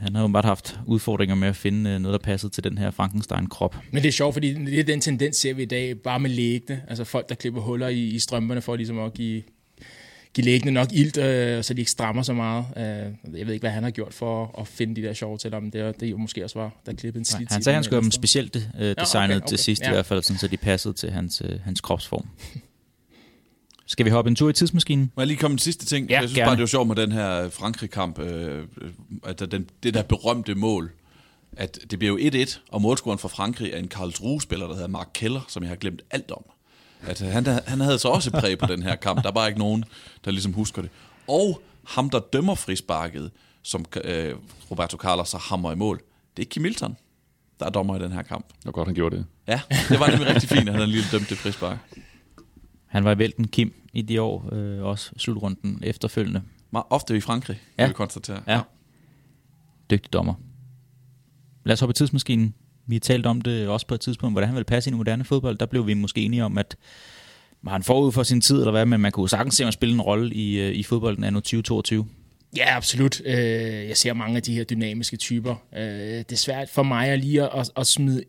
Han 0.00 0.14
har 0.14 0.22
jo 0.22 0.28
bare 0.28 0.42
haft 0.46 0.80
udfordringer 0.86 1.34
med 1.34 1.48
at 1.48 1.56
finde 1.56 1.90
øh, 1.90 1.98
noget, 1.98 2.12
der 2.20 2.24
passede 2.24 2.52
til 2.52 2.64
den 2.64 2.78
her 2.78 2.90
Frankenstein-krop. 2.90 3.76
Men 3.92 4.02
det 4.02 4.08
er 4.08 4.12
sjovt, 4.12 4.32
fordi 4.34 4.54
det 4.64 4.78
er 4.80 4.84
den 4.84 5.00
tendens, 5.00 5.36
ser 5.36 5.54
vi 5.54 5.62
i 5.62 5.66
dag, 5.66 5.98
bare 5.98 6.20
med 6.20 6.30
læggene. 6.30 6.82
Altså 6.88 7.04
folk, 7.04 7.28
der 7.28 7.34
klipper 7.34 7.60
huller 7.60 7.88
i, 7.88 8.00
i 8.00 8.18
strømperne 8.18 8.60
for 8.60 8.76
ligesom 8.76 8.98
at 8.98 9.14
give, 9.14 9.42
give 10.34 10.44
læggene 10.44 10.70
nok 10.70 10.88
ilt, 10.92 11.16
øh, 11.16 11.64
så 11.64 11.74
de 11.74 11.80
ikke 11.80 11.90
strammer 11.90 12.22
så 12.22 12.32
meget. 12.32 12.64
Øh, 12.76 12.84
jeg 13.38 13.46
ved 13.46 13.54
ikke, 13.54 13.62
hvad 13.62 13.70
han 13.70 13.82
har 13.82 13.90
gjort 13.90 14.14
for 14.14 14.60
at 14.60 14.68
finde 14.68 14.96
de 15.02 15.02
der 15.06 15.12
shorts, 15.12 15.44
eller 15.44 15.58
om 15.58 15.70
det, 15.70 16.00
det 16.00 16.10
jo 16.10 16.16
måske 16.16 16.44
også 16.44 16.58
var, 16.58 16.80
der 16.86 16.92
klippede 16.92 17.18
en 17.20 17.24
slit. 17.24 17.48
han 17.52 17.62
sagde, 17.62 17.74
han 17.74 17.84
skulle 17.84 17.96
have 17.96 18.02
dem 18.02 18.10
specielt 18.10 18.56
øh, 18.56 18.62
designet 18.80 18.96
okay, 19.00 19.24
okay, 19.24 19.36
okay. 19.36 19.46
til 19.48 19.58
sidst, 19.58 19.82
ja. 19.82 19.86
i 19.86 19.88
Ja. 19.88 19.94
hvert 19.94 20.06
fald, 20.06 20.22
sådan, 20.22 20.38
så 20.38 20.48
de 20.48 20.56
passede 20.56 20.94
til 20.94 21.10
hans, 21.10 21.42
øh, 21.44 21.60
hans 21.64 21.80
kropsform. 21.80 22.26
Skal 23.90 24.06
vi 24.06 24.10
hoppe 24.10 24.28
en 24.28 24.34
tur 24.36 24.50
i 24.50 24.52
tidsmaskinen? 24.52 25.12
Må 25.16 25.20
jeg 25.22 25.26
lige 25.26 25.38
komme 25.38 25.54
en 25.54 25.58
sidste 25.58 25.86
ting? 25.86 26.08
Ja, 26.08 26.14
jeg 26.14 26.22
synes 26.22 26.34
gerne. 26.36 26.46
bare, 26.48 26.56
det 26.56 26.60
var 26.60 26.66
sjovt 26.66 26.88
med 26.88 26.96
den 26.96 27.12
her 27.12 27.48
Frankrig-kamp, 27.50 28.18
øh, 28.18 28.66
at 29.24 29.40
der- 29.40 29.46
den, 29.46 29.70
det 29.82 29.94
der 29.94 30.02
berømte 30.02 30.54
mål, 30.54 30.90
at 31.52 31.78
det 31.90 31.98
bliver 31.98 32.12
jo 32.20 32.44
1-1, 32.46 32.60
og 32.68 32.82
målscoren 32.82 33.18
for 33.18 33.28
Frankrig 33.28 33.70
er 33.72 33.78
en 33.78 33.88
Karlsruhe-spiller, 33.88 34.66
der 34.66 34.74
hedder 34.74 34.88
Mark 34.88 35.08
Keller, 35.14 35.40
som 35.48 35.62
jeg 35.62 35.68
har 35.70 35.76
glemt 35.76 36.02
alt 36.10 36.30
om. 36.30 36.42
At 37.06 37.20
han, 37.20 37.46
han 37.66 37.80
havde 37.80 37.98
så 37.98 38.08
også 38.08 38.30
præg 38.30 38.58
på 38.58 38.66
den 38.66 38.82
her 38.82 38.96
kamp. 38.96 39.22
Der 39.22 39.28
er 39.28 39.32
bare 39.32 39.48
ikke 39.48 39.58
nogen, 39.58 39.84
der 40.24 40.30
ligesom 40.30 40.52
husker 40.52 40.82
det. 40.82 40.90
Og 41.28 41.62
ham, 41.86 42.10
der 42.10 42.18
dømmer 42.18 42.54
frisparket, 42.54 43.30
som 43.62 43.84
øh, 44.04 44.34
Roberto 44.70 44.96
Carlos 44.96 45.28
så 45.28 45.38
hammer 45.38 45.72
i 45.72 45.74
mål, 45.76 46.00
det 46.36 46.42
er 46.44 46.46
Kim 46.50 46.62
Milton, 46.62 46.96
der 47.60 47.66
er 47.66 47.70
dommer 47.70 47.96
i 47.96 48.02
den 48.02 48.12
her 48.12 48.22
kamp. 48.22 48.48
Det 48.48 48.64
var 48.64 48.72
godt, 48.72 48.88
han 48.88 48.94
gjorde 48.94 49.16
det. 49.16 49.26
Ja, 49.48 49.60
det 49.88 50.00
var 50.00 50.06
nemlig 50.10 50.26
rigtig 50.34 50.48
fint, 50.48 50.68
at 50.68 50.74
han 50.74 50.88
lige 50.88 51.04
dømt 51.12 51.28
det 51.30 51.38
frispark. 51.38 51.78
Han 52.86 53.04
var 53.04 53.12
i 53.14 53.18
vælten 53.18 53.48
Kim 53.48 53.72
i 53.92 54.02
de 54.02 54.22
år, 54.22 54.48
øh, 54.54 54.82
også 54.82 55.10
slutrunden 55.16 55.78
efterfølgende. 55.82 56.42
Meget 56.70 56.86
ofte 56.90 57.16
i 57.16 57.20
Frankrig, 57.20 57.60
Ja. 57.78 57.82
ja. 57.82 57.88
vi 57.88 57.92
konstatere. 57.94 58.42
Ja. 58.46 58.60
Dygtig 59.90 60.12
dommer. 60.12 60.34
Lad 61.64 61.72
os 61.72 61.80
hoppe 61.80 61.90
i 61.90 61.94
tidsmaskinen. 61.94 62.54
Vi 62.86 62.94
har 62.94 63.00
talt 63.00 63.26
om 63.26 63.40
det 63.40 63.68
også 63.68 63.86
på 63.86 63.94
et 63.94 64.00
tidspunkt, 64.00 64.34
hvordan 64.34 64.48
han 64.48 64.54
ville 64.56 64.64
passe 64.64 64.90
ind 64.90 64.94
i 64.94 64.98
moderne 64.98 65.24
fodbold. 65.24 65.58
Der 65.58 65.66
blev 65.66 65.86
vi 65.86 65.94
måske 65.94 66.20
enige 66.22 66.44
om, 66.44 66.58
at 66.58 66.76
var 67.62 67.72
han 67.72 67.82
forud 67.82 68.12
for 68.12 68.22
sin 68.22 68.40
tid, 68.40 68.58
eller 68.58 68.70
hvad, 68.70 68.86
men 68.86 69.00
man 69.00 69.12
kunne 69.12 69.28
sagtens 69.28 69.54
se 69.54 69.62
ham 69.64 69.72
spille 69.72 69.94
en 69.94 70.00
rolle 70.00 70.34
i, 70.34 70.60
øh, 70.60 70.74
i 70.74 70.82
fodbolden 70.82 71.24
anno 71.24 71.40
2022. 71.40 72.06
Ja, 72.56 72.76
absolut. 72.76 73.20
Øh, 73.24 73.34
Jeg 73.88 73.96
ser 73.96 74.12
mange 74.14 74.36
af 74.36 74.42
de 74.42 74.54
her 74.54 74.64
dynamiske 74.64 75.16
typer. 75.16 75.54
Øh, 75.76 75.82
Det 75.82 76.32
er 76.32 76.36
svært 76.36 76.68
for 76.68 76.82
mig 76.82 77.08
at 77.08 77.18
lige 77.20 77.42
at, 77.42 77.60
at- 77.60 77.70
at 77.76 77.86
smide 77.86 78.22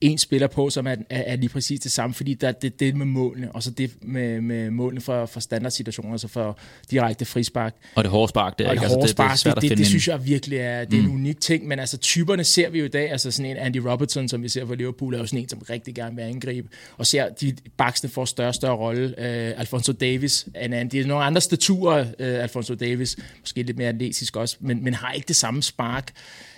en 0.00 0.18
spiller 0.18 0.46
på, 0.46 0.70
som 0.70 0.86
er, 0.86 0.90
er, 0.90 0.96
er 1.10 1.36
lige 1.36 1.48
præcis 1.48 1.80
det 1.80 1.92
samme, 1.92 2.14
fordi 2.14 2.34
der 2.34 2.48
er 2.48 2.52
det, 2.52 2.80
det 2.80 2.96
med 2.96 3.06
målene, 3.06 3.52
og 3.52 3.62
så 3.62 3.70
det 3.70 3.90
med, 4.02 4.40
med 4.40 4.70
målene 4.70 5.00
for, 5.00 5.26
for 5.26 5.40
standardsituationer, 5.40 6.12
altså 6.12 6.28
for 6.28 6.58
direkte 6.90 7.24
frispark. 7.24 7.74
Og 7.94 8.04
det 8.04 8.10
hårde 8.10 8.28
spark, 8.28 8.58
det 8.58 8.64
er 8.64 8.68
Og 8.68 8.74
ikke. 8.74 8.80
det 8.80 8.84
Altså, 8.84 8.94
hårde 8.96 9.08
det, 9.08 9.18
det, 9.18 9.38
spark, 9.40 9.54
det, 9.54 9.62
det, 9.62 9.70
det 9.70 9.78
en- 9.78 9.84
synes 9.86 10.08
jeg 10.08 10.26
virkelig 10.26 10.58
er, 10.58 10.84
det 10.84 10.98
er 10.98 11.02
en 11.02 11.08
unik 11.10 11.40
ting, 11.40 11.66
men 11.68 11.78
altså 11.78 11.96
typerne 11.96 12.44
ser 12.44 12.70
vi 12.70 12.78
jo 12.78 12.84
i 12.84 12.88
dag, 12.88 13.10
altså 13.10 13.30
sådan 13.30 13.50
en 13.50 13.56
Andy 13.56 13.76
Robertson, 13.76 14.28
som 14.28 14.42
vi 14.42 14.48
ser 14.48 14.66
for 14.66 14.74
Liverpool, 14.74 15.14
er 15.14 15.18
jo 15.18 15.26
sådan 15.26 15.38
en, 15.42 15.48
som 15.48 15.58
rigtig 15.70 15.94
gerne 15.94 16.16
vil 16.16 16.22
angribe, 16.22 16.68
og 16.96 17.06
ser 17.06 17.28
de 17.28 17.54
baksene 17.76 18.10
får 18.10 18.24
større 18.24 18.48
og 18.48 18.54
større 18.54 18.76
rolle. 18.76 19.04
Uh, 19.18 19.60
Alfonso 19.60 19.92
Davis 19.92 20.46
er 20.54 20.64
en 20.64 20.72
anden, 20.72 20.90
det 20.92 21.00
er 21.00 21.06
nogle 21.06 21.24
andre 21.24 21.40
staturer, 21.40 22.00
uh, 22.00 22.08
Alfonso 22.18 22.74
Davis, 22.74 23.16
måske 23.40 23.62
lidt 23.62 23.78
mere 23.78 23.88
atletisk 23.88 24.36
også, 24.36 24.56
men, 24.60 24.84
men 24.84 24.94
har 24.94 25.12
ikke 25.12 25.28
det 25.28 25.36
samme 25.36 25.62
spark. 25.62 26.12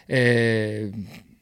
Uh, 0.08 0.16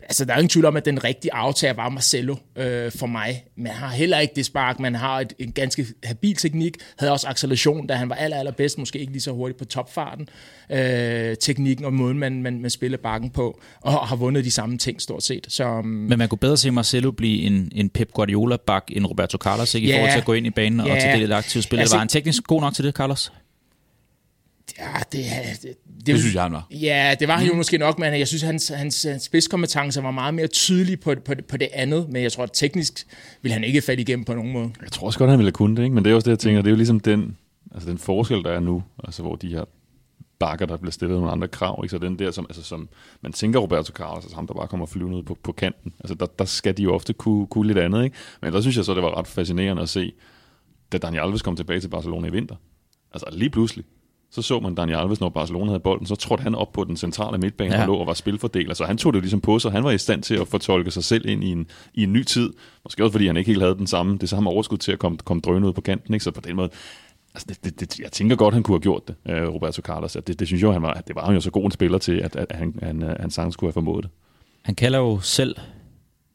altså, 0.08 0.24
der 0.24 0.32
er 0.32 0.36
ingen 0.38 0.48
tvivl 0.48 0.64
om, 0.64 0.76
at 0.76 0.84
den 0.84 1.04
rigtige 1.04 1.34
aftager 1.34 1.72
var 1.74 1.88
Marcelo 1.88 2.36
øh, 2.56 2.92
for 2.92 3.06
mig. 3.06 3.44
Men 3.56 3.66
han 3.66 3.88
har 3.88 3.96
heller 3.96 4.18
ikke 4.18 4.32
det 4.36 4.46
spark. 4.46 4.80
Man 4.80 4.94
har 4.94 5.20
et, 5.20 5.32
en 5.38 5.52
ganske 5.52 5.86
habil 6.04 6.36
teknik. 6.36 6.76
Havde 6.98 7.12
også 7.12 7.26
acceleration, 7.28 7.86
da 7.86 7.94
han 7.94 8.08
var 8.08 8.14
aller, 8.14 8.36
allerbedst. 8.36 8.78
Måske 8.78 8.98
ikke 8.98 9.12
lige 9.12 9.22
så 9.22 9.32
hurtigt 9.32 9.58
på 9.58 9.64
topfarten. 9.64 10.28
Øh, 10.70 11.36
teknikken 11.36 11.84
og 11.84 11.92
måden, 11.92 12.18
man, 12.18 12.42
man, 12.42 12.60
man 12.60 12.70
spiller 12.70 12.98
bakken 12.98 13.30
på. 13.30 13.60
Og 13.80 13.92
har 14.08 14.16
vundet 14.16 14.44
de 14.44 14.50
samme 14.50 14.78
ting 14.78 15.02
stort 15.02 15.22
set. 15.22 15.46
Så, 15.48 15.68
um, 15.68 15.84
Men 15.84 16.18
man 16.18 16.28
kunne 16.28 16.38
bedre 16.38 16.56
se 16.56 16.70
Marcelo 16.70 17.10
blive 17.10 17.42
en, 17.42 17.68
en 17.74 17.90
Pep 17.90 18.12
Guardiola-bak 18.12 18.84
end 18.88 19.06
Roberto 19.06 19.38
Carlos, 19.38 19.74
ikke? 19.74 19.88
I 19.88 19.90
Ja. 19.90 19.96
forhold 19.96 20.12
til 20.12 20.18
at 20.18 20.24
gå 20.24 20.32
ind 20.32 20.46
i 20.46 20.50
banen 20.50 20.80
og 20.80 20.86
Ja. 20.86 20.94
tage 21.00 21.12
det 21.12 21.20
lidt 21.20 21.32
aktivt 21.32 21.64
spil. 21.64 21.78
Altså- 21.78 21.94
var 21.94 21.98
han 21.98 22.08
teknisk 22.08 22.42
god 22.44 22.60
nok 22.60 22.74
til 22.74 22.84
det, 22.84 22.94
Carlos? 22.94 23.32
ja, 24.78 24.84
det, 25.12 25.24
det, 25.62 25.74
det, 25.98 26.06
Det 26.06 26.20
synes 26.20 26.34
jeg, 26.34 26.42
han 26.42 26.52
var. 26.52 26.66
Ja, 26.70 27.14
det 27.20 27.28
var 27.28 27.36
han 27.36 27.46
jo 27.46 27.54
måske 27.54 27.78
nok, 27.78 27.98
men 27.98 28.18
jeg 28.18 28.28
synes, 28.28 28.42
hans, 28.42 28.68
hans, 28.68 29.02
hans 29.02 29.22
spidskompetencer 29.22 30.02
var 30.02 30.10
meget 30.10 30.34
mere 30.34 30.46
tydelige 30.46 30.96
på, 30.96 31.14
på, 31.24 31.32
på 31.48 31.56
det 31.56 31.68
andet. 31.72 32.08
Men 32.08 32.22
jeg 32.22 32.32
tror, 32.32 32.42
at 32.42 32.50
teknisk 32.52 33.06
vil 33.42 33.52
han 33.52 33.64
ikke 33.64 33.82
falde 33.82 34.02
igennem 34.02 34.24
på 34.24 34.34
nogen 34.34 34.52
måde. 34.52 34.70
Jeg 34.82 34.92
tror 34.92 35.06
også 35.06 35.18
godt, 35.18 35.30
han 35.30 35.38
ville 35.38 35.48
have 35.48 35.52
kunnet 35.52 35.76
det, 35.76 35.82
ikke? 35.82 35.94
men 35.94 36.04
det 36.04 36.10
er 36.10 36.14
også 36.14 36.24
det, 36.24 36.30
jeg 36.30 36.38
tænker, 36.38 36.62
det 36.62 36.68
er 36.68 36.70
jo 36.70 36.76
ligesom 36.76 37.00
den, 37.00 37.36
altså 37.74 37.90
den 37.90 37.98
forskel, 37.98 38.42
der 38.42 38.50
er 38.50 38.60
nu, 38.60 38.82
altså 39.04 39.22
hvor 39.22 39.36
de 39.36 39.48
her 39.48 39.64
bakker, 40.38 40.66
der 40.66 40.76
bliver 40.76 40.92
stillet 40.92 41.16
nogle 41.16 41.32
andre 41.32 41.48
krav, 41.48 41.80
ikke? 41.84 41.90
så 41.90 41.98
den 41.98 42.18
der, 42.18 42.30
som, 42.30 42.46
altså, 42.48 42.62
som 42.62 42.88
man 43.20 43.32
tænker 43.32 43.58
Roberto 43.60 43.92
Carlos, 43.92 44.24
altså 44.24 44.36
ham, 44.36 44.46
der 44.46 44.54
bare 44.54 44.68
kommer 44.68 44.86
flyvende 44.86 45.16
ud 45.16 45.22
på, 45.22 45.38
på 45.42 45.52
kanten, 45.52 45.92
altså 46.00 46.14
der, 46.14 46.26
der 46.26 46.44
skal 46.44 46.76
de 46.76 46.82
jo 46.82 46.94
ofte 46.94 47.12
kunne, 47.12 47.46
kunne 47.46 47.66
lidt 47.66 47.78
andet, 47.78 48.04
ikke? 48.04 48.16
men 48.42 48.52
der 48.52 48.60
synes 48.60 48.76
jeg 48.76 48.84
så, 48.84 48.94
det 48.94 49.02
var 49.02 49.18
ret 49.18 49.26
fascinerende 49.26 49.82
at 49.82 49.88
se, 49.88 50.12
da 50.92 50.98
Daniel 50.98 51.22
Alves 51.22 51.42
kom 51.42 51.56
tilbage 51.56 51.80
til 51.80 51.88
Barcelona 51.88 52.28
i 52.28 52.32
vinter, 52.32 52.56
altså 53.12 53.28
lige 53.32 53.50
pludselig, 53.50 53.84
så 54.30 54.42
så 54.42 54.60
man 54.60 54.74
Daniel 54.74 54.98
Alves, 54.98 55.20
når 55.20 55.28
Barcelona 55.28 55.66
havde 55.66 55.80
bolden, 55.80 56.06
så 56.06 56.14
trådte 56.16 56.42
han 56.42 56.54
op 56.54 56.72
på 56.72 56.84
den 56.84 56.96
centrale 56.96 57.38
midtbane 57.38 57.74
Ja. 57.74 57.80
og 57.80 57.86
lå 57.86 57.94
og 57.94 58.06
var 58.06 58.14
spilfordeler. 58.14 58.74
Så 58.74 58.84
han 58.84 58.96
tog 58.98 59.12
det 59.12 59.22
ligesom 59.22 59.40
på 59.40 59.58
sig. 59.58 59.72
Han 59.72 59.84
var 59.84 59.90
i 59.90 59.98
stand 59.98 60.22
til 60.22 60.34
at 60.34 60.48
fortolke 60.48 60.90
sig 60.90 61.04
selv 61.04 61.28
ind 61.28 61.44
i 61.44 61.52
en, 61.52 61.66
i 61.94 62.02
en 62.02 62.12
ny 62.12 62.22
tid. 62.24 62.52
Måske 62.84 63.04
også 63.04 63.12
fordi 63.12 63.26
han 63.26 63.36
ikke 63.36 63.48
helt 63.50 63.62
havde 63.62 63.74
den 63.74 63.86
samme, 63.86 64.18
det 64.18 64.28
samme 64.28 64.50
overskud 64.50 64.78
til 64.78 64.92
at 64.92 64.98
komme, 64.98 65.18
komme 65.18 65.40
drønende 65.40 65.68
ud 65.68 65.72
på 65.72 65.80
kanten. 65.80 66.14
Ikke? 66.14 66.24
Så 66.24 66.30
på 66.30 66.40
den 66.40 66.56
måde, 66.56 66.70
altså 67.34 67.46
det, 67.48 67.64
det, 67.64 67.80
det, 67.80 67.98
jeg 68.00 68.12
tænker 68.12 68.36
godt, 68.36 68.54
han 68.54 68.62
kunne 68.62 68.74
have 68.74 68.80
gjort 68.82 69.08
det, 69.08 69.14
øh, 69.28 69.48
Roberto 69.48 69.82
Carlos. 69.82 70.16
At 70.16 70.26
Det, 70.26 70.38
det 70.40 70.46
synes 70.46 70.62
jeg, 70.62 70.72
han 70.72 70.82
var, 70.82 71.02
det 71.06 71.16
var 71.16 71.24
han 71.24 71.34
jo 71.34 71.40
så 71.40 71.50
god 71.50 71.64
en 71.64 71.70
spiller 71.70 71.98
til, 71.98 72.12
at, 72.12 72.36
at 72.36 72.52
han, 72.54 72.74
han, 72.82 73.02
øh, 73.02 73.16
han 73.20 73.30
sagtens 73.30 73.54
skulle 73.54 73.68
have 73.68 73.72
formået 73.74 74.04
det. 74.04 74.10
Han 74.62 74.74
kalder 74.74 74.98
jo 74.98 75.20
selv 75.20 75.56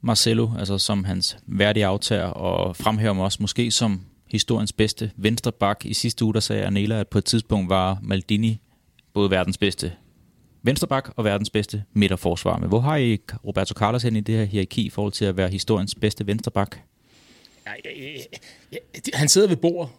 Marcelo, 0.02 0.50
altså 0.60 0.78
som 0.78 1.04
hans 1.04 1.38
værdige 1.48 1.86
aftager, 1.86 2.26
og 2.26 2.76
fremhæver 2.76 3.14
mig 3.14 3.24
også 3.24 3.38
måske 3.42 3.72
som 3.72 4.02
historiens 4.34 4.74
bedste 4.74 5.12
venstre 5.16 5.52
bak. 5.52 5.86
I 5.86 5.94
sidste 5.94 6.26
uge 6.26 6.34
der 6.34 6.40
sagde 6.40 6.64
Anela, 6.66 7.00
at 7.00 7.08
på 7.08 7.18
et 7.18 7.26
tidspunkt 7.26 7.70
var 7.70 8.00
Maldini 8.02 8.60
både 9.14 9.32
verdens 9.32 9.58
bedste 9.58 9.92
venstre 10.64 10.88
bak 10.88 11.14
og 11.16 11.24
verdens 11.26 11.50
bedste 11.50 11.84
midterforsvar. 11.94 12.58
Men 12.58 12.70
hvor 12.70 12.80
har 12.80 12.98
I 12.98 13.18
Roberto 13.46 13.74
Carlos 13.74 14.04
hen 14.04 14.16
i 14.16 14.22
det 14.22 14.36
her 14.38 14.44
hierarki 14.46 14.82
i 14.86 14.90
forhold 14.90 15.14
til 15.14 15.26
at 15.26 15.38
være 15.38 15.50
historiens 15.50 15.96
bedste 15.96 16.28
venstre 16.28 16.52
bak? 16.52 16.78
Han 19.14 19.28
sidder 19.30 19.48
ved 19.48 19.56
bordet. 19.56 19.92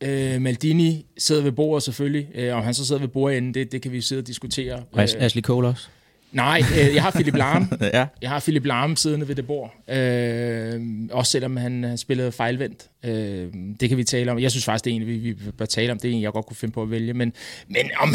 Øh, 0.00 0.40
Maldini 0.40 1.06
sidder 1.18 1.42
ved 1.42 1.52
bordet 1.52 1.82
selvfølgelig. 1.82 2.28
Øh, 2.34 2.56
om 2.56 2.62
han 2.62 2.74
så 2.74 2.86
sidder 2.86 3.00
ved 3.00 3.08
bordenden, 3.08 3.54
det, 3.54 3.72
det 3.72 3.82
kan 3.82 3.92
vi 3.92 4.00
sidde 4.00 4.20
og 4.20 4.26
diskutere. 4.26 4.74
Og 4.92 5.02
As- 5.04 5.16
Ashley 5.16 5.42
Cole 5.42 5.68
også? 5.68 5.88
Nej, 6.34 6.62
øh, 6.80 6.94
jeg 6.94 7.02
har 7.02 7.10
Philip 7.10 7.36
Lahm. 7.36 7.68
ja. 7.80 8.06
Jeg 8.22 8.30
har 8.30 8.40
Philip 8.40 8.64
Lahm 8.64 8.96
siddende 8.96 9.28
ved 9.28 9.34
det 9.34 9.46
bord. 9.46 9.74
Øh, 9.88 10.80
også 11.10 11.32
selvom 11.32 11.56
han, 11.56 11.84
han 11.84 11.98
spillede 11.98 12.32
fejlvendt. 12.32 12.88
Øh, 13.04 13.48
det 13.80 13.88
kan 13.88 13.98
vi 13.98 14.04
tale 14.04 14.32
om. 14.32 14.38
Jeg 14.38 14.50
synes 14.50 14.64
faktisk, 14.64 14.84
det 14.84 14.90
er 14.90 14.94
en, 14.94 15.06
vi, 15.06 15.16
vi 15.16 15.34
bør 15.58 15.64
tale 15.64 15.92
om. 15.92 15.98
Det 15.98 16.10
er 16.10 16.14
en, 16.14 16.22
jeg 16.22 16.32
godt 16.32 16.46
kunne 16.46 16.56
finde 16.56 16.72
på 16.74 16.82
at 16.82 16.90
vælge. 16.90 17.14
Men, 17.14 17.32
men 17.68 17.90
om, 18.00 18.14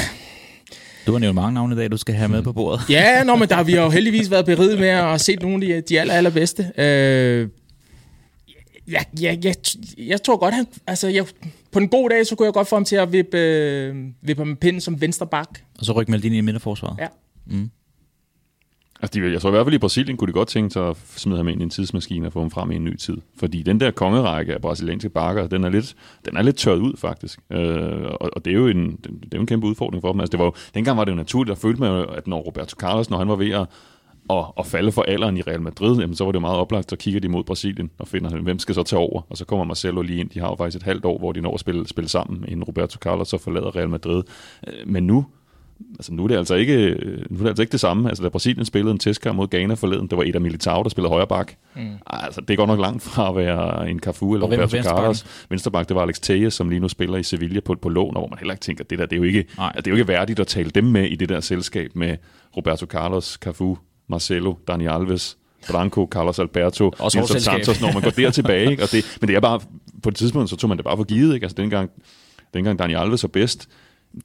Du 1.06 1.12
har 1.12 1.20
nævnt 1.20 1.36
mange 1.36 1.54
navne 1.54 1.76
i 1.76 1.78
dag, 1.78 1.92
du 1.92 1.98
skal 1.98 2.16
have 2.16 2.30
med 2.30 2.42
på 2.42 2.54
bordet. 2.54 2.82
Ja, 2.90 3.24
nå, 3.24 3.36
men 3.36 3.50
der 3.50 3.56
har 3.56 3.64
vi 3.64 3.76
jo 3.76 3.90
heldigvis 3.90 4.32
været 4.32 4.46
beriget 4.46 4.80
med 4.80 4.88
at 4.88 5.22
se 5.22 5.36
nogle 5.36 5.66
af 5.66 5.84
de, 5.84 5.90
de 5.90 6.00
aller, 6.00 6.14
allerbedste. 6.14 6.72
Øh, 6.78 7.48
jeg, 8.88 9.06
jeg, 9.22 9.46
jeg, 9.46 9.56
jeg 9.98 10.24
tror 10.24 10.38
godt, 10.38 10.54
han, 10.54 10.68
altså, 10.88 11.08
jeg, 11.08 11.26
på 11.72 11.80
en 11.80 11.90
god 11.90 12.10
dag, 12.10 12.26
så 12.26 12.36
kunne 12.36 12.46
jeg 12.46 12.54
godt 12.54 12.68
få 12.68 12.76
ham 12.76 12.86
til 12.86 12.96
at 12.96 13.12
vippe, 13.12 13.38
øh, 13.38 13.96
vippe 14.22 14.46
med 14.46 14.56
pinden 14.56 14.82
som 14.82 15.02
venstre 15.02 15.28
bak. 15.28 15.50
Og 15.80 15.86
så 15.86 15.92
rykke 15.94 16.12
Maldini 16.12 16.38
i 16.38 16.42
midterforsvaret. 16.42 16.96
Ja. 17.00 17.08
Mm. 17.46 17.70
Altså, 19.02 19.20
de, 19.20 19.32
jeg 19.32 19.42
tror 19.42 19.50
i 19.50 19.52
hvert 19.52 19.66
fald 19.66 19.76
i 19.76 19.78
Brasilien 19.78 20.18
kunne 20.18 20.28
de 20.28 20.34
godt 20.34 20.48
tænke 20.48 20.70
sig 20.70 20.90
at 20.90 20.98
smide 21.16 21.38
ham 21.38 21.48
ind 21.48 21.62
i 21.62 21.64
en 21.64 21.70
tidsmaskine 21.70 22.28
og 22.28 22.34
få 22.34 22.40
ham 22.40 22.52
frem 22.52 22.72
i 22.72 22.76
en 22.76 22.84
ny 22.84 22.96
tid. 22.96 23.18
Fordi 23.40 23.64
den 23.64 23.80
der 23.80 23.92
kongerække 23.92 24.54
af 24.54 24.62
brasilianske 24.62 25.10
bakker, 25.10 25.48
den 25.48 25.64
er 25.64 25.70
lidt, 25.70 25.96
den 26.26 26.38
er 26.38 26.42
lidt 26.42 26.58
tørret 26.58 26.80
ud 26.80 26.94
faktisk. 26.98 27.40
Øh, 27.52 28.02
og, 28.04 28.30
og, 28.36 28.46
det 28.46 28.52
er 28.52 28.58
jo 28.58 28.68
en, 28.68 28.92
det 28.92 29.34
er 29.34 29.38
jo 29.38 29.42
en 29.42 29.48
kæmpe 29.48 29.68
udfordring 29.68 30.02
for 30.02 30.12
dem. 30.12 30.20
Altså, 30.20 30.32
det 30.32 30.40
var 30.40 30.46
jo, 30.46 30.54
dengang 30.74 30.98
var 30.98 31.04
det 31.04 31.12
jo 31.12 31.18
naturligt, 31.18 31.52
at 31.52 31.62
følte 31.62 31.80
man 31.80 32.06
at 32.18 32.28
når 32.28 32.40
Roberto 32.40 32.76
Carlos, 32.76 33.10
når 33.10 33.18
han 33.18 33.28
var 33.28 33.36
ved 33.36 33.52
at, 33.52 33.68
at, 34.30 34.46
at 34.60 34.66
falde 34.66 34.92
for 34.92 35.02
alderen 35.02 35.38
i 35.38 35.42
Real 35.42 35.62
Madrid, 35.62 36.00
jamen, 36.00 36.16
så 36.16 36.24
var 36.24 36.32
det 36.32 36.36
jo 36.36 36.42
meget 36.42 36.58
oplagt, 36.58 36.90
så 36.90 36.96
kigger 36.96 37.20
de 37.20 37.30
mod 37.30 37.44
Brasilien 37.44 37.92
og 37.98 38.08
finder, 38.08 38.42
hvem 38.42 38.60
skal 38.60 38.76
så 38.76 38.84
tage 38.84 39.00
over? 39.00 39.22
Og 39.30 39.38
så 39.38 39.46
kommer 39.46 39.66
Marcelo 39.66 40.02
lige 40.02 40.20
ind. 40.20 40.30
De 40.30 40.40
har 40.40 40.50
jo 40.50 40.56
faktisk 40.56 40.78
et 40.78 40.84
halvt 40.84 41.06
år, 41.06 41.18
hvor 41.18 41.32
de 41.32 41.42
når 41.42 41.54
at 41.54 41.60
spille, 41.60 41.88
spille 41.88 42.10
sammen, 42.10 42.46
inden 42.48 42.64
Roberto 42.64 42.98
Carlos 42.98 43.28
så 43.28 43.38
forlader 43.38 43.76
Real 43.76 43.90
Madrid. 43.90 44.24
Øh, 44.68 44.74
Men 44.88 45.08
nu, 45.08 45.26
altså 46.00 46.14
nu 46.14 46.24
er 46.24 46.28
det 46.28 46.38
altså 46.38 46.56
ikke, 46.56 46.76
nu 47.30 47.38
er 47.38 47.42
det 47.42 47.48
altså 47.48 47.62
ikke 47.62 47.72
det 47.72 47.80
samme. 47.80 48.10
Altså 48.10 48.24
da 48.24 48.30
Brasilien 48.30 48.66
spillede 48.66 48.92
en 48.92 49.00
testkamp 49.00 49.36
mod 49.36 49.48
Ghana 49.48 49.74
forleden, 49.74 50.08
det 50.08 50.18
var 50.18 50.24
Eder 50.24 50.40
Militao, 50.40 50.84
der 50.84 50.90
spillede 50.90 51.10
højre 51.10 51.28
bak. 51.28 51.54
Mm. 51.76 51.90
Altså 52.08 52.42
det 52.42 52.58
godt 52.58 52.68
nok 52.68 52.80
langt 52.80 53.04
fra 53.04 53.30
at 53.30 53.36
være 53.36 53.90
en 53.90 54.00
Cafu 54.00 54.34
eller 54.34 54.48
er 54.48 54.52
Roberto? 54.52 54.90
Carlos. 54.90 55.46
Venstreback, 55.50 55.90
det 55.90 55.96
var 55.96 56.02
Alex 56.02 56.20
Tejes, 56.20 56.54
som 56.54 56.70
lige 56.70 56.80
nu 56.80 56.88
spiller 56.88 57.18
i 57.18 57.24
Sevilla 57.24 57.60
på, 57.60 57.76
på 57.82 57.90
lån, 57.90 58.14
hvor 58.14 58.28
man 58.28 58.40
heller 58.40 58.54
ikke 58.54 58.62
tænker, 58.62 58.84
det 58.84 59.00
der, 59.00 59.06
det 59.06 59.14
er 59.14 59.18
jo 59.18 59.24
ikke, 59.24 59.46
altså, 59.58 59.82
det 59.82 59.88
er 59.88 59.92
jo 59.92 59.96
ikke 59.96 60.08
værdigt 60.08 60.40
at 60.40 60.48
tale 60.48 60.70
dem 60.70 60.84
med 60.84 61.06
i 61.06 61.16
det 61.16 61.30
der 61.30 61.40
selskab 61.40 61.96
med 61.96 62.18
Roberto 62.58 62.86
Carlos, 62.86 63.26
Cafu, 63.26 63.78
Marcelo, 64.08 64.56
Dani 64.68 64.86
Alves, 64.88 65.38
Branco, 65.72 66.08
Carlos 66.12 66.40
Alberto, 66.40 66.92
Også 67.00 67.18
Nelson. 67.18 67.40
Santos, 67.40 67.82
når 67.82 67.94
man 67.94 68.02
går 68.02 68.10
der 68.10 68.32
tilbage. 68.32 68.72
Ikke? 68.72 68.84
Og 68.84 68.92
det, 68.92 69.18
men 69.22 69.28
det 69.28 69.36
er 69.36 69.40
bare, 69.40 69.60
på 70.04 70.10
et 70.10 70.16
tidspunkt, 70.16 70.50
så 70.50 70.56
tog 70.56 70.68
man 70.68 70.78
det 70.78 70.86
bare 70.86 70.98
for 70.98 71.04
givet. 71.04 71.34
Ikke? 71.34 71.44
Altså 71.44 71.56
dengang, 71.56 71.90
dengang 72.54 72.80
Dani 72.80 72.94
Alves 72.94 73.24
var 73.24 73.28
bedst, 73.28 73.70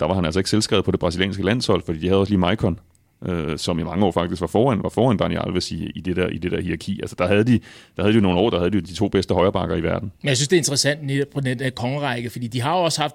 der 0.01 0.07
var 0.07 0.15
han 0.15 0.25
altså 0.25 0.41
ikke 0.41 0.51
selvskrevet 0.51 0.85
på 0.85 0.91
det 0.91 1.01
brasilianske 1.01 1.43
landshold, 1.43 1.83
fordi 1.83 1.99
de 1.99 2.09
havde 2.09 2.21
også 2.21 2.31
lige 2.31 2.41
Maicon 2.41 2.79
øh, 3.27 3.59
som 3.59 3.79
i 3.79 3.83
mange 3.83 4.07
år 4.07 4.13
faktisk 4.13 4.41
var 4.41 4.47
foran, 4.47 4.83
var 4.83 4.89
foran 4.89 5.17
Daniel 5.17 5.41
Alves 5.47 5.71
i, 5.73 5.91
i, 5.95 6.01
det 6.01 6.17
der, 6.17 6.29
i 6.29 6.39
det 6.39 6.53
der 6.53 6.61
hierarki. 6.61 7.01
Altså 7.01 7.17
der 7.19 7.27
havde 7.27 7.45
de, 7.45 7.61
der 7.97 8.03
havde 8.03 8.13
de 8.13 8.15
jo 8.15 8.23
nogle 8.23 8.41
år, 8.41 8.51
der 8.51 8.59
havde 8.59 8.71
de 8.71 8.81
de 8.81 8.95
to 8.95 9.09
bedste 9.09 9.35
højrebakker 9.35 9.77
i 9.77 9.83
verden. 9.83 10.13
Men 10.23 10.29
jeg 10.29 10.37
synes, 10.37 10.49
det 10.49 10.57
er 10.57 10.61
interessant 10.61 11.07
netop 11.07 11.29
på 11.35 11.41
den 11.41 11.59
der 11.59 11.71
kongerække, 11.71 12.31
fordi 12.31 12.47
de 12.47 12.61
har 12.61 12.79
jo 12.79 12.85
også 12.85 13.01
haft, 13.01 13.15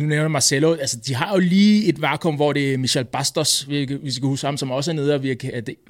du 0.00 0.04
nævner 0.04 0.28
Marcelo, 0.28 0.72
altså 0.72 0.98
de 1.06 1.14
har 1.14 1.32
jo 1.32 1.38
lige 1.38 1.88
et 1.88 2.02
vakuum, 2.02 2.34
hvor 2.34 2.52
det 2.52 2.74
er 2.74 2.78
Michel 2.78 3.04
Bastos, 3.04 3.68
vi, 3.68 3.98
vi 4.02 4.10
skal 4.10 4.26
huske 4.28 4.46
ham, 4.46 4.56
som 4.56 4.70
også 4.70 4.90
er 4.90 4.94
nede 4.94 5.14
og 5.14 5.22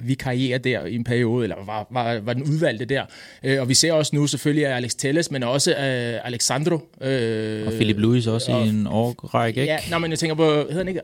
vi 0.01 0.13
karrierer 0.13 0.57
der 0.57 0.85
i 0.85 0.95
en 0.95 1.03
periode, 1.03 1.43
eller 1.43 1.55
var, 1.65 1.87
var, 1.91 2.19
var 2.19 2.33
den 2.33 2.43
udvalgte 2.43 2.85
der. 2.85 3.05
Øh, 3.43 3.61
og 3.61 3.69
vi 3.69 3.73
ser 3.73 3.93
også 3.93 4.15
nu 4.15 4.27
selvfølgelig 4.27 4.67
Alex 4.67 4.95
Telles, 4.95 5.31
men 5.31 5.43
også 5.43 5.71
uh, 5.71 6.27
Alexandro. 6.27 6.79
Øh, 7.01 7.67
og 7.67 7.73
Philip 7.73 7.97
Lewis 7.97 8.27
også 8.27 8.51
og, 8.51 8.65
i 8.65 8.69
en 8.69 8.87
årrække, 8.87 9.61
ikke? 9.61 9.73
Ja, 9.73 9.79
nej, 9.89 9.99
men 9.99 10.11
jeg 10.11 10.19
tænker 10.19 10.35
på, 10.35 10.43
hedder 10.43 10.77
han 10.77 10.87
ikke, 10.87 11.01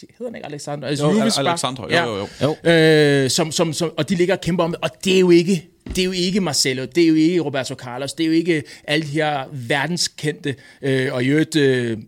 hedder 0.00 0.24
han 0.24 0.34
ikke 0.34 0.46
Alexandro? 0.46 0.86
Altså, 0.86 1.10
jo, 1.10 1.48
Alexandro, 1.48 1.83
jo, 1.90 2.16
jo, 2.16 2.28
jo. 2.40 2.56
jo. 2.64 2.70
Øh, 2.70 3.30
som, 3.30 3.52
som, 3.52 3.72
som, 3.72 3.92
og 3.96 4.08
de 4.08 4.14
ligger 4.14 4.34
og 4.34 4.40
kæmper 4.40 4.64
om 4.64 4.70
det, 4.70 4.80
og 4.80 4.90
det 5.04 5.14
er 5.14 5.20
jo 5.20 5.30
ikke 5.30 5.68
det 5.88 5.98
er 5.98 6.04
jo 6.04 6.12
ikke 6.12 6.40
Marcelo, 6.40 6.84
det 6.94 7.04
er 7.04 7.08
jo 7.08 7.14
ikke 7.14 7.40
Roberto 7.40 7.74
Carlos, 7.74 8.12
det 8.12 8.24
er 8.24 8.26
jo 8.26 8.32
ikke 8.32 8.62
alle 8.84 9.06
de 9.06 9.10
her 9.10 9.44
verdenskendte 9.52 10.56
øh, 10.82 11.12
og 11.12 11.24
i 11.24 11.26
øvrigt 11.26 11.56
øh, 11.56 11.98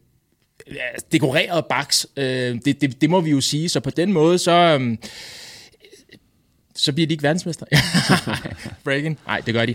dekorerede 1.13 1.67
baks. 1.69 2.07
Øh, 2.17 2.25
det, 2.65 2.81
det, 2.81 3.01
det 3.01 3.11
må 3.11 3.21
vi 3.21 3.31
jo 3.31 3.41
sige. 3.41 3.69
Så 3.69 3.81
på 3.81 3.91
den 3.91 4.13
måde, 4.13 4.39
så, 4.39 4.79
øh, 4.81 4.97
så 6.75 6.93
bliver 6.93 7.07
de 7.07 7.13
ikke 7.13 7.23
verdensmester. 7.23 7.67
breaking? 8.85 9.19
Nej, 9.27 9.41
det 9.41 9.55
gør 9.55 9.67
de. 9.67 9.75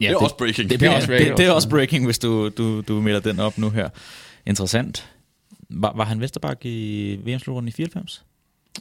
Ja, 0.00 0.08
det 0.08 0.14
er 0.14 0.18
det, 0.18 0.22
også 0.22 0.36
breaking. 0.36 0.70
Det, 0.70 0.80
det, 0.80 0.90
det, 0.90 1.08
det, 1.08 1.36
det 1.36 1.46
er 1.46 1.50
også 1.50 1.68
breaking, 1.68 2.04
hvis 2.04 2.18
du, 2.18 2.48
du, 2.48 2.80
du 2.80 3.00
melder 3.00 3.20
den 3.20 3.40
op 3.40 3.58
nu 3.58 3.70
her. 3.70 3.88
Interessant. 4.46 5.08
Var, 5.68 5.92
var 5.96 6.04
han 6.04 6.20
Vesterbak 6.20 6.64
i 6.64 7.18
VM-slutrunden 7.24 7.68
i 7.68 7.72
94? 7.72 8.24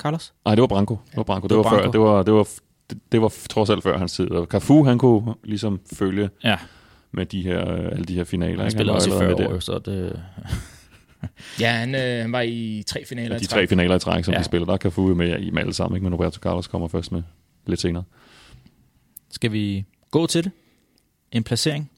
Carlos? 0.02 0.34
Nej, 0.46 0.56
det 0.56 0.62
var 0.62 0.68
Branko. 0.68 0.98
Det 1.10 1.18
var 1.18 1.24
Branko. 1.24 1.48
Det, 1.48 1.58
var, 1.58 1.64
Branko. 1.64 1.84
før. 1.84 1.92
Det 1.92 2.00
var, 2.00 2.24
det 2.24 2.34
var, 2.34 2.48
det, 2.90 3.00
det 3.12 3.22
var 3.22 3.34
trods 3.50 3.70
alt 3.70 3.84
før 3.84 3.98
hans 3.98 4.14
tid. 4.14 4.32
Og 4.32 4.46
Cafu, 4.46 4.84
han 4.84 4.98
kunne 4.98 5.34
ligesom 5.44 5.80
følge 5.94 6.30
ja. 6.44 6.58
med 7.12 7.26
de 7.26 7.42
her, 7.42 7.60
alle 7.60 8.06
de 8.06 8.14
her 8.14 8.24
finaler. 8.24 8.62
Han 8.62 8.72
spillede 8.72 8.96
også 8.96 9.10
i 9.10 9.12
40 9.12 9.48
år, 9.48 9.60
så 9.60 9.80
det... 9.80 10.22
ja, 11.62 11.72
han, 11.72 11.96
øh, 11.96 12.22
han 12.22 12.32
var 12.32 12.42
i 12.42 12.84
tre 12.88 13.06
finaler 13.06 13.36
ja, 13.36 13.40
de 13.40 13.46
tre 13.46 13.68
finaler 13.68 13.96
i 13.96 14.00
træk, 14.00 14.26
som 14.26 14.34
ja. 14.34 14.40
de 14.40 14.44
spiller. 14.44 14.66
Der 14.66 14.74
er 14.74 14.78
Cafu 14.78 15.14
med 15.14 15.40
i 15.40 15.50
med 15.50 15.62
alle 15.62 15.74
sammen, 15.74 15.98
ikke? 15.98 16.04
men 16.04 16.14
Roberto 16.14 16.40
Carlos 16.40 16.68
kommer 16.68 16.88
først 16.88 17.12
med 17.12 17.24
lidt 17.66 17.80
senere. 17.80 18.04
Skal 19.32 19.52
vi 19.52 19.86
gå 20.12 20.28
til 20.28 20.44
det? 20.44 20.52
En 21.32 21.44
placering? 21.44 21.92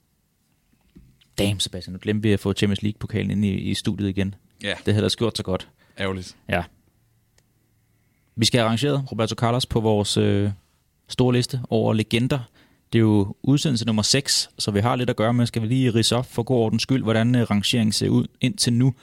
Damn, 1.37 1.59
Sebastian, 1.59 1.93
nu 1.93 1.99
glemte 2.01 2.27
vi 2.27 2.33
at 2.33 2.39
få 2.39 2.53
Champions 2.53 2.81
League-pokalen 2.81 3.31
ind 3.31 3.45
i, 3.45 3.53
i 3.53 3.73
studiet 3.73 4.09
igen. 4.09 4.35
Ja. 4.63 4.73
Det 4.85 4.93
havde 4.93 5.09
da 5.09 5.09
gjort 5.17 5.37
så 5.37 5.43
godt. 5.43 5.69
Ærgerligt. 5.99 6.35
Ja. 6.49 6.63
Vi 8.39 8.45
skal 8.45 8.59
have 8.59 8.65
arrangeret 8.65 9.11
Roberto 9.11 9.35
Carlos 9.35 9.65
på 9.65 9.79
vores 9.79 10.17
øh, 10.17 10.49
store 11.07 11.33
liste 11.33 11.61
over 11.69 11.93
legender. 11.93 12.39
Det 12.93 12.99
er 12.99 13.03
jo 13.03 13.35
udsendelse 13.43 13.85
nummer 13.85 14.01
6, 14.01 14.49
så 14.57 14.71
vi 14.71 14.79
har 14.79 14.95
lidt 14.95 15.09
at 15.09 15.15
gøre 15.15 15.33
med. 15.33 15.45
Skal 15.45 15.61
vi 15.61 15.67
lige 15.67 15.89
rise 15.89 16.15
op 16.15 16.31
for 16.31 16.43
god 16.43 16.57
ordens 16.57 16.81
skyld, 16.81 17.03
hvordan 17.03 17.35
øh, 17.35 17.41
rangeringen 17.41 17.91
ser 17.91 18.09
ud 18.09 18.27
indtil 18.41 18.73
nu. 18.73 18.93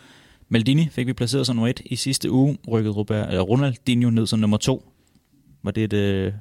Maldini 0.49 0.89
fik 0.89 1.07
vi 1.07 1.12
placeret 1.12 1.47
som 1.47 1.57
nummer 1.57 1.68
1 1.68 1.80
i 1.85 1.97
sidste 1.97 2.30
uge, 2.30 2.59
rykket 2.68 2.97
Robert, 2.97 3.28
eller 3.28 3.43
Ronaldinho 3.43 4.11
ned 4.11 4.26
som 4.26 4.39
nummer 4.39 4.57
2. 4.57 4.93
Var 5.62 5.70
det 5.70 5.85
et 5.85 5.93
øh, 5.93 6.32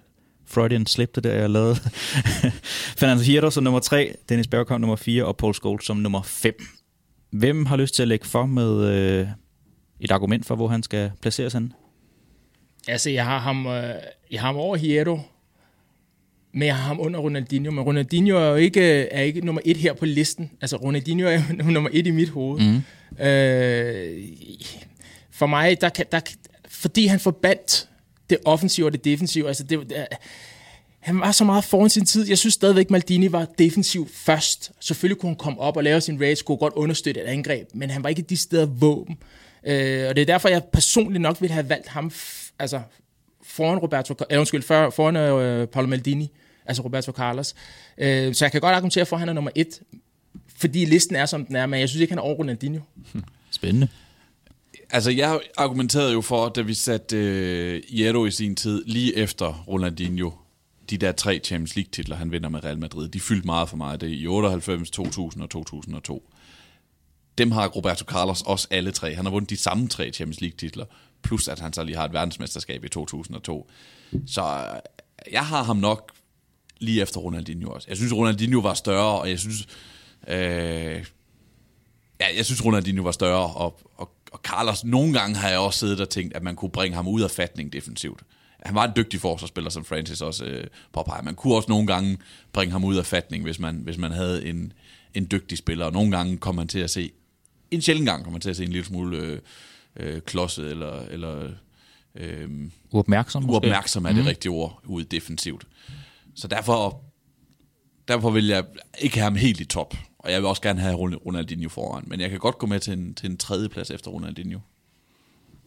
Freudian 0.46 0.86
slip, 0.86 1.16
det 1.16 1.24
der 1.24 1.34
jeg 1.34 1.50
lavede? 1.50 1.76
Fernando 3.00 3.24
Hierro 3.24 3.50
som 3.50 3.64
nummer 3.64 3.80
3, 3.80 4.16
Dennis 4.30 4.48
Bergkamp 4.48 4.82
nummer 4.82 4.96
4 4.96 5.26
og 5.26 5.38
Paul 5.38 5.54
Scholes 5.54 5.86
som 5.86 5.98
nummer 5.98 6.22
5. 6.22 6.54
Hvem 7.32 7.66
har 7.66 7.78
lyst 7.78 7.96
til 7.96 8.02
at 8.02 8.08
lægge 8.08 8.26
for 8.26 8.46
med 8.46 8.86
øh, 8.86 9.28
et 10.00 10.12
argument 10.12 10.46
for, 10.46 10.56
hvor 10.56 10.68
han 10.68 10.84
skal 10.84 11.12
placeres 11.22 11.54
henne? 11.54 11.72
Altså, 12.88 13.10
jeg 13.10 13.26
har 13.26 13.40
ham, 13.40 13.68
øh, 13.68 13.96
jeg 14.32 14.42
har 14.42 14.48
ham 14.48 14.56
over 14.56 14.76
Hierro, 14.76 15.20
men 16.52 16.68
jeg 16.68 16.76
har 16.76 16.84
ham 16.88 17.00
under 17.00 17.20
Ronaldinho. 17.20 17.72
Men 17.72 17.84
Ronaldinho 17.84 18.38
er 18.38 18.48
jo 18.48 18.56
ikke, 18.56 18.82
er 19.02 19.22
ikke 19.22 19.46
nummer 19.46 19.62
et 19.66 19.78
her 19.78 19.94
på 19.94 20.06
listen. 20.06 20.52
Altså, 20.62 20.78
Ronaldinho 20.78 21.28
er 21.28 21.42
nummer 21.72 21.90
et 21.94 22.08
i 22.08 22.12
mit 22.12 22.30
hoved. 22.30 22.62
Mm. 22.62 23.26
Øh, 23.26 24.24
for 25.32 25.46
mig, 25.46 25.82
der 25.82 25.90
kan, 25.90 26.06
der, 26.12 26.20
fordi 26.68 27.06
han 27.06 27.20
forbandt 27.20 27.90
det 28.30 28.38
offensive 28.46 28.86
og 28.86 28.94
det 28.94 29.06
defensive. 29.06 29.48
Altså, 29.48 29.64
det, 29.64 29.90
det, 29.90 30.08
han 31.00 31.20
var 31.20 31.32
så 31.32 31.44
meget 31.44 31.64
foran 31.64 31.90
sin 31.90 32.06
tid. 32.06 32.30
Jeg 32.30 32.38
synes 32.38 32.54
stadigvæk, 32.54 32.90
Maldini 32.90 33.32
var 33.32 33.48
defensiv 33.58 34.10
først. 34.14 34.72
Selvfølgelig 34.80 35.20
kunne 35.20 35.30
han 35.30 35.36
komme 35.36 35.60
op 35.60 35.78
og 35.78 35.84
lave 35.84 36.02
sin 36.02 36.22
race, 36.22 36.44
kunne 36.44 36.58
godt 36.58 36.74
understøtte 36.74 37.22
et 37.22 37.26
angreb, 37.26 37.68
men 37.74 37.90
han 37.90 38.04
var 38.04 38.10
ikke 38.10 38.22
de 38.22 38.38
steder 38.38 38.66
våben. 38.66 39.18
Øh, 39.66 40.10
og 40.10 40.16
det 40.16 40.22
er 40.22 40.26
derfor, 40.26 40.50
jeg 40.50 40.64
personligt 40.74 41.22
nok 41.22 41.42
ville 41.42 41.54
have 41.54 41.70
valgt 41.70 41.88
ham 41.88 42.12
altså, 42.60 42.82
foran 43.44 43.78
Roberto, 43.78 44.16
eller 44.30 44.40
undskyld, 44.40 44.62
for, 44.62 44.90
foran 44.90 45.16
øh, 45.16 45.68
Paolo 45.68 45.88
Maldini, 45.88 46.32
altså 46.66 46.82
Roberto 46.84 47.12
Carlos. 47.12 47.56
Øh, 47.98 48.36
så 48.36 48.46
jeg 48.46 48.52
kan 48.52 48.62
godt 48.62 48.76
argumentere 48.76 49.06
for, 49.06 49.16
at 49.16 49.20
han 49.20 49.30
er 49.30 49.34
nummer 49.34 49.52
et, 49.56 49.82
fordi 50.56 50.86
listen 50.86 51.16
er, 51.16 51.26
som 51.26 51.46
den 51.46 51.56
er, 51.56 51.66
men 51.66 51.80
jeg 51.80 51.90
synes 51.90 52.02
ikke, 52.02 52.12
han 52.12 52.18
er 52.18 52.24
over 52.24 52.36
Ronaldinho. 52.36 52.82
Spændende. 53.52 53.88
Altså, 54.90 55.12
jeg 55.12 55.40
argumenterede 55.58 56.14
jo 56.14 56.22
for, 56.22 56.50
da 56.50 56.62
vi 56.62 56.74
satte 56.74 57.18
øh, 57.18 57.84
Hierro 57.90 58.26
i 58.26 58.32
sin 58.32 58.56
tid, 58.56 58.84
lige 58.86 59.18
efter 59.18 59.64
Ronaldinho, 59.68 60.32
de 60.90 60.98
der 60.98 61.12
tre 61.12 61.42
Champions 61.44 61.76
League-titler, 61.76 62.16
han 62.16 62.32
vinder 62.32 62.50
med 62.50 62.64
Real 62.64 62.78
Madrid, 62.78 63.10
de 63.10 63.20
fyldte 63.20 63.46
meget 63.46 63.70
for 63.70 63.78
mig. 63.78 64.02
Det 64.02 64.10
er 64.10 64.14
i 64.14 64.28
98, 64.28 64.90
2000 64.90 65.44
og 65.44 65.50
2002. 65.50 66.30
Dem 67.38 67.52
har 67.52 67.68
Roberto 67.68 68.06
Carlos 68.06 68.42
også 68.42 68.68
alle 68.72 68.92
tre. 68.92 69.16
Han 69.16 69.26
har 69.26 69.32
vundet 69.32 69.50
de 69.50 69.58
samme 69.58 69.88
tre 69.88 70.12
Champions 70.12 70.42
League-titler, 70.42 70.86
plus 71.22 71.48
at 71.48 71.60
han 71.60 71.74
så 71.74 71.84
lige 71.84 71.96
har 71.96 72.06
et 72.06 72.14
verdensmesterskab 72.14 72.86
i 72.86 72.90
2002. 72.90 73.70
Så 74.28 74.42
øh, 74.42 74.80
jeg 75.32 75.46
har 75.46 75.64
ham 75.64 75.78
nok 75.78 76.12
lige 76.80 77.02
efter 77.02 77.20
Ronaldinho 77.20 77.72
også. 77.72 77.88
Jeg 77.90 77.98
synes, 77.98 78.14
Ronaldinho 78.14 78.60
var 78.60 78.74
større, 78.74 79.20
og 79.20 79.30
jeg 79.30 79.40
synes... 79.40 79.68
Øh, 80.28 81.06
ja, 82.20 82.26
jeg 82.38 82.46
synes, 82.46 82.66
Ronaldinho 82.66 83.04
var 83.04 83.12
større, 83.12 83.54
og, 83.54 83.82
og, 83.96 84.10
og 84.32 84.40
Carlos, 84.44 84.84
nogle 84.84 85.14
gange 85.14 85.36
har 85.36 85.50
jeg 85.50 85.60
også 85.60 85.80
siddet 85.80 86.02
og 86.02 86.10
tænkt, 86.10 86.36
at 86.36 86.44
man 86.44 86.56
kunne 86.56 86.72
bringe 86.72 86.96
ham 86.96 87.08
ud 87.08 87.22
af 87.22 87.32
fatning 87.32 87.74
defensivt 87.74 88.24
han 88.66 88.76
var 88.76 88.86
en 88.86 88.92
dygtig 88.96 89.20
forsvarsspiller, 89.20 89.70
som 89.70 89.86
Francis 89.86 90.22
også 90.22 90.46
øh, 90.46 90.68
påpeger. 90.94 91.22
Man 91.22 91.36
kunne 91.36 91.56
også 91.56 91.70
nogle 91.70 91.88
gange 91.88 92.18
bringe 92.54 92.72
ham 92.72 92.84
ud 92.84 92.96
af 92.96 93.06
fatning, 93.06 93.44
hvis 93.44 93.60
man, 93.60 93.76
hvis 93.76 93.98
man 93.98 94.12
havde 94.12 94.46
en, 94.46 94.74
en 95.14 95.28
dygtig 95.32 95.58
spiller. 95.58 95.86
Og 95.86 95.94
nogle 95.94 96.18
gange 96.18 96.38
kom 96.38 96.56
man 96.56 96.68
til 96.68 96.80
at 96.80 96.90
se, 96.90 97.12
en 97.74 97.82
sjældent 97.82 98.10
gang 98.10 98.24
kom 98.24 98.34
man 98.34 98.42
til 98.42 98.50
at 98.50 98.56
se 98.56 98.64
en 98.64 98.72
lille 98.72 98.86
smule 98.86 99.18
øh, 99.18 99.40
øh, 99.96 100.22
klodset, 100.22 100.72
eller, 100.72 101.00
eller 101.00 101.50
øh, 102.16 102.50
uopmærksom, 102.92 103.50
uopmærksom 103.50 104.06
er 104.06 104.10
det 104.10 104.24
mm. 104.24 104.28
rigtige 104.28 104.52
ord, 104.52 104.82
ud 104.86 105.04
defensivt. 105.04 105.68
Så 106.36 106.48
derfor, 106.48 107.02
derfor 108.08 108.30
vil 108.30 108.48
jeg 108.48 108.66
ikke 108.98 109.16
have 109.16 109.24
ham 109.24 109.36
helt 109.36 109.60
i 109.60 109.66
top. 109.66 109.96
Og 110.20 110.32
jeg 110.32 110.42
vil 110.42 110.48
også 110.48 110.62
gerne 110.62 110.80
have 110.80 110.96
Ronaldinho 110.96 111.70
foran. 111.70 112.04
Men 112.08 112.20
jeg 112.20 112.30
kan 112.30 112.40
godt 112.40 112.58
gå 112.58 112.66
med 112.68 112.80
til 112.80 112.94
en, 112.94 113.14
til 113.14 113.30
en 113.30 113.38
tredje 113.38 113.70
plads 113.70 113.92
efter 113.92 114.12
Ronaldinho. 114.12 114.60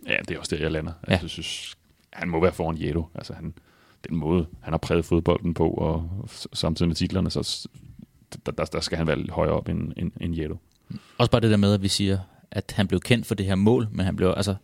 Ja, 0.07 0.17
det 0.29 0.35
er 0.35 0.39
også 0.39 0.57
det, 0.57 0.63
jeg 0.63 0.71
lander. 0.71 0.93
Ja. 1.09 1.19
Jeg 1.23 1.31
synes, 1.31 1.77
han 2.13 2.29
må 2.29 2.41
være 2.41 2.53
foran 2.53 2.83
Jedo. 2.83 3.05
Altså 3.15 3.35
han, 3.35 3.55
den 4.09 4.17
måde, 4.17 4.47
han 4.61 4.73
har 4.73 4.79
præget 4.79 5.05
fodbolden 5.05 5.55
på, 5.55 5.71
og 5.71 6.11
samtidig 6.53 6.89
med 6.89 6.97
titlerne, 6.97 7.31
så 7.31 7.69
der, 8.47 8.53
der, 8.53 8.65
der 8.65 8.81
skal 8.81 8.99
han 8.99 9.07
være 9.07 9.25
højere 9.29 9.53
op 9.53 9.69
end, 9.69 9.93
end, 9.97 10.13
end 10.21 10.37
Jedo. 10.37 10.57
Også 11.19 11.31
bare 11.31 11.41
det 11.41 11.51
der 11.51 11.57
med, 11.57 11.75
at 11.75 11.83
vi 11.83 11.89
siger, 11.89 12.19
at 12.51 12.73
han 12.77 12.89
blev 12.89 13.01
kendt 13.01 13.27
for 13.27 13.35
det 13.35 13.47
her 13.47 13.55
mål, 13.55 13.89
men 13.93 14.07
han 14.07 14.17
blev, 14.17 14.35
altså, 14.37 14.55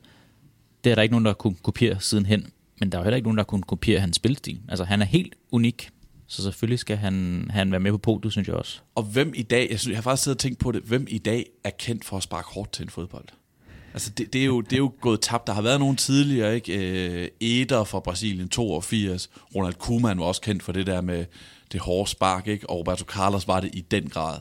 det 0.85 0.91
er 0.91 0.95
der 0.95 1.03
ikke 1.03 1.13
nogen, 1.13 1.25
der 1.25 1.33
kunne 1.33 1.55
kopiere 1.63 2.01
sidenhen, 2.01 2.53
men 2.81 2.93
der 2.93 2.99
er 2.99 3.03
jo 3.03 3.05
heller 3.05 3.17
ikke 3.17 3.27
nogen, 3.27 3.39
der 3.39 3.45
kunne 3.45 3.63
kopiere 3.63 4.01
hans 4.01 4.17
spilstil. 4.17 4.61
Altså, 4.69 4.85
han 4.85 5.01
er 5.03 5.07
helt 5.07 5.35
unik, 5.51 5.91
så 6.27 6.43
selvfølgelig 6.43 6.79
skal 6.79 6.97
han, 6.97 7.47
han 7.51 7.71
være 7.71 7.81
med 7.81 7.91
på 7.91 7.99
podiet, 7.99 8.33
synes 8.33 8.49
jeg 8.49 8.57
også. 8.57 8.81
Og 8.95 9.03
hvem 9.03 9.33
i 9.37 9.43
dag, 9.43 9.71
jeg, 9.71 9.81
synes, 9.81 9.93
jeg 9.93 9.97
har 9.97 10.03
faktisk 10.03 10.25
siddet 10.25 10.37
og 10.37 10.41
tænkt 10.41 10.59
på 10.59 10.73
det, 10.73 10.83
hvem 10.83 11.07
i 11.09 11.19
dag 11.19 11.47
er 11.65 11.71
kendt 11.71 12.05
for 12.05 12.17
at 12.17 12.23
sparke 12.23 12.49
hårdt 12.55 12.73
til 12.73 12.83
en 12.83 12.91
fodbold? 12.91 13.29
Altså, 13.93 14.11
det, 14.11 14.33
det, 14.33 14.41
er 14.41 14.45
jo, 14.45 14.61
det 14.61 14.73
er 14.73 14.79
jo 14.79 14.93
gået 15.01 15.21
tabt. 15.21 15.47
Der 15.47 15.53
har 15.53 15.63
været 15.63 15.81
nogen 15.81 15.97
tidligere, 15.97 16.55
ikke? 16.55 17.23
Øh, 17.23 17.29
Eder 17.41 17.85
fra 17.85 18.01
Brasilien, 18.01 18.49
82. 18.49 19.31
Ronald 19.55 19.75
Koeman 19.75 20.19
var 20.19 20.25
også 20.25 20.41
kendt 20.41 20.63
for 20.63 20.73
det 20.73 20.87
der 20.87 21.01
med 21.01 21.25
det 21.73 21.81
hårde 21.81 22.11
spark, 22.11 22.47
ikke? 22.47 22.71
Og 22.71 22.79
Roberto 22.79 23.05
Carlos 23.05 23.49
var 23.49 23.61
det 23.61 23.71
i 23.73 23.81
den 23.81 24.09
grad. 24.09 24.39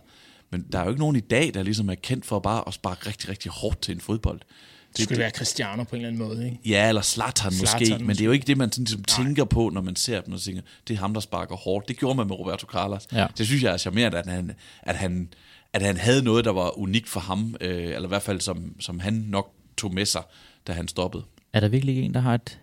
Men 0.51 0.65
der 0.71 0.79
er 0.79 0.83
jo 0.83 0.89
ikke 0.89 0.99
nogen 0.99 1.15
i 1.15 1.19
dag, 1.19 1.53
der 1.53 1.63
ligesom 1.63 1.89
er 1.89 1.95
kendt 1.95 2.25
for 2.25 2.39
bare 2.39 2.63
at 2.67 2.73
sparke 2.73 3.07
rigtig, 3.07 3.29
rigtig 3.29 3.51
hårdt 3.51 3.81
til 3.81 3.95
en 3.95 4.01
fodbold. 4.01 4.39
Det, 4.39 4.97
det 4.97 5.03
skulle 5.03 5.15
det, 5.15 5.21
være 5.21 5.29
Cristiano 5.29 5.83
på 5.83 5.95
en 5.95 6.01
eller 6.01 6.07
anden 6.07 6.27
måde, 6.27 6.45
ikke? 6.45 6.59
Ja, 6.65 6.87
eller 6.87 7.01
Zlatan, 7.01 7.51
Zlatan 7.51 7.79
måske, 7.79 7.93
måske, 7.93 8.05
men 8.05 8.15
det 8.15 8.21
er 8.21 8.25
jo 8.25 8.31
ikke 8.31 8.47
det, 8.47 8.57
man 8.57 8.71
sådan, 8.71 8.83
ligesom 8.83 9.03
tænker 9.03 9.45
på, 9.45 9.69
når 9.69 9.81
man 9.81 9.95
ser 9.95 10.21
dem 10.21 10.33
og 10.33 10.41
tænker, 10.41 10.61
det 10.87 10.93
er 10.93 10.97
ham, 10.97 11.13
der 11.13 11.21
sparker 11.21 11.55
hårdt. 11.55 11.87
Det 11.87 11.97
gjorde 11.97 12.17
man 12.17 12.27
med 12.27 12.35
Roberto 12.35 12.67
Carlos. 12.67 13.07
Ja. 13.11 13.27
Det 13.37 13.45
synes 13.45 13.63
jeg 13.63 13.73
er 13.73 13.77
charmerende, 13.77 14.17
at 14.17 14.27
han, 14.27 14.51
at 14.81 14.95
han 14.95 15.29
at 15.73 15.81
han 15.81 15.97
havde 15.97 16.23
noget, 16.23 16.45
der 16.45 16.51
var 16.51 16.79
unikt 16.79 17.09
for 17.09 17.19
ham, 17.19 17.55
øh, 17.61 17.83
eller 17.83 18.03
i 18.03 18.07
hvert 18.07 18.21
fald 18.21 18.41
som, 18.41 18.75
som 18.79 18.99
han 18.99 19.13
nok 19.13 19.53
tog 19.77 19.93
med 19.93 20.05
sig, 20.05 20.23
da 20.67 20.73
han 20.73 20.87
stoppede. 20.87 21.23
Er 21.53 21.59
der 21.59 21.67
virkelig 21.67 22.03
en, 22.03 22.13
der 22.13 22.19
har 22.19 22.35
et 22.35 22.59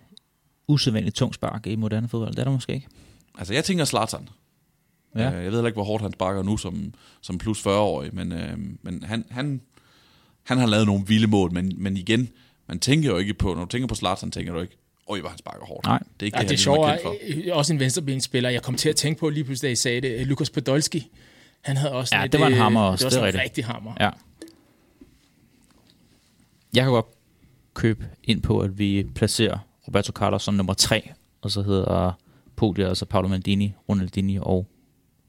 usædvanligt 0.69 1.17
tungt 1.17 1.35
spark 1.35 1.67
i 1.67 1.77
moderne 1.77 2.09
fodbold? 2.09 2.31
Det 2.31 2.39
er 2.39 2.45
der 2.45 2.51
måske 2.51 2.75
ikke. 2.75 2.87
Altså, 3.39 3.55
jeg 3.55 3.65
tænker 3.65 3.85
Zlatan. 3.85 4.29
Ja. 5.15 5.33
Øh, 5.33 5.45
jeg 5.45 5.53
ved 5.53 5.67
ikke, 5.67 5.77
hvor 5.77 5.85
hårdt 5.85 6.03
han 6.03 6.13
sparker 6.13 6.43
nu 6.43 6.57
som, 6.57 6.95
som 7.21 7.39
plus 7.39 7.67
40-årig, 7.67 8.15
men, 8.15 8.33
øh, 8.33 8.59
men 8.83 9.03
han, 9.03 9.25
han, 9.31 9.61
han 10.43 10.59
har 10.59 10.67
lavet 10.67 10.87
nogle 10.87 11.07
vilde 11.07 11.27
mål, 11.27 11.53
men, 11.53 11.73
men 11.77 11.97
igen, 11.97 12.29
man 12.67 12.81
tænker 12.81 13.11
jo 13.11 13.17
ikke 13.17 13.35
på, 13.35 13.55
når 13.55 13.61
du 13.61 13.69
tænker 13.69 13.89
på 13.89 13.95
Zlatan, 13.95 14.31
tænker 14.31 14.53
du 14.53 14.61
ikke, 14.61 14.77
Øj, 15.11 15.21
hvor 15.21 15.29
han 15.29 15.39
sparker 15.39 15.67
hårdt. 15.67 15.87
Nej. 15.87 15.99
Det 15.99 16.23
er 16.23 16.27
ikke 16.27 16.39
Ja, 16.39 16.43
det, 16.43 16.49
det 16.49 16.55
er 16.55 16.59
sjovt, 16.59 16.89
er 16.89 16.99
øh, 17.29 17.57
også 17.57 17.73
en 17.73 17.81
venstrebenspiller. 17.81 18.51
Jeg 18.51 18.63
kom 18.63 18.75
til 18.75 18.89
at 18.89 18.97
tænke 18.97 19.21
på 19.21 19.29
lige 19.29 19.45
pludselig, 19.45 19.69
da 19.69 19.73
I 19.73 19.77
sagde 19.77 20.01
det. 20.01 20.27
Lukas 20.27 20.51
Podolski, 20.51 21.11
han 21.61 21.77
havde 21.77 21.93
også 21.93 22.17
Ja, 22.17 22.23
lidt, 22.23 22.33
det 22.33 22.41
var 22.41 22.47
en 22.47 22.53
øh, 22.53 22.59
hammer 22.59 22.81
også, 22.81 23.05
Det 23.09 23.17
var 23.17 23.21
det 23.21 23.29
er 23.29 23.31
sådan 23.33 23.41
en 23.41 23.45
rigtig 23.45 23.65
hammer. 23.65 23.93
Ja. 24.01 24.11
Jeg 26.75 26.85
kan 26.85 26.93
godt 26.93 27.07
købe 27.75 28.07
ind 28.25 28.43
på, 28.43 28.59
at 28.61 28.79
vi 28.79 29.07
placerer 29.15 29.59
Roberto 29.89 30.13
Carlos 30.13 30.43
som 30.43 30.55
nummer 30.55 30.75
tre, 30.75 31.11
og 31.43 31.51
så 31.51 31.63
hedder 31.63 32.13
podiet 32.57 32.89
altså 32.89 33.05
Paolo 33.05 33.29
Maldini, 33.29 33.75
Ronaldinho 33.89 34.43
og 34.43 34.67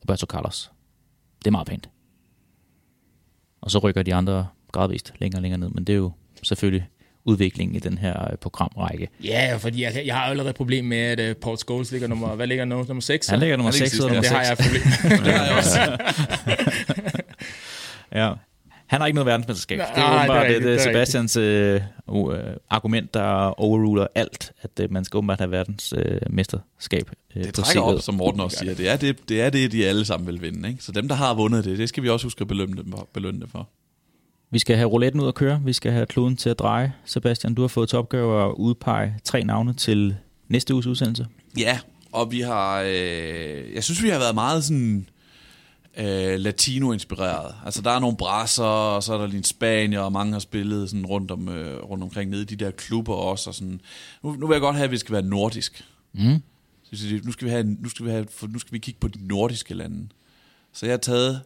Roberto 0.04 0.26
Carlos. 0.26 0.72
Det 1.40 1.48
er 1.48 1.52
meget 1.52 1.68
pænt. 1.68 1.90
Og 3.62 3.72
så 3.72 3.80
rykker 3.80 4.04
de 4.04 4.16
andre 4.16 4.48
gradvist 4.72 5.14
længere 5.20 5.38
og 5.38 5.42
længere 5.42 5.60
ned, 5.60 5.70
men 5.70 5.84
det 5.84 5.94
er 5.94 5.98
jo 5.98 6.12
selvfølgelig 6.44 6.88
udviklingen 7.26 7.76
i 7.76 7.80
den 7.80 7.98
her 7.98 8.32
øh, 8.32 8.38
programrække. 8.38 9.08
Ja, 9.24 9.56
fordi 9.60 9.84
jeg, 9.84 10.02
jeg 10.06 10.16
har 10.16 10.24
allerede 10.24 10.50
et 10.50 10.56
problem 10.56 10.86
med, 10.86 10.98
at 10.98 11.30
uh, 11.30 11.36
Paul 11.42 11.58
Scholes 11.58 11.92
ligger 11.92 12.08
nummer, 12.08 12.36
hvad 12.36 12.48
ligger 12.48 12.66
nu? 12.66 12.84
Nummer 12.88 13.02
6? 13.02 13.28
Han 13.28 13.40
ligger 13.40 13.58
nummer 13.58 13.72
Han 13.72 13.74
ligger 13.74 13.90
6 13.90 13.92
sidst, 13.92 14.04
og 14.04 14.10
ja, 14.10 14.16
nummer 14.16 14.30
det 14.30 14.38
har 14.38 14.44
6. 14.44 14.50
jeg 14.50 14.54
et 14.54 14.60
problem 14.66 15.12
med. 15.12 15.26
Det 15.26 15.34
har 15.34 15.46
jeg 15.46 15.58
også. 15.58 15.80
Ja. 18.12 18.34
Han 18.90 19.02
har 19.02 19.08
ikke 19.08 19.16
noget 19.16 19.26
verdensmesterskab. 19.26 19.78
Nej, 19.78 19.88
det 19.88 20.02
er 20.02 20.06
det 20.06 20.14
er 20.14 20.20
åbenbart 20.20 20.36
det, 20.36 20.56
rigtigt, 20.56 20.64
det, 20.64 20.80
det 20.80 20.80
er 20.80 20.84
Sebastians 20.84 21.38
øh, 21.38 21.82
uh, 22.08 22.36
argument, 22.70 23.14
der 23.14 23.60
overruler 23.60 24.08
alt, 24.16 24.52
at 24.62 24.72
øh, 24.82 24.92
man 24.92 25.06
skal 25.06 25.18
åbenbart 25.18 25.40
have 25.40 25.52
verdensmesterskab 25.52 27.10
øh, 27.36 27.40
øh, 27.40 27.46
Det 27.46 27.54
trækker 27.54 27.82
op, 27.82 28.02
som 28.02 28.16
Morten 28.16 28.40
også 28.40 28.58
siger. 28.58 28.76
Det 28.76 28.90
er 28.90 28.98
det, 28.98 29.30
det 29.30 29.42
er 29.42 29.50
det, 29.50 29.72
de 29.72 29.88
alle 29.88 30.06
sammen 30.06 30.28
vil 30.28 30.42
vinde. 30.42 30.70
Ikke? 30.70 30.84
Så 30.84 30.92
dem, 30.92 31.08
der 31.08 31.16
har 31.16 31.34
vundet 31.34 31.66
det, 31.66 31.78
det 31.78 31.90
skal 31.90 32.04
vi 32.04 32.10
også 32.10 32.26
huske 32.26 32.42
at 32.42 32.48
belønne 32.48 32.76
dem 32.76 32.92
for. 32.92 33.08
Belønne 33.14 33.40
dem 33.40 33.50
for. 33.50 33.70
Vi 34.52 34.60
skal 34.60 34.76
have 34.76 34.90
rouletten 34.90 35.22
ud 35.22 35.28
at 35.28 35.36
køre. 35.36 35.62
Vi 35.66 35.74
skal 35.74 35.92
have 35.92 36.06
kloden 36.06 36.36
til 36.36 36.50
at 36.50 36.60
dreje. 36.60 36.94
Sebastian, 37.06 37.54
du 37.54 37.62
har 37.62 37.68
fået 37.68 37.90
til 37.90 37.98
opgave 37.98 38.46
at 38.46 38.52
udpege 38.52 39.16
tre 39.24 39.44
navne 39.44 39.74
til 39.74 40.16
næste 40.48 40.74
uges 40.74 40.88
udsendelse. 40.88 41.28
Ja, 41.58 41.80
og 42.12 42.32
vi 42.32 42.42
har... 42.42 42.82
Øh, 42.82 43.74
jeg 43.76 43.84
synes, 43.84 44.04
vi 44.04 44.10
har 44.10 44.20
været 44.20 44.36
meget 44.36 44.64
sådan... 44.64 45.10
Øh, 46.00 46.40
latino-inspireret. 46.40 47.56
Altså, 47.66 47.82
der 47.82 47.92
er 47.92 48.00
nogle 48.00 48.18
brasser, 48.18 48.64
og 48.64 49.04
så 49.04 49.14
er 49.14 49.18
der 49.18 49.28
lige 49.28 49.38
en 49.38 49.44
spanier, 49.44 50.00
og 50.00 50.12
mange 50.12 50.34
har 50.34 50.40
spillet 50.40 50.90
sådan 50.90 51.06
rundt, 51.06 51.32
om, 51.32 51.50
øh, 51.50 51.84
rundt 51.84 52.04
omkring 52.04 52.30
nede 52.30 52.42
i 52.42 52.46
de 52.46 52.56
der 52.56 52.72
klubber 52.72 53.14
også. 53.14 53.50
Og 53.50 53.56
sådan. 53.56 53.82
Nu, 54.24 54.32
nu 54.32 54.48
vil 54.48 54.56
jeg 54.56 54.62
godt 54.62 54.76
have, 54.76 54.86
at 54.86 54.92
vi 54.92 54.98
skal 54.98 55.14
være 55.14 55.22
nordisk. 55.22 55.86
Mm. 56.14 56.42
Så 56.94 57.20
nu 57.24 57.32
skal 57.32 57.46
vi 57.46 57.52
have, 57.52 57.64
nu 57.64 57.90
skal 57.90 58.06
vi 58.06 58.12
have, 58.12 58.28
for 58.30 58.48
nu 58.48 58.60
skal 58.60 58.74
vi 58.74 58.80
kigge 58.80 59.00
på 59.00 59.08
de 59.08 59.28
nordiske 59.28 59.74
lande. 59.74 60.08
Så 60.74 60.86
jeg 60.86 60.94
har 60.94 60.98
taget 60.98 61.42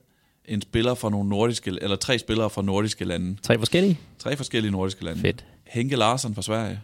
en 0.45 0.61
spiller 0.61 0.93
fra 0.93 1.09
nogle 1.09 1.29
nordiske, 1.29 1.77
eller 1.81 1.95
tre 1.95 2.19
spillere 2.19 2.49
fra 2.49 2.61
nordiske 2.61 3.05
lande. 3.05 3.37
Tre 3.41 3.57
forskellige. 3.57 3.99
Tre 4.19 4.37
forskellige 4.37 4.71
nordiske 4.71 5.05
lande. 5.05 5.21
Fedt. 5.21 5.45
Henke 5.63 5.95
Larsson 5.95 6.35
fra 6.35 6.41
Sverige, 6.41 6.81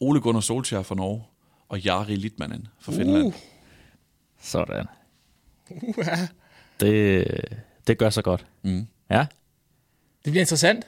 Ole 0.00 0.20
Gunnar 0.20 0.40
Solskjaer 0.40 0.82
fra 0.82 0.94
Norge, 0.94 1.22
og 1.68 1.80
Jari 1.80 2.16
Litmanen 2.16 2.68
fra 2.80 2.92
Finland. 2.92 3.26
Uh. 3.26 3.34
Sådan. 4.42 4.86
Uh, 5.70 6.04
Det, 6.80 7.26
det 7.86 7.98
gør 7.98 8.10
så 8.10 8.22
godt. 8.22 8.46
Mm. 8.62 8.86
Ja, 9.10 9.26
det 10.24 10.32
bliver 10.32 10.40
interessant. 10.40 10.86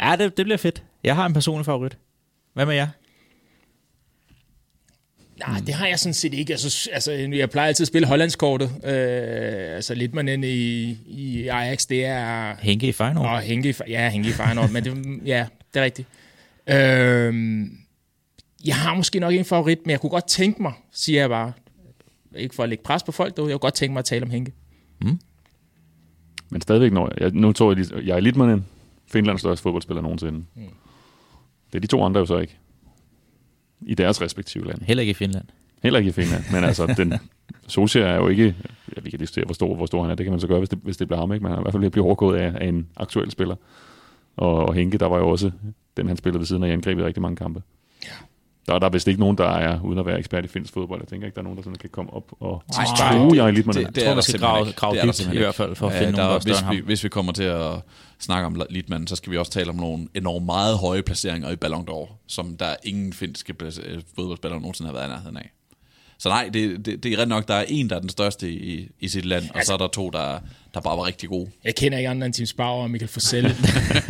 ja 0.00 0.16
det, 0.18 0.36
det 0.36 0.46
bliver 0.46 0.56
fedt. 0.56 0.82
Jeg 1.04 1.16
har 1.16 1.26
en 1.26 1.32
personlig 1.32 1.64
favorit. 1.66 1.98
Hvad 2.52 2.66
med 2.66 2.74
jer? 2.74 2.88
Nej, 5.46 5.60
det 5.66 5.74
har 5.74 5.86
jeg 5.86 5.98
sådan 5.98 6.14
set 6.14 6.34
ikke. 6.34 6.52
Altså, 6.52 6.90
altså, 6.92 7.12
jeg 7.12 7.50
plejer 7.50 7.68
altid 7.68 7.84
at 7.84 7.88
spille 7.88 8.08
Hollandskortet. 8.08 8.70
Øh, 8.84 9.74
altså 9.74 9.94
lidt 9.94 10.14
man 10.14 10.28
inde 10.28 10.52
i, 10.52 10.98
i 11.06 11.48
Ajax, 11.48 11.86
det 11.86 12.04
er... 12.04 12.56
Henke 12.60 12.88
i 12.88 12.92
Feyenoord. 12.92 13.26
Åh, 13.26 13.38
Henke, 13.38 13.68
i 13.68 13.74
ja, 13.88 14.08
Henke 14.08 14.28
i 14.28 14.32
Feyenoord, 14.32 14.70
men 14.70 14.84
det, 14.84 15.20
ja, 15.26 15.46
det 15.74 15.80
er 15.80 15.84
rigtigt. 15.84 16.08
Øhm, 16.66 17.78
jeg 18.64 18.76
har 18.76 18.94
måske 18.94 19.20
nok 19.20 19.34
en 19.34 19.44
favorit, 19.44 19.78
men 19.84 19.90
jeg 19.90 20.00
kunne 20.00 20.10
godt 20.10 20.28
tænke 20.28 20.62
mig, 20.62 20.72
siger 20.92 21.20
jeg 21.20 21.28
bare, 21.28 21.52
ikke 22.36 22.54
for 22.54 22.62
at 22.62 22.68
lægge 22.68 22.84
pres 22.84 23.02
på 23.02 23.12
folk, 23.12 23.36
dog, 23.36 23.48
jeg 23.48 23.54
kunne 23.54 23.58
godt 23.58 23.74
tænke 23.74 23.92
mig 23.92 23.98
at 23.98 24.04
tale 24.04 24.22
om 24.24 24.30
Henke. 24.30 24.52
Men 26.50 26.60
stadigvæk, 26.60 26.92
når 26.92 27.12
jeg, 27.20 27.30
nu 27.30 27.52
tog 27.52 27.70
jeg, 27.70 27.76
lige, 27.76 28.06
jeg 28.06 28.16
er 28.16 28.20
Litmanen, 28.20 28.66
Finlands 29.06 29.40
største 29.40 29.62
fodboldspiller 29.62 30.02
nogensinde. 30.02 30.38
Mm. 30.54 30.62
Det 31.72 31.78
er 31.78 31.80
de 31.80 31.86
to 31.86 32.04
andre 32.04 32.20
jo 32.20 32.26
så 32.26 32.38
ikke. 32.38 32.56
I 33.80 33.94
deres 33.94 34.22
respektive 34.22 34.66
lande. 34.66 34.84
Heller 34.84 35.00
ikke 35.00 35.10
i 35.10 35.14
Finland. 35.14 35.44
Heller 35.82 35.98
ikke 35.98 36.08
i 36.08 36.12
Finland. 36.12 36.44
Men 36.52 36.64
altså, 36.64 36.86
den, 36.98 37.14
Solskjaer 37.66 38.06
er 38.06 38.16
jo 38.16 38.28
ikke... 38.28 38.54
Ja, 38.96 39.00
vi 39.00 39.10
kan 39.10 39.18
diskutere, 39.18 39.44
hvor 39.44 39.54
stor, 39.54 39.74
hvor 39.74 39.86
stor 39.86 40.02
han 40.02 40.10
er. 40.10 40.14
Det 40.14 40.24
kan 40.24 40.32
man 40.32 40.40
så 40.40 40.46
gøre, 40.46 40.58
hvis 40.58 40.68
det, 40.68 40.78
hvis 40.82 40.96
det 40.96 41.08
bliver 41.08 41.20
ham. 41.20 41.32
Ikke? 41.32 41.42
Men 41.42 41.50
han 41.50 41.58
er 41.58 41.62
i 41.62 41.64
hvert 41.64 41.72
fald 41.72 41.80
ved 41.80 41.86
at 41.86 41.92
blive 41.92 42.04
overgået 42.04 42.38
af, 42.38 42.52
af 42.60 42.66
en 42.68 42.88
aktuel 42.96 43.30
spiller. 43.30 43.56
Og, 44.36 44.54
og 44.54 44.74
Henke, 44.74 44.98
der 44.98 45.06
var 45.06 45.18
jo 45.18 45.28
også 45.28 45.50
den, 45.96 46.08
han 46.08 46.16
spillede 46.16 46.38
ved 46.38 46.46
siden 46.46 46.62
af 46.62 46.68
i 46.68 46.70
angrebet 46.70 47.02
i 47.02 47.04
rigtig 47.06 47.22
mange 47.22 47.36
kampe. 47.36 47.62
Ja. 48.04 48.10
Der, 48.68 48.78
der 48.78 48.86
er 48.86 48.90
vist 48.90 49.08
ikke 49.08 49.20
nogen, 49.20 49.38
der 49.38 49.48
er, 49.48 49.80
uden 49.80 49.98
at 49.98 50.06
være 50.06 50.18
ekspert 50.18 50.44
i 50.44 50.48
finsk 50.48 50.72
fodbold. 50.72 51.00
Jeg 51.00 51.08
tænker 51.08 51.26
ikke, 51.26 51.34
der 51.34 51.40
er 51.40 51.44
nogen, 51.44 51.56
der 51.56 51.62
sådan 51.62 51.76
kan 51.76 51.90
komme 51.90 52.12
op 52.12 52.24
og 52.40 52.62
true 52.98 53.44
jeg 53.44 53.52
lidt 53.52 53.66
med 53.66 53.74
det, 53.74 53.80
Jeg 53.80 53.94
det 53.94 54.02
tror, 54.02 54.10
er 54.10 54.14
man 54.14 54.16
der 54.16 54.22
skal 54.22 54.40
grave, 54.40 54.72
grave 54.72 54.94
Det 54.94 55.00
er 55.00 55.04
der 55.04 55.24
dybt 55.24 55.34
i 55.34 55.38
hvert 55.38 55.54
fald, 55.54 55.74
for 55.74 55.86
at 55.86 55.94
Ja, 55.94 56.00
finde 56.00 56.12
nogen, 56.12 56.28
der 56.30 56.38
der, 56.38 56.52
er 56.52 56.56
større 56.56 56.72
hvis, 56.72 56.80
vi, 56.80 56.86
hvis 56.86 57.04
vi 57.04 57.08
kommer 57.08 57.32
til 57.32 57.42
at 57.42 57.72
snakke 58.18 58.46
om 58.46 58.62
Litman, 58.70 59.06
så 59.06 59.16
skal 59.16 59.32
vi 59.32 59.36
også 59.36 59.52
tale 59.52 59.70
om 59.70 59.76
nogle 59.76 60.08
enormt 60.14 60.46
meget 60.46 60.78
høje 60.78 61.02
placeringer 61.02 61.50
i 61.50 61.56
Ballon 61.56 61.88
d'Or, 61.90 62.12
som 62.26 62.56
der 62.56 62.74
ingen 62.84 63.12
finske 63.12 63.54
øh, 63.62 63.72
fodboldspillere 64.16 64.60
nogensinde 64.60 64.88
har 64.88 64.94
været 64.94 65.06
i 65.06 65.10
nærheden 65.10 65.36
af. 65.36 65.50
Så 66.18 66.28
nej, 66.28 66.50
det, 66.52 66.86
det, 66.86 67.02
det 67.02 67.12
er 67.12 67.18
ret 67.18 67.28
nok, 67.28 67.48
der 67.48 67.54
er 67.54 67.64
en, 67.68 67.90
der 67.90 67.96
er 67.96 68.00
den 68.00 68.08
største 68.08 68.52
i, 68.52 68.88
i 69.00 69.08
sit 69.08 69.24
land, 69.24 69.44
og 69.54 69.60
så 69.64 69.72
er 69.72 69.76
der 69.76 69.88
to, 69.88 70.10
der, 70.10 70.38
der 70.78 70.82
bare 70.82 70.98
var 70.98 71.06
rigtig 71.06 71.28
gode. 71.28 71.50
Jeg 71.64 71.74
kender 71.74 71.98
ikke 71.98 72.10
andre 72.10 72.26
end 72.26 72.34
Tim 72.34 72.46
Spauer 72.46 72.82
og 72.82 72.90
Michael 72.90 73.08
Forsell. 73.08 73.54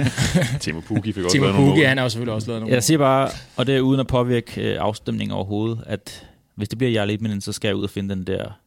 Timo 0.61 0.81
Pukki 0.81 1.13
fik 1.13 1.25
også 1.25 1.35
Timo 1.35 1.45
lavet 1.45 1.57
Pukki, 1.57 1.83
han 1.83 1.97
har 1.97 2.05
jo 2.05 2.09
selvfølgelig 2.09 2.35
også 2.35 2.49
lavet 2.49 2.61
nogle 2.61 2.75
Jeg 2.75 2.85
siger 2.85 2.99
bare, 2.99 3.31
og 3.57 3.67
det 3.67 3.77
er 3.77 3.81
uden 3.81 4.01
at 4.01 4.07
påvirke 4.07 4.63
øh, 4.63 4.77
afstemningen 4.81 5.35
overhovedet, 5.35 5.85
at 5.87 6.29
hvis 6.55 6.69
det 6.69 6.79
bliver 6.79 6.91
Jarl 6.93 7.11
Edmund, 7.11 7.41
så 7.41 7.53
skal 7.53 7.69
jeg 7.69 7.77
ud 7.77 7.83
og 7.83 7.91
finde 7.91 8.15
den 8.15 8.27
der 8.27 8.61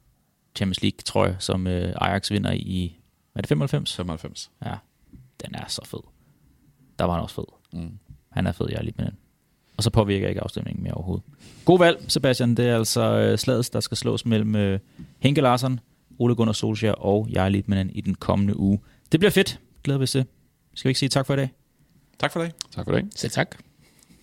Champions 0.56 0.82
League-trøje, 0.82 1.36
som 1.39 1.68
øh, 1.68 1.93
Ajax 2.02 2.32
vinder 2.32 2.52
i, 2.52 2.99
hvad 3.34 3.39
er 3.39 3.41
det 3.41 3.49
95? 3.49 3.95
95. 3.95 4.52
Ja, 4.66 4.74
den 5.45 5.56
er 5.56 5.64
så 5.68 5.82
fed. 5.86 5.99
Der 6.99 7.06
var 7.06 7.14
han 7.14 7.24
også 7.24 7.36
fed. 7.36 7.80
Mm. 7.82 7.91
Han 8.32 8.47
er 8.47 8.52
fed, 8.52 8.68
Jarl 8.70 8.88
Edmund. 8.88 9.14
Og 9.78 9.84
så 9.84 9.89
påvirker 9.89 10.22
jeg 10.22 10.30
ikke 10.30 10.41
afstemningen 10.41 10.84
mere 10.84 10.93
overhovedet. 10.93 11.24
God 11.66 11.80
valg, 11.80 12.06
Sebastian. 12.08 12.56
Det 12.56 12.70
er 12.70 12.76
altså 12.76 13.02
øh, 13.02 13.38
slaget, 13.38 13.70
der 13.74 13.80
skal 13.80 13.97
slås 13.97 14.26
mellem 14.26 14.56
øh, 14.56 14.80
Henke 15.20 15.41
Larsson, 15.41 15.80
Ole 16.20 16.36
Gunnar 16.36 16.53
Solskjaer 16.53 16.93
og 16.93 17.28
Jarl 17.30 17.55
Edmund 17.55 17.89
i 17.93 18.01
den 18.01 18.16
kommende 18.16 18.57
uge. 18.59 18.80
Det 19.12 19.20
bliver 19.20 19.32
fedt. 19.32 19.59
Glæder 19.84 19.97
vi 19.97 20.03
os 20.03 20.12
til. 20.12 20.26
Skal 20.74 20.88
vi 20.88 20.89
ikke 20.89 20.99
sige 20.99 21.09
tak 21.09 21.26
for 21.26 21.34
i 21.34 21.38
dag? 21.38 21.49
Tak 22.20 22.34
for 22.34 22.41
det. 22.41 22.51
Tak 22.76 22.86
for 22.86 22.91
det. 22.91 23.05
Selv 23.16 23.32
tak. 23.32 23.55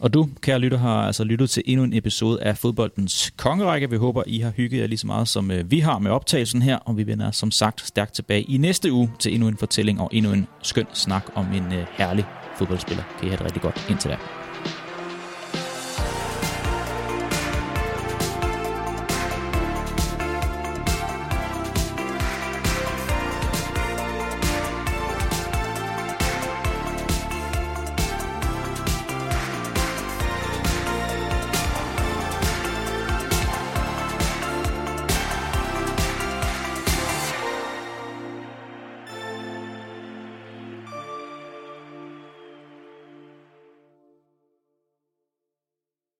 Og 0.00 0.14
du, 0.14 0.28
kære 0.40 0.58
lytter, 0.58 0.78
har 0.78 1.02
altså 1.02 1.24
lyttet 1.24 1.50
til 1.50 1.62
endnu 1.66 1.84
en 1.84 1.92
episode 1.92 2.42
af 2.42 2.58
Fodboldens 2.58 3.32
Kongerække. 3.36 3.90
Vi 3.90 3.96
håber, 3.96 4.22
I 4.26 4.38
har 4.38 4.50
hygget 4.50 4.80
jer 4.80 4.86
lige 4.86 4.98
så 4.98 5.06
meget, 5.06 5.28
som 5.28 5.50
øh, 5.50 5.70
vi 5.70 5.80
har 5.80 5.98
med 5.98 6.10
optagelsen 6.10 6.62
her. 6.62 6.76
Og 6.76 6.96
vi 6.96 7.06
vender 7.06 7.30
som 7.30 7.50
sagt 7.50 7.86
stærkt 7.86 8.14
tilbage 8.14 8.42
i 8.42 8.56
næste 8.56 8.92
uge 8.92 9.10
til 9.18 9.34
endnu 9.34 9.48
en 9.48 9.56
fortælling 9.56 10.00
og 10.00 10.10
endnu 10.12 10.32
en 10.32 10.46
skøn 10.62 10.86
snak 10.92 11.24
om 11.34 11.52
en 11.52 11.72
øh, 11.72 11.86
herlig 11.90 12.24
fodboldspiller. 12.56 13.04
Kan 13.18 13.26
I 13.26 13.30
have 13.30 13.36
det 13.36 13.44
rigtig 13.44 13.62
godt 13.62 13.86
indtil 13.90 14.10
da. 14.10 14.37